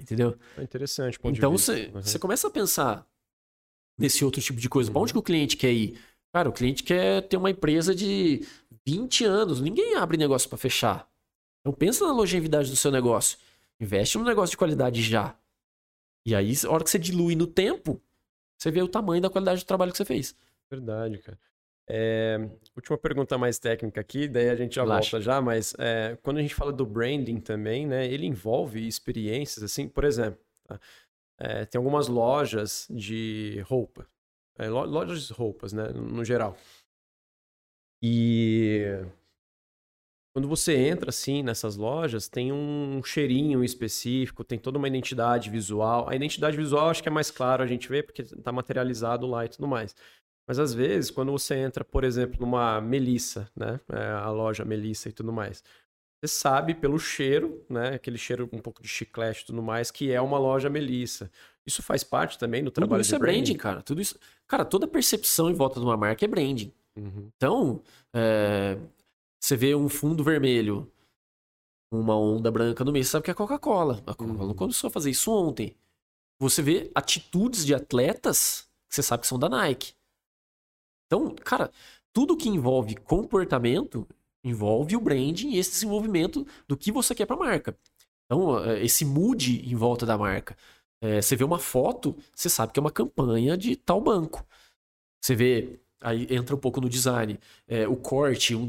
Entendeu? 0.00 0.38
É 0.56 0.62
interessante. 0.62 1.18
então 1.24 1.50
você, 1.50 1.86
uhum. 1.86 2.02
você 2.02 2.18
começa 2.18 2.46
a 2.46 2.50
pensar 2.50 3.06
nesse 3.98 4.24
outro 4.24 4.40
tipo 4.40 4.60
de 4.60 4.68
coisa. 4.68 4.90
Uhum. 4.90 4.92
Pra 4.92 5.02
onde 5.02 5.12
que 5.12 5.18
o 5.18 5.22
cliente 5.22 5.56
quer 5.56 5.72
ir? 5.72 5.98
Cara, 6.32 6.50
o 6.50 6.52
cliente 6.52 6.82
quer 6.82 7.26
ter 7.26 7.38
uma 7.38 7.50
empresa 7.50 7.94
de 7.94 8.46
20 8.86 9.24
anos. 9.24 9.60
Ninguém 9.60 9.94
abre 9.94 10.18
negócio 10.18 10.48
para 10.48 10.58
fechar. 10.58 11.10
Então 11.60 11.72
pensa 11.72 12.06
na 12.06 12.12
longevidade 12.12 12.70
do 12.70 12.76
seu 12.76 12.90
negócio. 12.90 13.38
Investe 13.80 14.18
num 14.18 14.24
negócio 14.24 14.50
de 14.50 14.58
qualidade 14.58 15.02
já. 15.02 15.34
E 16.26 16.34
aí, 16.34 16.52
a 16.64 16.70
hora 16.70 16.84
que 16.84 16.90
você 16.90 16.98
dilui 16.98 17.34
no 17.34 17.46
tempo, 17.46 18.00
você 18.58 18.70
vê 18.70 18.82
o 18.82 18.88
tamanho 18.88 19.22
da 19.22 19.30
qualidade 19.30 19.62
do 19.62 19.66
trabalho 19.66 19.92
que 19.92 19.98
você 19.98 20.04
fez. 20.04 20.34
Verdade, 20.70 21.18
cara. 21.18 21.38
É, 21.90 22.38
última 22.76 22.98
pergunta 22.98 23.38
mais 23.38 23.58
técnica 23.58 23.98
aqui, 24.00 24.28
daí 24.28 24.50
a 24.50 24.54
gente 24.54 24.74
já 24.74 24.82
Relaxa. 24.82 25.12
volta 25.12 25.24
já, 25.24 25.40
mas 25.40 25.74
é, 25.78 26.18
quando 26.22 26.36
a 26.36 26.42
gente 26.42 26.54
fala 26.54 26.70
do 26.70 26.84
branding 26.84 27.40
também, 27.40 27.86
né, 27.86 28.06
ele 28.06 28.26
envolve 28.26 28.86
experiências, 28.86 29.64
assim, 29.64 29.88
por 29.88 30.04
exemplo, 30.04 30.38
tá? 30.64 30.78
é, 31.38 31.64
tem 31.64 31.78
algumas 31.78 32.06
lojas 32.06 32.86
de 32.90 33.64
roupa, 33.66 34.06
lojas 34.58 35.28
de 35.28 35.32
roupas, 35.32 35.72
né, 35.72 35.88
no 35.88 36.22
geral. 36.24 36.58
E 38.02 38.84
quando 40.38 40.46
você 40.46 40.76
entra 40.76 41.10
assim 41.10 41.42
nessas 41.42 41.74
lojas, 41.74 42.28
tem 42.28 42.52
um 42.52 43.02
cheirinho 43.02 43.64
específico, 43.64 44.44
tem 44.44 44.56
toda 44.56 44.78
uma 44.78 44.86
identidade 44.86 45.50
visual. 45.50 46.08
A 46.08 46.14
identidade 46.14 46.56
visual 46.56 46.90
acho 46.90 47.02
que 47.02 47.08
é 47.08 47.12
mais 47.12 47.28
claro 47.28 47.60
a 47.60 47.66
gente 47.66 47.88
ver 47.88 48.04
porque 48.04 48.22
está 48.22 48.52
materializado 48.52 49.26
lá 49.26 49.44
e 49.44 49.48
tudo 49.48 49.66
mais. 49.66 49.96
Mas 50.46 50.60
às 50.60 50.72
vezes, 50.72 51.10
quando 51.10 51.32
você 51.32 51.56
entra, 51.56 51.84
por 51.84 52.04
exemplo, 52.04 52.40
numa 52.40 52.80
Melissa, 52.80 53.50
né, 53.56 53.80
é, 53.90 54.00
a 54.10 54.30
loja 54.30 54.64
Melissa 54.64 55.08
e 55.08 55.12
tudo 55.12 55.32
mais, 55.32 55.64
você 56.22 56.32
sabe 56.32 56.72
pelo 56.72 57.00
cheiro, 57.00 57.60
né, 57.68 57.94
aquele 57.96 58.16
cheiro 58.16 58.48
um 58.52 58.60
pouco 58.60 58.80
de 58.80 58.86
chiclete 58.86 59.42
e 59.42 59.46
tudo 59.46 59.60
mais, 59.60 59.90
que 59.90 60.12
é 60.12 60.20
uma 60.20 60.38
loja 60.38 60.70
Melissa. 60.70 61.28
Isso 61.66 61.82
faz 61.82 62.04
parte 62.04 62.38
também 62.38 62.62
do 62.62 62.70
trabalho 62.70 63.02
Tudo 63.02 63.06
isso 63.06 63.10
de 63.10 63.16
é 63.16 63.18
branding, 63.18 63.38
branding, 63.40 63.56
cara. 63.56 63.82
Tudo 63.82 64.00
isso, 64.00 64.16
cara, 64.46 64.64
toda 64.64 64.86
percepção 64.86 65.50
em 65.50 65.54
volta 65.54 65.80
de 65.80 65.86
uma 65.86 65.96
marca 65.96 66.24
é 66.24 66.28
branding. 66.28 66.72
Uhum. 66.96 67.28
Então, 67.36 67.82
é, 68.14 68.78
você 69.40 69.56
vê 69.56 69.74
um 69.74 69.88
fundo 69.88 70.24
vermelho, 70.24 70.90
uma 71.90 72.16
onda 72.18 72.50
branca 72.50 72.84
no 72.84 72.92
meio, 72.92 73.04
você 73.04 73.12
sabe 73.12 73.24
que 73.24 73.30
é 73.30 73.34
Coca-Cola. 73.34 74.02
A 74.06 74.14
Coca-Cola 74.14 74.50
uhum. 74.50 74.54
começou 74.54 74.88
a 74.88 74.90
fazer 74.90 75.10
isso 75.10 75.32
ontem. 75.32 75.74
Você 76.40 76.62
vê 76.62 76.90
atitudes 76.94 77.64
de 77.64 77.74
atletas 77.74 78.68
que 78.88 78.94
você 78.94 79.02
sabe 79.02 79.22
que 79.22 79.26
são 79.26 79.38
da 79.38 79.48
Nike. 79.48 79.94
Então, 81.06 81.34
cara, 81.34 81.70
tudo 82.12 82.36
que 82.36 82.48
envolve 82.48 82.96
comportamento 82.96 84.06
envolve 84.44 84.96
o 84.96 85.00
branding 85.00 85.50
e 85.50 85.58
esse 85.58 85.70
desenvolvimento 85.72 86.46
do 86.66 86.76
que 86.76 86.92
você 86.92 87.14
quer 87.14 87.26
para 87.26 87.36
a 87.36 87.38
marca. 87.38 87.76
Então, 88.26 88.62
é, 88.64 88.84
esse 88.84 89.04
mood 89.04 89.68
em 89.68 89.74
volta 89.74 90.06
da 90.06 90.16
marca. 90.16 90.56
É, 91.00 91.20
você 91.22 91.36
vê 91.36 91.44
uma 91.44 91.58
foto, 91.58 92.16
você 92.34 92.48
sabe 92.48 92.72
que 92.72 92.78
é 92.78 92.82
uma 92.82 92.90
campanha 92.90 93.56
de 93.56 93.76
tal 93.76 94.00
banco. 94.00 94.44
Você 95.20 95.34
vê, 95.34 95.80
aí 96.00 96.26
entra 96.30 96.54
um 96.54 96.58
pouco 96.58 96.80
no 96.80 96.88
design, 96.88 97.38
é, 97.66 97.88
o 97.88 97.96
corte, 97.96 98.54
um 98.54 98.66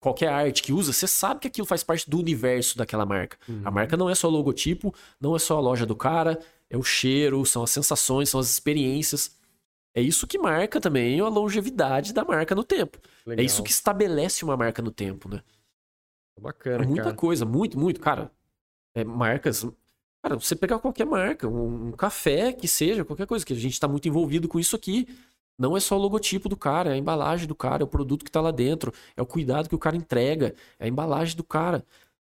qualquer 0.00 0.28
arte 0.28 0.62
que 0.62 0.72
usa, 0.72 0.92
você 0.92 1.06
sabe 1.06 1.40
que 1.40 1.48
aquilo 1.48 1.66
faz 1.66 1.84
parte 1.84 2.08
do 2.08 2.18
universo 2.18 2.76
daquela 2.76 3.04
marca. 3.04 3.36
Uhum. 3.46 3.60
A 3.64 3.70
marca 3.70 3.96
não 3.96 4.08
é 4.08 4.14
só 4.14 4.28
logotipo, 4.28 4.94
não 5.20 5.36
é 5.36 5.38
só 5.38 5.58
a 5.58 5.60
loja 5.60 5.84
do 5.84 5.94
cara, 5.94 6.40
é 6.68 6.76
o 6.76 6.82
cheiro, 6.82 7.44
são 7.44 7.62
as 7.62 7.70
sensações, 7.70 8.30
são 8.30 8.40
as 8.40 8.50
experiências. 8.50 9.38
É 9.94 10.00
isso 10.00 10.26
que 10.26 10.38
marca 10.38 10.80
também 10.80 11.20
a 11.20 11.28
longevidade 11.28 12.14
da 12.14 12.24
marca 12.24 12.54
no 12.54 12.64
tempo. 12.64 12.98
Legal. 13.26 13.42
É 13.42 13.46
isso 13.46 13.62
que 13.62 13.70
estabelece 13.70 14.44
uma 14.44 14.56
marca 14.56 14.80
no 14.80 14.90
tempo, 14.90 15.28
né? 15.28 15.42
Bacana, 16.40 16.84
é 16.84 16.86
muita 16.86 17.04
cara. 17.04 17.16
coisa, 17.16 17.44
muito, 17.44 17.78
muito. 17.78 18.00
Cara, 18.00 18.30
é, 18.94 19.04
marcas. 19.04 19.66
Cara, 20.22 20.38
você 20.38 20.54
pegar 20.54 20.78
qualquer 20.78 21.04
marca, 21.06 21.48
um, 21.48 21.88
um, 21.88 21.92
café 21.92 22.52
que 22.52 22.68
seja, 22.68 23.04
qualquer 23.04 23.26
coisa, 23.26 23.44
que 23.44 23.52
a 23.52 23.56
gente 23.56 23.72
está 23.72 23.88
muito 23.88 24.08
envolvido 24.08 24.48
com 24.48 24.58
isso 24.58 24.76
aqui. 24.76 25.08
Não 25.60 25.76
é 25.76 25.80
só 25.80 25.94
o 25.94 26.00
logotipo 26.00 26.48
do 26.48 26.56
cara, 26.56 26.88
é 26.88 26.92
a 26.94 26.96
embalagem 26.96 27.46
do 27.46 27.54
cara, 27.54 27.82
é 27.82 27.84
o 27.84 27.86
produto 27.86 28.24
que 28.24 28.30
está 28.30 28.40
lá 28.40 28.50
dentro, 28.50 28.94
é 29.14 29.20
o 29.20 29.26
cuidado 29.26 29.68
que 29.68 29.74
o 29.74 29.78
cara 29.78 29.94
entrega, 29.94 30.54
é 30.78 30.86
a 30.86 30.88
embalagem 30.88 31.36
do 31.36 31.44
cara. 31.44 31.84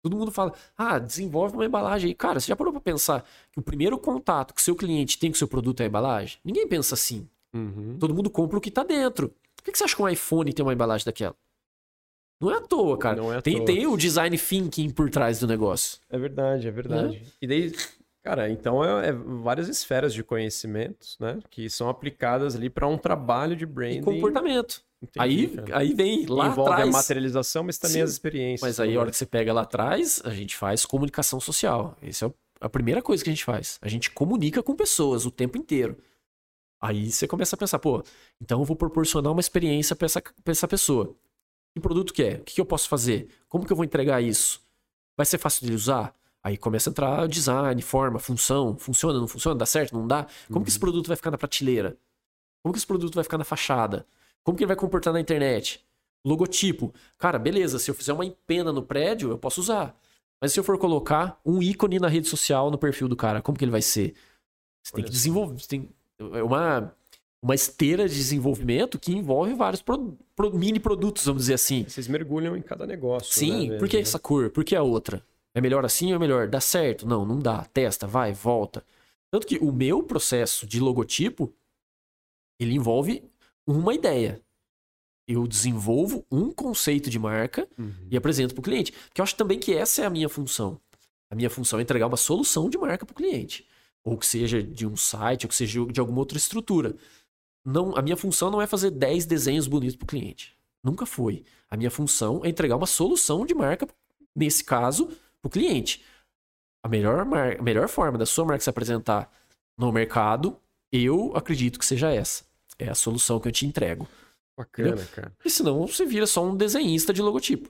Todo 0.03 0.15
mundo 0.15 0.31
fala, 0.31 0.53
ah, 0.77 0.99
desenvolve 0.99 1.55
uma 1.55 1.65
embalagem 1.65 2.09
aí. 2.09 2.13
Cara, 2.13 2.39
você 2.39 2.45
já 2.45 2.55
parou 2.55 2.71
para 2.71 2.81
pensar 2.81 3.25
que 3.51 3.59
o 3.59 3.63
primeiro 3.63 3.97
contato 3.97 4.53
que 4.53 4.61
seu 4.61 4.75
cliente 4.75 5.17
tem 5.17 5.31
com 5.31 5.35
o 5.35 5.37
seu 5.39 5.47
produto 5.47 5.81
é 5.81 5.85
a 5.85 5.87
embalagem? 5.87 6.37
Ninguém 6.45 6.67
pensa 6.67 6.93
assim. 6.93 7.27
Uhum. 7.51 7.97
Todo 7.99 8.13
mundo 8.13 8.29
compra 8.29 8.59
o 8.59 8.61
que 8.61 8.69
está 8.69 8.83
dentro. 8.83 9.33
Por 9.55 9.63
que 9.63 9.75
você 9.75 9.85
acha 9.85 9.95
que 9.95 10.01
um 10.03 10.07
iPhone 10.07 10.53
tem 10.53 10.63
uma 10.63 10.73
embalagem 10.73 11.03
daquela? 11.03 11.35
Não 12.39 12.51
é 12.51 12.57
à 12.57 12.61
toa, 12.61 12.95
cara. 12.95 13.15
Não 13.15 13.33
é 13.33 13.37
à 13.37 13.41
tem, 13.41 13.57
toa. 13.57 13.65
tem 13.65 13.87
o 13.87 13.97
design 13.97 14.37
thinking 14.37 14.91
por 14.91 15.09
trás 15.09 15.39
do 15.39 15.47
negócio. 15.47 15.97
É 16.11 16.19
verdade, 16.19 16.67
é 16.67 16.71
verdade. 16.71 17.15
É. 17.15 17.27
E 17.41 17.47
daí, 17.47 17.73
cara, 18.25 18.49
então 18.49 18.83
é, 18.83 19.09
é, 19.09 19.11
várias 19.11 19.69
esferas 19.69 20.11
de 20.11 20.23
conhecimentos, 20.23 21.15
né? 21.19 21.37
Que 21.51 21.69
são 21.69 21.87
aplicadas 21.87 22.55
ali 22.55 22.71
para 22.71 22.87
um 22.87 22.97
trabalho 22.97 23.55
de 23.55 23.67
branding. 23.67 23.99
E 23.99 24.01
comportamento. 24.01 24.83
Entendi, 24.99 25.19
aí, 25.19 25.55
aí 25.71 25.93
vem 25.93 26.25
lá 26.25 26.47
Envolve 26.47 26.71
atrás. 26.71 26.89
a 26.89 26.91
materialização, 26.91 27.63
mas 27.63 27.77
também 27.77 27.97
Sim, 27.97 28.01
as 28.01 28.09
experiências. 28.09 28.61
Mas 28.67 28.79
aí, 28.79 28.97
a 28.97 28.99
hora 28.99 29.11
que 29.11 29.17
você 29.17 29.27
pega 29.27 29.53
lá 29.53 29.61
atrás, 29.61 30.23
a 30.25 30.31
gente 30.31 30.55
faz 30.55 30.87
comunicação 30.87 31.39
social. 31.39 31.95
Essa 32.01 32.25
é 32.25 32.31
a 32.59 32.67
primeira 32.67 32.99
coisa 32.99 33.23
que 33.23 33.29
a 33.29 33.33
gente 33.33 33.45
faz. 33.45 33.77
A 33.79 33.87
gente 33.87 34.09
comunica 34.09 34.63
com 34.63 34.75
pessoas 34.75 35.27
o 35.27 35.29
tempo 35.29 35.55
inteiro. 35.55 35.95
Aí 36.81 37.11
você 37.11 37.27
começa 37.27 37.55
a 37.55 37.59
pensar, 37.59 37.77
pô, 37.77 38.03
então 38.41 38.59
eu 38.59 38.65
vou 38.65 38.75
proporcionar 38.75 39.31
uma 39.31 39.41
experiência 39.41 39.95
para 39.95 40.05
essa, 40.07 40.21
pra 40.21 40.51
essa 40.51 40.67
pessoa. 40.67 41.15
Que 41.75 41.79
produto 41.79 42.11
que 42.11 42.23
é? 42.23 42.35
O 42.37 42.43
que 42.43 42.59
eu 42.59 42.65
posso 42.65 42.89
fazer? 42.89 43.27
Como 43.47 43.67
que 43.67 43.71
eu 43.71 43.77
vou 43.77 43.85
entregar 43.85 44.19
isso? 44.19 44.63
Vai 45.15 45.27
ser 45.27 45.37
fácil 45.37 45.67
de 45.67 45.73
usar? 45.73 46.15
Aí 46.45 46.57
começa 46.57 46.87
a 46.87 46.91
entrar 46.91 47.27
design, 47.27 47.81
forma, 47.81 48.19
função. 48.19 48.77
Funciona, 48.77 49.19
não 49.19 49.27
funciona? 49.27 49.57
Dá 49.57 49.65
certo, 49.65 49.97
não 49.97 50.05
dá? 50.05 50.27
Como 50.45 50.59
uhum. 50.59 50.63
que 50.63 50.69
esse 50.69 50.77
uhum. 50.77 50.81
produto 50.81 51.07
vai 51.07 51.17
ficar 51.17 51.31
na 51.31 51.39
prateleira? 51.39 51.97
Como 52.61 52.71
que 52.71 52.77
esse 52.77 52.85
produto 52.85 53.15
vai 53.15 53.23
ficar 53.23 53.39
na 53.39 53.43
fachada? 53.43 54.05
Como 54.43 54.55
que 54.55 54.63
ele 54.63 54.67
vai 54.67 54.75
comportar 54.75 55.11
na 55.11 55.19
internet? 55.19 55.83
Logotipo. 56.23 56.93
Cara, 57.17 57.39
beleza, 57.39 57.79
se 57.79 57.89
eu 57.89 57.95
fizer 57.95 58.13
uma 58.13 58.23
empena 58.23 58.71
no 58.71 58.83
prédio, 58.83 59.31
eu 59.31 59.39
posso 59.39 59.59
usar. 59.59 59.99
Mas 60.39 60.53
se 60.53 60.59
eu 60.59 60.63
for 60.63 60.77
colocar 60.77 61.39
um 61.43 61.63
ícone 61.63 61.97
na 61.97 62.07
rede 62.07 62.27
social 62.27 62.69
no 62.69 62.77
perfil 62.77 63.07
do 63.07 63.15
cara, 63.15 63.41
como 63.41 63.57
que 63.57 63.65
ele 63.65 63.71
vai 63.71 63.81
ser? 63.81 64.13
Você 64.83 64.93
tem 64.93 65.03
que 65.03 65.09
desenvolver. 65.09 65.59
Você 65.59 65.67
tem 65.67 65.89
é 66.19 66.43
uma 66.43 66.93
uma 67.41 67.55
esteira 67.55 68.07
de 68.07 68.13
desenvolvimento 68.13 68.99
que 68.99 69.11
envolve 69.11 69.53
vários 69.55 69.81
pro, 69.81 70.15
pro, 70.35 70.55
mini 70.55 70.79
produtos, 70.79 71.25
vamos 71.25 71.43
dizer 71.43 71.55
assim. 71.55 71.85
Vocês 71.87 72.07
mergulham 72.07 72.55
em 72.55 72.61
cada 72.61 72.85
negócio. 72.85 73.33
Sim, 73.33 73.69
né, 73.69 73.77
por 73.79 73.87
que 73.87 73.97
essa 73.97 74.19
cor? 74.19 74.51
Por 74.51 74.63
que 74.63 74.75
a 74.75 74.83
outra? 74.83 75.23
É 75.55 75.61
melhor 75.61 75.83
assim 75.85 76.09
ou 76.09 76.15
é 76.17 76.19
melhor? 76.19 76.47
Dá 76.47 76.59
certo? 76.59 77.07
Não, 77.07 77.25
não 77.25 77.39
dá. 77.39 77.63
Testa, 77.65 78.05
vai, 78.05 78.33
volta. 78.33 78.85
Tanto 79.31 79.47
que 79.47 79.57
o 79.57 79.71
meu 79.71 80.03
processo 80.03 80.67
de 80.67 80.79
logotipo, 80.79 81.51
ele 82.59 82.75
envolve 82.75 83.23
uma 83.65 83.93
ideia. 83.93 84.41
Eu 85.27 85.47
desenvolvo 85.47 86.23
um 86.29 86.51
conceito 86.51 87.09
de 87.09 87.17
marca 87.17 87.67
uhum. 87.79 87.93
e 88.11 88.15
apresento 88.15 88.53
para 88.53 88.59
o 88.59 88.63
cliente. 88.63 88.91
Porque 88.91 89.19
eu 89.19 89.23
acho 89.23 89.35
também 89.35 89.57
que 89.57 89.73
essa 89.73 90.03
é 90.03 90.05
a 90.05 90.09
minha 90.09 90.29
função. 90.29 90.79
A 91.31 91.35
minha 91.35 91.49
função 91.49 91.79
é 91.79 91.81
entregar 91.81 92.05
uma 92.05 92.17
solução 92.17 92.69
de 92.69 92.77
marca 92.77 93.05
para 93.05 93.13
o 93.13 93.15
cliente. 93.15 93.65
Ou 94.03 94.17
que 94.17 94.25
seja 94.27 94.61
de 94.61 94.85
um 94.85 94.95
site, 94.95 95.45
ou 95.45 95.49
que 95.49 95.55
seja 95.55 95.83
de 95.87 95.99
alguma 95.99 96.19
outra 96.19 96.37
estrutura 96.37 96.95
não, 97.65 97.97
a 97.97 98.01
minha 98.01 98.15
função 98.15 98.51
não 98.51 98.61
é 98.61 98.67
fazer 98.67 98.91
10 98.91 99.25
desenhos 99.25 99.65
bonitos 99.65 99.95
para 99.95 100.03
o 100.03 100.07
cliente. 100.07 100.55
Nunca 100.83 101.05
foi. 101.05 101.43
A 101.67 101.75
minha 101.75 101.89
função 101.89 102.41
é 102.45 102.49
entregar 102.49 102.75
uma 102.75 102.85
solução 102.85 103.43
de 103.43 103.55
marca, 103.55 103.87
nesse 104.35 104.63
caso, 104.63 105.09
para 105.49 105.59
o 105.59 105.63
cliente. 105.63 106.03
A 106.83 106.87
melhor, 106.87 107.19
a 107.19 107.63
melhor 107.63 107.87
forma 107.87 108.17
da 108.17 108.25
sua 108.25 108.45
marca 108.45 108.63
se 108.63 108.69
apresentar 108.69 109.31
no 109.77 109.91
mercado, 109.91 110.57
eu 110.91 111.35
acredito 111.35 111.79
que 111.79 111.85
seja 111.85 112.11
essa. 112.11 112.43
É 112.77 112.89
a 112.89 112.95
solução 112.95 113.39
que 113.39 113.47
eu 113.47 113.51
te 113.51 113.65
entrego. 113.65 114.07
Bacana, 114.57 114.89
entendeu? 114.89 115.07
cara. 115.13 115.33
E 115.43 115.49
senão 115.49 115.85
você 115.87 116.05
vira 116.05 116.27
só 116.27 116.43
um 116.43 116.55
desenhista 116.55 117.13
de 117.13 117.21
logotipo. 117.21 117.69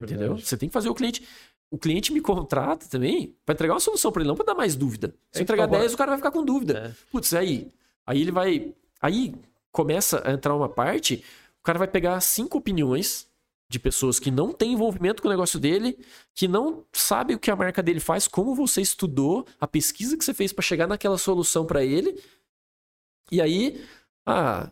Verdade. 0.00 0.22
Entendeu? 0.22 0.44
Você 0.44 0.56
tem 0.56 0.68
que 0.68 0.72
fazer 0.72 0.88
o 0.88 0.94
cliente. 0.94 1.26
O 1.70 1.78
cliente 1.78 2.12
me 2.12 2.20
contrata 2.20 2.86
também 2.88 3.36
para 3.44 3.54
entregar 3.54 3.74
uma 3.74 3.80
solução 3.80 4.10
para 4.10 4.22
ele, 4.22 4.28
não 4.28 4.36
para 4.36 4.46
dar 4.46 4.54
mais 4.54 4.76
dúvida. 4.76 5.14
Se 5.30 5.38
é 5.38 5.40
eu 5.40 5.42
entregar 5.42 5.66
10, 5.66 5.94
o 5.94 5.96
cara 5.96 6.12
vai 6.12 6.18
ficar 6.18 6.30
com 6.30 6.44
dúvida. 6.44 6.94
É. 6.94 7.10
Putz, 7.10 7.34
aí. 7.34 7.70
Aí 8.06 8.22
ele 8.22 8.30
vai 8.30 8.74
Aí 9.00 9.34
começa 9.70 10.22
a 10.28 10.32
entrar 10.32 10.54
uma 10.54 10.68
parte, 10.68 11.24
o 11.60 11.62
cara 11.62 11.78
vai 11.78 11.88
pegar 11.88 12.20
cinco 12.20 12.58
opiniões 12.58 13.27
de 13.68 13.78
pessoas 13.78 14.18
que 14.18 14.30
não 14.30 14.52
têm 14.52 14.72
envolvimento 14.72 15.20
com 15.20 15.28
o 15.28 15.30
negócio 15.30 15.60
dele, 15.60 15.98
que 16.34 16.48
não 16.48 16.84
sabe 16.92 17.34
o 17.34 17.38
que 17.38 17.50
a 17.50 17.56
marca 17.56 17.82
dele 17.82 18.00
faz, 18.00 18.26
como 18.26 18.54
você 18.54 18.80
estudou, 18.80 19.46
a 19.60 19.66
pesquisa 19.66 20.16
que 20.16 20.24
você 20.24 20.32
fez 20.32 20.52
para 20.52 20.62
chegar 20.62 20.86
naquela 20.86 21.18
solução 21.18 21.66
para 21.66 21.84
ele. 21.84 22.18
E 23.30 23.42
aí, 23.42 23.84
ah, 24.24 24.70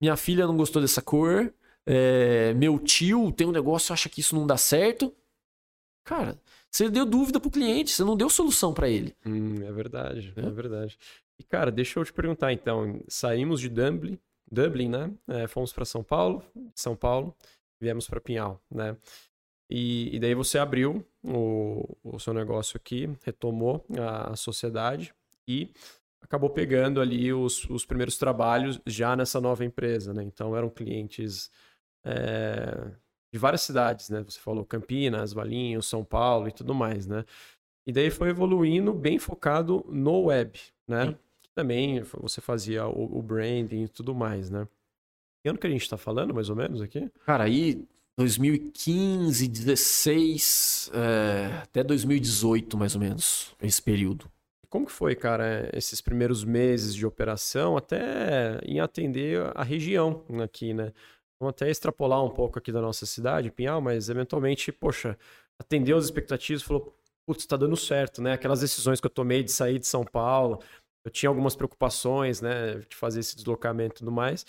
minha 0.00 0.16
filha 0.16 0.46
não 0.46 0.56
gostou 0.56 0.80
dessa 0.80 1.02
cor, 1.02 1.52
é, 1.84 2.54
meu 2.54 2.78
tio 2.78 3.32
tem 3.32 3.46
um 3.46 3.52
negócio, 3.52 3.92
acha 3.92 4.08
que 4.08 4.20
isso 4.20 4.34
não 4.36 4.46
dá 4.46 4.56
certo. 4.56 5.12
Cara, 6.04 6.40
você 6.70 6.88
deu 6.88 7.04
dúvida 7.04 7.40
pro 7.40 7.50
cliente, 7.50 7.90
você 7.90 8.04
não 8.04 8.16
deu 8.16 8.30
solução 8.30 8.72
para 8.72 8.88
ele. 8.88 9.12
Hum, 9.26 9.62
é 9.64 9.72
verdade, 9.72 10.32
é? 10.36 10.40
é 10.40 10.50
verdade. 10.50 10.96
E, 11.38 11.42
cara, 11.42 11.70
deixa 11.72 11.98
eu 11.98 12.04
te 12.04 12.12
perguntar 12.12 12.52
então. 12.52 13.00
Saímos 13.08 13.60
de 13.60 13.68
Dublin, 13.68 14.18
Dublin, 14.50 14.88
né? 14.88 15.10
É, 15.26 15.46
fomos 15.48 15.72
para 15.72 15.84
São 15.84 16.04
Paulo, 16.04 16.44
São 16.74 16.94
Paulo, 16.94 17.34
viemos 17.80 18.08
para 18.08 18.20
Pinhal, 18.20 18.60
né? 18.70 18.96
E, 19.68 20.14
e, 20.14 20.20
daí 20.20 20.34
você 20.34 20.58
abriu 20.58 21.04
o, 21.24 21.96
o 22.04 22.20
seu 22.20 22.32
negócio 22.32 22.76
aqui, 22.76 23.10
retomou 23.24 23.84
a, 23.98 24.32
a 24.32 24.36
sociedade 24.36 25.12
e 25.48 25.72
acabou 26.20 26.48
pegando 26.50 27.00
ali 27.00 27.32
os, 27.32 27.68
os, 27.68 27.84
primeiros 27.84 28.16
trabalhos 28.16 28.80
já 28.86 29.16
nessa 29.16 29.40
nova 29.40 29.64
empresa, 29.64 30.14
né? 30.14 30.22
Então 30.22 30.56
eram 30.56 30.70
clientes 30.70 31.50
é, 32.04 32.92
de 33.32 33.38
várias 33.38 33.62
cidades, 33.62 34.08
né? 34.08 34.22
Você 34.22 34.38
falou 34.38 34.64
Campinas, 34.64 35.32
Valinhos, 35.32 35.88
São 35.88 36.04
Paulo 36.04 36.46
e 36.46 36.52
tudo 36.52 36.72
mais, 36.72 37.06
né? 37.06 37.24
E 37.84 37.92
daí 37.92 38.10
foi 38.10 38.28
evoluindo 38.30 38.92
bem 38.92 39.18
focado 39.18 39.84
no 39.88 40.26
web, 40.26 40.60
né? 40.86 41.06
Sim 41.06 41.16
também 41.56 42.02
você 42.02 42.42
fazia 42.42 42.86
o, 42.86 43.18
o 43.18 43.22
branding 43.22 43.84
e 43.84 43.88
tudo 43.88 44.14
mais, 44.14 44.50
né? 44.50 44.68
Que 45.46 45.50
ano 45.50 45.58
que 45.60 45.66
a 45.68 45.70
gente 45.70 45.82
está 45.82 45.96
falando, 45.96 46.34
mais 46.34 46.50
ou 46.50 46.56
menos, 46.56 46.82
aqui? 46.82 47.08
Cara, 47.24 47.44
aí 47.44 47.80
2015, 48.18 49.46
16, 49.46 50.90
é, 50.92 51.58
até 51.62 51.84
2018, 51.84 52.76
mais 52.76 52.96
ou 52.96 53.00
menos, 53.00 53.54
esse 53.62 53.80
período. 53.80 54.28
Como 54.68 54.86
que 54.86 54.90
foi, 54.90 55.14
cara, 55.14 55.70
esses 55.72 56.00
primeiros 56.00 56.42
meses 56.42 56.96
de 56.96 57.06
operação, 57.06 57.76
até 57.76 58.58
em 58.64 58.80
atender 58.80 59.40
a 59.54 59.62
região 59.62 60.24
aqui, 60.42 60.74
né? 60.74 60.92
Vamos 61.38 61.50
até 61.50 61.70
extrapolar 61.70 62.24
um 62.24 62.30
pouco 62.30 62.58
aqui 62.58 62.72
da 62.72 62.80
nossa 62.80 63.06
cidade, 63.06 63.52
Pinhal, 63.52 63.80
mas 63.80 64.08
eventualmente, 64.08 64.72
poxa, 64.72 65.16
atendeu 65.60 65.96
as 65.96 66.06
expectativas, 66.06 66.64
falou, 66.64 66.92
putz, 67.24 67.46
tá 67.46 67.56
dando 67.56 67.76
certo, 67.76 68.20
né? 68.20 68.32
Aquelas 68.32 68.62
decisões 68.62 69.00
que 69.00 69.06
eu 69.06 69.10
tomei 69.10 69.44
de 69.44 69.52
sair 69.52 69.78
de 69.78 69.86
São 69.86 70.02
Paulo, 70.02 70.58
eu 71.04 71.10
tinha 71.12 71.30
algumas 71.30 71.54
preocupações, 71.54 72.40
né, 72.40 72.80
de 72.88 72.96
fazer 72.96 73.20
esse 73.20 73.36
deslocamento 73.36 73.94
e 73.94 73.98
tudo 74.00 74.10
mais. 74.10 74.44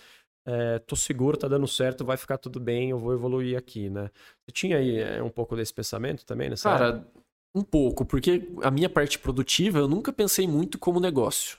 É, 0.49 0.79
tô 0.79 0.95
seguro, 0.95 1.35
tá 1.35 1.45
dando 1.45 1.67
certo, 1.67 2.05
vai 2.05 2.15
ficar 2.15 2.37
tudo 2.37 2.57
bem, 2.57 2.91
eu 2.91 2.97
vou 2.97 3.13
evoluir 3.13 3.57
aqui, 3.57 3.89
né? 3.89 4.09
Você 4.45 4.51
tinha 4.53 4.77
aí 4.77 4.97
é, 4.97 5.21
um 5.21 5.29
pouco 5.29 5.57
desse 5.57 5.73
pensamento 5.73 6.25
também 6.25 6.49
nessa 6.49 6.69
Cara, 6.69 7.05
um 7.53 7.61
pouco, 7.61 8.05
porque 8.05 8.47
a 8.63 8.71
minha 8.71 8.89
parte 8.89 9.19
produtiva 9.19 9.79
eu 9.79 9.89
nunca 9.89 10.13
pensei 10.13 10.47
muito 10.47 10.79
como 10.79 11.01
negócio, 11.01 11.57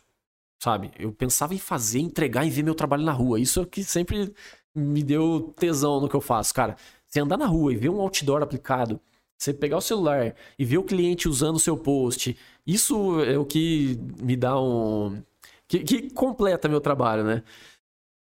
sabe? 0.63 0.91
Eu 0.99 1.13
pensava 1.13 1.55
em 1.55 1.59
fazer, 1.59 1.99
entregar 1.99 2.47
e 2.47 2.51
ver 2.51 2.63
meu 2.63 2.75
trabalho 2.75 3.03
na 3.03 3.13
rua. 3.13 3.39
Isso 3.39 3.61
é 3.61 3.63
o 3.63 3.67
que 3.67 3.85
sempre 3.85 4.33
me 4.75 5.03
deu 5.03 5.53
tesão 5.59 6.01
no 6.01 6.09
que 6.09 6.17
eu 6.17 6.21
faço, 6.23 6.55
cara. 6.55 6.75
Você 7.07 7.21
andar 7.21 7.37
na 7.37 7.47
rua 7.47 7.75
e 7.75 7.77
ver 7.77 7.91
um 7.91 8.01
outdoor 8.01 8.43
aplicado, 8.43 8.99
você 9.37 9.53
pegar 9.53 9.77
o 9.77 9.83
celular 9.83 10.35
e 10.59 10.65
ver 10.65 10.79
o 10.79 10.85
cliente 10.85 11.29
usando 11.29 11.57
o 11.57 11.61
seu 11.61 11.77
post, 11.77 12.35
isso 12.67 13.21
é 13.23 13.39
o 13.39 13.45
que 13.45 13.99
me 14.23 14.35
dá 14.35 14.59
um. 14.59 15.23
que, 15.67 15.81
que 15.81 16.11
completa 16.11 16.69
meu 16.71 16.81
trabalho, 16.81 17.23
né? 17.23 17.43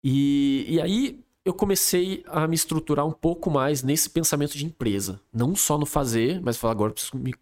E, 0.03 0.65
e 0.69 0.81
aí 0.81 1.19
eu 1.43 1.53
comecei 1.53 2.23
a 2.27 2.47
me 2.47 2.55
estruturar 2.55 3.05
um 3.05 3.11
pouco 3.11 3.49
mais 3.49 3.81
nesse 3.83 4.09
pensamento 4.09 4.57
de 4.57 4.65
empresa. 4.65 5.19
Não 5.33 5.55
só 5.55 5.77
no 5.77 5.85
fazer, 5.85 6.41
mas 6.41 6.57
falar 6.57 6.73
agora 6.73 6.93
preciso 6.93 7.17
me 7.17 7.33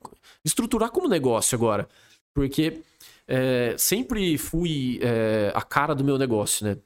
estruturar 0.45 0.91
como 0.91 1.07
negócio 1.07 1.55
agora. 1.55 1.87
Porque 2.33 2.81
é, 3.27 3.75
sempre 3.77 4.37
fui 4.37 4.99
é, 5.01 5.51
a 5.53 5.61
cara 5.61 5.93
do 5.93 6.03
meu 6.03 6.17
negócio, 6.17 6.65
né? 6.65 6.77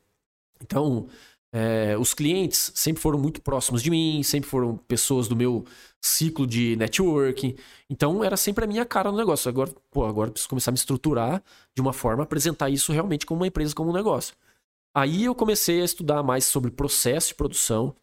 Então, 0.62 1.08
é, 1.54 1.98
os 1.98 2.14
clientes 2.14 2.72
sempre 2.74 3.02
foram 3.02 3.20
muito 3.20 3.42
próximos 3.42 3.84
de 3.84 3.90
mim, 3.90 4.24
sempre 4.24 4.50
foram 4.50 4.78
pessoas 4.78 5.28
do 5.28 5.36
meu 5.36 5.66
ciclo 6.00 6.48
de 6.48 6.76
networking. 6.78 7.56
Então, 7.90 8.24
era 8.24 8.38
sempre 8.38 8.64
a 8.64 8.68
minha 8.68 8.86
cara 8.86 9.12
no 9.12 9.18
negócio. 9.18 9.50
Agora, 9.50 9.72
pô, 9.92 10.06
agora 10.06 10.32
preciso 10.32 10.50
começar 10.50 10.72
a 10.72 10.74
me 10.74 10.78
estruturar 10.78 11.44
de 11.76 11.82
uma 11.82 11.94
forma, 11.94 12.24
apresentar 12.24 12.70
isso 12.70 12.92
realmente 12.92 13.26
como 13.26 13.42
uma 13.42 13.48
empresa, 13.48 13.76
como 13.76 13.92
um 13.92 13.94
negócio. 13.94 14.34
Aí 14.94 15.26
eu 15.26 15.36
comecei 15.36 15.82
a 15.82 15.86
estudar 15.86 16.22
mais 16.22 16.46
sobre 16.46 16.72
processo 16.72 17.30
de 17.30 17.36
produção. 17.36 17.96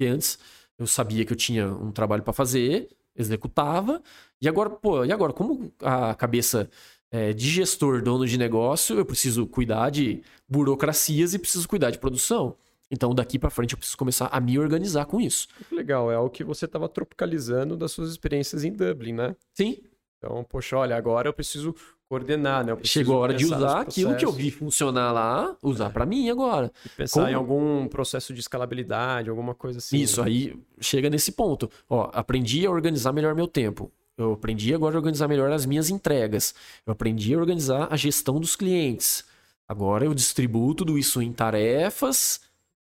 E 0.00 0.06
antes 0.06 0.38
eu 0.78 0.86
sabia 0.86 1.24
que 1.24 1.32
eu 1.32 1.36
tinha 1.36 1.68
um 1.68 1.90
trabalho 1.90 2.22
para 2.22 2.32
fazer, 2.32 2.88
executava. 3.14 4.02
E 4.40 4.48
agora, 4.48 4.70
pô, 4.70 5.04
e 5.04 5.12
agora? 5.12 5.32
Como 5.32 5.72
a 5.80 6.14
cabeça 6.14 6.68
é, 7.10 7.32
de 7.32 7.48
gestor, 7.48 8.02
dono 8.02 8.26
de 8.26 8.36
negócio, 8.36 8.98
eu 8.98 9.04
preciso 9.04 9.46
cuidar 9.46 9.90
de 9.90 10.22
burocracias 10.48 11.34
e 11.34 11.38
preciso 11.38 11.68
cuidar 11.68 11.90
de 11.90 11.98
produção. 11.98 12.56
Então, 12.90 13.14
daqui 13.14 13.38
para 13.38 13.50
frente, 13.50 13.72
eu 13.72 13.78
preciso 13.78 13.96
começar 13.96 14.26
a 14.26 14.40
me 14.40 14.58
organizar 14.58 15.06
com 15.06 15.20
isso. 15.20 15.48
Legal, 15.72 16.10
é 16.10 16.18
o 16.18 16.30
que 16.30 16.44
você 16.44 16.66
estava 16.66 16.88
tropicalizando 16.88 17.76
das 17.76 17.90
suas 17.90 18.10
experiências 18.10 18.62
em 18.62 18.72
Dublin, 18.72 19.12
né? 19.12 19.36
Sim. 19.54 19.78
Então, 20.26 20.44
poxa, 20.44 20.76
olha, 20.76 20.96
agora 20.96 21.28
eu 21.28 21.32
preciso 21.32 21.74
coordenar, 22.08 22.64
né? 22.64 22.76
Chegou 22.82 23.16
a 23.16 23.20
hora 23.20 23.34
de 23.34 23.44
usar 23.44 23.80
aquilo 23.80 24.16
que 24.16 24.24
eu 24.24 24.32
vi 24.32 24.50
funcionar 24.50 25.12
lá, 25.12 25.56
usar 25.62 25.86
é. 25.86 25.90
para 25.90 26.04
mim 26.04 26.28
agora. 26.28 26.72
E 26.84 26.88
pensar 26.88 27.20
Como... 27.20 27.32
em 27.32 27.34
algum 27.34 27.88
processo 27.88 28.34
de 28.34 28.40
escalabilidade, 28.40 29.30
alguma 29.30 29.54
coisa 29.54 29.78
assim. 29.78 29.98
Isso, 29.98 30.20
né? 30.22 30.28
aí 30.28 30.58
chega 30.80 31.08
nesse 31.08 31.32
ponto. 31.32 31.70
Ó, 31.88 32.10
aprendi 32.12 32.66
a 32.66 32.70
organizar 32.70 33.12
melhor 33.12 33.34
meu 33.34 33.46
tempo. 33.46 33.90
Eu 34.18 34.32
aprendi 34.32 34.74
agora 34.74 34.96
a 34.96 34.98
organizar 34.98 35.28
melhor 35.28 35.52
as 35.52 35.66
minhas 35.66 35.90
entregas. 35.90 36.54
Eu 36.86 36.92
aprendi 36.92 37.34
a 37.34 37.38
organizar 37.38 37.88
a 37.90 37.96
gestão 37.96 38.40
dos 38.40 38.56
clientes. 38.56 39.24
Agora 39.68 40.04
eu 40.04 40.14
distribuo 40.14 40.74
tudo 40.74 40.98
isso 40.98 41.20
em 41.20 41.32
tarefas 41.32 42.40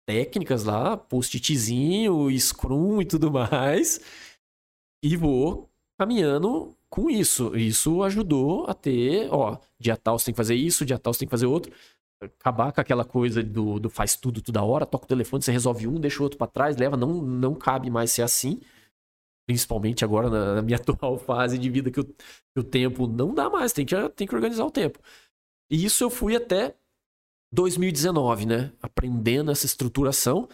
técnicas 0.04 0.64
lá, 0.64 0.96
post-itzinho, 0.96 2.28
Scrum 2.38 3.00
e 3.00 3.04
tudo 3.04 3.30
mais. 3.32 4.00
E 5.02 5.16
vou 5.16 5.70
caminhando 5.98 6.74
com 6.92 7.08
isso. 7.08 7.56
Isso 7.56 8.02
ajudou 8.02 8.66
a 8.68 8.74
ter, 8.74 9.26
ó, 9.32 9.56
dia 9.80 9.96
tal 9.96 10.18
você 10.18 10.26
tem 10.26 10.34
que 10.34 10.36
fazer 10.36 10.54
isso, 10.54 10.84
dia 10.84 10.98
tal 10.98 11.14
você 11.14 11.20
tem 11.20 11.26
que 11.26 11.30
fazer 11.30 11.46
outro. 11.46 11.72
Acabar 12.22 12.70
com 12.70 12.80
aquela 12.82 13.04
coisa 13.04 13.42
do, 13.42 13.80
do 13.80 13.88
faz 13.88 14.14
tudo 14.14 14.42
toda 14.42 14.62
hora, 14.62 14.84
toca 14.84 15.06
o 15.06 15.08
telefone, 15.08 15.42
você 15.42 15.50
resolve 15.50 15.88
um, 15.88 15.94
deixa 15.98 16.20
o 16.20 16.22
outro 16.22 16.36
para 16.36 16.46
trás, 16.46 16.76
leva, 16.76 16.94
não, 16.94 17.14
não 17.22 17.54
cabe 17.54 17.88
mais 17.90 18.12
ser 18.12 18.20
assim. 18.20 18.60
Principalmente 19.46 20.04
agora 20.04 20.28
na, 20.28 20.56
na 20.56 20.62
minha 20.62 20.76
atual 20.78 21.18
fase 21.18 21.56
de 21.56 21.70
vida 21.70 21.90
que 21.90 22.00
o, 22.00 22.04
que 22.04 22.58
o 22.58 22.62
tempo 22.62 23.06
não 23.06 23.34
dá 23.34 23.48
mais, 23.48 23.72
tem 23.72 23.86
que, 23.86 23.96
tem 24.10 24.26
que 24.26 24.34
organizar 24.34 24.66
o 24.66 24.70
tempo. 24.70 24.98
E 25.70 25.86
isso 25.86 26.04
eu 26.04 26.10
fui 26.10 26.36
até 26.36 26.76
2019, 27.54 28.44
né? 28.44 28.70
Aprendendo 28.82 29.50
essa 29.50 29.64
estruturação. 29.64 30.46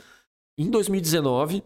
Em 0.56 0.70
2019, 0.70 1.64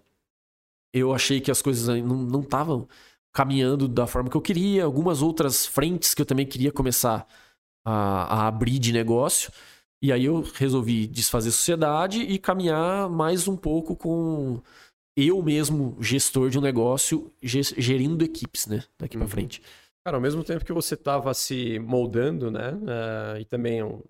eu 0.94 1.12
achei 1.12 1.42
que 1.42 1.50
as 1.50 1.60
coisas 1.60 2.02
não 2.02 2.40
estavam 2.40 2.88
caminhando 3.32 3.88
da 3.88 4.06
forma 4.06 4.28
que 4.28 4.36
eu 4.36 4.40
queria, 4.42 4.84
algumas 4.84 5.22
outras 5.22 5.66
frentes 5.66 6.14
que 6.14 6.22
eu 6.22 6.26
também 6.26 6.46
queria 6.46 6.70
começar 6.70 7.26
a, 7.84 8.44
a 8.44 8.46
abrir 8.46 8.78
de 8.78 8.92
negócio. 8.92 9.50
E 10.02 10.12
aí 10.12 10.24
eu 10.24 10.42
resolvi 10.54 11.06
desfazer 11.06 11.52
sociedade 11.52 12.20
e 12.20 12.38
caminhar 12.38 13.08
mais 13.08 13.46
um 13.46 13.56
pouco 13.56 13.96
com 13.96 14.60
eu 15.16 15.42
mesmo, 15.42 15.96
gestor 16.00 16.50
de 16.50 16.58
um 16.58 16.62
negócio, 16.62 17.32
gerindo 17.42 18.24
equipes, 18.24 18.66
né? 18.66 18.82
Daqui 18.98 19.16
uhum. 19.16 19.22
para 19.22 19.30
frente. 19.30 19.62
Cara, 20.04 20.16
ao 20.16 20.20
mesmo 20.20 20.42
tempo 20.42 20.64
que 20.64 20.72
você 20.72 20.94
estava 20.94 21.32
se 21.32 21.78
moldando, 21.78 22.50
né? 22.50 22.72
Uh, 22.72 23.40
e 23.40 23.44
também 23.44 23.82
uh, 23.82 24.02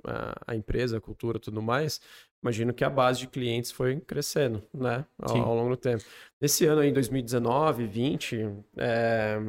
a 0.47 0.57
empresa, 0.57 0.97
a 0.97 1.01
cultura 1.01 1.39
tudo 1.39 1.61
mais, 1.61 2.01
imagino 2.43 2.73
que 2.74 2.85
a 2.85 2.90
base 2.90 3.20
de 3.20 3.27
clientes 3.28 3.70
foi 3.70 4.01
crescendo, 4.01 4.62
né? 4.74 5.05
Ao, 5.19 5.36
ao 5.36 5.55
longo 5.55 5.70
do 5.70 5.77
tempo. 5.77 6.02
Nesse 6.40 6.66
ano 6.66 6.81
aí, 6.81 6.90
2019, 6.93 7.86
20, 7.86 8.48
é... 8.77 9.40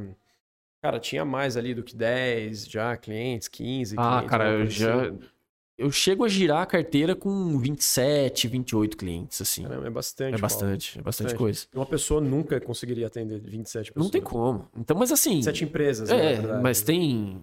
cara, 0.82 1.00
tinha 1.00 1.26
mais 1.26 1.58
ali 1.58 1.74
do 1.74 1.82
que 1.84 1.96
10 1.96 2.68
já 2.68 2.96
clientes, 2.96 3.48
15 3.48 3.96
Ah, 3.98 4.10
clientes, 4.12 4.30
cara, 4.30 4.50
eu 4.52 4.68
já... 4.68 5.02
Assim. 5.08 5.20
Eu 5.76 5.92
chego 5.92 6.24
a 6.24 6.28
girar 6.28 6.62
a 6.62 6.66
carteira 6.68 7.16
com 7.16 7.58
27, 7.58 8.48
28 8.48 8.96
clientes, 8.96 9.42
assim. 9.42 9.64
Caramba, 9.64 9.88
é 9.88 9.90
bastante. 9.90 10.36
É 10.36 10.38
bastante, 10.38 10.92
Paulo. 10.92 11.02
é 11.02 11.04
bastante, 11.04 11.36
coisa. 11.36 11.66
Uma 11.74 11.86
pessoa 11.86 12.22
nunca 12.22 12.62
conseguiria 12.62 13.08
atender 13.08 13.40
27 13.40 13.92
pessoas. 13.92 14.06
Não 14.06 14.12
tem 14.12 14.22
como. 14.22 14.70
Então, 14.78 14.96
mas 14.96 15.12
assim. 15.12 15.42
Sete 15.42 15.64
empresas, 15.64 16.12
É, 16.12 16.40
né, 16.40 16.60
mas 16.62 16.84
tem 16.84 17.42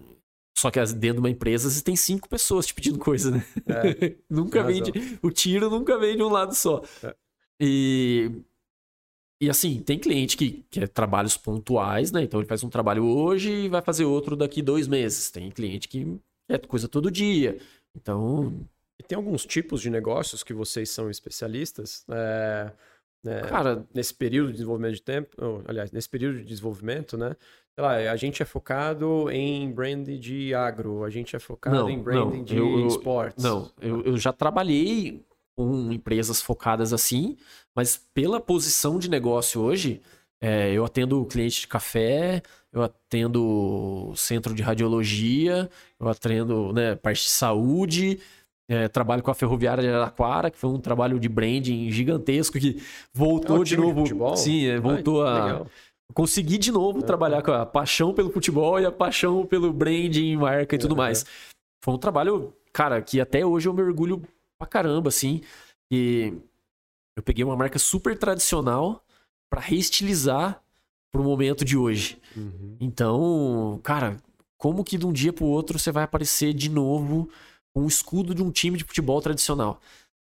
só 0.61 0.69
que 0.69 0.79
dentro 0.93 1.15
de 1.15 1.19
uma 1.21 1.29
empresa 1.31 1.67
você 1.67 1.81
tem 1.81 1.95
cinco 1.95 2.29
pessoas 2.29 2.67
te 2.67 2.73
pedindo 2.75 2.99
coisa, 2.99 3.31
né? 3.31 3.43
É, 3.65 4.15
nunca 4.29 4.61
vende. 4.61 4.91
O 5.19 5.31
tiro 5.31 5.71
nunca 5.71 5.97
vem 5.97 6.15
de 6.15 6.21
um 6.21 6.29
lado 6.29 6.53
só. 6.53 6.83
É. 7.01 7.15
E. 7.59 8.31
E 9.41 9.49
assim, 9.49 9.81
tem 9.81 9.97
cliente 9.97 10.37
que 10.37 10.63
quer 10.69 10.87
trabalhos 10.87 11.35
pontuais, 11.35 12.11
né? 12.11 12.21
Então 12.21 12.39
ele 12.39 12.47
faz 12.47 12.63
um 12.63 12.69
trabalho 12.69 13.03
hoje 13.03 13.51
e 13.51 13.69
vai 13.69 13.81
fazer 13.81 14.05
outro 14.05 14.35
daqui 14.35 14.61
dois 14.61 14.87
meses. 14.87 15.31
Tem 15.31 15.49
cliente 15.49 15.87
que 15.87 16.15
quer 16.47 16.63
coisa 16.67 16.87
todo 16.87 17.09
dia. 17.09 17.57
Então. 17.95 18.63
E 18.99 19.03
tem 19.03 19.15
alguns 19.15 19.43
tipos 19.43 19.81
de 19.81 19.89
negócios 19.89 20.43
que 20.43 20.53
vocês 20.53 20.91
são 20.91 21.09
especialistas? 21.09 22.05
É, 22.07 22.71
né, 23.23 23.41
Cara, 23.41 23.85
nesse 23.93 24.13
período 24.13 24.47
de 24.47 24.53
desenvolvimento 24.53 24.95
de 24.95 25.01
tempo, 25.03 25.29
ou, 25.37 25.63
aliás, 25.67 25.91
nesse 25.91 26.09
período 26.09 26.39
de 26.39 26.45
desenvolvimento, 26.45 27.17
né? 27.17 27.35
sei 27.73 27.83
lá, 27.83 28.11
a 28.11 28.15
gente 28.15 28.41
é 28.41 28.45
focado 28.45 29.29
em 29.31 29.71
branding 29.71 30.19
de 30.19 30.53
agro, 30.53 31.03
a 31.03 31.09
gente 31.09 31.35
é 31.35 31.39
focado 31.39 31.75
não, 31.75 31.89
em 31.89 32.01
branding 32.01 32.37
não, 32.37 32.43
de 32.43 32.57
eu, 32.57 32.87
esportes. 32.87 33.43
Não, 33.43 33.71
eu, 33.79 34.01
eu 34.03 34.17
já 34.17 34.33
trabalhei 34.33 35.25
com 35.55 35.91
empresas 35.91 36.41
focadas 36.41 36.93
assim, 36.93 37.37
mas 37.75 37.97
pela 38.13 38.39
posição 38.39 38.99
de 38.99 39.09
negócio 39.09 39.61
hoje, 39.61 40.01
é, 40.39 40.71
eu 40.71 40.83
atendo 40.83 41.25
cliente 41.25 41.61
de 41.61 41.67
café, 41.67 42.41
eu 42.73 42.81
atendo 42.81 44.13
centro 44.15 44.53
de 44.53 44.61
radiologia, 44.61 45.69
eu 45.99 46.07
atendo 46.07 46.73
né, 46.73 46.95
parte 46.95 47.23
de 47.23 47.29
saúde, 47.29 48.19
é, 48.69 48.87
trabalho 48.87 49.23
com 49.23 49.31
a 49.31 49.35
Ferroviária 49.35 49.83
de 49.83 49.89
Araraquara, 49.89 50.49
que 50.49 50.57
foi 50.57 50.69
um 50.69 50.79
trabalho 50.79 51.19
de 51.19 51.27
branding 51.27 51.89
gigantesco 51.91 52.59
que 52.59 52.81
voltou 53.13 53.61
é 53.61 53.63
de 53.65 53.77
novo. 53.77 54.03
De 54.03 54.39
sim, 54.39 54.65
é, 54.65 54.79
voltou 54.79 55.25
Ai, 55.25 55.39
a. 55.39 55.45
Legal 55.45 55.67
consegui 56.13 56.57
de 56.57 56.71
novo 56.71 57.01
trabalhar 57.01 57.41
com 57.41 57.51
a 57.51 57.65
paixão 57.65 58.13
pelo 58.13 58.31
futebol 58.31 58.79
e 58.79 58.85
a 58.85 58.91
paixão 58.91 59.45
pelo 59.45 59.71
branding, 59.73 60.35
marca 60.35 60.75
e 60.75 60.79
tudo 60.79 60.95
mais. 60.95 61.25
Foi 61.83 61.93
um 61.93 61.97
trabalho, 61.97 62.53
cara, 62.71 63.01
que 63.01 63.19
até 63.19 63.45
hoje 63.45 63.67
eu 63.67 63.73
me 63.73 63.81
orgulho 63.81 64.21
pra 64.57 64.67
caramba, 64.67 65.09
assim. 65.09 65.41
E 65.89 66.33
eu 67.15 67.23
peguei 67.23 67.43
uma 67.43 67.55
marca 67.55 67.79
super 67.79 68.17
tradicional 68.17 69.03
para 69.49 69.61
reestilizar 69.61 70.61
pro 71.11 71.23
momento 71.23 71.65
de 71.65 71.77
hoje. 71.77 72.17
Uhum. 72.35 72.77
Então, 72.79 73.79
cara, 73.83 74.17
como 74.57 74.83
que 74.83 74.97
de 74.97 75.05
um 75.05 75.11
dia 75.11 75.33
pro 75.33 75.45
outro 75.45 75.77
você 75.77 75.91
vai 75.91 76.03
aparecer 76.03 76.53
de 76.53 76.69
novo 76.69 77.29
o 77.75 77.85
escudo 77.87 78.35
de 78.35 78.41
um 78.41 78.51
time 78.51 78.77
de 78.77 78.83
futebol 78.83 79.21
tradicional? 79.21 79.79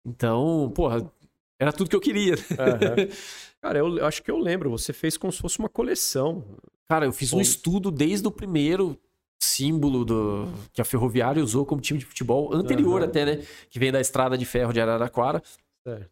Então, 0.06 0.72
porra, 0.76 1.12
era 1.60 1.72
tudo 1.72 1.90
que 1.90 1.96
eu 1.96 2.02
queria. 2.02 2.36
Uhum. 2.36 3.08
Cara, 3.62 3.78
eu 3.78 4.06
acho 4.06 4.24
que 4.24 4.32
eu 4.32 4.40
lembro, 4.40 4.72
você 4.72 4.92
fez 4.92 5.16
como 5.16 5.32
se 5.32 5.40
fosse 5.40 5.60
uma 5.60 5.70
coleção. 5.70 6.44
Cara, 6.90 7.06
eu 7.06 7.14
fiz 7.14 7.32
um 7.32 7.40
estudo 7.40 7.92
desde 7.92 8.28
o 8.28 8.32
primeiro 8.32 9.00
símbolo 9.42 10.04
do 10.04 10.48
que 10.74 10.82
a 10.82 10.86
Ferroviária 10.86 11.44
usou 11.44 11.66
como 11.66 11.82
time 11.82 12.00
de 12.00 12.06
futebol, 12.06 12.54
anterior 12.54 13.02
uhum. 13.02 13.08
até, 13.08 13.26
né? 13.26 13.46
Que 13.70 13.78
vem 13.78 13.92
da 13.92 14.02
Estrada 14.02 14.38
de 14.38 14.46
Ferro 14.46 14.74
de 14.74 14.82
Araraquara. 14.82 15.42
Certo. 15.88 16.10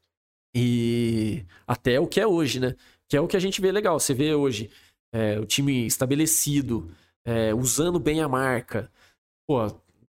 E 0.56 1.44
até 1.68 2.00
o 2.00 2.08
que 2.08 2.20
é 2.20 2.28
hoje, 2.28 2.60
né? 2.60 2.76
Que 3.08 3.18
é 3.18 3.22
o 3.22 3.28
que 3.28 3.38
a 3.38 3.40
gente 3.40 3.62
vê 3.62 3.72
legal. 3.72 4.00
Você 4.00 4.14
vê 4.14 4.34
hoje 4.34 4.70
é, 5.14 5.40
o 5.40 5.46
time 5.46 5.86
estabelecido, 5.86 6.92
é, 7.26 7.54
usando 7.54 8.00
bem 8.00 8.22
a 8.22 8.28
marca. 8.28 8.92
Pô, 9.48 9.68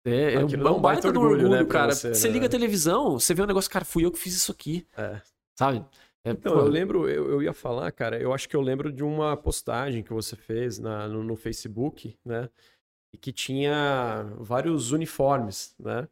é, 0.05 0.35
é 0.35 0.39
um, 0.39 0.75
um 0.75 0.79
baita 0.79 1.11
do 1.11 1.19
orgulho, 1.19 1.45
orgulho 1.45 1.63
né, 1.63 1.65
cara. 1.65 1.93
Você, 1.93 2.13
você 2.13 2.27
né? 2.27 2.33
liga 2.33 2.45
a 2.45 2.49
televisão, 2.49 3.19
você 3.19 3.33
vê 3.33 3.41
um 3.41 3.47
negócio, 3.47 3.69
cara, 3.71 3.83
fui 3.83 4.05
eu 4.05 4.11
que 4.11 4.19
fiz 4.19 4.35
isso 4.35 4.51
aqui. 4.51 4.85
É. 4.95 5.19
Sabe? 5.57 5.83
É, 6.23 6.31
então, 6.31 6.57
eu 6.57 6.67
lembro, 6.67 7.09
eu, 7.09 7.31
eu, 7.31 7.43
ia 7.43 7.53
falar, 7.53 7.91
cara, 7.91 8.19
eu 8.19 8.33
acho 8.33 8.47
que 8.47 8.55
eu 8.55 8.61
lembro 8.61 8.91
de 8.91 9.03
uma 9.03 9.35
postagem 9.35 10.03
que 10.03 10.13
você 10.13 10.35
fez 10.35 10.79
na, 10.79 11.07
no, 11.07 11.23
no, 11.23 11.35
Facebook, 11.35 12.17
né? 12.23 12.49
E 13.13 13.17
que 13.17 13.31
tinha 13.31 14.27
vários 14.39 14.91
uniformes, 14.91 15.75
né? 15.79 16.07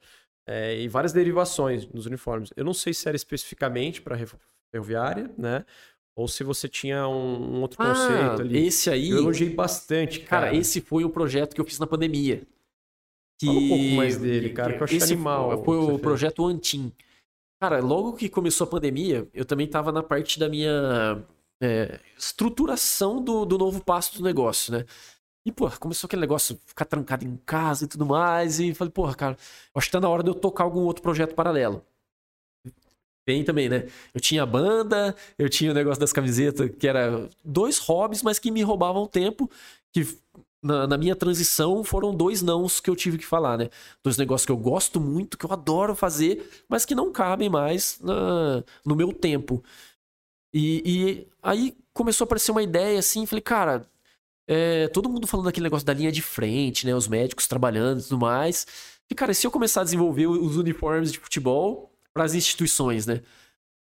É, 0.48 0.80
e 0.80 0.88
várias 0.88 1.14
derivações 1.14 1.88
nos 1.88 2.06
uniformes. 2.06 2.52
Eu 2.56 2.64
não 2.65 2.74
sei 2.74 2.94
se 2.94 3.07
era 3.07 3.15
especificamente 3.15 4.02
para 4.02 4.18
ferroviária, 4.72 5.32
né? 5.38 5.65
Ou 6.15 6.28
se 6.28 6.44
você 6.44 6.68
tinha 6.68 7.07
um, 7.07 7.57
um 7.57 7.61
outro 7.61 7.82
ah, 7.82 7.88
conceito 7.88 8.41
ali. 8.41 8.68
Esse 8.68 8.90
aí. 8.90 9.10
Eu 9.10 9.18
elogiei 9.18 9.49
bastante, 9.49 10.20
cara. 10.20 10.48
Cara, 10.48 10.57
esse 10.57 10.80
foi 10.80 11.03
o 11.03 11.10
projeto 11.10 11.56
que 11.56 11.61
eu 11.61 11.65
fiz 11.65 11.80
na 11.80 11.88
pandemia. 11.88 12.44
Que... 13.44 13.48
Fala 13.48 13.60
um 13.60 13.68
pouco 13.68 13.84
mais 13.95 14.18
dele, 14.18 14.49
cara, 14.52 14.74
que 14.74 14.80
eu 14.80 14.84
achei 14.86 14.98
esse 14.98 15.14
animal. 15.14 15.64
Foi 15.65 15.78
o 15.78 15.99
projeto 15.99 16.45
Antim. 16.45 16.91
Cara, 17.61 17.80
logo 17.80 18.14
que 18.14 18.30
começou 18.30 18.65
a 18.65 18.70
pandemia, 18.70 19.28
eu 19.34 19.45
também 19.45 19.68
tava 19.68 19.91
na 19.91 20.02
parte 20.02 20.40
da 20.40 20.48
minha 20.48 21.24
é, 21.61 21.99
estruturação 22.18 23.22
do, 23.22 23.45
do 23.45 23.57
novo 23.57 23.84
passo 23.84 24.18
do 24.18 24.24
negócio, 24.24 24.72
né? 24.72 24.86
E, 25.45 25.52
pô, 25.52 25.70
começou 25.72 26.07
aquele 26.07 26.22
negócio, 26.22 26.57
ficar 26.65 26.86
trancado 26.86 27.26
em 27.26 27.36
casa 27.45 27.84
e 27.84 27.88
tudo 27.88 28.06
mais. 28.06 28.60
E 28.60 28.74
falei, 28.74 28.91
porra, 28.91 29.14
cara, 29.14 29.38
acho 29.76 29.88
que 29.88 29.91
tá 29.91 29.99
na 29.99 30.07
hora 30.07 30.24
de 30.24 30.30
eu 30.30 30.36
tocar 30.36 30.64
algum 30.64 30.82
outro 30.82 31.03
projeto 31.03 31.36
paralelo. 31.36 31.86
Bem 33.28 33.44
também, 33.44 33.68
né? 33.68 33.88
Eu 34.14 34.22
tinha 34.22 34.44
a 34.44 34.45
banda, 34.45 35.15
eu 35.38 35.49
tinha 35.49 35.72
o 35.72 35.74
negócio 35.74 35.99
das 35.99 36.14
camisetas, 36.14 36.70
que 36.78 36.88
era 36.88 37.30
dois 37.44 37.78
hobbies, 37.78 38.24
mas 38.24 38.40
que 38.40 38.52
me 38.52 38.61
roubavam 38.61 39.06
tempo, 39.06 39.49
que 39.91 40.06
na, 40.64 40.88
na, 40.88 40.98
minha 40.98 41.15
transição 41.15 41.84
foram 41.84 42.15
dois 42.15 42.41
nãos 42.41 42.80
que 42.80 42.90
eu 42.90 42.95
tive 42.95 43.18
que 43.18 43.26
falar, 43.26 43.57
né? 43.57 43.69
Dois 44.03 44.18
negócios 44.18 44.45
que 44.45 44.52
eu 44.52 44.57
gosto 44.57 44.99
muito, 44.99 45.38
que 45.38 45.45
eu 45.45 45.52
adoro 45.52 45.95
fazer, 45.95 46.49
mas 46.69 46.85
que 46.85 46.95
não 46.95 47.11
cabem 47.11 47.49
mais 47.49 47.99
na, 48.02 48.64
no 48.85 48.95
meu 48.95 49.14
tempo. 49.14 49.64
E, 50.53 50.81
e, 50.85 51.27
aí 51.41 51.76
começou 51.94 52.26
a 52.26 52.27
aparecer 52.27 52.52
uma 52.52 52.64
ideia 52.64 52.99
assim, 52.99 53.26
falei, 53.26 53.41
cara, 53.41 53.85
é, 54.48 54.88
todo 54.90 55.10
mundo 55.10 55.27
falando 55.27 55.49
aquele 55.49 55.65
negócio 55.65 55.85
da 55.85 55.94
linha 55.94 56.11
de 56.11 56.22
frente, 56.22 56.85
né? 56.85 56.95
Os 56.95 57.07
médicos 57.07 57.48
trabalhando 57.48 57.99
e 57.99 58.03
tudo 58.03 58.19
mais. 58.19 58.65
E, 59.10 59.15
cara, 59.15 59.34
se 59.34 59.45
eu 59.45 59.52
começar 59.52 59.81
a 59.81 59.84
desenvolver 59.84 60.27
os 60.27 60.57
uniformes 60.57 61.11
de 61.11 61.19
futebol 61.19 61.91
para 62.14 62.23
as 62.23 62.34
instituições, 62.34 63.06
né? 63.06 63.22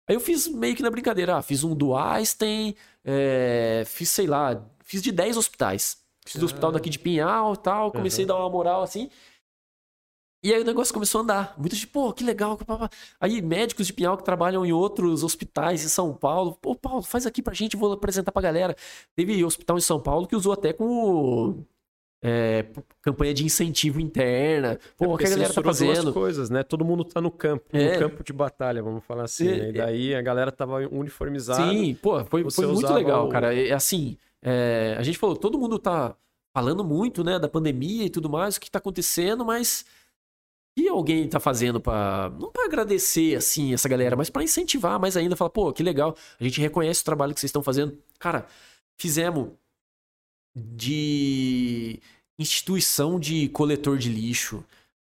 Aí 0.07 0.15
eu 0.15 0.19
fiz 0.19 0.47
meio 0.47 0.75
que 0.75 0.83
na 0.83 0.89
brincadeira, 0.89 1.37
ah, 1.37 1.41
fiz 1.41 1.63
um 1.63 1.75
do 1.75 1.95
Einstein, 1.95 2.75
é, 3.03 3.83
fiz, 3.85 4.09
sei 4.09 4.27
lá, 4.27 4.61
fiz 4.83 5.01
de 5.01 5.11
10 5.11 5.37
hospitais. 5.37 6.00
Fiz 6.25 6.39
do 6.39 6.45
hospital 6.45 6.71
daqui 6.71 6.89
de 6.89 6.99
Pinhal 6.99 7.53
e 7.53 7.57
tal, 7.57 7.91
comecei 7.91 8.25
uhum. 8.25 8.31
a 8.31 8.33
dar 8.33 8.39
uma 8.41 8.49
moral 8.49 8.83
assim. 8.83 9.09
E 10.43 10.51
aí 10.51 10.61
o 10.61 10.65
negócio 10.65 10.91
começou 10.91 11.19
a 11.19 11.23
andar. 11.23 11.55
Muita 11.57 11.75
gente, 11.75 11.87
pô, 11.87 12.11
que 12.11 12.23
legal. 12.23 12.57
Aí 13.19 13.41
médicos 13.41 13.85
de 13.85 13.93
Pinhal 13.93 14.17
que 14.17 14.23
trabalham 14.23 14.65
em 14.65 14.71
outros 14.71 15.23
hospitais 15.23 15.83
em 15.85 15.87
São 15.87 16.13
Paulo. 16.13 16.57
Pô, 16.59 16.75
Paulo, 16.75 17.03
faz 17.03 17.27
aqui 17.27 17.43
pra 17.43 17.53
gente, 17.53 17.77
vou 17.77 17.93
apresentar 17.93 18.31
pra 18.31 18.41
galera. 18.41 18.75
Teve 19.15 19.43
hospital 19.45 19.77
em 19.77 19.81
São 19.81 19.99
Paulo 19.99 20.25
que 20.25 20.35
usou 20.35 20.53
até 20.53 20.73
com 20.73 21.63
é, 22.23 22.65
campanha 23.03 23.35
de 23.35 23.45
incentivo 23.45 23.99
interna. 23.99 24.79
Pô, 24.97 25.05
é 25.05 25.07
o 25.09 25.17
que 25.17 25.25
a 25.25 25.29
galera 25.29 25.53
tá 25.53 25.61
fazendo. 25.61 26.03
Duas 26.03 26.13
coisas, 26.13 26.49
né? 26.49 26.63
Todo 26.63 26.83
mundo 26.83 27.03
tá 27.03 27.21
no 27.21 27.29
campo, 27.29 27.65
é. 27.73 27.93
no 27.93 27.99
campo 27.99 28.23
de 28.23 28.33
batalha, 28.33 28.81
vamos 28.81 29.03
falar 29.03 29.25
assim. 29.25 29.47
É, 29.47 29.57
né? 29.57 29.69
E 29.69 29.73
daí 29.73 30.15
a 30.15 30.21
galera 30.23 30.51
tava 30.51 30.77
uniformizada. 30.91 31.71
Sim, 31.71 31.93
pô, 31.95 32.23
foi, 32.25 32.49
foi 32.49 32.65
muito 32.65 32.91
legal, 32.91 33.27
o... 33.27 33.29
cara. 33.29 33.55
É 33.55 33.71
assim, 33.73 34.17
é, 34.43 34.95
a 34.97 35.03
gente 35.03 35.17
falou, 35.17 35.35
todo 35.35 35.59
mundo 35.59 35.77
tá 35.77 36.15
falando 36.53 36.83
muito, 36.83 37.23
né, 37.23 37.39
da 37.39 37.47
pandemia 37.47 38.05
e 38.05 38.09
tudo 38.09 38.29
mais, 38.29 38.55
o 38.55 38.61
que 38.61 38.69
tá 38.69 38.79
acontecendo, 38.79 39.45
mas 39.45 39.85
e 40.77 40.87
alguém 40.87 41.27
tá 41.27 41.39
fazendo 41.39 41.81
para 41.81 42.29
não 42.39 42.51
para 42.51 42.65
agradecer 42.65 43.35
assim 43.35 43.73
essa 43.73 43.89
galera, 43.89 44.15
mas 44.15 44.29
para 44.29 44.43
incentivar 44.43 44.99
mais 44.99 45.17
ainda, 45.17 45.35
falar, 45.35 45.49
pô, 45.49 45.71
que 45.73 45.83
legal, 45.83 46.15
a 46.39 46.43
gente 46.43 46.61
reconhece 46.61 47.01
o 47.01 47.05
trabalho 47.05 47.33
que 47.33 47.39
vocês 47.39 47.49
estão 47.49 47.63
fazendo. 47.63 47.97
Cara, 48.19 48.47
fizemos 48.97 49.51
de 50.55 51.99
instituição 52.39 53.19
de 53.19 53.49
coletor 53.49 53.97
de 53.97 54.09
lixo, 54.09 54.63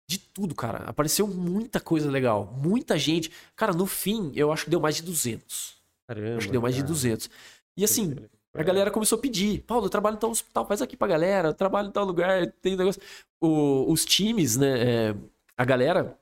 de 0.10 0.18
tudo, 0.18 0.56
cara. 0.56 0.80
Apareceu 0.86 1.28
muita 1.28 1.80
coisa 1.80 2.10
legal, 2.10 2.54
muita 2.64 2.98
gente. 2.98 3.32
Cara, 3.56 3.74
no 3.74 3.86
fim, 3.86 4.32
eu 4.36 4.52
acho 4.52 4.66
que 4.66 4.70
deu 4.70 4.80
mais 4.80 4.96
de 4.96 5.04
200. 5.04 5.76
Caramba. 6.08 6.38
Acho 6.38 6.48
que 6.48 6.52
deu 6.52 6.62
mais 6.62 6.76
cara. 6.76 6.86
de 6.86 6.94
200. 6.94 7.30
E 7.76 7.84
assim, 7.84 8.16
a 8.58 8.64
galera 8.64 8.92
começou 8.92 9.18
a 9.18 9.22
pedir. 9.22 9.62
Paulo, 9.62 9.86
eu 9.86 9.90
trabalho 9.90 10.16
em 10.16 10.20
tal 10.20 10.32
hospital, 10.32 10.66
faz 10.66 10.82
aqui 10.82 10.98
pra 10.98 11.08
galera. 11.08 11.50
Eu 11.50 11.54
trabalho 11.54 11.90
em 11.90 11.92
tal 11.92 12.06
lugar, 12.06 12.48
tem 12.62 12.76
negócio. 12.76 13.02
O, 13.40 13.92
os 13.92 14.04
times, 14.04 14.58
né? 14.58 15.10
É, 15.10 15.16
a 15.56 15.64
galera 15.64 16.18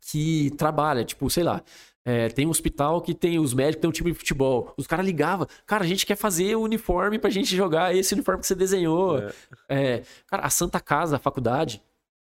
que 0.00 0.50
trabalha, 0.56 1.04
tipo, 1.04 1.28
sei 1.28 1.42
lá. 1.42 1.62
É, 2.04 2.28
tem 2.30 2.46
um 2.46 2.50
hospital 2.50 3.02
que 3.02 3.14
tem 3.14 3.38
os 3.38 3.52
médicos, 3.52 3.82
tem 3.82 3.88
um 3.90 3.92
time 3.92 4.12
de 4.12 4.18
futebol. 4.18 4.72
Os 4.78 4.86
caras 4.86 5.04
ligavam, 5.04 5.46
cara, 5.66 5.84
a 5.84 5.86
gente 5.86 6.06
quer 6.06 6.16
fazer 6.16 6.56
o 6.56 6.62
uniforme 6.62 7.18
pra 7.18 7.28
gente 7.28 7.54
jogar 7.54 7.94
esse 7.94 8.14
uniforme 8.14 8.40
que 8.40 8.46
você 8.46 8.54
desenhou. 8.54 9.18
É. 9.18 9.32
É, 9.68 10.02
cara, 10.26 10.44
a 10.46 10.50
Santa 10.50 10.80
Casa, 10.80 11.16
a 11.16 11.18
faculdade, 11.18 11.82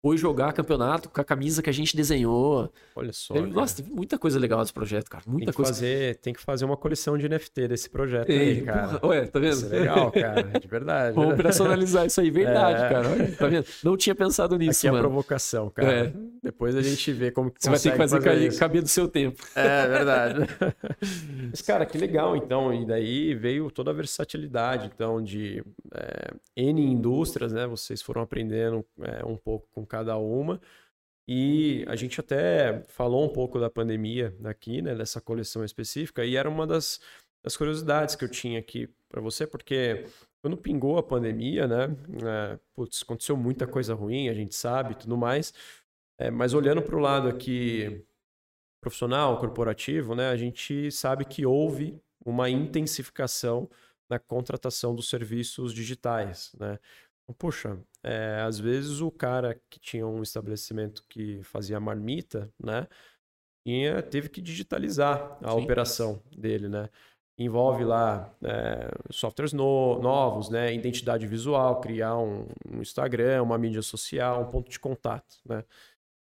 foi 0.01 0.17
jogar 0.17 0.51
campeonato 0.51 1.09
com 1.09 1.21
a 1.21 1.23
camisa 1.23 1.61
que 1.61 1.69
a 1.69 1.73
gente 1.73 1.95
desenhou. 1.95 2.71
Olha 2.95 3.13
só. 3.13 3.35
Teve, 3.35 3.47
nossa, 3.47 3.77
teve 3.77 3.91
muita 3.91 4.17
coisa 4.17 4.39
legal 4.39 4.59
desse 4.61 4.73
projeto, 4.73 5.07
cara. 5.09 5.23
Muita 5.27 5.45
tem 5.45 5.53
coisa. 5.53 5.71
Fazer, 5.71 6.15
tem 6.17 6.33
que 6.33 6.41
fazer 6.41 6.65
uma 6.65 6.75
coleção 6.75 7.17
de 7.17 7.29
NFT 7.29 7.67
desse 7.67 7.89
projeto 7.89 8.31
aí, 8.31 8.61
cara. 8.61 8.99
Porra, 8.99 9.13
ué, 9.13 9.25
tá 9.27 9.39
vendo? 9.39 9.53
Isso 9.53 9.65
é 9.67 9.79
legal, 9.79 10.11
cara. 10.11 10.41
De 10.59 10.67
verdade. 10.67 11.15
Vamos 11.15 11.33
operacionalizar 11.33 12.05
isso 12.07 12.19
aí, 12.19 12.31
verdade, 12.31 12.81
é... 12.83 12.89
cara. 12.89 13.09
Olha, 13.09 13.31
tá 13.35 13.47
vendo? 13.47 13.65
Não 13.83 13.95
tinha 13.95 14.15
pensado 14.15 14.57
nisso, 14.57 14.79
Aqui 14.79 14.87
mano. 14.87 14.97
é 14.97 14.99
a 14.99 15.03
provocação, 15.03 15.69
cara. 15.69 15.93
É. 16.07 16.13
Depois 16.41 16.75
a 16.75 16.81
gente 16.81 17.11
vê 17.13 17.29
como 17.29 17.51
que 17.51 17.61
Você 17.61 17.69
vai 17.69 17.79
ter 17.79 17.91
que 17.91 17.97
fazer, 17.97 18.21
fazer 18.21 18.57
caber 18.57 18.81
do 18.81 18.87
seu 18.87 19.07
tempo. 19.07 19.43
É, 19.55 19.87
verdade. 19.87 20.39
Mas, 21.51 21.61
cara, 21.61 21.85
que 21.85 21.97
legal, 21.99 22.35
então. 22.35 22.73
E 22.73 22.83
daí 22.83 23.35
veio 23.35 23.69
toda 23.69 23.91
a 23.91 23.93
versatilidade, 23.93 24.89
então, 24.93 25.21
de 25.21 25.63
é, 25.93 26.33
N 26.55 26.81
indústrias, 26.81 27.53
né? 27.53 27.67
Vocês 27.67 28.01
foram 28.01 28.23
aprendendo 28.23 28.83
é, 29.01 29.23
um 29.23 29.37
pouco 29.37 29.67
com 29.71 29.85
cada 29.85 30.17
uma. 30.17 30.59
E 31.27 31.85
a 31.87 31.95
gente 31.95 32.19
até 32.19 32.83
falou 32.87 33.23
um 33.23 33.29
pouco 33.29 33.59
da 33.59 33.69
pandemia 33.69 34.35
aqui, 34.43 34.81
né, 34.81 34.95
dessa 34.95 35.21
coleção 35.21 35.63
específica, 35.63 36.25
e 36.25 36.35
era 36.35 36.49
uma 36.49 36.65
das, 36.67 36.99
das 37.43 37.55
curiosidades 37.55 38.15
que 38.15 38.25
eu 38.25 38.29
tinha 38.29 38.59
aqui 38.59 38.89
para 39.07 39.21
você, 39.21 39.45
porque 39.45 40.05
quando 40.41 40.57
pingou 40.57 40.97
a 40.97 41.03
pandemia, 41.03 41.67
né, 41.67 41.95
é, 42.25 42.59
putz, 42.73 43.03
aconteceu 43.03 43.37
muita 43.37 43.67
coisa 43.67 43.93
ruim, 43.93 44.27
a 44.27 44.33
gente 44.33 44.55
sabe, 44.55 44.95
tudo 44.95 45.15
mais, 45.15 45.53
é, 46.21 46.29
mas 46.29 46.53
olhando 46.53 46.81
para 46.81 46.95
o 46.95 46.99
lado 46.99 47.27
aqui 47.27 48.05
profissional, 48.79 49.39
corporativo, 49.39 50.13
né, 50.15 50.29
a 50.29 50.37
gente 50.37 50.91
sabe 50.91 51.25
que 51.25 51.45
houve 51.45 51.99
uma 52.23 52.49
intensificação 52.49 53.69
na 54.09 54.19
contratação 54.19 54.93
dos 54.93 55.09
serviços 55.09 55.73
digitais, 55.73 56.51
né? 56.59 56.77
Puxa, 57.37 57.79
é, 58.03 58.41
às 58.45 58.59
vezes 58.59 58.99
o 58.99 59.09
cara 59.09 59.59
que 59.69 59.79
tinha 59.79 60.05
um 60.05 60.21
estabelecimento 60.21 61.03
que 61.07 61.41
fazia 61.43 61.79
marmita, 61.79 62.51
né? 62.61 62.87
Tinha, 63.65 64.01
teve 64.01 64.27
que 64.27 64.41
digitalizar 64.41 65.37
a 65.41 65.51
Sim. 65.51 65.63
operação 65.63 66.21
dele, 66.35 66.67
né? 66.67 66.89
Envolve 67.37 67.85
lá 67.85 68.35
é, 68.43 68.91
softwares 69.09 69.53
no, 69.53 69.97
novos, 69.99 70.49
né? 70.49 70.73
Identidade 70.73 71.25
visual, 71.25 71.79
criar 71.79 72.17
um, 72.17 72.47
um, 72.67 72.81
Instagram, 72.81 73.43
uma 73.43 73.57
mídia 73.57 73.81
social, 73.81 74.41
um 74.41 74.51
ponto 74.51 74.69
de 74.69 74.79
contato, 74.79 75.37
né? 75.45 75.63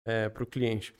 É, 0.05 0.29
para 0.29 0.43
o 0.43 0.47
cliente. 0.47 0.95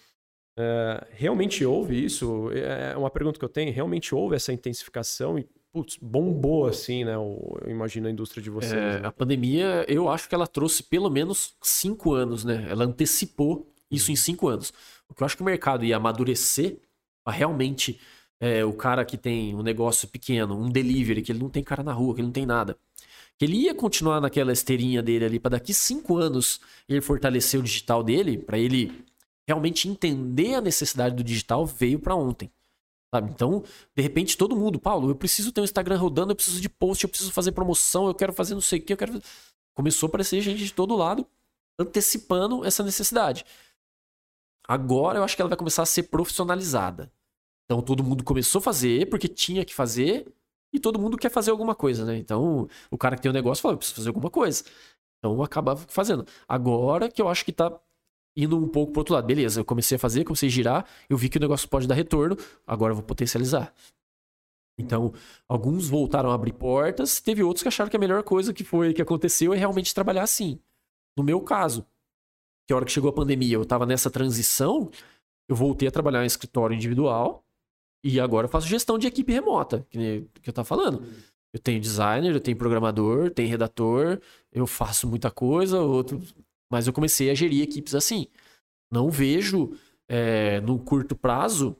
É, 0.57 1.07
realmente 1.11 1.65
houve 1.65 2.05
isso? 2.05 2.51
É 2.53 2.97
uma 2.97 3.11
pergunta 3.11 3.39
que 3.39 3.45
eu 3.45 3.49
tenho. 3.49 3.73
Realmente 3.73 4.15
houve 4.15 4.37
essa 4.37 4.53
intensificação 4.53 5.39
e 5.39 5.47
putz, 5.73 5.99
bombou 6.01 6.67
assim, 6.67 7.05
né? 7.05 7.17
Eu 7.17 7.61
imagino 7.67 8.07
a 8.07 8.11
indústria 8.11 8.41
de 8.41 8.49
vocês. 8.49 8.73
É, 8.73 9.01
né? 9.01 9.07
A 9.07 9.11
pandemia, 9.11 9.85
eu 9.89 10.09
acho 10.09 10.29
que 10.29 10.35
ela 10.35 10.47
trouxe 10.47 10.85
pelo 10.85 11.11
menos 11.11 11.57
cinco 11.61 12.13
anos, 12.15 12.45
né? 12.45 12.67
Ela 12.71 12.85
antecipou 12.85 13.69
isso 13.91 14.13
em 14.13 14.17
cinco 14.17 14.47
anos. 14.47 14.73
O 15.09 15.15
que 15.15 15.23
eu 15.23 15.27
acho 15.27 15.37
que 15.37 15.43
o 15.43 15.47
mercado 15.47 15.85
ia 15.85 15.97
amadurecer 15.97 16.79
para 17.25 17.35
realmente 17.35 18.01
é, 18.41 18.65
o 18.65 18.73
cara 18.73 19.05
que 19.05 19.17
tem 19.17 19.55
um 19.55 19.63
negócio 19.63 20.07
pequeno, 20.07 20.57
um 20.57 20.71
delivery, 20.71 21.23
que 21.23 21.33
ele 21.33 21.41
não 21.41 21.51
tem 21.51 21.63
cara 21.63 21.83
na 21.83 21.93
rua, 21.93 22.15
que 22.15 22.21
ele 22.21 22.29
não 22.29 22.33
tem 22.33 22.47
nada. 22.47 22.77
Que 23.39 23.45
ele 23.45 23.57
ia 23.57 23.75
continuar 23.75 24.21
naquela 24.21 24.53
esteirinha 24.53 25.03
dele 25.03 25.25
ali 25.25 25.41
para 25.41 25.53
daqui 25.53 25.75
cinco 25.75 26.17
anos 26.17 26.61
ele 26.89 27.01
fortalecer 27.01 27.59
o 27.59 27.63
digital 27.63 28.03
dele, 28.03 28.39
para 28.39 28.59
ele 28.59 29.05
realmente 29.47 29.89
entender 29.89 30.55
a 30.55 30.61
necessidade 30.61 31.15
do 31.15 31.25
digital, 31.25 31.67
veio 31.67 31.99
para 31.99 32.15
ontem. 32.15 32.51
Sabe? 33.15 33.31
Então, 33.31 33.63
de 33.95 34.03
repente, 34.03 34.37
todo 34.37 34.57
mundo, 34.57 34.81
Paulo, 34.81 35.09
eu 35.09 35.15
preciso 35.15 35.53
ter 35.53 35.61
um 35.61 35.65
Instagram 35.65 35.97
rodando, 35.97 36.33
eu 36.33 36.37
preciso 36.37 36.61
de 36.61 36.69
post, 36.69 37.05
eu 37.05 37.09
preciso 37.09 37.31
fazer 37.31 37.53
promoção, 37.53 38.07
eu 38.09 38.15
quero 38.15 38.33
fazer 38.33 38.55
não 38.55 38.61
sei 38.61 38.81
o 38.81 38.83
que, 38.83 38.93
eu 38.93 38.97
quero. 38.97 39.23
Começou 39.75 40.07
a 40.07 40.09
aparecer 40.09 40.41
gente 40.41 40.65
de 40.65 40.73
todo 40.73 40.97
lado 40.97 41.27
antecipando 41.79 42.65
essa 42.65 42.83
necessidade. 42.83 43.45
Agora 44.67 45.19
eu 45.19 45.25
acho 45.25 45.37
que 45.37 45.43
ela 45.43 45.49
vai 45.49 45.59
começar 45.59 45.83
a 45.83 45.87
ser 45.87 46.05
profissionalizada. 46.05 47.13
Então 47.65 47.83
todo 47.83 48.03
mundo 48.03 48.25
começou 48.25 48.59
a 48.59 48.63
fazer 48.63 49.09
porque 49.09 49.29
tinha 49.29 49.65
que 49.65 49.75
fazer 49.75 50.27
e 50.75 50.81
todo 50.81 50.99
mundo 50.99 51.17
quer 51.17 51.31
fazer 51.31 51.53
alguma 51.53 51.75
coisa, 51.75 52.05
né? 52.05 52.19
Então 52.19 52.69
o 52.91 52.99
cara 52.99 53.15
que 53.15 53.23
tem 53.23 53.31
um 53.31 53.35
negócio 53.35 53.63
fala, 53.63 53.75
eu 53.75 53.79
preciso 53.79 53.97
fazer 53.97 54.09
alguma 54.09 54.29
coisa. 54.29 54.65
Então 55.19 55.41
acaba 55.43 55.77
fazendo. 55.77 56.27
Agora 56.49 57.09
que 57.09 57.23
eu 57.23 57.29
acho 57.29 57.45
que 57.45 57.53
tá 57.53 57.73
indo 58.37 58.59
um 58.59 58.69
pouco 58.69 58.93
pro 58.93 59.01
outro 59.01 59.15
lado. 59.15 59.27
Beleza, 59.27 59.61
eu 59.61 59.65
comecei 59.65 59.97
a 59.97 59.99
fazer, 59.99 60.25
comecei 60.25 60.49
a 60.49 60.53
girar, 60.53 60.87
eu 61.09 61.17
vi 61.17 61.29
que 61.29 61.39
o 61.39 61.41
negócio 61.41 61.69
pode 61.69 61.87
dar 61.87 61.95
retorno, 61.95 62.37
agora 62.67 62.91
eu 62.91 62.97
vou 62.97 63.05
potencializar. 63.05 63.73
Então, 64.77 65.13
alguns 65.49 65.89
voltaram 65.89 66.31
a 66.31 66.35
abrir 66.35 66.53
portas, 66.53 67.21
teve 67.21 67.45
outros 67.45 67.63
que 67.63 67.69
acharam 67.69 67.89
que 67.89 67.97
a 67.97 68.01
melhor 68.01 68.25
coisa 68.25 68.53
que 68.53 68.65
foi 68.65 68.93
que 68.93 69.01
aconteceu 69.01 69.55
é 69.55 69.57
realmente 69.57 69.95
trabalhar 69.95 70.25
assim. 70.25 70.59
No 71.17 71.23
meu 71.23 71.41
caso, 71.41 71.87
que 72.67 72.73
a 72.73 72.77
hora 72.77 72.85
que 72.85 72.91
chegou 72.91 73.09
a 73.09 73.13
pandemia, 73.13 73.55
eu 73.55 73.63
estava 73.63 73.87
nessa 73.87 74.11
transição, 74.11 74.91
eu 75.49 75.55
voltei 75.55 75.87
a 75.87 75.93
trabalhar 75.93 76.25
em 76.25 76.27
escritório 76.27 76.75
individual 76.75 77.45
e 78.05 78.21
agora 78.21 78.45
eu 78.45 78.51
faço 78.51 78.69
gestão 78.69 78.99
de 78.99 79.07
equipe 79.07 79.33
remota, 79.33 79.87
que, 79.89 80.27
que 80.43 80.49
eu 80.51 80.53
tava 80.53 80.67
falando. 80.67 81.03
Eu 81.53 81.59
tenho 81.59 81.81
designer, 81.81 82.35
eu 82.35 82.41
tenho 82.41 82.57
programador, 82.57 83.31
tenho 83.31 83.49
redator, 83.49 84.21
eu 84.53 84.67
faço 84.67 85.09
muita 85.09 85.31
coisa, 85.31 85.81
outro 85.81 86.21
mas 86.71 86.87
eu 86.87 86.93
comecei 86.93 87.31
a 87.31 87.35
gerir 87.35 87.63
equipes 87.63 87.95
assim. 87.95 88.27
Não 88.91 89.09
vejo 89.09 89.77
é, 90.09 90.61
no 90.61 90.79
curto 90.79 91.15
prazo, 91.15 91.77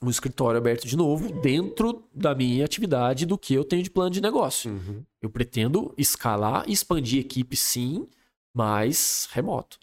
um 0.00 0.08
escritório 0.08 0.56
aberto 0.56 0.86
de 0.86 0.96
novo 0.96 1.40
dentro 1.40 2.04
da 2.14 2.34
minha 2.34 2.64
atividade 2.64 3.26
do 3.26 3.36
que 3.36 3.52
eu 3.52 3.64
tenho 3.64 3.82
de 3.82 3.90
plano 3.90 4.10
de 4.10 4.22
negócio. 4.22 4.70
Uhum. 4.70 5.02
Eu 5.20 5.28
pretendo 5.28 5.92
escalar 5.98 6.64
e 6.68 6.72
expandir 6.72 7.20
equipe 7.20 7.54
sim, 7.56 8.08
mas 8.54 9.28
remoto. 9.32 9.78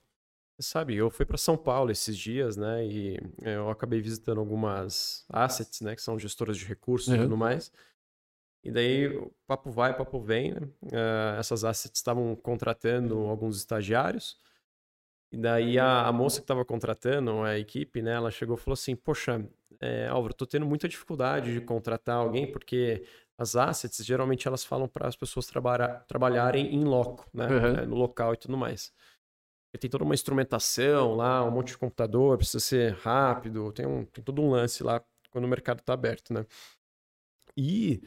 Sabe, 0.57 0.95
eu 0.95 1.09
fui 1.09 1.25
para 1.25 1.37
São 1.37 1.57
Paulo 1.57 1.91
esses 1.91 2.17
dias, 2.17 2.55
né? 2.55 2.85
E 2.85 3.19
eu 3.41 3.69
acabei 3.69 3.99
visitando 3.99 4.39
algumas 4.39 5.25
assets, 5.29 5.81
né? 5.81 5.95
Que 5.95 6.01
são 6.01 6.17
gestoras 6.17 6.57
de 6.57 6.63
recursos 6.65 7.09
uhum. 7.09 7.15
e 7.15 7.19
tudo 7.19 7.35
mais. 7.35 7.71
E 8.63 8.71
daí, 8.71 9.09
papo 9.45 9.69
vai, 9.69 9.95
papo 9.95 10.19
vem, 10.19 10.53
né? 10.53 10.61
Uh, 10.83 11.39
essas 11.39 11.65
assets 11.65 11.99
estavam 11.99 12.35
contratando 12.37 13.17
alguns 13.27 13.57
estagiários. 13.57 14.37
E 15.29 15.37
daí 15.37 15.77
a, 15.77 16.07
a 16.07 16.11
moça 16.13 16.39
que 16.39 16.45
estava 16.45 16.63
contratando 16.63 17.41
a 17.41 17.59
equipe, 17.59 18.01
né? 18.01 18.13
Ela 18.13 18.31
chegou 18.31 18.55
e 18.55 18.59
falou 18.59 18.75
assim, 18.75 18.95
poxa, 18.95 19.45
é, 19.81 20.07
Álvaro, 20.07 20.33
tô 20.33 20.45
tendo 20.45 20.65
muita 20.65 20.87
dificuldade 20.87 21.53
de 21.53 21.59
contratar 21.59 22.15
alguém 22.15 22.49
porque 22.49 23.03
as 23.37 23.57
assets, 23.57 24.05
geralmente 24.05 24.47
elas 24.47 24.63
falam 24.63 24.87
para 24.87 25.05
as 25.05 25.17
pessoas 25.17 25.47
trabalhar, 25.47 26.05
trabalharem 26.07 26.73
em 26.73 26.85
loco, 26.85 27.29
né? 27.33 27.47
Uhum. 27.47 27.87
no 27.87 27.95
local 27.97 28.33
e 28.33 28.37
tudo 28.37 28.55
mais 28.55 28.93
tem 29.77 29.89
toda 29.89 30.03
uma 30.03 30.13
instrumentação 30.13 31.15
lá, 31.15 31.43
um 31.43 31.51
monte 31.51 31.69
de 31.69 31.77
computador, 31.77 32.37
precisa 32.37 32.59
ser 32.59 32.93
rápido, 32.93 33.71
tem, 33.71 33.85
um, 33.85 34.05
tem 34.05 34.23
todo 34.23 34.41
um 34.41 34.49
lance 34.49 34.83
lá 34.83 35.01
quando 35.31 35.45
o 35.45 35.47
mercado 35.47 35.79
está 35.79 35.93
aberto, 35.93 36.33
né? 36.33 36.45
E 37.57 38.01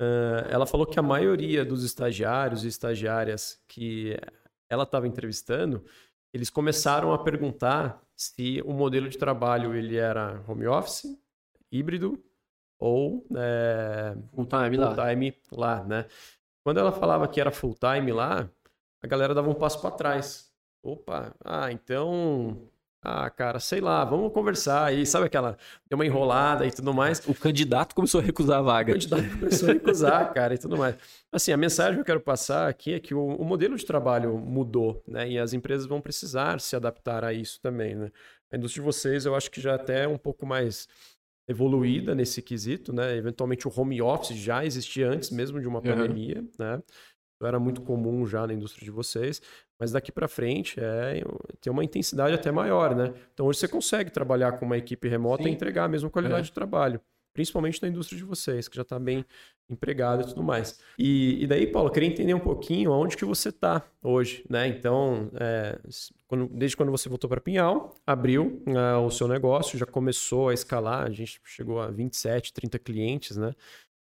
uh, 0.00 0.48
ela 0.48 0.66
falou 0.66 0.86
que 0.86 0.98
a 0.98 1.02
maioria 1.02 1.64
dos 1.64 1.84
estagiários 1.84 2.64
e 2.64 2.68
estagiárias 2.68 3.60
que 3.68 4.16
ela 4.68 4.84
estava 4.84 5.06
entrevistando, 5.06 5.84
eles 6.32 6.50
começaram 6.50 7.12
a 7.12 7.18
perguntar 7.18 8.02
se 8.14 8.62
o 8.64 8.72
modelo 8.72 9.08
de 9.08 9.16
trabalho 9.16 9.74
ele 9.74 9.96
era 9.96 10.44
home 10.46 10.66
office, 10.66 11.06
híbrido 11.70 12.22
ou 12.78 13.26
é, 13.36 14.16
full 14.34 14.46
time 14.46 14.76
full 14.76 14.84
lá. 14.84 15.08
time 15.08 15.36
lá, 15.50 15.84
né? 15.84 16.06
Quando 16.64 16.78
ela 16.78 16.92
falava 16.92 17.26
que 17.26 17.40
era 17.40 17.50
full 17.50 17.74
time 17.74 18.12
lá, 18.12 18.48
a 19.02 19.06
galera 19.06 19.34
dava 19.34 19.48
um 19.48 19.54
passo 19.54 19.80
para 19.80 19.90
trás, 19.90 20.47
Opa, 20.82 21.34
ah, 21.44 21.72
então. 21.72 22.68
Ah, 23.00 23.30
cara, 23.30 23.60
sei 23.60 23.80
lá, 23.80 24.04
vamos 24.04 24.32
conversar 24.32 24.84
aí. 24.84 25.06
Sabe 25.06 25.26
aquela. 25.26 25.56
Deu 25.88 25.96
uma 25.96 26.04
enrolada 26.04 26.66
e 26.66 26.70
tudo 26.70 26.92
mais. 26.92 27.26
O 27.28 27.34
candidato 27.34 27.94
começou 27.94 28.20
a 28.20 28.24
recusar 28.24 28.58
a 28.58 28.62
vaga. 28.62 28.90
O 28.90 28.94
candidato 28.94 29.30
começou 29.38 29.70
a 29.70 29.72
recusar, 29.72 30.34
cara, 30.34 30.54
e 30.54 30.58
tudo 30.58 30.76
mais. 30.76 30.96
Assim, 31.32 31.52
a 31.52 31.56
mensagem 31.56 31.94
que 31.94 32.00
eu 32.00 32.04
quero 32.04 32.20
passar 32.20 32.68
aqui 32.68 32.94
é 32.94 33.00
que 33.00 33.14
o, 33.14 33.24
o, 33.24 33.44
modelo 33.44 33.76
de 33.76 33.86
trabalho 33.86 34.36
mudou, 34.36 35.02
né? 35.06 35.28
E 35.28 35.38
as 35.38 35.52
empresas 35.52 35.86
vão 35.86 36.00
precisar 36.00 36.60
se 36.60 36.74
adaptar 36.74 37.24
a 37.24 37.32
isso 37.32 37.60
também, 37.60 37.94
né? 37.94 38.10
A 38.52 38.56
indústria 38.56 38.82
de 38.82 38.86
vocês, 38.86 39.26
eu 39.26 39.34
acho 39.34 39.50
que 39.50 39.60
já 39.60 39.74
até 39.76 40.04
é 40.04 40.08
um 40.08 40.18
pouco 40.18 40.44
mais 40.44 40.88
evoluída 41.48 42.14
nesse 42.14 42.42
quesito, 42.42 42.92
né? 42.92 43.16
Eventualmente 43.16 43.68
o 43.68 43.72
home 43.74 44.02
office 44.02 44.36
já 44.36 44.64
existia 44.64 45.08
antes 45.08 45.30
mesmo 45.30 45.60
de 45.60 45.68
uma 45.68 45.78
uhum. 45.78 45.84
pandemia, 45.84 46.44
né? 46.58 46.82
era 47.46 47.58
muito 47.58 47.82
comum 47.82 48.26
já 48.26 48.46
na 48.46 48.52
indústria 48.52 48.84
de 48.84 48.90
vocês, 48.90 49.40
mas 49.78 49.92
daqui 49.92 50.10
para 50.10 50.28
frente 50.28 50.78
é 50.80 51.22
tem 51.60 51.72
uma 51.72 51.84
intensidade 51.84 52.34
até 52.34 52.50
maior, 52.50 52.94
né? 52.94 53.12
Então 53.32 53.46
hoje 53.46 53.60
você 53.60 53.68
consegue 53.68 54.10
trabalhar 54.10 54.52
com 54.52 54.66
uma 54.66 54.76
equipe 54.76 55.08
remota 55.08 55.44
Sim. 55.44 55.50
e 55.50 55.52
entregar 55.52 55.84
a 55.84 55.88
mesma 55.88 56.10
qualidade 56.10 56.40
é. 56.40 56.44
de 56.44 56.52
trabalho, 56.52 57.00
principalmente 57.32 57.80
na 57.82 57.88
indústria 57.88 58.18
de 58.18 58.24
vocês, 58.24 58.68
que 58.68 58.76
já 58.76 58.82
está 58.82 58.98
bem 58.98 59.24
empregada 59.70 60.22
e 60.22 60.26
tudo 60.26 60.42
mais. 60.42 60.80
E, 60.98 61.42
e, 61.42 61.46
daí, 61.46 61.66
Paulo, 61.66 61.88
eu 61.88 61.92
queria 61.92 62.08
entender 62.08 62.32
um 62.32 62.40
pouquinho 62.40 62.92
aonde 62.92 63.16
que 63.16 63.24
você 63.24 63.50
está 63.50 63.82
hoje, 64.02 64.44
né? 64.48 64.66
Então, 64.66 65.30
é, 65.34 65.78
quando, 66.26 66.48
desde 66.48 66.76
quando 66.76 66.90
você 66.90 67.08
voltou 67.08 67.28
para 67.28 67.40
Pinhal, 67.40 67.94
abriu 68.06 68.62
uh, 68.66 69.04
o 69.04 69.10
seu 69.10 69.28
negócio, 69.28 69.78
já 69.78 69.86
começou 69.86 70.48
a 70.48 70.54
escalar, 70.54 71.06
a 71.06 71.10
gente 71.10 71.40
chegou 71.44 71.80
a 71.80 71.88
27, 71.88 72.52
30 72.52 72.78
clientes, 72.78 73.36
né? 73.36 73.54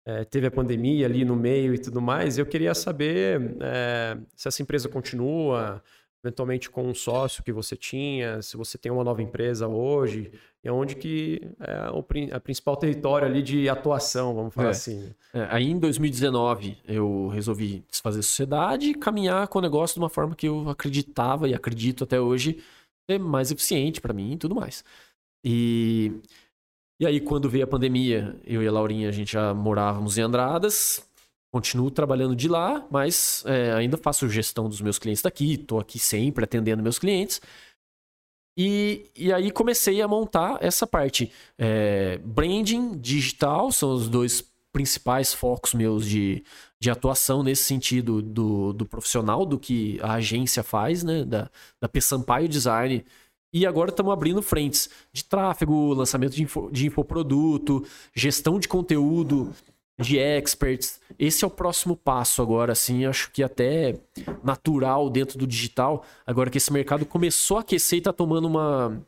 É, 0.05 0.24
teve 0.24 0.47
a 0.47 0.51
pandemia 0.51 1.07
ali 1.07 1.24
no 1.24 1.37
meio 1.37 1.74
e 1.74 1.79
tudo 1.79 2.01
mais. 2.01 2.39
Eu 2.39 2.47
queria 2.47 2.74
saber 2.74 3.57
é, 3.61 4.19
se 4.35 4.49
essa 4.49 4.62
empresa 4.62 4.89
continua, 4.89 5.83
eventualmente 6.24 6.70
com 6.70 6.89
um 6.89 6.95
sócio 6.95 7.43
que 7.43 7.53
você 7.53 7.77
tinha, 7.77 8.41
se 8.43 8.57
você 8.57 8.79
tem 8.79 8.93
uma 8.93 9.03
nova 9.03 9.23
empresa 9.23 9.66
hoje, 9.66 10.33
e 10.62 10.70
onde 10.70 10.95
que 10.95 11.41
é 11.59 11.91
o 11.91 12.05
a 12.33 12.41
principal 12.41 12.77
território 12.77 13.27
ali 13.27 13.43
de 13.43 13.69
atuação, 13.69 14.35
vamos 14.35 14.55
falar 14.55 14.69
é. 14.69 14.70
assim. 14.70 15.12
É, 15.35 15.49
aí 15.51 15.69
em 15.69 15.79
2019 15.79 16.79
eu 16.87 17.27
resolvi 17.29 17.85
desfazer 17.91 18.20
a 18.20 18.23
sociedade 18.23 18.91
e 18.91 18.95
caminhar 18.95 19.49
com 19.49 19.59
o 19.59 19.62
negócio 19.62 19.95
de 19.95 20.01
uma 20.01 20.09
forma 20.09 20.37
que 20.37 20.47
eu 20.47 20.69
acreditava 20.69 21.49
e 21.49 21.55
acredito 21.55 22.05
até 22.05 22.20
hoje 22.20 22.62
ser 23.11 23.19
mais 23.19 23.51
eficiente 23.51 24.01
para 24.01 24.15
mim 24.15 24.33
e 24.33 24.37
tudo 24.37 24.55
mais. 24.55 24.85
E 25.45 26.12
e 27.03 27.07
aí, 27.07 27.19
quando 27.19 27.51
veio 27.51 27.65
a 27.65 27.66
pandemia, 27.66 28.37
eu 28.47 28.62
e 28.62 28.69
a 28.69 28.70
Laurinha, 28.70 29.09
a 29.09 29.11
gente 29.11 29.33
já 29.33 29.53
morávamos 29.53 30.19
em 30.19 30.20
Andradas. 30.20 31.05
Continuo 31.51 31.91
trabalhando 31.91 32.37
de 32.37 32.47
lá, 32.47 32.87
mas 32.93 33.43
é, 33.45 33.73
ainda 33.73 33.97
faço 33.97 34.29
gestão 34.29 34.69
dos 34.69 34.81
meus 34.81 35.01
clientes 35.01 35.20
daqui. 35.20 35.55
Estou 35.55 35.81
aqui 35.81 35.99
sempre 35.99 36.45
atendendo 36.45 36.81
meus 36.81 37.01
clientes. 37.01 37.41
E, 38.57 39.11
e 39.16 39.33
aí 39.33 39.51
comecei 39.51 40.01
a 40.01 40.07
montar 40.07 40.59
essa 40.61 40.87
parte. 40.87 41.33
É, 41.59 42.19
branding 42.19 42.97
digital 42.97 43.73
são 43.73 43.95
os 43.95 44.09
dois 44.09 44.41
principais 44.73 45.35
focos 45.35 45.74
meus 45.74 46.07
de, 46.07 46.45
de 46.79 46.89
atuação 46.89 47.43
nesse 47.43 47.65
sentido 47.65 48.23
do, 48.23 48.73
do 48.73 48.87
profissional, 48.87 49.45
do 49.45 49.59
que 49.59 49.99
a 50.03 50.12
agência 50.12 50.62
faz, 50.62 51.03
né? 51.03 51.24
Da, 51.24 51.51
da 51.81 51.89
P. 51.89 52.01
Sampaio 52.01 52.49
Design 52.49 53.05
e 53.53 53.66
agora 53.66 53.91
estamos 53.91 54.12
abrindo 54.12 54.41
frentes 54.41 54.89
de 55.12 55.24
tráfego, 55.24 55.93
lançamento 55.93 56.33
de, 56.33 56.43
info, 56.43 56.70
de 56.73 56.87
infoproduto, 56.87 57.85
gestão 58.15 58.59
de 58.59 58.66
conteúdo, 58.66 59.53
de 59.99 60.16
experts. 60.19 61.01
Esse 61.19 61.45
é 61.45 61.47
o 61.47 61.51
próximo 61.51 61.97
passo 61.97 62.41
agora, 62.41 62.73
assim, 62.73 63.05
acho 63.05 63.31
que 63.31 63.43
até 63.43 63.97
natural 64.43 65.11
dentro 65.11 65.39
do 65.39 65.47
digital, 65.47 66.05
agora 66.27 66.51
que 66.51 66.59
esse 66.59 66.73
mercado 66.73 67.05
começou 67.05 67.59
a 67.59 67.61
aquecer 67.61 67.97
e 67.97 68.01
está 68.01 68.12
tomando 68.12 68.47
uma, 68.47 69.01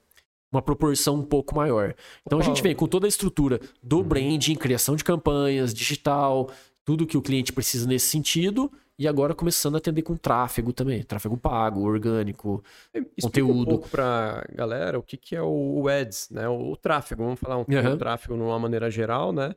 uma 0.53 0.61
proporção 0.61 1.17
um 1.17 1.25
pouco 1.25 1.55
maior. 1.55 1.95
Então 2.27 2.39
a 2.39 2.43
gente 2.43 2.63
vem 2.63 2.75
com 2.75 2.87
toda 2.87 3.07
a 3.07 3.09
estrutura 3.09 3.61
do 3.83 3.99
uhum. 3.99 4.03
branding, 4.03 4.55
criação 4.57 4.95
de 4.95 5.05
campanhas, 5.05 5.73
digital, 5.73 6.51
tudo 6.85 7.07
que 7.07 7.17
o 7.17 7.23
cliente 7.23 7.53
precisa 7.53 7.87
nesse 7.87 8.07
sentido 8.07 8.71
e 8.99 9.09
agora 9.09 9.35
começando 9.35 9.75
a 9.75 9.79
atender 9.79 10.03
com 10.03 10.17
tráfego 10.17 10.73
também, 10.73 11.03
tráfego 11.03 11.37
pago, 11.37 11.83
orgânico, 11.83 12.63
Explica 12.95 13.23
conteúdo. 13.23 13.61
um 13.61 13.65
pouco 13.65 13.89
para 13.89 14.47
galera 14.55 14.99
o 14.99 15.03
que, 15.03 15.17
que 15.17 15.35
é 15.35 15.43
o 15.43 15.89
Ads, 15.89 16.31
né? 16.31 16.49
O, 16.49 16.73
o 16.73 16.77
tráfego, 16.77 17.25
vamos 17.25 17.41
falar 17.41 17.57
um 17.57 17.65
pouco 17.65 17.83
uhum. 17.83 17.91
do 17.91 17.99
tráfego 17.99 18.37
de 18.37 18.43
uma 18.43 18.59
maneira 18.59 18.91
geral, 18.91 19.33
né? 19.33 19.55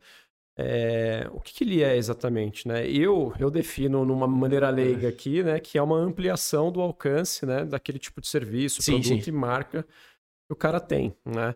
É, 0.59 1.27
o 1.31 1.39
que, 1.39 1.53
que, 1.53 1.63
ele 1.63 1.83
é 1.83 1.95
exatamente, 1.95 2.67
né? 2.67 2.89
Eu, 2.89 3.31
eu 3.39 3.51
defino 3.51 4.03
numa 4.03 4.25
maneira 4.25 4.71
leiga 4.71 5.07
aqui, 5.07 5.43
né, 5.43 5.59
que 5.59 5.77
é 5.77 5.81
uma 5.81 5.97
ampliação 5.97 6.71
do 6.71 6.81
alcance, 6.81 7.45
né, 7.45 7.63
daquele 7.63 7.99
tipo 7.99 8.19
de 8.19 8.27
serviço, 8.27 8.81
sim, 8.81 8.93
produto 8.93 9.23
sim. 9.23 9.29
e 9.29 9.33
marca 9.33 9.83
que 9.83 10.53
o 10.53 10.55
cara 10.55 10.79
tem, 10.79 11.15
né? 11.23 11.53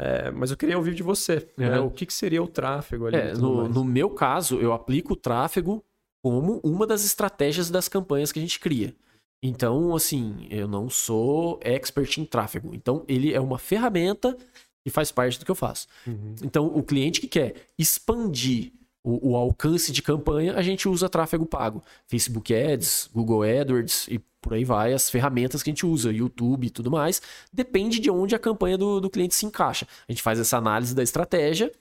É, 0.00 0.30
mas 0.30 0.50
eu 0.50 0.56
queria 0.56 0.78
ouvir 0.78 0.94
de 0.94 1.02
você, 1.02 1.46
uhum. 1.58 1.68
né? 1.68 1.80
O 1.80 1.90
que, 1.90 2.06
que, 2.06 2.14
seria 2.14 2.42
o 2.42 2.46
tráfego 2.46 3.06
ali? 3.06 3.16
É, 3.16 3.34
no, 3.34 3.68
no, 3.68 3.84
meu 3.84 4.08
caso, 4.08 4.58
eu 4.60 4.72
aplico 4.72 5.12
o 5.12 5.16
tráfego 5.16 5.84
como 6.28 6.60
uma 6.62 6.86
das 6.86 7.06
estratégias 7.06 7.70
das 7.70 7.88
campanhas 7.88 8.30
que 8.30 8.38
a 8.38 8.42
gente 8.42 8.60
cria. 8.60 8.94
Então, 9.42 9.96
assim, 9.96 10.46
eu 10.50 10.68
não 10.68 10.90
sou 10.90 11.58
expert 11.62 12.18
em 12.18 12.24
tráfego. 12.26 12.74
Então, 12.74 13.02
ele 13.08 13.32
é 13.32 13.40
uma 13.40 13.58
ferramenta 13.58 14.36
que 14.84 14.90
faz 14.90 15.10
parte 15.10 15.38
do 15.38 15.46
que 15.46 15.50
eu 15.50 15.54
faço. 15.54 15.88
Uhum. 16.06 16.34
Então, 16.42 16.66
o 16.66 16.82
cliente 16.82 17.18
que 17.22 17.28
quer 17.28 17.54
expandir 17.78 18.72
o, 19.02 19.30
o, 19.30 19.36
alcance 19.36 19.90
de 19.90 20.02
campanha, 20.02 20.54
a 20.54 20.60
gente 20.60 20.86
usa 20.86 21.08
tráfego 21.08 21.46
pago. 21.46 21.82
Facebook 22.06 22.54
Ads, 22.54 23.08
Google 23.14 23.42
AdWords 23.44 24.06
e 24.08 24.18
por 24.42 24.52
aí 24.52 24.64
vai, 24.64 24.92
as 24.92 25.08
ferramentas 25.08 25.62
que 25.62 25.70
a 25.70 25.72
gente 25.72 25.86
usa, 25.86 26.12
YouTube 26.12 26.66
e 26.66 26.70
tudo 26.70 26.90
mais. 26.90 27.22
Depende 27.50 28.00
de 28.00 28.10
onde 28.10 28.34
a 28.34 28.38
campanha 28.38 28.76
do, 28.76 29.00
do 29.00 29.08
cliente 29.08 29.34
se 29.34 29.46
encaixa. 29.46 29.88
A 30.06 30.12
gente 30.12 30.22
faz 30.22 30.38
essa 30.38 30.58
análise 30.58 30.94
da 30.94 31.02
estratégia 31.02 31.72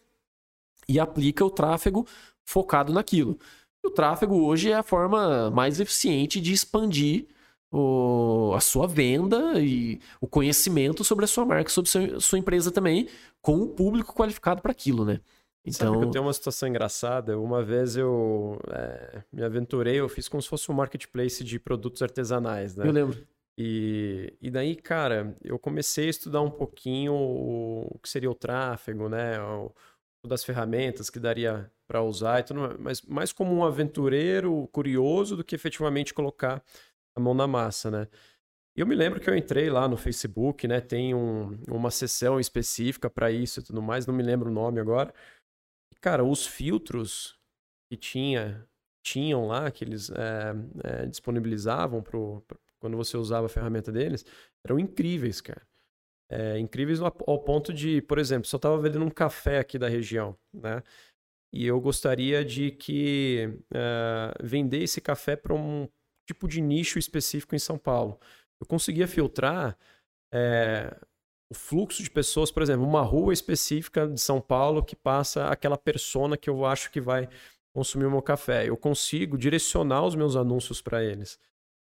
e 0.88 1.02
aplica 1.02 1.44
o 1.44 1.50
tráfego 1.50 2.08
focado 2.46 2.94
naquilo 2.94 3.38
o 3.88 3.92
tráfego 3.92 4.44
hoje 4.44 4.72
é 4.72 4.76
a 4.76 4.84
forma 4.84 5.50
mais 5.52 5.80
eficiente 5.80 6.40
de 6.40 6.54
expandir 6.54 7.28
o, 7.72 8.54
a 8.56 8.62
sua 8.62 8.88
venda 8.88 9.60
e 9.60 10.00
o 10.22 10.28
conhecimento 10.28 11.04
sobre 11.04 11.26
a 11.26 11.28
sua 11.28 11.46
marca, 11.46 11.70
sobre 11.70 12.16
a 12.16 12.20
sua 12.20 12.40
empresa 12.40 12.72
também, 12.72 13.10
com 13.42 13.62
o 13.62 13.68
público 13.68 14.14
qualificado 14.14 14.62
para 14.62 14.72
aquilo, 14.72 15.04
né? 15.04 15.20
Então... 15.66 15.88
Sabe 15.88 15.98
que 15.98 16.06
eu 16.06 16.12
tenho 16.12 16.26
uma 16.26 16.34
situação 16.34 16.70
engraçada. 16.70 17.38
Uma 17.38 17.62
vez 17.62 17.98
eu 17.98 18.58
é, 18.72 19.24
me 19.34 19.44
aventurei, 19.44 20.00
eu 20.00 20.08
fiz 20.08 20.30
como 20.30 20.42
se 20.42 20.48
fosse 20.48 20.72
um 20.72 20.76
marketplace 20.76 21.44
de 21.44 21.60
produtos 21.60 22.02
artesanais, 22.02 22.76
né? 22.76 22.88
Eu 22.88 22.92
lembro. 22.92 23.28
E, 23.58 24.34
e 24.40 24.52
daí, 24.52 24.76
cara, 24.76 25.36
eu 25.44 25.58
comecei 25.58 26.08
a 26.08 26.12
estudar 26.12 26.42
um 26.42 26.52
pouquinho 26.52 27.14
o, 27.14 27.88
o 27.96 28.00
que 28.00 28.08
seria 28.08 28.30
o 28.30 28.36
tráfego, 28.36 29.10
né? 29.10 29.42
O, 29.42 29.72
das 30.28 30.44
ferramentas 30.44 31.10
que 31.10 31.20
daria 31.20 31.72
para 31.88 32.04
usar 32.04 32.40
e 32.40 32.44
tudo, 32.44 32.78
mas 32.80 33.02
mais 33.04 33.32
como 33.32 33.54
um 33.54 33.64
aventureiro 33.64 34.68
curioso 34.72 35.38
do 35.38 35.44
que 35.44 35.56
efetivamente 35.56 36.14
colocar 36.14 36.64
a 37.16 37.20
mão 37.20 37.34
na 37.34 37.48
massa, 37.48 37.90
né? 37.90 38.08
E 38.76 38.82
eu 38.82 38.86
me 38.86 38.94
lembro 38.94 39.20
que 39.20 39.30
eu 39.30 39.36
entrei 39.36 39.70
lá 39.72 39.88
no 39.88 39.98
Facebook, 39.98 40.68
né? 40.68 40.80
Tem 40.80 41.16
um, 41.16 41.60
uma 41.68 41.90
seção 41.90 42.40
específica 42.40 43.10
para 43.10 43.32
isso 43.32 43.60
e 43.60 43.64
tudo 43.64 43.82
mais, 43.82 44.06
não 44.06 44.14
me 44.14 44.22
lembro 44.22 44.52
o 44.52 44.54
nome 44.54 44.80
agora. 44.80 45.14
Cara, 46.00 46.24
os 46.24 46.46
filtros 46.46 47.40
que 47.90 47.98
tinha, 47.98 48.68
tinham 49.04 49.48
lá, 49.48 49.72
que 49.72 49.84
eles 49.84 50.12
é, 50.12 50.54
é, 50.84 51.06
disponibilizavam 51.08 52.04
pro, 52.04 52.42
pro, 52.48 52.60
quando 52.80 52.96
você 52.96 53.18
usava 53.18 53.48
a 53.48 53.50
ferramenta 53.50 53.92
deles, 53.92 54.24
eram 54.64 54.78
incríveis, 54.78 55.42
cara. 55.42 55.66
É, 56.30 56.60
incríveis 56.60 57.00
ao, 57.00 57.40
ponto 57.40 57.74
de, 57.74 58.02
por 58.02 58.20
exemplo, 58.20 58.48
se 58.48 58.54
eu 58.54 58.58
estava 58.58 58.78
vendendo 58.78 59.06
um 59.06 59.10
café 59.10 59.60
aqui 59.60 59.80
da 59.80 59.88
região, 59.88 60.36
né? 60.54 60.84
E 61.54 61.66
eu 61.66 61.80
gostaria 61.80 62.44
de 62.44 62.72
que 62.72 63.50
vender 64.44 64.84
esse 64.84 65.00
café 65.00 65.36
para 65.38 65.54
um 65.54 65.88
tipo 66.28 66.46
de 66.46 66.60
nicho 66.60 67.00
específico 67.00 67.56
em 67.56 67.60
São 67.60 67.78
Paulo 67.78 68.20
eu 68.60 68.66
conseguia 68.66 69.08
filtrar 69.08 69.78
é, 70.32 70.96
o 71.50 71.56
fluxo 71.56 72.04
de 72.04 72.10
pessoas, 72.10 72.52
por 72.52 72.62
exemplo, 72.64 72.86
uma 72.86 73.02
rua 73.02 73.34
específica 73.34 74.08
de 74.08 74.20
São 74.20 74.42
Paulo 74.42 74.84
que 74.84 74.96
passa 74.96 75.48
aquela 75.48 75.78
persona 75.78 76.38
que 76.38 76.50
eu 76.50 76.66
acho 76.66 76.92
que 76.92 77.00
vai 77.00 77.30
consumir 77.74 78.06
o 78.06 78.12
meu 78.12 78.22
café. 78.22 78.68
Eu 78.68 78.76
consigo 78.76 79.38
direcionar 79.38 80.04
os 80.06 80.16
meus 80.16 80.36
anúncios 80.36 80.82
para 80.82 81.04
eles. 81.04 81.40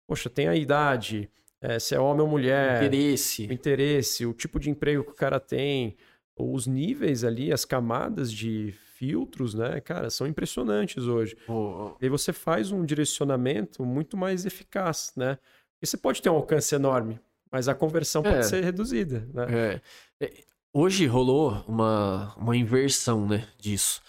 Poxa, 0.08 0.30
tem 0.30 0.48
a 0.48 0.56
idade, 0.56 1.30
é, 1.64 1.80
se 1.80 1.96
é 1.96 2.00
homem 2.00 2.22
ou 2.22 2.28
mulher. 2.28 2.84
Interesse. 2.84 3.48
O 3.48 3.54
interesse, 3.54 4.26
o 4.26 4.34
tipo 4.34 4.60
de 4.60 4.70
emprego 4.70 5.02
que 5.02 5.12
o 5.12 5.16
cara 5.16 5.40
tem, 5.40 5.96
os 6.38 6.68
níveis 6.68 7.24
ali, 7.24 7.54
as 7.54 7.64
camadas 7.64 8.32
de 8.32 8.74
filtros, 8.96 9.54
né? 9.54 9.80
Cara, 9.80 10.10
são 10.10 10.28
impressionantes 10.28 11.06
hoje. 11.06 11.38
Oh. 11.48 11.92
E 12.02 12.06
aí 12.06 12.10
você 12.10 12.34
faz 12.34 12.70
um 12.70 12.86
direcionamento 12.86 13.86
muito 13.86 14.18
mais 14.18 14.46
eficaz, 14.46 15.14
né? 15.16 15.38
E 15.82 15.88
você 15.88 15.96
pode 15.96 16.22
ter 16.22 16.30
um 16.30 16.36
alcance 16.36 16.76
enorme, 16.76 17.18
mas 17.50 17.70
a 17.70 17.74
conversão 17.74 18.22
pode 18.22 18.38
é. 18.38 18.44
ser 18.44 18.62
reduzida. 18.62 19.26
Né? 19.34 19.82
É. 20.20 20.26
é. 20.26 20.34
Hoje 20.74 21.06
rolou 21.06 21.64
uma, 21.66 22.36
uma 22.36 22.58
inversão 22.58 23.26
né, 23.26 23.48
disso. 23.58 24.02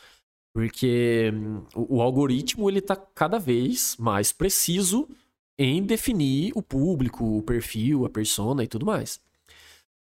Porque 0.53 1.31
hum, 1.33 1.65
o, 1.75 1.99
o 1.99 2.03
algoritmo 2.03 2.69
ele 2.69 2.79
está 2.81 2.97
cada 2.97 3.39
vez 3.39 3.97
mais 3.97 4.33
preciso 4.33 5.09
em 5.59 5.83
definir 5.83 6.53
o 6.55 6.63
público, 6.63 7.39
o 7.39 7.43
perfil, 7.43 8.05
a 8.05 8.11
persona 8.11 8.65
e 8.65 8.67
tudo 8.67 8.87
mais. 8.87 9.21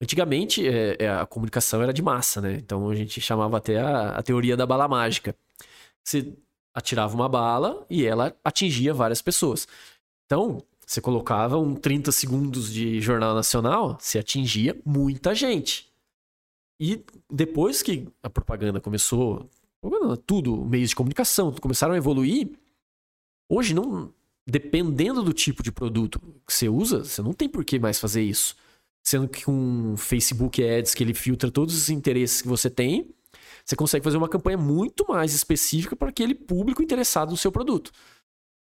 Antigamente, 0.02 0.66
é, 0.66 0.96
é, 0.98 1.08
a 1.08 1.24
comunicação 1.26 1.82
era 1.82 1.92
de 1.92 2.02
massa, 2.02 2.40
né? 2.40 2.54
Então 2.54 2.90
a 2.90 2.94
gente 2.94 3.20
chamava 3.20 3.56
até 3.56 3.80
a, 3.80 4.10
a 4.16 4.22
teoria 4.22 4.56
da 4.56 4.66
bala 4.66 4.88
mágica. 4.88 5.34
Você 6.02 6.32
atirava 6.74 7.14
uma 7.14 7.28
bala 7.28 7.86
e 7.88 8.04
ela 8.04 8.36
atingia 8.44 8.92
várias 8.92 9.22
pessoas. 9.22 9.68
Então, 10.26 10.62
você 10.86 11.00
colocava 11.00 11.58
um 11.58 11.74
30 11.74 12.10
segundos 12.12 12.72
de 12.72 13.00
Jornal 13.00 13.34
Nacional, 13.34 13.96
você 14.00 14.18
atingia 14.18 14.76
muita 14.84 15.34
gente. 15.34 15.88
E 16.80 17.04
depois 17.30 17.82
que 17.82 18.08
a 18.22 18.28
propaganda 18.28 18.80
começou, 18.80 19.48
tudo, 20.26 20.64
meios 20.64 20.90
de 20.90 20.96
comunicação, 20.96 21.52
começaram 21.52 21.94
a 21.94 21.96
evoluir, 21.96 22.50
hoje 23.48 23.74
não, 23.74 24.12
dependendo 24.46 25.22
do 25.22 25.32
tipo 25.32 25.62
de 25.62 25.72
produto 25.72 26.20
que 26.46 26.52
você 26.52 26.68
usa, 26.68 27.04
você 27.04 27.22
não 27.22 27.32
tem 27.32 27.48
por 27.48 27.64
que 27.64 27.78
mais 27.78 27.98
fazer 27.98 28.22
isso. 28.22 28.54
Sendo 29.02 29.28
que 29.28 29.44
com 29.44 29.96
Facebook 29.96 30.62
Ads, 30.62 30.94
que 30.94 31.02
ele 31.02 31.14
filtra 31.14 31.50
todos 31.50 31.74
os 31.74 31.88
interesses 31.90 32.42
que 32.42 32.48
você 32.48 32.70
tem, 32.70 33.14
você 33.64 33.76
consegue 33.76 34.04
fazer 34.04 34.16
uma 34.16 34.28
campanha 34.28 34.58
muito 34.58 35.06
mais 35.08 35.34
específica 35.34 35.96
para 35.96 36.08
aquele 36.08 36.34
público 36.34 36.82
interessado 36.82 37.30
no 37.30 37.36
seu 37.36 37.50
produto. 37.50 37.90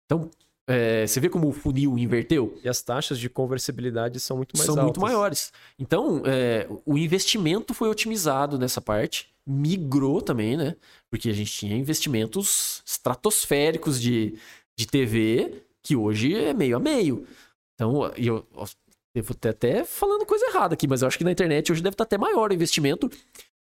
Então, 0.07 0.31
é, 0.67 1.07
você 1.07 1.19
vê 1.19 1.29
como 1.29 1.49
o 1.49 1.53
funil 1.53 1.99
inverteu? 1.99 2.59
E 2.63 2.69
as 2.69 2.81
taxas 2.83 3.19
de 3.19 3.29
conversibilidade 3.29 4.21
são 4.21 4.37
muito 4.37 4.57
mais 4.57 4.67
são 4.67 4.75
altas. 4.75 4.85
muito 4.85 5.01
maiores. 5.01 5.53
Então, 5.79 6.23
é, 6.25 6.69
o 6.87 6.97
investimento 6.97 7.75
foi 7.75 7.89
otimizado 7.89 8.59
nessa 8.59 8.81
parte, 8.81 9.29
migrou 9.45 10.23
também, 10.23 10.57
né? 10.57 10.77
Porque 11.11 11.29
a 11.29 11.33
gente 11.33 11.51
tinha 11.53 11.77
investimentos 11.77 12.83
estratosféricos 12.87 14.01
de, 14.01 14.39
de 14.77 14.87
TV, 14.87 15.65
que 15.83 15.97
hoje 15.97 16.35
é 16.35 16.55
meio 16.55 16.77
a 16.77 16.81
meio. 16.81 17.27
Então, 17.75 18.07
eu, 18.17 18.47
eu 18.55 18.69
devo 19.15 19.35
ter 19.35 19.51
até 19.51 19.85
falando 19.85 20.25
coisa 20.25 20.47
errada 20.47 20.75
aqui, 20.75 20.87
mas 20.87 21.03
eu 21.03 21.09
acho 21.09 21.19
que 21.19 21.25
na 21.25 21.33
internet 21.33 21.71
hoje 21.71 21.83
deve 21.83 21.95
estar 21.95 22.05
até 22.05 22.17
maior 22.17 22.51
o 22.51 22.55
investimento, 22.55 23.11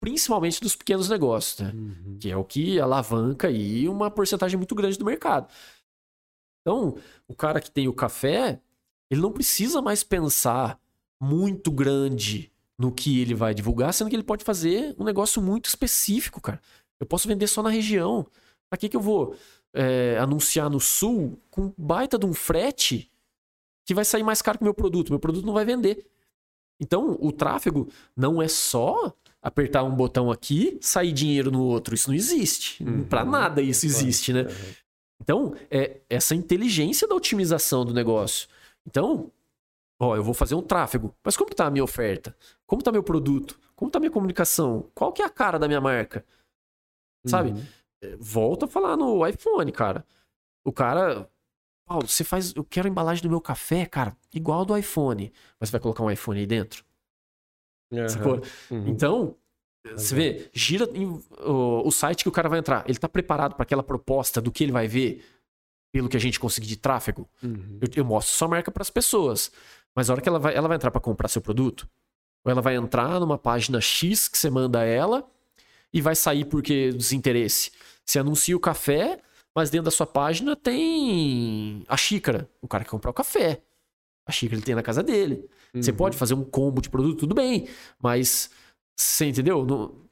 principalmente 0.01 0.61
dos 0.61 0.77
pequenos 0.77 1.09
negócios, 1.09 1.61
né? 1.61 1.73
Uhum. 1.75 2.19
Que 2.21 2.31
é 2.31 2.37
o 2.37 2.45
que 2.45 2.81
alavanca 2.81 3.49
aí 3.49 3.89
uma 3.89 4.11
porcentagem 4.11 4.57
muito 4.57 4.75
grande 4.75 4.99
do 4.99 5.05
mercado. 5.05 5.53
Então, 6.63 6.97
o 7.29 7.35
cara 7.35 7.61
que 7.61 7.71
tem 7.71 7.89
o 7.89 7.93
café, 7.93 8.61
ele 9.11 9.21
não 9.21 9.33
precisa 9.33 9.81
mais 9.81 10.03
pensar 10.03 10.81
muito 11.21 11.71
grande 11.71 12.51
no 12.79 12.93
que 12.93 13.21
ele 13.21 13.35
vai 13.35 13.55
divulgar, 13.55 13.95
sendo 13.95 14.11
que 14.11 14.17
ele 14.17 14.23
pode 14.23 14.45
fazer 14.45 14.95
um 14.99 15.05
negócio 15.05 15.41
muito 15.41 15.67
específico, 15.67 16.41
cara. 16.41 16.61
Eu 17.01 17.07
posso 17.07 17.29
vender 17.29 17.47
só 17.47 17.63
na 17.63 17.71
região. 17.71 18.27
Pra 18.69 18.77
que, 18.77 18.89
que 18.89 18.97
eu 18.97 19.01
vou 19.01 19.37
é, 19.77 20.19
anunciar 20.19 20.71
no 20.71 20.81
sul 20.81 21.39
com 21.51 21.73
baita 21.77 22.19
de 22.19 22.25
um 22.25 22.33
frete 22.33 23.11
que 23.85 23.95
vai 23.95 24.05
sair 24.05 24.23
mais 24.23 24.41
caro 24.41 24.59
que 24.59 24.65
o 24.65 24.67
meu 24.67 24.75
produto? 24.75 25.11
Meu 25.11 25.21
produto 25.21 25.45
não 25.45 25.53
vai 25.53 25.65
vender. 25.65 26.05
Então, 26.81 27.17
o 27.21 27.31
tráfego 27.31 27.89
não 28.17 28.43
é 28.43 28.49
só 28.49 29.15
apertar 29.41 29.85
um 29.85 29.95
botão 29.95 30.31
aqui, 30.31 30.79
sair 30.81 31.13
dinheiro 31.13 31.51
no 31.51 31.63
outro. 31.63 31.95
Isso 31.95 32.09
não 32.09 32.17
existe. 32.17 32.83
Uhum. 32.83 33.05
Para 33.05 33.25
nada 33.25 33.63
isso 33.63 33.87
existe, 33.87 34.33
né? 34.33 34.47
Então, 35.21 35.55
é 35.71 36.01
essa 36.11 36.35
inteligência 36.35 37.07
da 37.07 37.15
otimização 37.15 37.85
do 37.85 37.95
negócio. 37.95 38.49
Então, 38.87 39.31
ó, 40.01 40.17
eu 40.17 40.23
vou 40.23 40.35
fazer 40.35 40.55
um 40.55 40.63
tráfego, 40.63 41.15
mas 41.23 41.37
como 41.37 41.51
está 41.51 41.67
a 41.67 41.71
minha 41.71 41.85
oferta? 41.85 42.37
Como 42.67 42.81
está 42.81 42.91
meu 42.91 43.03
produto? 43.03 43.59
Como 43.75 43.89
está 43.89 43.99
a 43.99 44.01
minha 44.01 44.11
comunicação? 44.11 44.91
Qual 44.95 45.13
que 45.13 45.23
é 45.23 45.25
a 45.25 45.31
cara 45.31 45.59
da 45.59 45.69
minha 45.69 45.81
marca? 45.81 46.25
Sabe? 47.27 47.51
Uhum. 47.51 47.63
É, 48.03 48.17
volta 48.19 48.67
a 48.67 48.69
falar 48.69 48.97
no 48.97 49.27
iPhone, 49.27 49.71
cara. 49.73 50.05
O 50.65 50.73
cara, 50.73 51.29
Paulo, 51.87 52.09
você 52.09 52.25
faz, 52.25 52.55
eu 52.55 52.65
quero 52.65 52.89
a 52.89 52.91
embalagem 52.91 53.23
do 53.23 53.31
meu 53.31 53.41
café, 53.41 53.87
cara, 53.87 54.17
igual 54.35 54.65
do 54.65 54.77
iPhone, 54.77 55.33
mas 55.59 55.69
você 55.69 55.73
vai 55.73 55.81
colocar 55.81 56.03
um 56.03 56.11
iPhone 56.11 56.41
aí 56.41 56.47
dentro? 56.47 56.85
Uhum. 57.91 58.79
Uhum. 58.79 58.89
Então, 58.89 59.37
você 59.95 60.15
vê, 60.15 60.51
gira 60.53 60.89
o, 61.45 61.91
site 61.91 62.25
que 62.25 62.29
o 62.29 62.33
cara 62.33 62.49
vai 62.49 62.59
entrar. 62.59 62.83
Ele 62.85 62.97
está 62.99 63.09
preparado 63.09 63.55
para 63.55 63.63
aquela 63.63 63.83
proposta 63.83 64.41
do 64.41 64.51
que 64.51 64.65
ele 64.65 64.73
vai 64.73 64.89
ver 64.89 65.25
pelo 65.93 66.09
que 66.09 66.17
a 66.17 66.21
gente 66.21 66.41
conseguir 66.41 66.67
de 66.67 66.77
tráfego? 66.77 67.29
Uhum. 67.43 67.79
Eu, 67.81 67.89
eu, 67.97 68.05
mostro 68.05 68.35
sua 68.35 68.49
marca 68.49 68.71
para 68.71 68.83
as 68.83 68.91
pessoas. 68.91 69.53
Mas 69.95 70.11
a 70.11 70.13
hora 70.13 70.21
que 70.21 70.29
ela 70.29 70.39
vai, 70.39 70.55
ela 70.55 70.69
vai 70.69 70.77
entrar 70.77 70.91
para 70.91 71.01
comprar 71.01 71.29
seu 71.29 71.41
produto, 71.41 71.89
ou 72.45 72.51
ela 72.51 72.61
vai 72.61 72.75
entrar 72.75 73.21
numa 73.21 73.39
página 73.39 73.81
X 73.81 74.29
que 74.29 74.37
você 74.37 74.51
manda 74.51 74.85
ela 74.85 75.27
e 75.97 76.01
vai 76.03 76.15
sair 76.15 76.45
porque 76.45 76.93
desinteresse. 76.93 77.71
Você 78.05 78.19
anuncia 78.19 78.55
o 78.55 78.61
café, 78.61 79.19
mas 79.55 79.71
dentro 79.71 79.87
da 79.87 79.91
sua 79.91 80.07
página 80.07 80.55
tem 80.55 81.83
a 81.89 81.97
xícara. 81.97 82.47
O 82.61 82.69
cara 82.69 82.85
quer 82.85 82.91
comprar 82.91 83.11
o 83.11 83.15
café. 83.15 83.63
A 84.27 84.31
xícara 84.31 84.57
ele 84.57 84.67
tem 84.67 84.75
na 84.75 84.83
casa 84.83 85.03
dele. 85.03 85.49
Uhum. 85.73 85.83
Você 85.83 85.95
pode 85.95 86.15
fazer 86.15 86.35
um 86.35 86.45
combo 86.45 86.83
de 86.83 86.91
produto, 86.91 87.21
tudo 87.21 87.35
bem, 87.35 87.67
mas 87.99 88.51
você 88.95 89.25
entendeu? 89.25 89.65
No, 89.65 90.07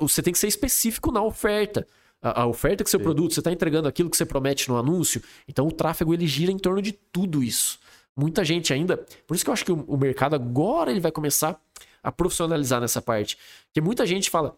você 0.00 0.22
tem 0.22 0.32
que 0.32 0.38
ser 0.38 0.48
específico 0.48 1.12
na 1.12 1.22
oferta. 1.22 1.86
A, 2.22 2.44
a 2.44 2.46
oferta 2.46 2.82
que 2.82 2.88
seu 2.88 2.98
Sim. 2.98 3.04
produto, 3.04 3.34
você 3.34 3.40
está 3.40 3.52
entregando 3.52 3.86
aquilo 3.86 4.08
que 4.08 4.16
você 4.16 4.24
promete 4.24 4.66
no 4.70 4.78
anúncio. 4.78 5.22
Então 5.46 5.66
o 5.66 5.70
tráfego 5.70 6.14
ele 6.14 6.26
gira 6.26 6.50
em 6.50 6.58
torno 6.58 6.80
de 6.80 6.92
tudo 6.92 7.42
isso. 7.42 7.78
Muita 8.16 8.42
gente 8.46 8.72
ainda. 8.72 8.96
Por 9.26 9.34
isso 9.34 9.44
que 9.44 9.50
eu 9.50 9.54
acho 9.54 9.64
que 9.66 9.72
o, 9.72 9.84
o 9.86 9.98
mercado 9.98 10.34
agora 10.34 10.90
ele 10.90 11.00
vai 11.00 11.12
começar 11.12 11.60
a 12.02 12.10
profissionalizar 12.10 12.80
nessa 12.80 13.02
parte. 13.02 13.36
Porque 13.66 13.82
muita 13.82 14.06
gente 14.06 14.30
fala, 14.30 14.56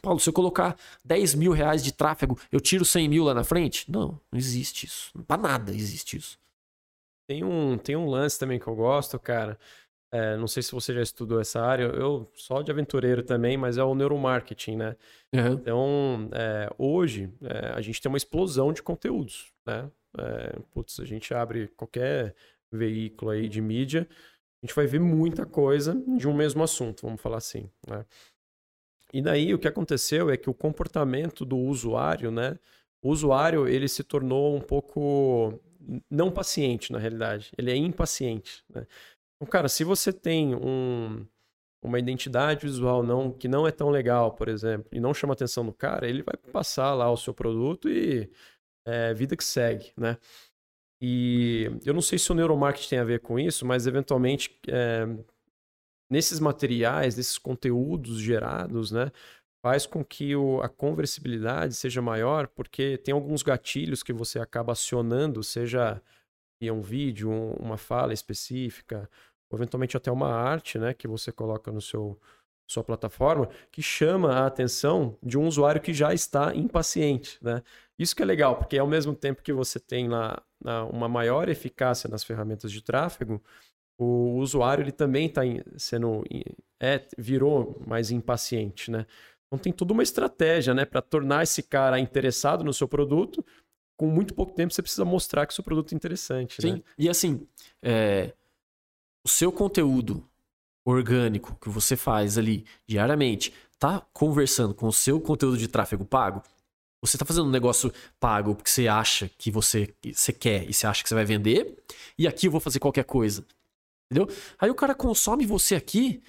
Paulo, 0.00 0.18
se 0.18 0.28
eu 0.28 0.32
colocar 0.32 0.76
10 1.04 1.34
mil 1.34 1.52
reais 1.52 1.82
de 1.82 1.92
tráfego, 1.92 2.38
eu 2.50 2.60
tiro 2.60 2.84
100 2.84 3.08
mil 3.08 3.24
lá 3.24 3.34
na 3.34 3.44
frente? 3.44 3.90
Não, 3.90 4.18
não 4.30 4.38
existe 4.38 4.86
isso. 4.86 5.12
Para 5.26 5.40
nada 5.40 5.72
existe 5.72 6.16
isso. 6.16 6.38
Tem 7.28 7.44
um, 7.44 7.78
tem 7.78 7.96
um 7.96 8.08
lance 8.08 8.38
também 8.38 8.58
que 8.58 8.66
eu 8.66 8.74
gosto, 8.74 9.18
cara. 9.18 9.58
É, 10.12 10.36
não 10.36 10.46
sei 10.46 10.62
se 10.62 10.72
você 10.72 10.92
já 10.92 11.00
estudou 11.00 11.40
essa 11.40 11.62
área, 11.62 11.84
eu 11.84 12.30
só 12.34 12.60
de 12.60 12.70
aventureiro 12.70 13.22
também, 13.22 13.56
mas 13.56 13.78
é 13.78 13.82
o 13.82 13.94
neuromarketing, 13.94 14.76
né? 14.76 14.96
Uhum. 15.34 15.52
Então, 15.54 16.28
é, 16.32 16.68
hoje, 16.76 17.32
é, 17.42 17.72
a 17.74 17.80
gente 17.80 17.98
tem 18.00 18.10
uma 18.10 18.18
explosão 18.18 18.74
de 18.74 18.82
conteúdos, 18.82 19.50
né? 19.64 19.90
É, 20.18 20.58
putz, 20.70 21.00
a 21.00 21.06
gente 21.06 21.32
abre 21.32 21.68
qualquer 21.68 22.34
veículo 22.70 23.30
aí 23.30 23.48
de 23.48 23.62
mídia, 23.62 24.06
a 24.62 24.66
gente 24.66 24.76
vai 24.76 24.86
ver 24.86 25.00
muita 25.00 25.46
coisa 25.46 25.94
de 26.18 26.28
um 26.28 26.34
mesmo 26.34 26.62
assunto, 26.62 27.06
vamos 27.06 27.20
falar 27.20 27.38
assim, 27.38 27.70
né? 27.88 28.04
E 29.12 29.20
daí, 29.20 29.52
o 29.52 29.58
que 29.58 29.68
aconteceu 29.68 30.30
é 30.30 30.36
que 30.36 30.48
o 30.48 30.54
comportamento 30.54 31.44
do 31.44 31.58
usuário, 31.58 32.30
né? 32.30 32.58
O 33.02 33.10
usuário, 33.10 33.68
ele 33.68 33.88
se 33.88 34.02
tornou 34.02 34.56
um 34.56 34.60
pouco 34.60 35.60
não 36.10 36.30
paciente, 36.30 36.92
na 36.92 36.98
realidade. 36.98 37.50
Ele 37.58 37.70
é 37.70 37.76
impaciente, 37.76 38.64
né? 38.72 38.86
Então, 39.36 39.50
cara, 39.50 39.68
se 39.68 39.84
você 39.84 40.12
tem 40.12 40.54
um, 40.54 41.26
uma 41.82 41.98
identidade 41.98 42.64
visual 42.64 43.02
não, 43.02 43.32
que 43.32 43.48
não 43.48 43.66
é 43.66 43.72
tão 43.72 43.90
legal, 43.90 44.32
por 44.32 44.48
exemplo, 44.48 44.88
e 44.92 45.00
não 45.00 45.12
chama 45.12 45.34
atenção 45.34 45.66
do 45.66 45.72
cara, 45.72 46.08
ele 46.08 46.22
vai 46.22 46.36
passar 46.52 46.94
lá 46.94 47.10
o 47.10 47.16
seu 47.16 47.34
produto 47.34 47.88
e 47.88 48.30
é, 48.86 49.12
vida 49.12 49.36
que 49.36 49.44
segue, 49.44 49.92
né? 49.96 50.16
E 51.00 51.68
eu 51.84 51.92
não 51.92 52.00
sei 52.00 52.16
se 52.18 52.30
o 52.30 52.34
neuromarketing 52.34 52.90
tem 52.90 52.98
a 53.00 53.04
ver 53.04 53.20
com 53.20 53.36
isso, 53.36 53.66
mas 53.66 53.88
eventualmente 53.88 54.56
é, 54.68 55.04
nesses 56.12 56.38
materiais, 56.38 57.16
nesses 57.16 57.38
conteúdos 57.38 58.20
gerados, 58.20 58.92
né, 58.92 59.10
faz 59.64 59.86
com 59.86 60.04
que 60.04 60.36
o, 60.36 60.60
a 60.60 60.68
conversibilidade 60.68 61.74
seja 61.74 62.02
maior, 62.02 62.48
porque 62.48 62.98
tem 62.98 63.14
alguns 63.14 63.42
gatilhos 63.42 64.02
que 64.02 64.12
você 64.12 64.38
acaba 64.38 64.72
acionando, 64.72 65.42
seja 65.42 66.02
um 66.62 66.80
vídeo, 66.82 67.30
um, 67.30 67.54
uma 67.54 67.78
fala 67.78 68.12
específica, 68.12 69.08
ou 69.50 69.58
eventualmente 69.58 69.96
até 69.96 70.12
uma 70.12 70.28
arte, 70.28 70.78
né, 70.78 70.92
que 70.92 71.08
você 71.08 71.32
coloca 71.32 71.72
no 71.72 71.80
seu 71.80 72.20
sua 72.70 72.84
plataforma, 72.84 73.50
que 73.70 73.82
chama 73.82 74.32
a 74.32 74.46
atenção 74.46 75.18
de 75.22 75.36
um 75.36 75.46
usuário 75.46 75.80
que 75.80 75.92
já 75.92 76.14
está 76.14 76.54
impaciente, 76.54 77.38
né? 77.42 77.62
Isso 77.98 78.16
que 78.16 78.22
é 78.22 78.24
legal, 78.24 78.56
porque 78.56 78.78
ao 78.78 78.86
mesmo 78.86 79.14
tempo 79.14 79.42
que 79.42 79.52
você 79.52 79.78
tem 79.78 80.08
lá 80.08 80.42
uma 80.90 81.08
maior 81.08 81.50
eficácia 81.50 82.08
nas 82.08 82.24
ferramentas 82.24 82.72
de 82.72 82.80
tráfego, 82.80 83.42
o 84.02 84.38
usuário 84.38 84.82
ele 84.82 84.92
também 84.92 85.26
está 85.26 85.42
sendo 85.76 86.24
é, 86.80 87.06
virou 87.16 87.80
mais 87.86 88.10
impaciente, 88.10 88.90
né? 88.90 89.06
Então 89.46 89.58
tem 89.58 89.72
toda 89.72 89.92
uma 89.92 90.02
estratégia, 90.02 90.74
né, 90.74 90.84
para 90.84 91.02
tornar 91.02 91.42
esse 91.42 91.62
cara 91.62 92.00
interessado 92.00 92.64
no 92.64 92.72
seu 92.72 92.88
produto. 92.88 93.44
Com 93.96 94.06
muito 94.06 94.34
pouco 94.34 94.54
tempo 94.54 94.72
você 94.72 94.82
precisa 94.82 95.04
mostrar 95.04 95.46
que 95.46 95.52
o 95.52 95.54
seu 95.54 95.62
produto 95.62 95.92
é 95.92 95.96
interessante, 95.96 96.60
Sim. 96.60 96.72
Né? 96.72 96.82
E 96.98 97.08
assim, 97.08 97.46
é... 97.82 98.32
o 99.24 99.28
seu 99.28 99.52
conteúdo 99.52 100.26
orgânico 100.84 101.56
que 101.60 101.68
você 101.68 101.96
faz 101.96 102.36
ali 102.36 102.64
diariamente 102.88 103.52
tá 103.78 104.00
conversando 104.12 104.74
com 104.74 104.88
o 104.88 104.92
seu 104.92 105.20
conteúdo 105.20 105.58
de 105.58 105.68
tráfego 105.68 106.04
pago, 106.04 106.42
você 107.00 107.16
está 107.16 107.26
fazendo 107.26 107.46
um 107.46 107.50
negócio 107.50 107.92
pago 108.18 108.54
porque 108.54 108.70
você 108.70 108.88
acha 108.88 109.28
que 109.36 109.50
você, 109.50 109.94
você 110.12 110.32
quer 110.32 110.68
e 110.68 110.72
você 110.72 110.86
acha 110.86 111.02
que 111.02 111.08
você 111.08 111.14
vai 111.14 111.24
vender, 111.24 111.76
e 112.16 112.26
aqui 112.26 112.46
eu 112.46 112.50
vou 112.50 112.60
fazer 112.60 112.78
qualquer 112.78 113.04
coisa. 113.04 113.44
Entendeu? 114.12 114.28
Aí 114.58 114.70
o 114.70 114.74
cara 114.74 114.94
consome 114.94 115.46
você 115.46 115.74
aqui, 115.74 116.22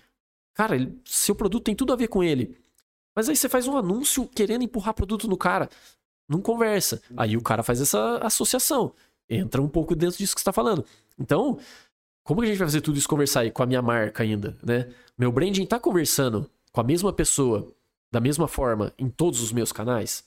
cara, 0.54 0.76
ele, 0.76 0.98
seu 1.04 1.36
produto 1.36 1.66
tem 1.66 1.76
tudo 1.76 1.92
a 1.92 1.98
ver 1.98 2.08
com 2.08 2.24
ele. 2.24 2.58
Mas 3.14 3.28
aí 3.28 3.36
você 3.36 3.50
faz 3.50 3.68
um 3.68 3.78
anúncio 3.78 4.26
querendo 4.28 4.64
empurrar 4.64 4.94
produto 4.94 5.28
no 5.28 5.38
cara. 5.38 5.70
Não 6.28 6.42
conversa. 6.42 7.02
Aí 7.18 7.36
o 7.36 7.42
cara 7.42 7.62
faz 7.62 7.82
essa 7.82 8.18
associação. 8.20 8.94
Entra 9.30 9.62
um 9.62 9.68
pouco 9.68 9.96
dentro 9.96 10.18
disso 10.18 10.34
que 10.34 10.40
você 10.40 10.44
está 10.44 10.54
falando. 10.54 10.86
Então, 11.20 11.60
como 12.24 12.40
que 12.40 12.48
a 12.48 12.50
gente 12.50 12.58
vai 12.58 12.68
fazer 12.68 12.82
tudo 12.82 12.98
isso 12.98 13.08
conversar 13.08 13.42
aí 13.42 13.52
com 13.52 13.62
a 13.62 13.66
minha 13.66 13.82
marca 13.82 14.24
ainda, 14.24 14.58
né? 14.64 14.90
Meu 15.18 15.32
branding 15.32 15.66
tá 15.66 15.80
conversando 15.80 16.50
com 16.72 16.82
a 16.82 16.84
mesma 16.84 17.12
pessoa, 17.12 17.72
da 18.10 18.20
mesma 18.20 18.48
forma, 18.48 18.94
em 18.98 19.10
todos 19.10 19.42
os 19.42 19.52
meus 19.52 19.72
canais? 19.72 20.24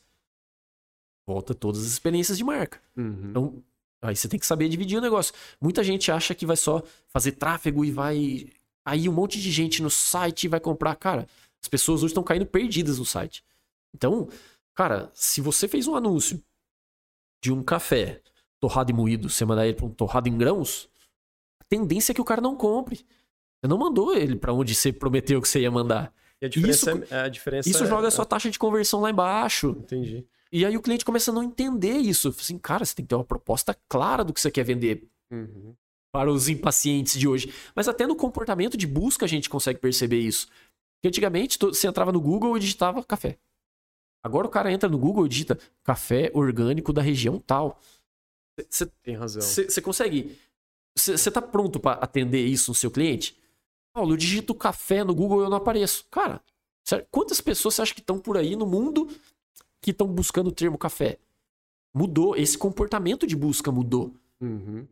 Volta 1.26 1.54
todas 1.54 1.80
as 1.80 1.88
experiências 1.88 2.38
de 2.38 2.44
marca. 2.44 2.80
Uhum. 2.96 3.30
Então, 3.30 3.64
aí 4.08 4.16
você 4.16 4.28
tem 4.28 4.38
que 4.38 4.46
saber 4.46 4.68
dividir 4.68 4.98
o 4.98 5.00
negócio. 5.00 5.34
Muita 5.60 5.82
gente 5.82 6.10
acha 6.10 6.34
que 6.34 6.46
vai 6.46 6.56
só 6.56 6.82
fazer 7.08 7.32
tráfego 7.32 7.84
e 7.84 7.90
vai. 7.90 8.46
Aí 8.84 9.08
um 9.08 9.12
monte 9.12 9.40
de 9.40 9.50
gente 9.50 9.82
no 9.82 9.90
site 9.90 10.48
vai 10.48 10.60
comprar. 10.60 10.94
Cara, 10.96 11.26
as 11.62 11.68
pessoas 11.68 12.02
hoje 12.02 12.12
estão 12.12 12.22
caindo 12.22 12.46
perdidas 12.46 12.98
no 12.98 13.04
site. 13.04 13.44
Então, 13.94 14.28
cara, 14.74 15.10
se 15.14 15.40
você 15.40 15.66
fez 15.66 15.86
um 15.86 15.94
anúncio 15.94 16.42
de 17.42 17.52
um 17.52 17.62
café 17.62 18.20
torrado 18.60 18.90
e 18.90 18.94
moído, 18.94 19.28
você 19.28 19.44
mandar 19.44 19.66
ele 19.66 19.76
para 19.76 19.86
um 19.86 19.90
torrado 19.90 20.28
em 20.28 20.36
grãos, 20.36 20.88
tendência 21.68 22.12
é 22.12 22.14
que 22.14 22.20
o 22.20 22.24
cara 22.24 22.40
não 22.40 22.56
compre. 22.56 22.96
Você 22.96 23.68
não 23.68 23.78
mandou 23.78 24.14
ele 24.14 24.36
para 24.36 24.52
onde 24.52 24.74
você 24.74 24.92
prometeu 24.92 25.40
que 25.40 25.48
você 25.48 25.60
ia 25.60 25.70
mandar. 25.70 26.12
E 26.40 26.46
a 26.46 26.48
diferença, 26.48 26.92
isso, 26.92 27.14
é, 27.14 27.20
a 27.20 27.28
diferença 27.28 27.68
isso 27.68 27.84
é, 27.84 27.86
joga 27.86 28.08
a 28.08 28.10
sua 28.10 28.26
taxa 28.26 28.50
de 28.50 28.58
conversão 28.58 29.00
lá 29.00 29.10
embaixo. 29.10 29.70
Entendi. 29.78 30.26
E 30.56 30.64
aí 30.64 30.74
o 30.74 30.80
cliente 30.80 31.04
começa 31.04 31.30
a 31.30 31.34
não 31.34 31.42
entender 31.42 31.98
isso. 31.98 32.28
Assim, 32.30 32.56
cara, 32.56 32.82
você 32.82 32.94
tem 32.94 33.04
que 33.04 33.10
ter 33.10 33.14
uma 33.14 33.22
proposta 33.22 33.76
clara 33.90 34.24
do 34.24 34.32
que 34.32 34.40
você 34.40 34.50
quer 34.50 34.64
vender. 34.64 35.06
Uhum. 35.30 35.74
Para 36.10 36.32
os 36.32 36.48
impacientes 36.48 37.18
de 37.18 37.28
hoje. 37.28 37.52
Mas 37.74 37.88
até 37.88 38.06
no 38.06 38.16
comportamento 38.16 38.74
de 38.74 38.86
busca 38.86 39.26
a 39.26 39.28
gente 39.28 39.50
consegue 39.50 39.78
perceber 39.78 40.18
isso. 40.18 40.46
Porque 40.46 41.08
antigamente 41.08 41.58
você 41.60 41.86
entrava 41.86 42.10
no 42.10 42.22
Google 42.22 42.56
e 42.56 42.60
digitava 42.60 43.04
café. 43.04 43.38
Agora 44.24 44.46
o 44.46 44.50
cara 44.50 44.72
entra 44.72 44.88
no 44.88 44.96
Google 44.96 45.26
e 45.26 45.28
digita 45.28 45.58
café 45.84 46.30
orgânico 46.32 46.90
da 46.90 47.02
região 47.02 47.38
tal. 47.38 47.78
Você 48.66 48.86
tem 49.02 49.14
razão. 49.14 49.42
Você 49.42 49.82
consegue 49.82 50.38
você 50.96 51.12
está 51.12 51.42
pronto 51.42 51.78
para 51.78 52.00
atender 52.00 52.46
isso 52.46 52.70
no 52.70 52.74
seu 52.74 52.90
cliente? 52.90 53.38
Paulo, 53.94 54.14
eu 54.14 54.16
digito 54.16 54.54
café 54.54 55.04
no 55.04 55.14
Google 55.14 55.42
e 55.42 55.44
eu 55.44 55.50
não 55.50 55.58
apareço. 55.58 56.06
Cara, 56.10 56.42
quantas 57.10 57.42
pessoas 57.42 57.74
você 57.74 57.82
acha 57.82 57.94
que 57.94 58.00
estão 58.00 58.18
por 58.18 58.38
aí 58.38 58.56
no 58.56 58.64
mundo 58.64 59.06
que 59.80 59.90
estão 59.90 60.06
buscando 60.06 60.48
o 60.48 60.52
termo 60.52 60.78
café? 60.78 61.18
Mudou, 61.94 62.36
esse 62.36 62.58
comportamento 62.58 63.26
de 63.26 63.36
busca 63.36 63.72
mudou. 63.72 64.14
Uhum. 64.40 64.86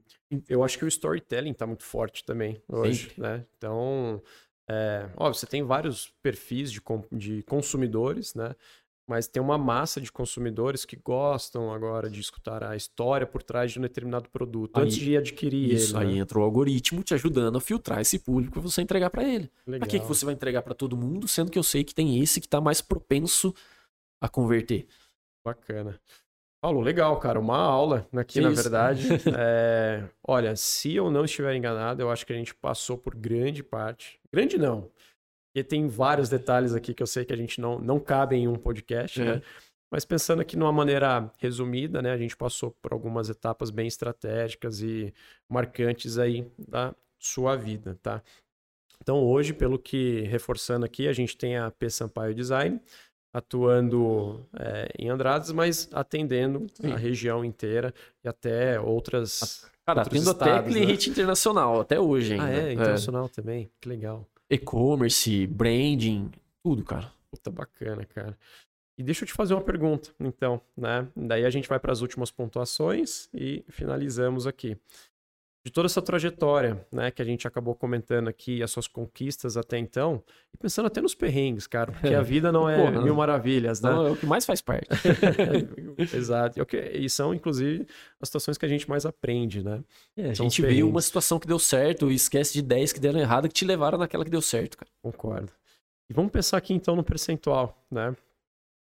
Eu 0.48 0.65
acho 0.65 0.78
que 0.78 0.85
o 0.85 0.89
storytelling 0.89 1.51
está 1.51 1.66
muito 1.66 1.85
forte 1.85 2.24
também 2.24 2.61
hoje, 2.66 3.12
né? 3.19 3.44
Então, 3.56 4.23
é, 4.69 5.09
óbvio, 5.16 5.39
você 5.39 5.47
tem 5.47 5.62
vários 5.62 6.12
perfis 6.23 6.73
de, 6.73 6.81
de 7.12 7.43
consumidores, 7.43 8.35
né? 8.35 8.55
mas 9.06 9.27
tem 9.28 9.43
uma 9.43 9.59
massa 9.59 10.01
de 10.01 10.11
consumidores 10.11 10.85
que 10.85 10.97
gostam 10.97 11.73
agora 11.73 12.09
de 12.09 12.20
escutar 12.20 12.65
a 12.65 12.74
história 12.74 13.27
por 13.27 13.43
trás 13.43 13.73
de 13.73 13.78
um 13.78 13.82
determinado 13.82 14.31
produto 14.31 14.78
aí, 14.78 14.85
antes 14.85 14.97
de 14.97 15.16
adquirir 15.16 15.74
isso, 15.74 15.97
ele. 15.97 16.06
Aí 16.06 16.15
né? 16.15 16.20
entra 16.20 16.39
o 16.39 16.43
algoritmo 16.43 17.02
te 17.02 17.12
ajudando 17.12 17.56
a 17.56 17.61
filtrar 17.61 18.01
esse 18.01 18.19
público 18.19 18.59
e 18.59 18.62
você 18.62 18.81
entregar 18.81 19.11
para 19.11 19.23
ele. 19.23 19.51
Para 19.66 19.86
que, 19.86 20.01
que 20.01 20.06
você 20.06 20.24
vai 20.24 20.32
entregar 20.32 20.62
para 20.62 20.74
todo 20.74 20.97
mundo, 20.97 21.28
sendo 21.28 21.51
que 21.51 21.59
eu 21.59 21.62
sei 21.62 21.85
que 21.85 21.94
tem 21.94 22.19
esse 22.20 22.40
que 22.40 22.47
está 22.47 22.61
mais 22.61 22.81
propenso 22.81 23.55
a 24.20 24.28
converter? 24.28 24.86
Bacana. 25.45 26.01
Paulo, 26.62 26.81
legal, 26.81 27.19
cara. 27.19 27.39
Uma 27.39 27.59
aula 27.59 28.09
aqui, 28.16 28.41
na 28.41 28.51
verdade. 28.51 29.09
é... 29.36 30.09
Olha, 30.27 30.57
se 30.57 30.95
eu 30.95 31.11
não 31.11 31.24
estiver 31.24 31.55
enganado, 31.55 32.01
eu 32.01 32.11
acho 32.11 32.24
que 32.24 32.32
a 32.32 32.36
gente 32.36 32.55
passou 32.55 32.97
por 32.97 33.15
grande 33.15 33.62
parte. 33.62 34.19
Grande 34.32 34.57
não 34.57 34.91
e 35.55 35.62
tem 35.62 35.86
vários 35.86 36.28
detalhes 36.28 36.74
aqui 36.74 36.93
que 36.93 37.03
eu 37.03 37.07
sei 37.07 37.24
que 37.24 37.32
a 37.32 37.36
gente 37.36 37.61
não, 37.61 37.78
não 37.78 38.01
cabe 38.01 38.35
em 38.35 38.49
um 38.49 38.57
podcast, 38.57 39.20
né? 39.20 39.27
é. 39.27 39.35
né? 39.36 39.43
Mas 39.91 40.05
pensando 40.05 40.43
aqui 40.43 40.57
numa 40.57 40.73
maneira 40.73 41.31
resumida, 41.39 42.03
né? 42.03 42.11
A 42.11 42.16
gente 42.16 42.36
passou 42.36 42.73
por 42.82 42.93
algumas 42.93 43.28
etapas 43.28 43.70
bem 43.70 43.86
estratégicas 43.86 44.81
e 44.81 45.15
marcantes 45.49 46.19
aí 46.19 46.51
da 46.59 46.93
sua 47.16 47.55
vida, 47.55 47.97
tá? 48.03 48.20
Então 49.01 49.23
hoje, 49.23 49.53
pelo 49.53 49.78
que 49.78 50.23
reforçando 50.23 50.85
aqui, 50.85 51.07
a 51.07 51.12
gente 51.12 51.36
tem 51.36 51.57
a 51.57 51.70
P 51.70 51.89
Sampaio 51.89 52.35
Design 52.35 52.81
atuando 53.35 54.40
é, 54.59 54.89
em 54.98 55.11
Andrades, 55.11 55.52
mas 55.52 55.90
atendendo 55.93 56.66
Sim. 56.73 56.93
a 56.93 56.97
região 56.97 57.44
inteira 57.44 57.93
e 58.24 58.28
até 58.28 58.81
outras. 58.81 59.66
Cara, 59.85 60.01
atendo 60.01 60.31
até 60.31 60.55
né? 60.55 60.62
cliente 60.62 61.09
né? 61.09 61.12
internacional, 61.12 61.81
até 61.81 62.01
hoje 62.01 62.32
ainda. 62.32 62.47
Ah, 62.47 62.52
é, 62.52 62.73
internacional 62.73 63.27
é. 63.27 63.28
também, 63.28 63.70
que 63.81 63.89
legal 63.89 64.27
e-commerce, 64.55 65.47
branding, 65.47 66.31
tudo, 66.62 66.85
cara. 66.85 67.12
Puta 67.31 67.51
bacana, 67.51 68.05
cara. 68.05 68.39
E 68.97 69.02
deixa 69.02 69.24
eu 69.24 69.27
te 69.27 69.35
fazer 69.35 69.55
uma 69.55 69.62
pergunta, 69.62 70.11
então, 70.20 70.61
né? 70.77 71.09
Daí 71.16 71.44
a 71.44 71.51
gente 71.51 71.69
vai 71.69 71.81
para 71.81 71.93
as 71.93 72.01
últimas 72.01 72.31
pontuações 72.31 73.28
e 73.35 73.65
finalizamos 73.69 74.47
aqui. 74.47 74.77
De 75.65 75.73
toda 75.73 75.86
essa 75.86 76.03
trajetória, 76.03 76.86
né, 76.93 77.11
que 77.11 77.23
a 77.23 77.24
gente 77.24 77.49
acabou 77.49 77.74
comentando 77.74 78.28
aqui, 78.28 78.62
as 78.62 78.70
suas 78.70 78.86
conquistas 78.86 79.57
até 79.57 79.78
então, 79.78 80.23
e 80.53 80.59
pensando 80.59 80.85
até 80.85 81.01
nos 81.01 81.15
perrengues, 81.15 81.66
cara, 81.66 81.91
porque 81.91 82.12
a 82.12 82.20
vida 82.23 82.53
não 82.53 82.69
é 82.69 82.77
Porra, 82.77 83.03
mil 83.03 83.15
maravilhas, 83.15 83.81
né? 83.81 83.91
Não, 83.91 84.07
é 84.09 84.11
o 84.11 84.16
que 84.16 84.27
mais 84.27 84.45
faz 84.45 84.61
parte. 84.61 84.86
Exato. 86.15 86.61
E, 86.93 87.09
são, 87.09 87.32
inclusive, 87.32 87.86
as 88.20 88.28
situações 88.28 88.59
que 88.59 88.66
a 88.66 88.69
gente 88.69 88.86
mais 88.86 89.07
aprende, 89.07 89.65
né? 89.65 89.82
É, 90.15 90.31
a 90.31 90.35
gente 90.35 90.61
viu 90.61 90.86
uma 90.86 91.01
situação 91.01 91.39
que 91.39 91.47
deu 91.47 91.59
certo 91.59 92.11
e 92.11 92.15
esquece 92.15 92.53
de 92.53 92.61
10 92.61 92.93
que 92.93 93.01
deram 93.01 93.19
errado 93.19 93.49
que 93.49 93.55
te 93.55 93.65
levaram 93.65 93.97
naquela 93.97 94.23
que 94.23 94.31
deu 94.31 94.43
certo, 94.43 94.77
cara. 94.77 94.91
Concordo. 95.03 95.51
E 96.11 96.12
vamos 96.12 96.31
pensar 96.31 96.59
aqui 96.59 96.74
então 96.74 96.95
no 96.95 97.03
percentual, 97.03 97.82
né? 97.91 98.15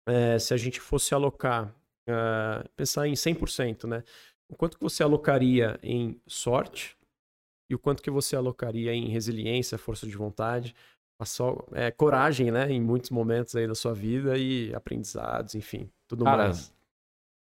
É, 0.08 0.38
se 0.38 0.54
a 0.54 0.58
gente 0.58 0.80
fosse 0.80 1.12
alocar, 1.16 1.74
uh, 2.08 2.70
pensar 2.76 3.08
em 3.08 3.14
100%, 3.14 3.86
né? 3.86 4.04
O 4.49 4.56
quanto 4.56 4.78
que 4.78 4.84
você 4.84 5.03
alocaria 5.03 5.80
em 5.84 6.19
sorte 6.26 6.98
e 7.69 7.76
o 7.76 7.80
quanto 7.80 8.02
que 8.02 8.10
você 8.10 8.36
alocaria 8.36 8.94
em 8.94 9.10
resiliência, 9.10 9.78
força 9.78 10.07
de 10.07 10.15
vontade, 10.15 10.74
só, 11.26 11.65
é, 11.74 11.90
coragem, 11.91 12.52
né, 12.52 12.72
em 12.72 12.80
muitos 12.80 13.10
momentos 13.10 13.56
aí 13.56 13.68
da 13.68 13.76
sua 13.76 13.94
vida 13.94 14.38
e 14.38 14.74
aprendizados, 14.74 15.56
enfim, 15.56 15.90
tudo 16.07 16.24
Cara, 16.24 16.45
mais. 16.45 16.74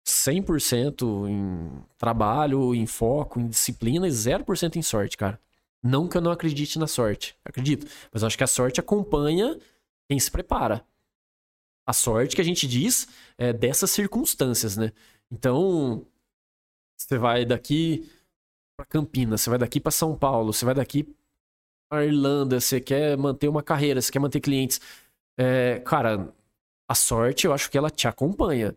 100% 0.06 1.28
em 1.28 1.84
trabalho, 1.98 2.74
em 2.74 2.86
foco, 2.86 3.38
em 3.38 3.48
disciplina 3.48 4.08
e 4.08 4.10
0% 4.10 4.76
em 4.76 4.82
sorte, 4.82 5.16
cara. 5.16 5.38
Não 5.82 6.08
que 6.08 6.16
eu 6.16 6.20
não 6.20 6.30
acredite 6.30 6.78
na 6.78 6.86
sorte, 6.86 7.36
acredito, 7.44 7.86
mas 8.12 8.24
acho 8.24 8.36
que 8.36 8.44
a 8.44 8.48
sorte 8.48 8.80
acompanha 8.80 9.58
quem 10.08 10.18
se 10.18 10.30
prepara. 10.30 10.84
A 11.86 11.92
sorte 11.92 12.36
que 12.36 12.42
a 12.42 12.44
gente 12.44 12.66
diz 12.66 13.08
é 13.38 13.52
dessas 13.52 13.90
circunstâncias, 13.90 14.76
né? 14.76 14.92
Então, 15.30 16.06
você 17.02 17.18
vai 17.18 17.44
daqui 17.44 18.10
para 18.76 18.86
Campinas, 18.86 19.40
você 19.40 19.50
vai 19.50 19.58
daqui 19.58 19.80
para 19.80 19.90
São 19.90 20.16
Paulo, 20.16 20.52
você 20.52 20.64
vai 20.64 20.74
daqui 20.74 21.06
para 21.88 22.04
Irlanda, 22.04 22.60
você 22.60 22.80
quer 22.80 23.16
manter 23.16 23.48
uma 23.48 23.62
carreira, 23.62 24.00
você 24.00 24.12
quer 24.12 24.18
manter 24.18 24.40
clientes. 24.40 24.80
É, 25.38 25.80
cara, 25.80 26.32
a 26.88 26.94
sorte 26.94 27.46
eu 27.46 27.52
acho 27.52 27.70
que 27.70 27.78
ela 27.78 27.90
te 27.90 28.06
acompanha. 28.06 28.74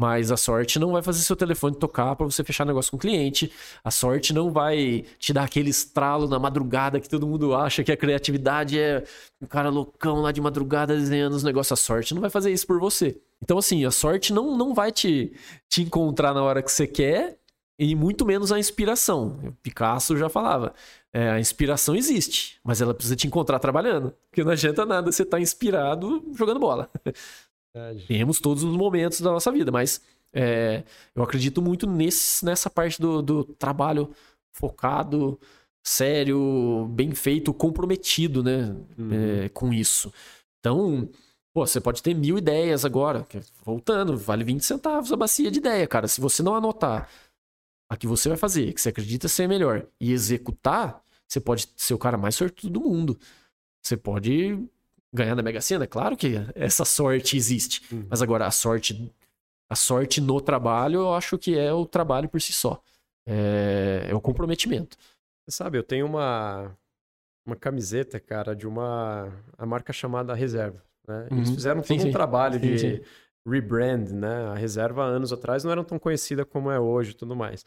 Mas 0.00 0.32
a 0.32 0.36
sorte 0.38 0.78
não 0.78 0.92
vai 0.92 1.02
fazer 1.02 1.20
seu 1.20 1.36
telefone 1.36 1.76
tocar 1.76 2.16
para 2.16 2.24
você 2.24 2.42
fechar 2.42 2.64
negócio 2.64 2.90
com 2.90 2.96
o 2.96 3.00
cliente. 3.00 3.52
A 3.84 3.90
sorte 3.90 4.32
não 4.32 4.50
vai 4.50 5.04
te 5.18 5.30
dar 5.30 5.44
aquele 5.44 5.68
estralo 5.68 6.26
na 6.26 6.38
madrugada 6.38 6.98
que 6.98 7.06
todo 7.06 7.26
mundo 7.26 7.54
acha 7.54 7.84
que 7.84 7.92
a 7.92 7.96
criatividade 7.98 8.78
é 8.78 9.04
um 9.42 9.46
cara 9.46 9.68
loucão 9.68 10.22
lá 10.22 10.32
de 10.32 10.40
madrugada 10.40 10.96
desenhando 10.96 11.34
os 11.34 11.42
negócios. 11.42 11.78
A 11.78 11.84
sorte 11.84 12.14
não 12.14 12.22
vai 12.22 12.30
fazer 12.30 12.50
isso 12.50 12.66
por 12.66 12.80
você. 12.80 13.20
Então, 13.42 13.58
assim, 13.58 13.84
a 13.84 13.90
sorte 13.90 14.32
não, 14.32 14.56
não 14.56 14.72
vai 14.72 14.90
te, 14.90 15.34
te 15.68 15.82
encontrar 15.82 16.32
na 16.32 16.42
hora 16.42 16.62
que 16.62 16.72
você 16.72 16.86
quer 16.86 17.38
e 17.80 17.94
muito 17.94 18.26
menos 18.26 18.52
a 18.52 18.58
inspiração. 18.58 19.40
O 19.42 19.52
Picasso 19.62 20.14
já 20.14 20.28
falava. 20.28 20.74
É, 21.14 21.30
a 21.30 21.40
inspiração 21.40 21.96
existe, 21.96 22.60
mas 22.62 22.82
ela 22.82 22.92
precisa 22.92 23.16
te 23.16 23.26
encontrar 23.26 23.58
trabalhando. 23.58 24.14
Porque 24.28 24.44
não 24.44 24.52
adianta 24.52 24.84
nada 24.84 25.10
você 25.10 25.22
estar 25.22 25.38
tá 25.38 25.40
inspirado 25.40 26.22
jogando 26.36 26.60
bola. 26.60 26.90
Verdade. 27.74 28.06
Temos 28.06 28.38
todos 28.38 28.62
os 28.62 28.76
momentos 28.76 29.22
da 29.22 29.30
nossa 29.32 29.50
vida, 29.50 29.72
mas 29.72 30.02
é, 30.30 30.84
eu 31.14 31.22
acredito 31.22 31.62
muito 31.62 31.86
nesse, 31.86 32.44
nessa 32.44 32.68
parte 32.68 33.00
do, 33.00 33.22
do 33.22 33.44
trabalho 33.44 34.10
focado, 34.52 35.40
sério, 35.82 36.86
bem 36.90 37.12
feito, 37.12 37.54
comprometido, 37.54 38.42
né? 38.42 38.76
Uhum. 38.98 39.44
É, 39.44 39.48
com 39.48 39.72
isso. 39.72 40.12
Então, 40.58 41.08
pô, 41.54 41.66
você 41.66 41.80
pode 41.80 42.02
ter 42.02 42.12
mil 42.12 42.36
ideias 42.36 42.84
agora. 42.84 43.26
Voltando, 43.64 44.18
vale 44.18 44.44
20 44.44 44.62
centavos 44.62 45.10
a 45.10 45.16
bacia 45.16 45.50
de 45.50 45.60
ideia, 45.60 45.86
cara. 45.86 46.06
Se 46.06 46.20
você 46.20 46.42
não 46.42 46.54
anotar 46.54 47.08
a 47.90 47.96
que 47.96 48.06
você 48.06 48.28
vai 48.28 48.38
fazer, 48.38 48.72
que 48.72 48.80
você 48.80 48.90
acredita 48.90 49.26
ser 49.26 49.48
melhor, 49.48 49.84
e 50.00 50.12
executar, 50.12 51.02
você 51.26 51.40
pode 51.40 51.68
ser 51.76 51.92
o 51.92 51.98
cara 51.98 52.16
mais 52.16 52.36
sortudo 52.36 52.78
do 52.78 52.80
mundo. 52.80 53.18
Você 53.82 53.96
pode 53.96 54.64
ganhar 55.12 55.34
na 55.34 55.42
Mega 55.42 55.60
Sena, 55.60 55.88
claro 55.88 56.16
que 56.16 56.36
essa 56.54 56.84
sorte 56.84 57.36
existe. 57.36 57.82
Uhum. 57.92 58.06
Mas 58.08 58.22
agora 58.22 58.46
a 58.46 58.50
sorte 58.52 59.12
a 59.68 59.76
sorte 59.76 60.20
no 60.20 60.40
trabalho, 60.40 61.00
eu 61.00 61.14
acho 61.14 61.38
que 61.38 61.56
é 61.56 61.72
o 61.72 61.86
trabalho 61.86 62.28
por 62.28 62.40
si 62.40 62.52
só. 62.52 62.82
É, 63.26 64.06
é 64.08 64.14
o 64.14 64.20
comprometimento. 64.20 64.96
Você 65.44 65.56
sabe, 65.56 65.78
eu 65.78 65.82
tenho 65.82 66.06
uma 66.06 66.76
uma 67.46 67.56
camiseta, 67.56 68.20
cara, 68.20 68.54
de 68.54 68.66
uma 68.66 69.32
a 69.58 69.66
marca 69.66 69.92
chamada 69.92 70.34
Reserva, 70.34 70.82
né? 71.06 71.26
Eles 71.30 71.48
uhum. 71.48 71.54
fizeram 71.54 71.80
todo 71.80 71.88
sim, 71.88 71.98
um 71.98 72.02
sim. 72.02 72.12
trabalho 72.12 72.54
sim, 72.54 72.60
de 72.60 73.02
rebrand, 73.50 74.10
né? 74.10 74.46
A 74.46 74.54
Reserva 74.54 75.04
anos 75.04 75.32
atrás 75.32 75.64
não 75.64 75.72
era 75.72 75.84
tão 75.84 75.98
conhecida 75.98 76.44
como 76.44 76.70
é 76.70 76.78
hoje, 76.78 77.10
e 77.10 77.14
tudo 77.14 77.34
mais. 77.34 77.64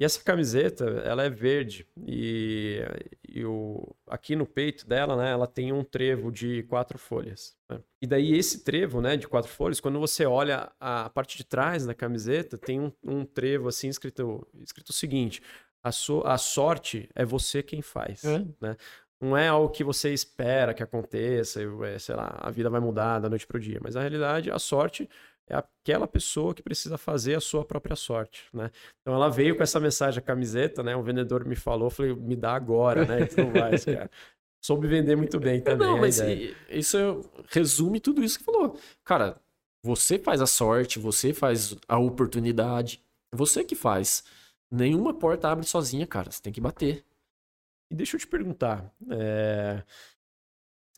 E 0.00 0.04
essa 0.04 0.24
camiseta, 0.24 0.86
ela 1.04 1.24
é 1.24 1.28
verde 1.28 1.86
e, 2.06 2.80
e 3.28 3.44
o, 3.44 3.94
aqui 4.06 4.34
no 4.34 4.46
peito 4.46 4.88
dela, 4.88 5.14
né, 5.14 5.30
ela 5.30 5.46
tem 5.46 5.72
um 5.72 5.84
trevo 5.84 6.32
de 6.32 6.62
quatro 6.62 6.98
folhas. 6.98 7.54
Né? 7.68 7.78
E 8.00 8.06
daí 8.06 8.32
esse 8.32 8.64
trevo, 8.64 9.02
né, 9.02 9.18
de 9.18 9.28
quatro 9.28 9.50
folhas, 9.50 9.78
quando 9.78 10.00
você 10.00 10.24
olha 10.24 10.72
a 10.80 11.10
parte 11.10 11.36
de 11.36 11.44
trás 11.44 11.84
da 11.84 11.92
camiseta, 11.94 12.56
tem 12.56 12.80
um, 12.80 12.90
um 13.04 13.26
trevo 13.26 13.68
assim 13.68 13.90
escrito, 13.90 14.46
escrito 14.62 14.88
o 14.88 14.94
seguinte: 14.94 15.42
a, 15.82 15.92
so, 15.92 16.22
a 16.24 16.38
sorte 16.38 17.06
é 17.14 17.22
você 17.22 17.62
quem 17.62 17.82
faz, 17.82 18.24
é. 18.24 18.38
né? 18.58 18.76
Não 19.20 19.36
é 19.36 19.48
algo 19.48 19.68
que 19.68 19.84
você 19.84 20.12
espera 20.14 20.72
que 20.72 20.82
aconteça, 20.82 21.60
é, 21.84 21.98
sei 21.98 22.14
lá, 22.14 22.38
a 22.40 22.50
vida 22.50 22.70
vai 22.70 22.80
mudar 22.80 23.18
da 23.18 23.28
noite 23.28 23.46
para 23.46 23.58
o 23.58 23.60
dia. 23.60 23.78
Mas 23.82 23.94
na 23.94 24.00
realidade, 24.00 24.50
a 24.50 24.58
sorte 24.58 25.08
é 25.46 25.56
aquela 25.56 26.06
pessoa 26.06 26.54
que 26.54 26.62
precisa 26.62 26.96
fazer 26.96 27.34
a 27.34 27.40
sua 27.40 27.64
própria 27.64 27.96
sorte, 27.96 28.44
né? 28.52 28.70
Então 29.02 29.14
ela 29.14 29.28
veio 29.28 29.56
com 29.56 29.62
essa 29.62 29.80
mensagem, 29.80 30.18
a 30.18 30.22
camiseta, 30.22 30.82
né? 30.82 30.96
O 30.96 31.02
vendedor 31.02 31.44
me 31.44 31.56
falou, 31.56 31.90
falei, 31.90 32.14
me 32.14 32.36
dá 32.36 32.54
agora, 32.54 33.04
né? 33.04 33.22
Então 33.22 33.50
vai, 33.52 33.78
cara. 33.78 34.10
Soube 34.62 34.86
vender 34.86 35.16
muito 35.16 35.40
bem 35.40 35.60
também. 35.60 35.88
Não, 35.88 35.98
mas 35.98 36.20
isso 36.68 37.22
resume 37.48 37.98
tudo 37.98 38.22
isso 38.22 38.38
que 38.38 38.44
falou. 38.44 38.78
Cara, 39.02 39.40
você 39.82 40.18
faz 40.18 40.40
a 40.40 40.46
sorte, 40.46 40.98
você 40.98 41.32
faz 41.32 41.74
a 41.88 41.98
oportunidade, 41.98 43.02
você 43.32 43.64
que 43.64 43.74
faz. 43.74 44.22
Nenhuma 44.70 45.14
porta 45.14 45.48
abre 45.48 45.66
sozinha, 45.66 46.06
cara. 46.06 46.30
Você 46.30 46.42
tem 46.42 46.52
que 46.52 46.60
bater. 46.60 47.02
E 47.90 47.94
deixa 47.94 48.16
eu 48.16 48.20
te 48.20 48.26
perguntar, 48.26 48.92
é 49.10 49.82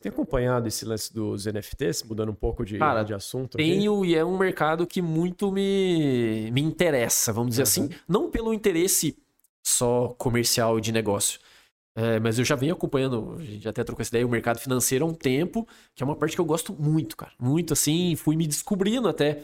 tem 0.03 0.11
acompanhado 0.11 0.67
esse 0.67 0.85
lance 0.85 1.15
dos 1.15 1.47
NFTs, 1.47 2.03
mudando 2.03 2.31
um 2.31 2.35
pouco 2.35 2.65
de, 2.65 2.77
Cara, 2.77 3.05
de 3.05 3.15
assunto? 3.15 3.57
Tenho 3.57 4.01
aqui? 4.01 4.11
e 4.11 4.17
é 4.17 4.25
um 4.25 4.37
mercado 4.37 4.85
que 4.85 5.01
muito 5.01 5.53
me, 5.53 6.51
me 6.51 6.61
interessa, 6.61 7.33
vamos 7.33 7.51
dizer 7.51 7.63
uhum. 7.63 7.87
assim. 7.87 8.03
Não 8.09 8.29
pelo 8.29 8.53
interesse 8.53 9.17
só 9.65 10.09
comercial 10.19 10.81
de 10.81 10.91
negócio. 10.91 11.39
É, 11.95 12.19
mas 12.19 12.39
eu 12.39 12.45
já 12.45 12.57
venho 12.57 12.73
acompanhando, 12.73 13.37
a 13.39 13.45
gente 13.45 13.69
até 13.69 13.85
trocou 13.85 14.03
essa 14.03 14.11
ideia, 14.11 14.27
o 14.27 14.31
mercado 14.31 14.59
financeiro 14.59 15.05
há 15.05 15.09
um 15.09 15.15
tempo, 15.15 15.69
que 15.95 16.03
é 16.03 16.07
uma 16.07 16.17
parte 16.17 16.35
que 16.35 16.41
eu 16.41 16.45
gosto 16.45 16.73
muito, 16.73 17.17
cara. 17.17 17.33
Muito 17.39 17.73
assim, 17.73 18.17
fui 18.17 18.35
me 18.35 18.47
descobrindo 18.47 19.09
até. 19.09 19.43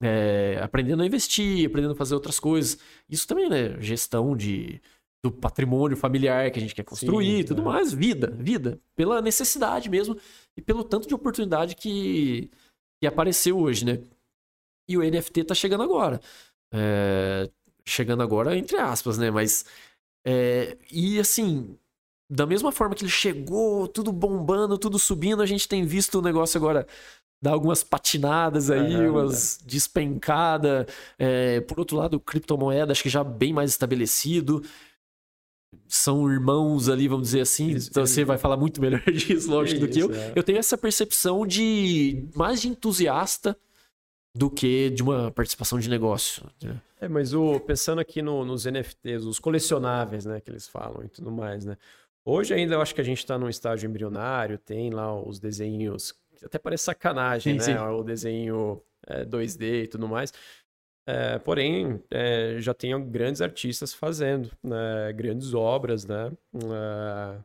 É, 0.00 0.60
aprendendo 0.62 1.02
a 1.02 1.06
investir, 1.06 1.66
aprendendo 1.66 1.92
a 1.92 1.96
fazer 1.96 2.14
outras 2.14 2.38
coisas. 2.38 2.78
Isso 3.10 3.26
também, 3.26 3.50
né? 3.50 3.76
Gestão 3.80 4.36
de 4.36 4.80
do 5.24 5.32
patrimônio 5.32 5.96
familiar 5.96 6.50
que 6.50 6.58
a 6.58 6.62
gente 6.62 6.74
quer 6.74 6.84
construir 6.84 7.40
e 7.40 7.44
tudo 7.44 7.62
é. 7.62 7.64
mais. 7.64 7.92
Vida, 7.92 8.30
vida. 8.30 8.80
Pela 8.94 9.20
necessidade 9.20 9.90
mesmo 9.90 10.16
e 10.56 10.62
pelo 10.62 10.84
tanto 10.84 11.08
de 11.08 11.14
oportunidade 11.14 11.74
que, 11.74 12.50
que 13.00 13.06
apareceu 13.06 13.58
hoje, 13.58 13.84
né? 13.84 14.00
E 14.88 14.96
o 14.96 15.02
NFT 15.02 15.44
tá 15.44 15.54
chegando 15.54 15.82
agora. 15.82 16.20
É, 16.72 17.50
chegando 17.86 18.22
agora, 18.22 18.56
entre 18.56 18.76
aspas, 18.76 19.18
né? 19.18 19.30
Mas. 19.30 19.64
É, 20.26 20.76
e 20.90 21.18
assim, 21.18 21.76
da 22.30 22.46
mesma 22.46 22.70
forma 22.70 22.94
que 22.94 23.02
ele 23.02 23.10
chegou, 23.10 23.88
tudo 23.88 24.12
bombando, 24.12 24.78
tudo 24.78 24.98
subindo, 24.98 25.42
a 25.42 25.46
gente 25.46 25.66
tem 25.66 25.84
visto 25.84 26.18
o 26.18 26.22
negócio 26.22 26.58
agora 26.58 26.86
dar 27.42 27.52
algumas 27.52 27.84
patinadas 27.84 28.70
aí, 28.70 28.94
é, 28.94 29.10
umas 29.10 29.60
é. 29.60 29.64
despencadas. 29.66 30.86
É, 31.18 31.60
por 31.62 31.78
outro 31.78 31.96
lado, 31.96 32.20
criptomoeda, 32.20 32.92
acho 32.92 33.02
que 33.02 33.08
já 33.08 33.24
bem 33.24 33.52
mais 33.52 33.70
estabelecido 33.70 34.62
são 35.86 36.30
irmãos 36.30 36.88
ali, 36.88 37.08
vamos 37.08 37.28
dizer 37.28 37.40
assim. 37.40 37.72
Então 37.72 38.06
você 38.06 38.24
vai 38.24 38.38
falar 38.38 38.56
muito 38.56 38.80
melhor 38.80 39.02
disso, 39.10 39.50
lógico, 39.50 39.80
do 39.80 39.88
que 39.88 40.00
eu. 40.00 40.12
É. 40.12 40.32
Eu 40.34 40.42
tenho 40.42 40.58
essa 40.58 40.76
percepção 40.76 41.46
de 41.46 42.28
mais 42.34 42.60
de 42.60 42.68
entusiasta 42.68 43.56
do 44.34 44.50
que 44.50 44.90
de 44.90 45.02
uma 45.02 45.30
participação 45.30 45.78
de 45.78 45.88
negócio. 45.88 46.44
Né? 46.62 46.80
É, 47.00 47.08
mas 47.08 47.32
o, 47.32 47.58
pensando 47.60 48.00
aqui 48.00 48.22
no, 48.22 48.44
nos 48.44 48.64
NFTs, 48.64 49.24
os 49.24 49.38
colecionáveis, 49.38 50.24
né, 50.24 50.40
que 50.40 50.50
eles 50.50 50.68
falam 50.68 51.04
e 51.04 51.08
tudo 51.08 51.30
mais, 51.30 51.64
né? 51.64 51.76
Hoje 52.24 52.52
ainda 52.52 52.74
eu 52.74 52.82
acho 52.82 52.94
que 52.94 53.00
a 53.00 53.04
gente 53.04 53.18
está 53.18 53.38
num 53.38 53.48
estágio 53.48 53.88
embrionário, 53.88 54.58
tem 54.58 54.90
lá 54.90 55.18
os 55.18 55.38
desenhos, 55.38 56.14
até 56.44 56.58
parece 56.58 56.84
sacanagem, 56.84 57.58
sim, 57.58 57.72
né? 57.72 57.78
Sim. 57.78 57.84
O 57.84 58.02
desenho 58.02 58.82
é, 59.06 59.24
2D 59.24 59.84
e 59.84 59.86
tudo 59.88 60.06
mais. 60.06 60.32
É, 61.10 61.38
porém, 61.38 62.04
é, 62.10 62.56
já 62.58 62.74
tem 62.74 62.92
grandes 63.10 63.40
artistas 63.40 63.94
fazendo 63.94 64.50
né, 64.62 65.10
grandes 65.14 65.54
obras, 65.54 66.04
né? 66.04 66.30
É, 66.54 67.38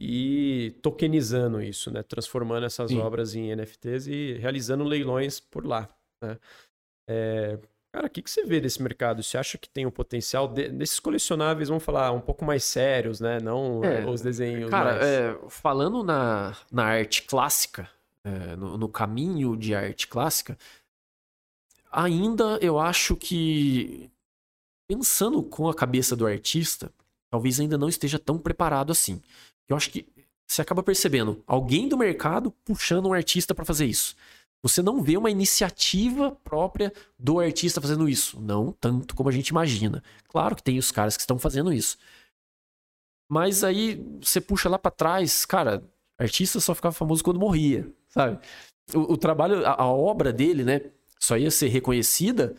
e 0.00 0.76
tokenizando 0.82 1.62
isso, 1.62 1.92
né? 1.92 2.02
Transformando 2.02 2.66
essas 2.66 2.90
Sim. 2.90 2.98
obras 2.98 3.36
em 3.36 3.54
NFTs 3.54 4.08
e 4.08 4.32
realizando 4.40 4.82
leilões 4.82 5.38
por 5.38 5.64
lá, 5.64 5.88
né? 6.20 6.38
É, 7.08 7.60
cara, 7.92 8.08
o 8.08 8.10
que, 8.10 8.20
que 8.20 8.28
você 8.28 8.44
vê 8.44 8.60
desse 8.60 8.82
mercado? 8.82 9.22
Você 9.22 9.38
acha 9.38 9.56
que 9.56 9.68
tem 9.68 9.84
o 9.84 9.90
um 9.90 9.92
potencial 9.92 10.48
de, 10.48 10.68
desses 10.68 10.98
colecionáveis, 10.98 11.68
vamos 11.68 11.84
falar, 11.84 12.10
um 12.10 12.20
pouco 12.20 12.44
mais 12.44 12.64
sérios, 12.64 13.20
né? 13.20 13.38
Não 13.38 13.84
é, 13.84 14.04
os 14.04 14.20
desenhos 14.20 14.70
Cara, 14.70 14.94
mais... 14.94 15.04
É, 15.04 15.38
falando 15.48 16.02
na, 16.02 16.56
na 16.72 16.82
arte 16.82 17.22
clássica, 17.22 17.88
no, 18.58 18.76
no 18.76 18.88
caminho 18.90 19.56
de 19.56 19.74
arte 19.74 20.06
clássica, 20.06 20.58
ainda 21.90 22.58
eu 22.60 22.78
acho 22.78 23.16
que, 23.16 24.10
pensando 24.88 25.42
com 25.42 25.68
a 25.68 25.74
cabeça 25.74 26.14
do 26.16 26.26
artista, 26.26 26.92
talvez 27.30 27.60
ainda 27.60 27.78
não 27.78 27.88
esteja 27.88 28.18
tão 28.18 28.38
preparado 28.38 28.92
assim. 28.92 29.20
Eu 29.68 29.76
acho 29.76 29.90
que 29.90 30.06
você 30.46 30.62
acaba 30.62 30.82
percebendo 30.82 31.42
alguém 31.46 31.88
do 31.88 31.98
mercado 31.98 32.50
puxando 32.64 33.06
um 33.06 33.12
artista 33.12 33.54
para 33.54 33.64
fazer 33.64 33.86
isso. 33.86 34.16
Você 34.62 34.82
não 34.82 35.02
vê 35.02 35.16
uma 35.16 35.30
iniciativa 35.30 36.32
própria 36.42 36.92
do 37.18 37.38
artista 37.38 37.80
fazendo 37.80 38.08
isso. 38.08 38.40
Não 38.40 38.72
tanto 38.72 39.14
como 39.14 39.28
a 39.28 39.32
gente 39.32 39.48
imagina. 39.48 40.02
Claro 40.28 40.56
que 40.56 40.62
tem 40.62 40.78
os 40.78 40.90
caras 40.90 41.16
que 41.16 41.20
estão 41.20 41.38
fazendo 41.38 41.72
isso. 41.72 41.96
Mas 43.30 43.62
aí 43.62 44.02
você 44.20 44.40
puxa 44.40 44.68
lá 44.68 44.78
para 44.78 44.90
trás, 44.90 45.44
cara, 45.44 45.84
artista 46.18 46.58
só 46.60 46.74
ficava 46.74 46.94
famoso 46.94 47.22
quando 47.22 47.38
morria, 47.38 47.86
sabe? 48.08 48.38
O, 48.94 49.12
o 49.12 49.16
trabalho, 49.18 49.64
a, 49.66 49.82
a, 49.82 49.86
obra 49.86 50.32
dele, 50.32 50.64
né? 50.64 50.80
Só 51.20 51.36
ia 51.36 51.50
ser 51.50 51.68
reconhecida 51.68 52.56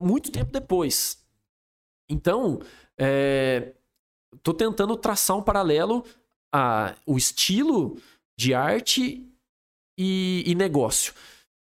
muito 0.00 0.30
tempo 0.30 0.50
depois. 0.52 1.18
Então, 2.08 2.60
é, 2.98 3.74
tô 4.42 4.52
tentando 4.52 4.96
traçar 4.96 5.36
um 5.36 5.42
paralelo 5.42 6.04
a 6.52 6.94
o 7.06 7.16
estilo 7.16 7.98
de 8.38 8.54
arte 8.54 9.26
e, 9.98 10.44
e 10.46 10.54
negócio. 10.54 11.14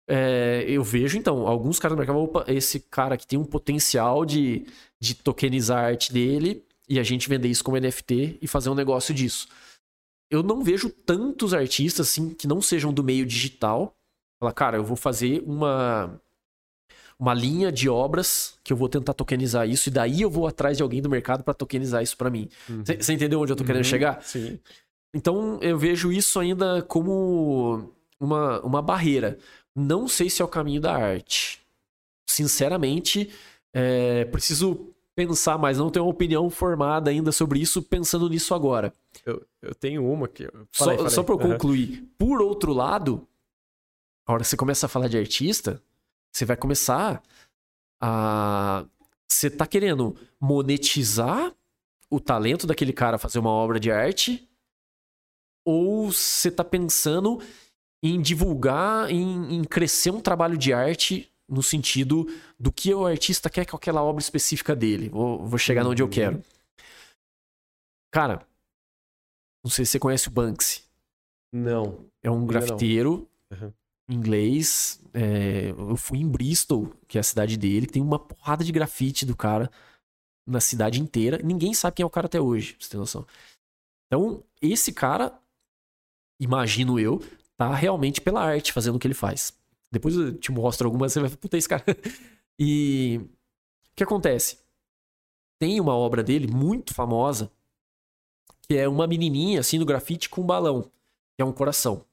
É, 0.09 0.65
eu 0.67 0.83
vejo, 0.83 1.17
então, 1.17 1.47
alguns 1.47 1.79
caras 1.79 1.97
do 1.97 1.99
mercado, 1.99 2.19
opa, 2.19 2.45
esse 2.49 2.81
cara 2.81 3.17
que 3.17 3.27
tem 3.27 3.39
um 3.39 3.45
potencial 3.45 4.25
de, 4.25 4.67
de 5.01 5.15
tokenizar 5.15 5.85
a 5.85 5.87
arte 5.89 6.13
dele 6.13 6.65
e 6.89 6.99
a 6.99 7.03
gente 7.03 7.29
vender 7.29 7.49
isso 7.49 7.63
como 7.63 7.79
NFT 7.79 8.39
e 8.41 8.47
fazer 8.47 8.71
um 8.71 8.75
negócio 8.75 9.15
disso. 9.15 9.49
Eu 10.31 10.43
não 10.43 10.63
vejo 10.63 10.91
tantos 10.91 11.55
artistas 11.55 12.09
assim 12.09 12.35
que 12.35 12.47
não 12.47 12.61
sejam 12.61 12.93
do 12.93 13.05
meio 13.05 13.25
digital 13.25 13.95
Falar, 14.43 14.53
cara, 14.55 14.77
eu 14.77 14.83
vou 14.83 14.97
fazer 14.97 15.41
uma 15.47 16.21
uma 17.17 17.33
linha 17.33 17.71
de 17.71 17.89
obras 17.89 18.59
que 18.65 18.73
eu 18.73 18.77
vou 18.77 18.89
tentar 18.89 19.15
tokenizar 19.15 19.69
isso 19.69 19.89
e 19.89 19.93
daí 19.93 20.23
eu 20.23 20.29
vou 20.29 20.49
atrás 20.49 20.77
de 20.77 20.83
alguém 20.83 21.01
do 21.01 21.09
mercado 21.09 21.45
para 21.45 21.55
tokenizar 21.55 22.03
isso 22.03 22.17
para 22.17 22.29
mim. 22.29 22.49
Você 22.85 23.13
uhum. 23.13 23.15
entendeu 23.15 23.41
onde 23.41 23.53
eu 23.53 23.57
tô 23.57 23.63
querendo 23.63 23.85
uhum. 23.85 23.89
chegar? 23.89 24.21
Sim. 24.21 24.59
Então 25.15 25.61
eu 25.63 25.79
vejo 25.79 26.11
isso 26.11 26.41
ainda 26.41 26.83
como 26.83 27.93
uma, 28.19 28.61
uma 28.63 28.83
barreira. 28.83 29.39
Não 29.77 30.09
sei 30.09 30.29
se 30.29 30.43
é 30.43 30.45
o 30.45 30.49
caminho 30.49 30.81
da 30.81 30.93
arte. 30.93 31.61
Sinceramente, 32.29 33.31
é, 33.73 34.25
preciso 34.25 34.89
pensar 35.15 35.57
mais, 35.57 35.79
não 35.79 35.89
tenho 35.89 36.05
uma 36.05 36.11
opinião 36.11 36.51
formada 36.51 37.13
ainda 37.13 37.31
sobre 37.31 37.61
isso, 37.61 37.81
pensando 37.81 38.29
nisso 38.29 38.53
agora. 38.57 38.93
Eu, 39.25 39.41
eu 39.63 39.73
tenho 39.77 40.05
uma 40.05 40.27
que. 40.27 40.51
Falei, 40.73 40.99
só 40.99 41.09
só 41.09 41.23
para 41.23 41.37
eu 41.37 41.39
concluir. 41.39 42.01
Uhum. 42.01 42.09
Por 42.19 42.43
outro 42.43 42.73
lado, 42.73 43.29
a 44.27 44.33
hora 44.33 44.43
que 44.43 44.49
você 44.49 44.57
começa 44.57 44.87
a 44.87 44.89
falar 44.89 45.09
de 45.09 45.19
artista, 45.19 45.83
você 46.33 46.45
vai 46.45 46.57
começar 46.57 47.23
a. 48.01 48.87
Você 49.31 49.51
tá 49.51 49.67
querendo 49.67 50.17
monetizar 50.41 51.55
o 52.11 52.21
talento 52.21 52.67
daquele 52.67 52.93
cara 52.93 53.19
fazer 53.19 53.39
uma 53.39 53.51
obra 53.51 53.81
de 53.81 53.91
arte? 53.91 54.49
Ou 55.65 56.13
você 56.13 56.51
tá 56.51 56.63
pensando 56.63 57.41
em 58.03 58.21
divulgar, 58.21 59.11
em, 59.11 59.57
em 59.57 59.65
crescer 59.65 60.11
um 60.11 60.21
trabalho 60.21 60.59
de 60.59 60.73
arte 60.73 61.33
no 61.49 61.63
sentido 61.63 62.27
do 62.59 62.71
que 62.71 62.93
o 62.93 63.07
artista 63.07 63.49
quer 63.49 63.65
com 63.65 63.77
aquela 63.77 64.03
obra 64.03 64.23
específica 64.23 64.77
dele? 64.77 65.09
Vou, 65.09 65.47
vou 65.47 65.59
chegar 65.59 65.87
onde 65.87 66.03
eu 66.03 66.07
uhum. 66.07 66.13
quero. 66.13 66.45
Cara, 68.13 68.47
não 69.65 69.71
sei 69.71 69.85
se 69.85 69.93
você 69.93 69.99
conhece 69.99 70.29
o 70.29 70.33
Banksy. 70.33 70.85
Não. 71.53 72.05
É 72.23 72.31
um 72.31 72.47
grafiteiro. 72.47 73.29
Uhum 73.51 73.73
inglês. 74.09 75.01
É, 75.15 75.71
eu 75.71 75.97
fui 75.97 76.19
em 76.19 76.29
Bristol, 76.29 76.93
que 77.07 77.19
é 77.19 77.21
a 77.21 77.25
cidade 77.25 77.57
dele, 77.57 77.87
tem 77.87 78.03
uma 78.03 78.19
porrada 78.19 78.65
de 78.65 78.73
grafite 78.73 79.27
do 79.27 79.37
cara 79.37 79.71
na 80.47 80.61
cidade 80.61 81.01
inteira. 81.01 81.41
Ninguém 81.43 81.75
sabe 81.75 81.97
quem 81.97 82.03
é 82.03 82.07
o 82.07 82.11
cara 82.11 82.27
até 82.27 82.41
hoje, 82.41 82.75
pra 82.75 82.85
você 82.85 82.91
ter 82.91 82.97
noção. 82.97 83.27
Então, 84.07 84.43
esse 84.61 84.93
cara, 84.93 85.39
imagino 86.41 86.99
eu, 86.99 87.23
tá 87.57 87.75
realmente 87.75 88.21
pela 88.21 88.43
arte 88.43 88.73
fazendo 88.73 88.97
o 88.97 88.99
que 88.99 89.07
ele 89.07 89.15
faz. 89.15 89.53
Depois 89.91 90.15
eu 90.15 90.37
te 90.37 90.51
mostro 90.51 90.87
algumas, 90.89 91.13
você 91.13 91.21
vai, 91.21 91.31
puta, 91.31 91.57
esse 91.57 91.69
cara. 91.69 91.85
e 92.59 93.21
o 93.23 93.95
que 93.95 94.03
acontece? 94.03 94.59
Tem 95.59 95.81
uma 95.81 95.95
obra 95.95 96.23
dele 96.23 96.47
muito 96.47 96.95
famosa, 96.95 97.53
que 98.63 98.77
é 98.77 98.89
uma 98.89 99.07
menininha 99.07 99.61
assim 99.61 99.79
no 99.79 99.85
grafite 99.85 100.29
com 100.29 100.41
um 100.41 100.47
balão, 100.47 100.83
que 100.83 101.43
é 101.43 101.45
um 101.45 101.53
coração. 101.53 102.05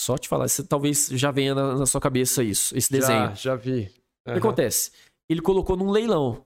Só 0.00 0.16
te 0.16 0.28
falar, 0.28 0.48
você 0.48 0.64
talvez 0.64 1.08
já 1.08 1.30
venha 1.30 1.54
na, 1.54 1.76
na, 1.76 1.84
sua 1.84 2.00
cabeça 2.00 2.42
isso, 2.42 2.74
esse 2.74 2.90
desenho. 2.90 3.18
Já, 3.18 3.34
já 3.34 3.54
vi. 3.54 3.82
Uhum. 3.82 3.88
O 4.28 4.32
que 4.32 4.38
acontece? 4.38 4.92
Ele 5.28 5.42
colocou 5.42 5.76
num 5.76 5.90
leilão. 5.90 6.42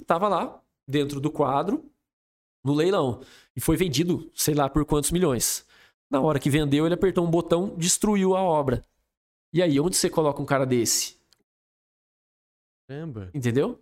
E 0.00 0.04
tava 0.04 0.26
lá, 0.26 0.60
dentro 0.84 1.20
do 1.20 1.30
quadro, 1.30 1.88
no 2.64 2.74
leilão. 2.74 3.22
E 3.54 3.60
foi 3.60 3.76
vendido, 3.76 4.28
sei 4.34 4.52
lá 4.52 4.68
por 4.68 4.84
quantos 4.84 5.12
milhões. 5.12 5.64
Na 6.10 6.20
hora 6.20 6.40
que 6.40 6.50
vendeu, 6.50 6.86
ele 6.86 6.94
apertou 6.96 7.24
um 7.24 7.30
botão, 7.30 7.76
destruiu 7.76 8.36
a 8.36 8.42
obra. 8.42 8.84
E 9.52 9.62
aí, 9.62 9.78
onde 9.78 9.96
você 9.96 10.10
coloca 10.10 10.42
um 10.42 10.46
cara 10.46 10.66
desse? 10.66 11.20
Caramba. 12.88 13.30
Entendeu? 13.32 13.80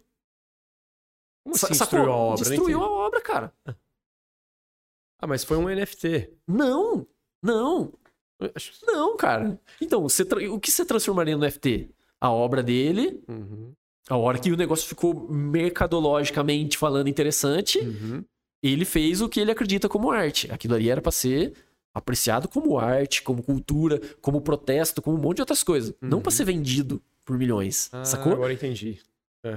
Como 1.43 1.57
assim 1.57 1.69
destruiu 1.69 2.13
a 2.13 2.17
obra? 2.17 2.45
Destruiu 2.45 2.83
a 2.83 2.91
obra, 2.91 3.23
cara. 3.23 3.55
Ah, 5.19 5.27
mas 5.27 5.43
foi 5.43 5.57
um 5.57 5.75
NFT. 5.75 6.37
Não, 6.47 7.07
não. 7.43 7.95
Não, 8.87 9.17
cara. 9.17 9.59
Então, 9.81 10.03
você 10.03 10.23
o 10.23 10.61
que 10.61 10.71
você 10.71 10.85
transformaria 10.85 11.37
no 11.37 11.45
NFT? 11.45 11.91
A 12.21 12.31
obra 12.31 12.63
dele. 12.63 13.23
Uhum. 13.29 13.73
A 14.09 14.17
hora 14.17 14.39
que 14.39 14.51
o 14.51 14.57
negócio 14.57 14.89
ficou 14.89 15.29
mercadologicamente 15.29 16.79
falando 16.79 17.09
interessante, 17.09 17.79
uhum. 17.79 18.25
ele 18.63 18.85
fez 18.85 19.21
o 19.21 19.29
que 19.29 19.39
ele 19.39 19.51
acredita 19.51 19.89
como 19.89 20.11
arte. 20.11 20.51
Aquilo 20.51 20.75
ali 20.75 20.89
era 20.89 21.03
para 21.03 21.13
ser 21.13 21.53
apreciado 21.93 22.49
como 22.49 22.79
arte, 22.79 23.23
como 23.23 23.43
cultura, 23.43 24.01
como 24.23 24.41
protesto, 24.41 25.03
como 25.03 25.17
um 25.17 25.21
monte 25.21 25.37
de 25.37 25.43
outras 25.43 25.63
coisas. 25.63 25.91
Uhum. 26.03 26.09
Não 26.09 26.21
para 26.21 26.31
ser 26.31 26.45
vendido 26.45 27.03
por 27.25 27.37
milhões. 27.37 27.91
Ah, 27.93 28.05
sacou? 28.05 28.33
Agora 28.33 28.53
entendi. 28.53 28.99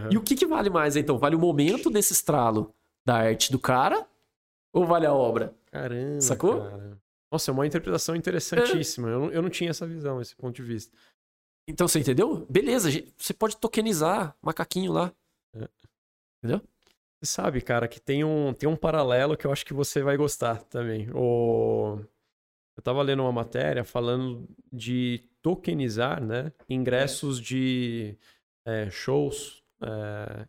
E 0.10 0.18
o 0.18 0.22
que, 0.22 0.36
que 0.36 0.45
vale 0.45 0.70
mais, 0.70 0.95
então? 0.95 1.18
Vale 1.18 1.36
o 1.36 1.40
momento 1.40 1.90
desse 1.90 2.14
estralo 2.14 2.74
da 3.06 3.16
arte 3.16 3.52
do 3.52 3.60
cara 3.60 4.06
ou 4.72 4.86
vale 4.86 5.06
a 5.06 5.14
obra? 5.14 5.53
Caramba. 5.72 6.22
Sacou? 6.22 6.62
Cara. 6.62 6.98
Nossa, 7.32 7.49
é 7.49 7.53
uma 7.53 7.66
interpretação 7.66 8.16
interessantíssima. 8.16 9.10
É. 9.10 9.14
Eu, 9.14 9.20
não, 9.20 9.32
eu 9.32 9.41
não 9.41 9.49
tinha 9.49 9.70
essa 9.70 9.88
visão, 9.88 10.20
esse 10.20 10.36
ponto 10.36 10.56
de 10.56 10.64
vista. 10.64 10.95
Então 11.68 11.88
você 11.88 11.99
entendeu? 11.99 12.45
Beleza, 12.49 12.90
você 13.18 13.34
pode 13.34 13.56
tokenizar 13.58 14.36
macaquinho 14.41 14.91
lá. 14.91 15.14
É. 15.56 15.68
Entendeu? 16.44 16.62
Você 17.22 17.32
sabe, 17.32 17.62
cara, 17.62 17.88
que 17.88 17.99
tem 17.99 18.24
um, 18.24 18.53
tem 18.53 18.68
um 18.68 18.76
paralelo 18.76 19.38
que 19.38 19.45
eu 19.45 19.52
acho 19.52 19.66
que 19.66 19.74
você 19.74 20.02
vai 20.02 20.18
gostar 20.18 20.64
também. 20.64 21.10
O... 21.14 21.99
Eu 22.76 22.84
tava 22.84 23.02
lendo 23.02 23.22
uma 23.22 23.32
matéria 23.32 23.84
falando 23.84 24.49
de 24.72 25.24
tokenizar, 25.41 26.22
né? 26.24 26.52
Ingressos 26.68 27.40
de 27.40 28.18
é, 28.66 28.90
shows, 28.90 29.64
é, 29.84 30.48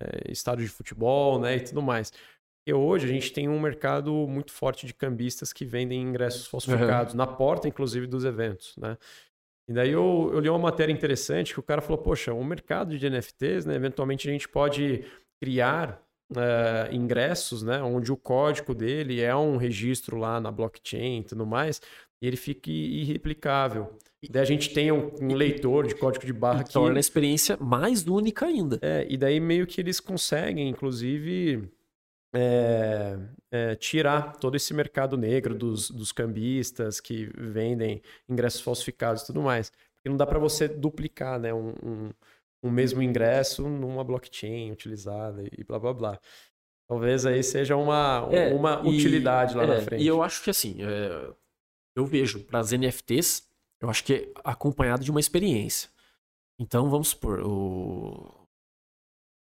é, 0.00 0.32
estádio 0.32 0.64
de 0.64 0.70
futebol, 0.70 1.40
né? 1.40 1.56
E 1.56 1.60
tudo 1.60 1.82
mais. 1.82 2.12
E 2.66 2.72
hoje 2.72 3.06
a 3.06 3.08
gente 3.08 3.32
tem 3.32 3.48
um 3.48 3.60
mercado 3.60 4.12
muito 4.28 4.52
forte 4.52 4.86
de 4.86 4.94
cambistas 4.94 5.52
que 5.52 5.64
vendem 5.64 6.00
ingressos 6.00 6.46
falsificados, 6.46 7.12
uhum. 7.12 7.18
na 7.18 7.26
porta, 7.26 7.66
inclusive, 7.66 8.06
dos 8.06 8.24
eventos, 8.24 8.76
né? 8.76 8.96
E 9.68 9.72
daí 9.72 9.90
eu, 9.90 10.30
eu 10.32 10.40
li 10.40 10.48
uma 10.48 10.58
matéria 10.58 10.92
interessante 10.92 11.52
que 11.52 11.60
o 11.60 11.62
cara 11.62 11.80
falou, 11.80 11.98
poxa, 11.98 12.32
o 12.32 12.44
mercado 12.44 12.96
de 12.96 13.08
NFTs, 13.08 13.64
né? 13.64 13.74
Eventualmente 13.74 14.28
a 14.28 14.32
gente 14.32 14.48
pode 14.48 15.04
criar 15.40 16.00
uh, 16.30 16.94
ingressos, 16.94 17.62
né? 17.62 17.82
Onde 17.82 18.12
o 18.12 18.16
código 18.16 18.74
dele 18.74 19.20
é 19.20 19.34
um 19.34 19.56
registro 19.56 20.16
lá 20.16 20.40
na 20.40 20.50
blockchain 20.50 21.20
e 21.20 21.24
tudo 21.24 21.44
mais, 21.44 21.80
e 22.20 22.26
ele 22.26 22.36
fique 22.36 22.70
irreplicável. 22.70 23.96
E 24.22 24.28
daí 24.28 24.42
a 24.42 24.46
gente 24.46 24.72
tem 24.72 24.92
um, 24.92 25.10
um 25.20 25.34
leitor 25.34 25.86
de 25.86 25.96
código 25.96 26.24
de 26.24 26.32
barra 26.32 26.60
e 26.60 26.64
que... 26.64 26.72
Torna 26.72 26.98
a 26.98 27.00
experiência 27.00 27.56
mais 27.60 28.06
única 28.06 28.46
ainda. 28.46 28.78
É, 28.80 29.04
e 29.08 29.16
daí 29.16 29.40
meio 29.40 29.66
que 29.66 29.80
eles 29.80 29.98
conseguem, 29.98 30.68
inclusive 30.68 31.68
é, 32.34 33.18
é, 33.50 33.74
tirar 33.76 34.36
todo 34.36 34.56
esse 34.56 34.72
mercado 34.72 35.16
negro 35.16 35.54
dos, 35.54 35.90
dos 35.90 36.12
cambistas 36.12 37.00
que 37.00 37.26
vendem 37.36 38.02
ingressos 38.28 38.60
falsificados 38.60 39.22
e 39.22 39.26
tudo 39.26 39.42
mais. 39.42 39.70
Porque 39.70 40.08
não 40.08 40.16
dá 40.16 40.26
para 40.26 40.38
você 40.38 40.66
duplicar 40.66 41.38
né, 41.38 41.52
um, 41.52 41.74
um, 41.82 42.10
um, 42.64 42.70
mesmo 42.70 43.02
ingresso 43.02 43.68
numa 43.68 44.02
blockchain 44.02 44.72
utilizada 44.72 45.44
e 45.56 45.62
blá 45.62 45.78
blá 45.78 45.92
blá. 45.92 46.20
Talvez 46.88 47.24
aí 47.24 47.42
seja 47.42 47.76
uma, 47.76 48.28
é, 48.32 48.52
uma 48.52 48.82
e, 48.84 48.88
utilidade 48.88 49.54
lá 49.54 49.66
na 49.66 49.74
é, 49.74 49.80
frente. 49.82 50.02
E 50.02 50.06
eu 50.06 50.22
acho 50.22 50.42
que 50.42 50.50
assim, 50.50 50.76
é, 50.82 51.32
eu 51.94 52.06
vejo 52.06 52.40
para 52.44 52.58
as 52.58 52.72
NFTs, 52.72 53.48
eu 53.80 53.88
acho 53.88 54.04
que 54.04 54.14
é 54.14 54.32
acompanhado 54.42 55.04
de 55.04 55.10
uma 55.10 55.20
experiência. 55.20 55.90
Então 56.58 56.90
vamos 56.90 57.08
supor, 57.08 57.40
o 57.46 58.46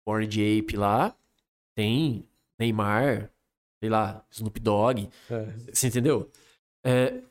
Bored 0.05 0.59
Ape 0.59 0.77
lá 0.77 1.15
tem 1.75 2.27
Neymar, 2.59 3.31
sei 3.79 3.89
lá, 3.89 4.25
Snoop 4.31 4.59
Dogg. 4.59 5.09
É. 5.29 5.73
Você 5.73 5.87
entendeu? 5.87 6.29
É, 6.83 7.21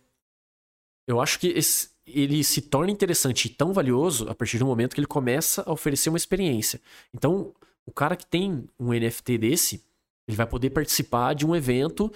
eu 1.07 1.21
acho 1.21 1.39
que 1.39 1.49
esse, 1.49 1.91
ele 2.07 2.43
se 2.43 2.63
torna 2.63 2.91
interessante 2.91 3.47
e 3.47 3.49
tão 3.51 3.73
valioso 3.73 4.29
a 4.29 4.35
partir 4.35 4.59
do 4.59 4.67
momento 4.67 4.95
que 4.95 5.01
ele 5.01 5.07
começa 5.07 5.63
a 5.67 5.73
oferecer 5.73 6.09
uma 6.09 6.19
experiência. 6.19 6.81
Então, 7.13 7.55
o 7.87 7.93
cara 7.93 8.17
que 8.17 8.27
tem 8.27 8.69
um 8.79 8.93
NFT 8.93 9.39
desse, 9.39 9.85
ele 10.27 10.37
vai 10.37 10.47
poder 10.47 10.71
participar 10.71 11.35
de 11.35 11.47
um 11.47 11.55
evento 11.55 12.13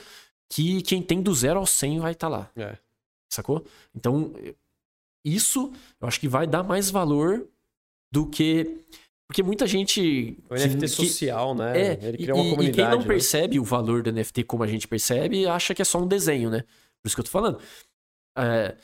que 0.51 0.83
quem 0.83 1.03
tem 1.03 1.23
do 1.23 1.35
zero 1.35 1.59
ao 1.59 1.67
100 1.67 2.01
vai 2.01 2.13
estar 2.13 2.31
tá 2.31 2.37
lá. 2.37 2.51
É. 2.57 2.79
Sacou? 3.31 3.65
Então, 3.95 4.33
isso 5.25 5.73
eu 6.01 6.09
acho 6.09 6.19
que 6.19 6.29
vai 6.29 6.47
dar 6.47 6.63
mais 6.63 6.91
valor 6.91 7.47
do 8.11 8.27
que 8.27 8.85
porque 9.29 9.43
muita 9.43 9.67
gente. 9.67 10.39
O 10.49 10.55
NFT 10.55 10.79
que, 10.79 10.89
social, 10.89 11.55
né? 11.55 11.79
É, 11.79 11.99
Ele 12.03 12.17
cria 12.17 12.35
uma 12.35 12.45
e, 12.45 12.51
comunidade. 12.51 12.71
E 12.71 12.73
quem 12.73 12.85
não 12.91 13.01
né? 13.01 13.07
percebe 13.07 13.61
o 13.61 13.65
valor 13.65 14.03
do 14.03 14.11
NFT 14.11 14.43
como 14.45 14.63
a 14.63 14.67
gente 14.67 14.89
percebe, 14.89 15.47
acha 15.47 15.75
que 15.75 15.83
é 15.83 15.85
só 15.85 16.01
um 16.01 16.09
desenho, 16.09 16.49
né? 16.49 16.63
Por 17.03 17.07
isso 17.09 17.15
que 17.15 17.21
eu 17.21 17.25
tô 17.25 17.31
falando. 17.31 17.61
É, 18.37 18.75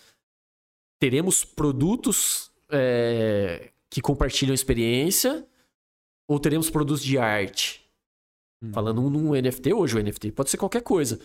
teremos 1.01 1.45
produtos 1.45 2.53
é, 2.71 3.71
que 3.89 4.03
compartilham 4.03 4.55
experiência 4.55 5.47
ou 6.29 6.39
teremos 6.39 6.69
produtos 6.69 7.03
de 7.03 7.17
arte? 7.17 7.83
Hum. 8.63 8.71
Falando 8.71 9.01
num 9.09 9.33
NFT 9.33 9.73
hoje, 9.73 9.97
o 9.97 10.03
NFT 10.03 10.31
pode 10.33 10.51
ser 10.51 10.59
qualquer 10.59 10.83
coisa. 10.83 11.19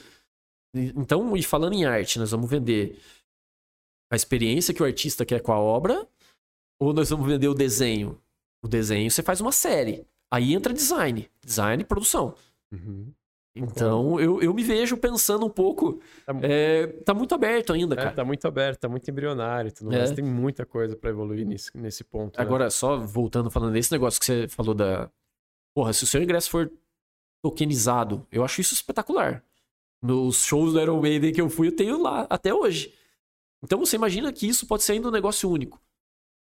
Então, 0.73 1.35
e 1.35 1.43
falando 1.43 1.73
em 1.73 1.83
arte, 1.83 2.19
nós 2.19 2.31
vamos 2.31 2.49
vender 2.49 2.97
a 4.09 4.15
experiência 4.15 4.73
que 4.73 4.81
o 4.81 4.85
artista 4.85 5.25
quer 5.25 5.41
com 5.41 5.51
a 5.51 5.59
obra 5.59 6.07
ou 6.79 6.93
nós 6.93 7.09
vamos 7.09 7.27
vender 7.27 7.49
o 7.49 7.53
desenho? 7.53 8.17
O 8.63 8.67
desenho 8.67 9.09
você 9.09 9.23
faz 9.23 9.39
uma 9.41 9.51
série. 9.51 10.05
Aí 10.31 10.53
entra 10.53 10.73
design. 10.73 11.29
Design 11.43 11.81
e 11.81 11.85
produção. 11.85 12.35
Uhum. 12.71 13.11
Então, 13.55 14.19
eu, 14.19 14.41
eu 14.41 14.53
me 14.53 14.63
vejo 14.63 14.95
pensando 14.95 15.45
um 15.45 15.49
pouco. 15.49 15.99
Tá, 16.25 16.33
é, 16.43 16.87
tá 16.87 17.13
muito 17.13 17.33
aberto 17.33 17.73
ainda, 17.73 17.95
é, 17.95 17.97
cara. 17.97 18.11
tá 18.11 18.23
muito 18.23 18.47
aberto, 18.47 18.79
tá 18.79 18.87
muito 18.87 19.09
embrionário. 19.09 19.71
Tudo 19.71 19.93
é. 19.93 20.13
Tem 20.13 20.23
muita 20.23 20.65
coisa 20.65 20.95
para 20.95 21.09
evoluir 21.09 21.45
nesse, 21.45 21.75
nesse 21.75 22.03
ponto. 22.03 22.37
Né? 22.37 22.45
Agora, 22.45 22.69
só 22.69 22.97
voltando 22.97 23.49
falando 23.49 23.73
desse 23.73 23.91
negócio 23.91 24.19
que 24.19 24.25
você 24.25 24.47
falou 24.47 24.73
da. 24.73 25.09
Porra, 25.75 25.93
se 25.93 26.03
o 26.03 26.07
seu 26.07 26.21
ingresso 26.21 26.49
for 26.49 26.71
tokenizado, 27.41 28.25
eu 28.31 28.43
acho 28.43 28.61
isso 28.61 28.73
espetacular. 28.73 29.43
Nos 30.01 30.43
shows 30.45 30.73
do 30.73 30.81
Iron 30.81 31.01
Maiden 31.01 31.33
que 31.33 31.41
eu 31.41 31.49
fui, 31.49 31.67
eu 31.67 31.75
tenho 31.75 32.01
lá 32.01 32.27
até 32.29 32.53
hoje. 32.53 32.93
Então 33.63 33.79
você 33.79 33.95
imagina 33.95 34.31
que 34.31 34.47
isso 34.47 34.65
pode 34.65 34.83
ser 34.83 34.93
ainda 34.93 35.09
um 35.09 35.11
negócio 35.11 35.49
único. 35.49 35.81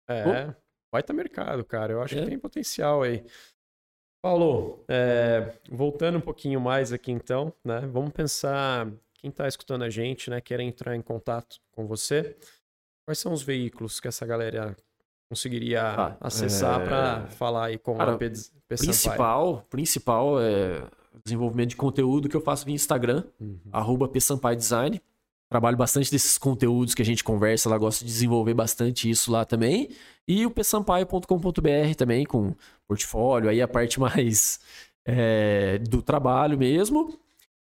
É? 0.07 0.55
Vai 0.91 1.01
estar 1.01 1.13
mercado, 1.13 1.63
cara. 1.63 1.93
Eu 1.93 2.01
acho 2.01 2.15
é. 2.15 2.21
que 2.21 2.27
tem 2.27 2.39
potencial 2.39 3.03
aí. 3.03 3.23
Paulo, 4.21 4.83
é, 4.87 5.53
voltando 5.69 6.17
um 6.17 6.21
pouquinho 6.21 6.59
mais 6.59 6.91
aqui 6.91 7.11
então, 7.11 7.53
né? 7.63 7.79
Vamos 7.91 8.11
pensar 8.11 8.91
quem 9.13 9.29
está 9.29 9.47
escutando 9.47 9.83
a 9.83 9.89
gente, 9.89 10.29
né? 10.29 10.41
Quer 10.41 10.59
entrar 10.59 10.95
em 10.95 11.01
contato 11.01 11.57
com 11.71 11.87
você. 11.87 12.37
Quais 13.05 13.19
são 13.19 13.31
os 13.31 13.41
veículos 13.41 13.99
que 13.99 14.07
essa 14.07 14.25
galera 14.25 14.75
conseguiria 15.29 15.83
ah, 15.83 16.17
acessar 16.19 16.81
é... 16.81 16.85
para 16.85 17.27
falar 17.27 17.65
aí 17.65 17.77
com 17.77 17.95
Cara, 17.95 18.13
a 18.13 18.17
P, 18.17 18.29
P 18.67 18.75
principal, 18.77 19.65
principal 19.69 20.41
é 20.41 20.83
desenvolvimento 21.23 21.69
de 21.69 21.75
conteúdo 21.75 22.27
que 22.27 22.35
eu 22.35 22.41
faço 22.41 22.65
via 22.65 22.75
Instagram, 22.75 23.23
uhum. 23.39 23.59
arroba 23.71 24.09
Design. 24.55 25.01
Trabalho 25.49 25.75
bastante 25.75 26.11
desses 26.11 26.37
conteúdos 26.37 26.93
que 26.93 27.01
a 27.01 27.05
gente 27.05 27.23
conversa 27.23 27.69
lá, 27.69 27.77
gosto 27.77 28.01
de 28.01 28.05
desenvolver 28.05 28.53
bastante 28.53 29.09
isso 29.09 29.31
lá 29.31 29.43
também. 29.43 29.89
E 30.27 30.45
o 30.45 30.51
psampaio.com.br 30.51 31.95
também, 31.97 32.23
com 32.23 32.55
portfólio, 32.87 33.49
aí 33.49 33.59
a 33.59 33.67
parte 33.67 33.99
mais 33.99 34.59
é, 35.07 35.79
do 35.79 36.03
trabalho 36.03 36.57
mesmo. 36.57 37.17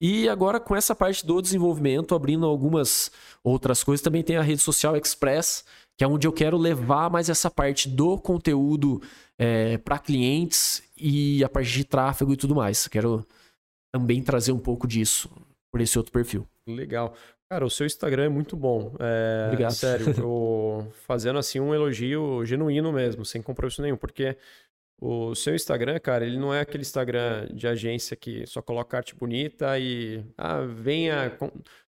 E 0.00 0.28
agora 0.28 0.60
com 0.60 0.76
essa 0.76 0.94
parte 0.94 1.24
do 1.26 1.40
desenvolvimento, 1.40 2.14
abrindo 2.14 2.46
algumas 2.46 3.10
outras 3.44 3.82
coisas, 3.84 4.02
também 4.02 4.22
tem 4.22 4.36
a 4.36 4.42
rede 4.42 4.60
social 4.60 4.96
Express, 4.96 5.64
que 5.98 6.04
é 6.04 6.08
onde 6.08 6.26
eu 6.26 6.32
quero 6.32 6.56
levar 6.56 7.10
mais 7.10 7.28
essa 7.28 7.50
parte 7.50 7.88
do 7.88 8.18
conteúdo 8.18 9.02
é, 9.38 9.76
para 9.78 9.98
clientes 9.98 10.82
e 10.96 11.44
a 11.44 11.48
parte 11.48 11.70
de 11.70 11.84
tráfego 11.84 12.32
e 12.32 12.36
tudo 12.36 12.54
mais. 12.54 12.88
Quero 12.88 13.26
também 13.94 14.22
trazer 14.22 14.52
um 14.52 14.58
pouco 14.58 14.86
disso 14.86 15.30
por 15.70 15.80
esse 15.80 15.98
outro 15.98 16.12
perfil. 16.12 16.46
Legal. 16.74 17.14
Cara, 17.50 17.66
o 17.66 17.70
seu 17.70 17.84
Instagram 17.84 18.24
é 18.24 18.28
muito 18.28 18.56
bom. 18.56 18.94
É, 19.00 19.46
Obrigado. 19.48 19.72
Sério, 19.72 20.06
eu, 20.18 20.92
fazendo 21.06 21.38
assim 21.38 21.58
um 21.58 21.74
elogio 21.74 22.44
genuíno 22.44 22.92
mesmo, 22.92 23.24
sem 23.24 23.42
compromisso 23.42 23.82
nenhum, 23.82 23.96
porque 23.96 24.36
o 25.00 25.34
seu 25.34 25.54
Instagram, 25.54 25.98
cara, 25.98 26.26
ele 26.26 26.38
não 26.38 26.54
é 26.54 26.60
aquele 26.60 26.82
Instagram 26.82 27.48
de 27.52 27.66
agência 27.66 28.16
que 28.16 28.46
só 28.46 28.60
coloca 28.60 28.96
arte 28.96 29.14
bonita 29.14 29.78
e 29.78 30.22
ah, 30.36 30.60
venha, 30.60 31.36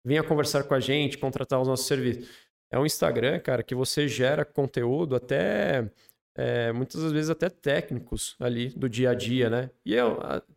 venha 0.05 0.23
conversar 0.23 0.63
com 0.63 0.73
a 0.73 0.79
gente, 0.79 1.17
contratar 1.17 1.59
os 1.59 1.67
nossos 1.67 1.87
serviços. 1.87 2.29
É 2.71 2.79
um 2.79 2.85
Instagram, 2.85 3.39
cara, 3.39 3.63
que 3.63 3.75
você 3.75 4.07
gera 4.07 4.45
conteúdo 4.45 5.15
até 5.15 5.91
é, 6.37 6.71
muitas 6.71 7.11
vezes 7.11 7.29
até 7.29 7.49
técnicos 7.49 8.35
ali 8.39 8.69
do 8.69 8.87
dia 8.87 9.09
a 9.09 9.13
dia, 9.13 9.49
né? 9.49 9.69
E 9.85 9.95
é, 9.95 10.03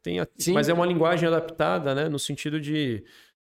tem, 0.02 0.20
mas 0.52 0.68
é 0.68 0.72
uma 0.72 0.86
linguagem 0.86 1.26
adaptada, 1.26 1.94
né? 1.94 2.08
No 2.08 2.18
sentido 2.18 2.60
de 2.60 3.04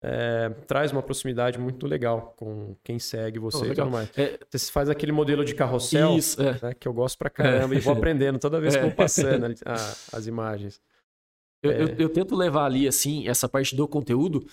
é, 0.03 0.49
traz 0.67 0.93
uma 0.93 1.03
proximidade 1.03 1.59
muito 1.59 1.87
legal 1.87 2.35
com 2.37 2.75
quem 2.83 2.99
segue 2.99 3.39
você 3.39 3.65
oh, 3.65 3.73
e 3.73 3.75
tudo 3.75 3.91
mais. 3.91 4.11
É, 4.17 4.39
você 4.51 4.71
faz 4.73 4.89
aquele 4.89 5.13
modelo 5.13 5.45
de 5.45 5.55
carrossel, 5.55 6.17
isso, 6.17 6.41
é. 6.41 6.59
né, 6.63 6.75
que 6.79 6.89
eu 6.89 6.93
gosto 6.93 7.19
pra 7.19 7.29
caramba, 7.29 7.75
e 7.75 7.81
vou 7.81 7.93
aprendendo 7.93 8.39
toda 8.39 8.61
vez 8.61 8.75
que 8.77 8.81
eu 8.81 8.89
vou 8.89 8.97
passando 8.97 9.47
a, 9.65 9.75
as 10.17 10.27
imagens. 10.27 10.81
Eu, 11.63 11.73
eu, 11.73 11.89
eu, 11.99 12.09
tento 12.09 12.35
levar 12.35 12.65
ali, 12.65 12.89
assim, 12.89 13.29
essa 13.29 13.47
parte 13.47 13.77
do 13.77 13.87
conteúdo, 13.87 14.47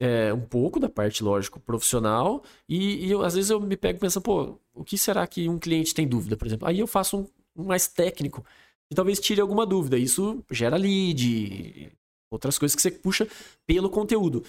é, 0.00 0.32
um 0.32 0.40
pouco 0.40 0.80
da 0.80 0.88
parte, 0.88 1.22
lógico, 1.22 1.60
profissional, 1.60 2.42
e, 2.68 3.06
e 3.06 3.10
eu, 3.10 3.22
às 3.22 3.34
vezes 3.34 3.50
eu 3.50 3.60
me 3.60 3.76
pego 3.76 4.00
pensando, 4.00 4.24
pô, 4.24 4.58
o 4.74 4.82
que 4.82 4.98
será 4.98 5.24
que 5.26 5.48
um 5.48 5.58
cliente 5.58 5.94
tem 5.94 6.08
dúvida, 6.08 6.36
por 6.36 6.46
exemplo? 6.46 6.66
Aí 6.66 6.80
eu 6.80 6.86
faço 6.88 7.18
um, 7.18 7.62
um 7.62 7.64
mais 7.66 7.86
técnico, 7.86 8.44
e 8.90 8.94
talvez 8.94 9.20
tire 9.20 9.40
alguma 9.40 9.66
dúvida. 9.66 9.98
Isso 9.98 10.42
gera 10.50 10.76
lead, 10.76 11.92
outras 12.30 12.58
coisas 12.58 12.74
que 12.74 12.82
você 12.82 12.90
puxa 12.90 13.28
pelo 13.66 13.90
conteúdo. 13.90 14.42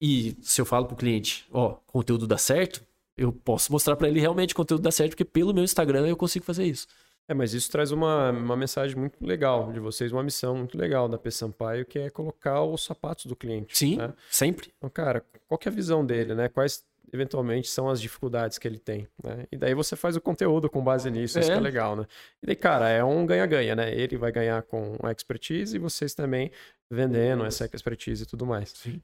E 0.00 0.36
se 0.40 0.60
eu 0.60 0.64
falo 0.64 0.86
pro 0.86 0.96
cliente, 0.96 1.46
ó, 1.52 1.76
conteúdo 1.86 2.26
dá 2.26 2.38
certo, 2.38 2.82
eu 3.16 3.32
posso 3.32 3.70
mostrar 3.70 3.96
para 3.96 4.08
ele 4.08 4.18
realmente 4.18 4.54
conteúdo 4.54 4.82
dá 4.82 4.90
certo, 4.90 5.10
porque 5.10 5.24
pelo 5.24 5.52
meu 5.52 5.62
Instagram 5.62 6.06
eu 6.06 6.16
consigo 6.16 6.44
fazer 6.44 6.64
isso. 6.64 6.86
É, 7.28 7.34
mas 7.34 7.54
isso 7.54 7.70
traz 7.70 7.92
uma, 7.92 8.30
uma 8.30 8.56
mensagem 8.56 8.96
muito 8.96 9.24
legal 9.24 9.72
de 9.72 9.78
vocês, 9.78 10.10
uma 10.10 10.22
missão 10.22 10.56
muito 10.56 10.76
legal 10.76 11.08
da 11.08 11.16
P 11.16 11.30
Sampaio, 11.30 11.84
que 11.84 11.98
é 11.98 12.10
colocar 12.10 12.62
os 12.62 12.82
sapatos 12.84 13.26
do 13.26 13.36
cliente. 13.36 13.76
Sim, 13.76 13.96
né? 13.96 14.12
sempre. 14.28 14.72
Então, 14.78 14.90
cara, 14.90 15.24
qual 15.46 15.56
que 15.56 15.68
é 15.68 15.70
a 15.70 15.74
visão 15.74 16.04
dele, 16.04 16.34
né? 16.34 16.48
Quais 16.48 16.82
eventualmente 17.12 17.68
são 17.68 17.88
as 17.88 18.00
dificuldades 18.00 18.58
que 18.58 18.66
ele 18.66 18.78
tem, 18.78 19.06
né? 19.22 19.46
E 19.52 19.56
daí 19.56 19.74
você 19.74 19.94
faz 19.94 20.16
o 20.16 20.20
conteúdo 20.20 20.68
com 20.68 20.82
base 20.82 21.10
nisso, 21.10 21.38
é. 21.38 21.42
isso 21.42 21.50
que 21.50 21.56
é 21.56 21.60
legal, 21.60 21.94
né? 21.94 22.06
E 22.42 22.46
daí, 22.46 22.56
cara, 22.56 22.88
é 22.88 23.04
um 23.04 23.24
ganha-ganha, 23.26 23.76
né? 23.76 23.94
Ele 23.94 24.16
vai 24.16 24.32
ganhar 24.32 24.62
com 24.62 24.96
a 25.02 25.12
expertise 25.12 25.76
e 25.76 25.78
vocês 25.78 26.14
também 26.14 26.50
vendendo 26.90 27.44
essa 27.44 27.68
expertise 27.72 28.24
e 28.24 28.26
tudo 28.26 28.44
mais. 28.44 28.70
Sim. 28.70 29.00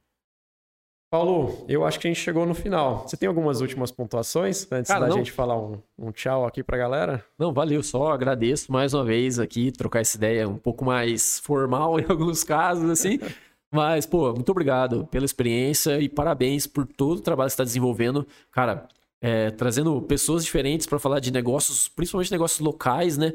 Paulo, 1.09 1.65
eu 1.69 1.85
acho 1.85 2.01
que 2.01 2.09
a 2.09 2.11
gente 2.11 2.21
chegou 2.21 2.45
no 2.45 2.55
final. 2.55 3.07
Você 3.07 3.17
tem 3.17 3.29
algumas 3.29 3.61
últimas 3.61 3.93
pontuações 3.93 4.71
antes 4.73 4.89
Cara, 4.89 5.03
da 5.03 5.09
não. 5.09 5.19
gente 5.19 5.31
falar 5.31 5.57
um, 5.57 5.81
um 5.97 6.11
tchau 6.11 6.45
aqui 6.45 6.65
pra 6.65 6.77
galera? 6.77 7.25
Não, 7.39 7.53
valeu. 7.53 7.83
Só 7.83 8.11
agradeço 8.11 8.73
mais 8.73 8.93
uma 8.93 9.05
vez 9.05 9.39
aqui, 9.39 9.71
trocar 9.71 10.01
essa 10.01 10.17
ideia 10.17 10.49
um 10.49 10.59
pouco 10.59 10.85
mais 10.85 11.39
formal 11.39 11.99
em 12.01 12.05
alguns 12.09 12.43
casos, 12.43 12.91
assim. 12.91 13.21
Mas, 13.73 14.05
pô, 14.05 14.33
muito 14.33 14.51
obrigado 14.51 15.07
pela 15.07 15.25
experiência 15.25 16.01
e 16.01 16.09
parabéns 16.09 16.67
por 16.67 16.87
todo 16.87 17.19
o 17.19 17.23
trabalho 17.23 17.47
que 17.47 17.53
você 17.53 17.55
está 17.55 17.65
desenvolvendo. 17.65 18.27
Cara, 18.51 18.89
é, 19.21 19.51
trazendo 19.53 20.03
pessoas 20.03 20.45
diferentes 20.45 20.87
para 20.87 20.99
falar 20.99 21.21
de 21.21 21.31
negócios, 21.31 21.89
principalmente 21.89 22.33
negócios 22.33 22.61
locais, 22.61 23.17
né? 23.17 23.33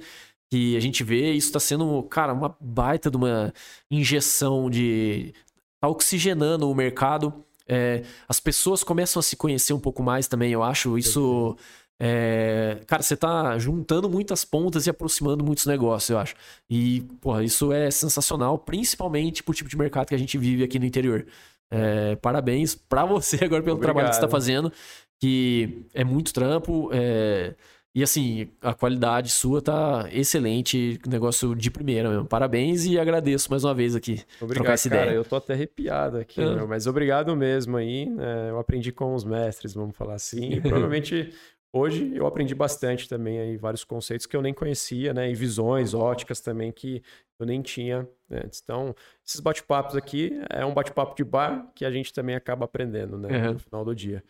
Que 0.49 0.76
a 0.76 0.80
gente 0.81 1.03
vê, 1.06 1.31
isso 1.31 1.48
está 1.48 1.60
sendo, 1.60 2.03
cara, 2.03 2.34
uma 2.34 2.53
baita 2.60 3.10
de 3.10 3.15
uma 3.15 3.53
injeção 3.89 4.69
de. 4.69 5.34
tá 5.80 5.88
oxigenando 5.88 6.69
o 6.69 6.76
mercado 6.76 7.45
é, 7.72 8.03
as 8.27 8.38
pessoas 8.41 8.84
começam 8.84 9.22
a 9.22 9.23
se 9.23 9.38
conhecer 9.38 9.72
um 9.72 9.80
pouco 9.80 10.03
mais 10.03 10.27
também, 10.27 10.52
eu 10.52 10.61
acho. 10.61 10.98
Isso. 10.98 11.56
É, 11.98 12.80
cara, 12.85 13.02
você 13.02 13.15
tá 13.15 13.57
juntando 13.57 14.10
muitas 14.10 14.43
pontas 14.43 14.88
e 14.88 14.89
aproximando 14.89 15.41
muitos 15.41 15.65
negócios, 15.65 16.10
eu 16.10 16.18
acho. 16.18 16.35
E, 16.69 17.02
porra, 17.22 17.45
isso 17.45 17.72
é 17.72 17.89
sensacional, 17.89 18.57
principalmente 18.57 19.41
pro 19.41 19.53
tipo 19.53 19.69
de 19.69 19.77
mercado 19.77 20.07
que 20.07 20.15
a 20.15 20.18
gente 20.18 20.38
vive 20.38 20.64
aqui 20.64 20.77
no 20.77 20.85
interior. 20.85 21.26
É, 21.72 22.18
parabéns 22.18 22.76
para 22.76 23.06
você 23.06 23.35
agora 23.45 23.64
pelo 23.64 23.77
Obrigado. 23.77 23.81
trabalho 23.81 24.10
que 24.10 24.15
você 24.15 24.22
tá 24.22 24.27
fazendo, 24.27 24.73
que 25.22 25.85
é 25.93 26.03
muito 26.03 26.34
trampo. 26.34 26.89
É, 26.91 27.56
e 27.93 28.01
assim, 28.01 28.49
a 28.61 28.73
qualidade 28.73 29.30
sua 29.30 29.61
tá 29.61 30.07
excelente, 30.13 30.97
negócio 31.05 31.53
de 31.53 31.69
primeira 31.69 32.09
mesmo. 32.09 32.26
Parabéns 32.26 32.85
e 32.85 32.97
agradeço 32.97 33.49
mais 33.51 33.65
uma 33.65 33.73
vez 33.73 33.95
aqui. 33.95 34.23
Obrigado, 34.39 34.73
essa 34.73 34.89
cara. 34.89 35.01
Ideia. 35.03 35.18
Eu 35.18 35.26
tô 35.26 35.35
até 35.35 35.53
arrepiado 35.53 36.18
aqui, 36.18 36.39
é. 36.39 36.55
meu, 36.55 36.68
mas 36.68 36.88
obrigado 36.88 37.35
mesmo 37.35 37.76
aí. 37.76 38.05
Né? 38.05 38.49
Eu 38.49 38.59
aprendi 38.59 38.93
com 38.93 39.13
os 39.13 39.26
mestres, 39.26 39.73
vamos 39.73 39.95
falar 39.97 40.13
assim. 40.13 40.53
E 40.53 40.61
provavelmente 40.61 41.34
hoje 41.73 42.13
eu 42.15 42.26
aprendi 42.26 42.55
bastante 42.55 43.09
também 43.09 43.39
aí 43.39 43.57
vários 43.57 43.84
conceitos 43.84 44.26
que 44.26 44.38
eu 44.38 44.41
nem 44.41 44.53
conhecia, 44.53 45.13
né? 45.13 45.30
E 45.30 45.35
visões, 45.35 45.93
óticas 45.93 46.39
também 46.39 46.72
que 46.72 47.03
eu 47.38 47.45
nem 47.45 47.61
tinha 47.61 48.07
antes. 48.31 48.61
Então, 48.63 48.95
esses 49.27 49.41
bate-papos 49.41 49.97
aqui 49.97 50.39
é 50.49 50.65
um 50.65 50.73
bate-papo 50.73 51.13
de 51.13 51.26
bar 51.26 51.69
que 51.76 51.84
a 51.84 51.91
gente 51.91 52.13
também 52.13 52.35
acaba 52.35 52.63
aprendendo, 52.63 53.18
né? 53.18 53.51
No 53.51 53.59
final 53.59 53.84
do 53.84 53.93
dia. 53.93 54.23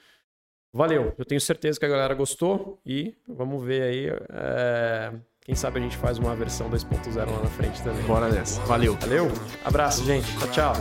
Valeu, 0.73 1.13
eu 1.17 1.25
tenho 1.25 1.41
certeza 1.41 1.77
que 1.79 1.85
a 1.85 1.89
galera 1.89 2.13
gostou 2.13 2.79
e 2.85 3.13
vamos 3.27 3.63
ver 3.63 3.83
aí. 3.83 4.07
É... 4.31 5.11
Quem 5.43 5.55
sabe 5.55 5.79
a 5.79 5.81
gente 5.81 5.97
faz 5.97 6.17
uma 6.17 6.35
versão 6.35 6.69
2.0 6.69 7.15
lá 7.15 7.25
na 7.25 7.47
frente 7.47 7.81
também. 7.81 8.03
Bora 8.03 8.29
nessa. 8.29 8.61
Valeu. 8.61 8.95
Valeu. 8.95 9.27
Abraço, 9.65 10.05
gente. 10.05 10.27
Tchau, 10.37 10.47
tchau. 10.51 10.73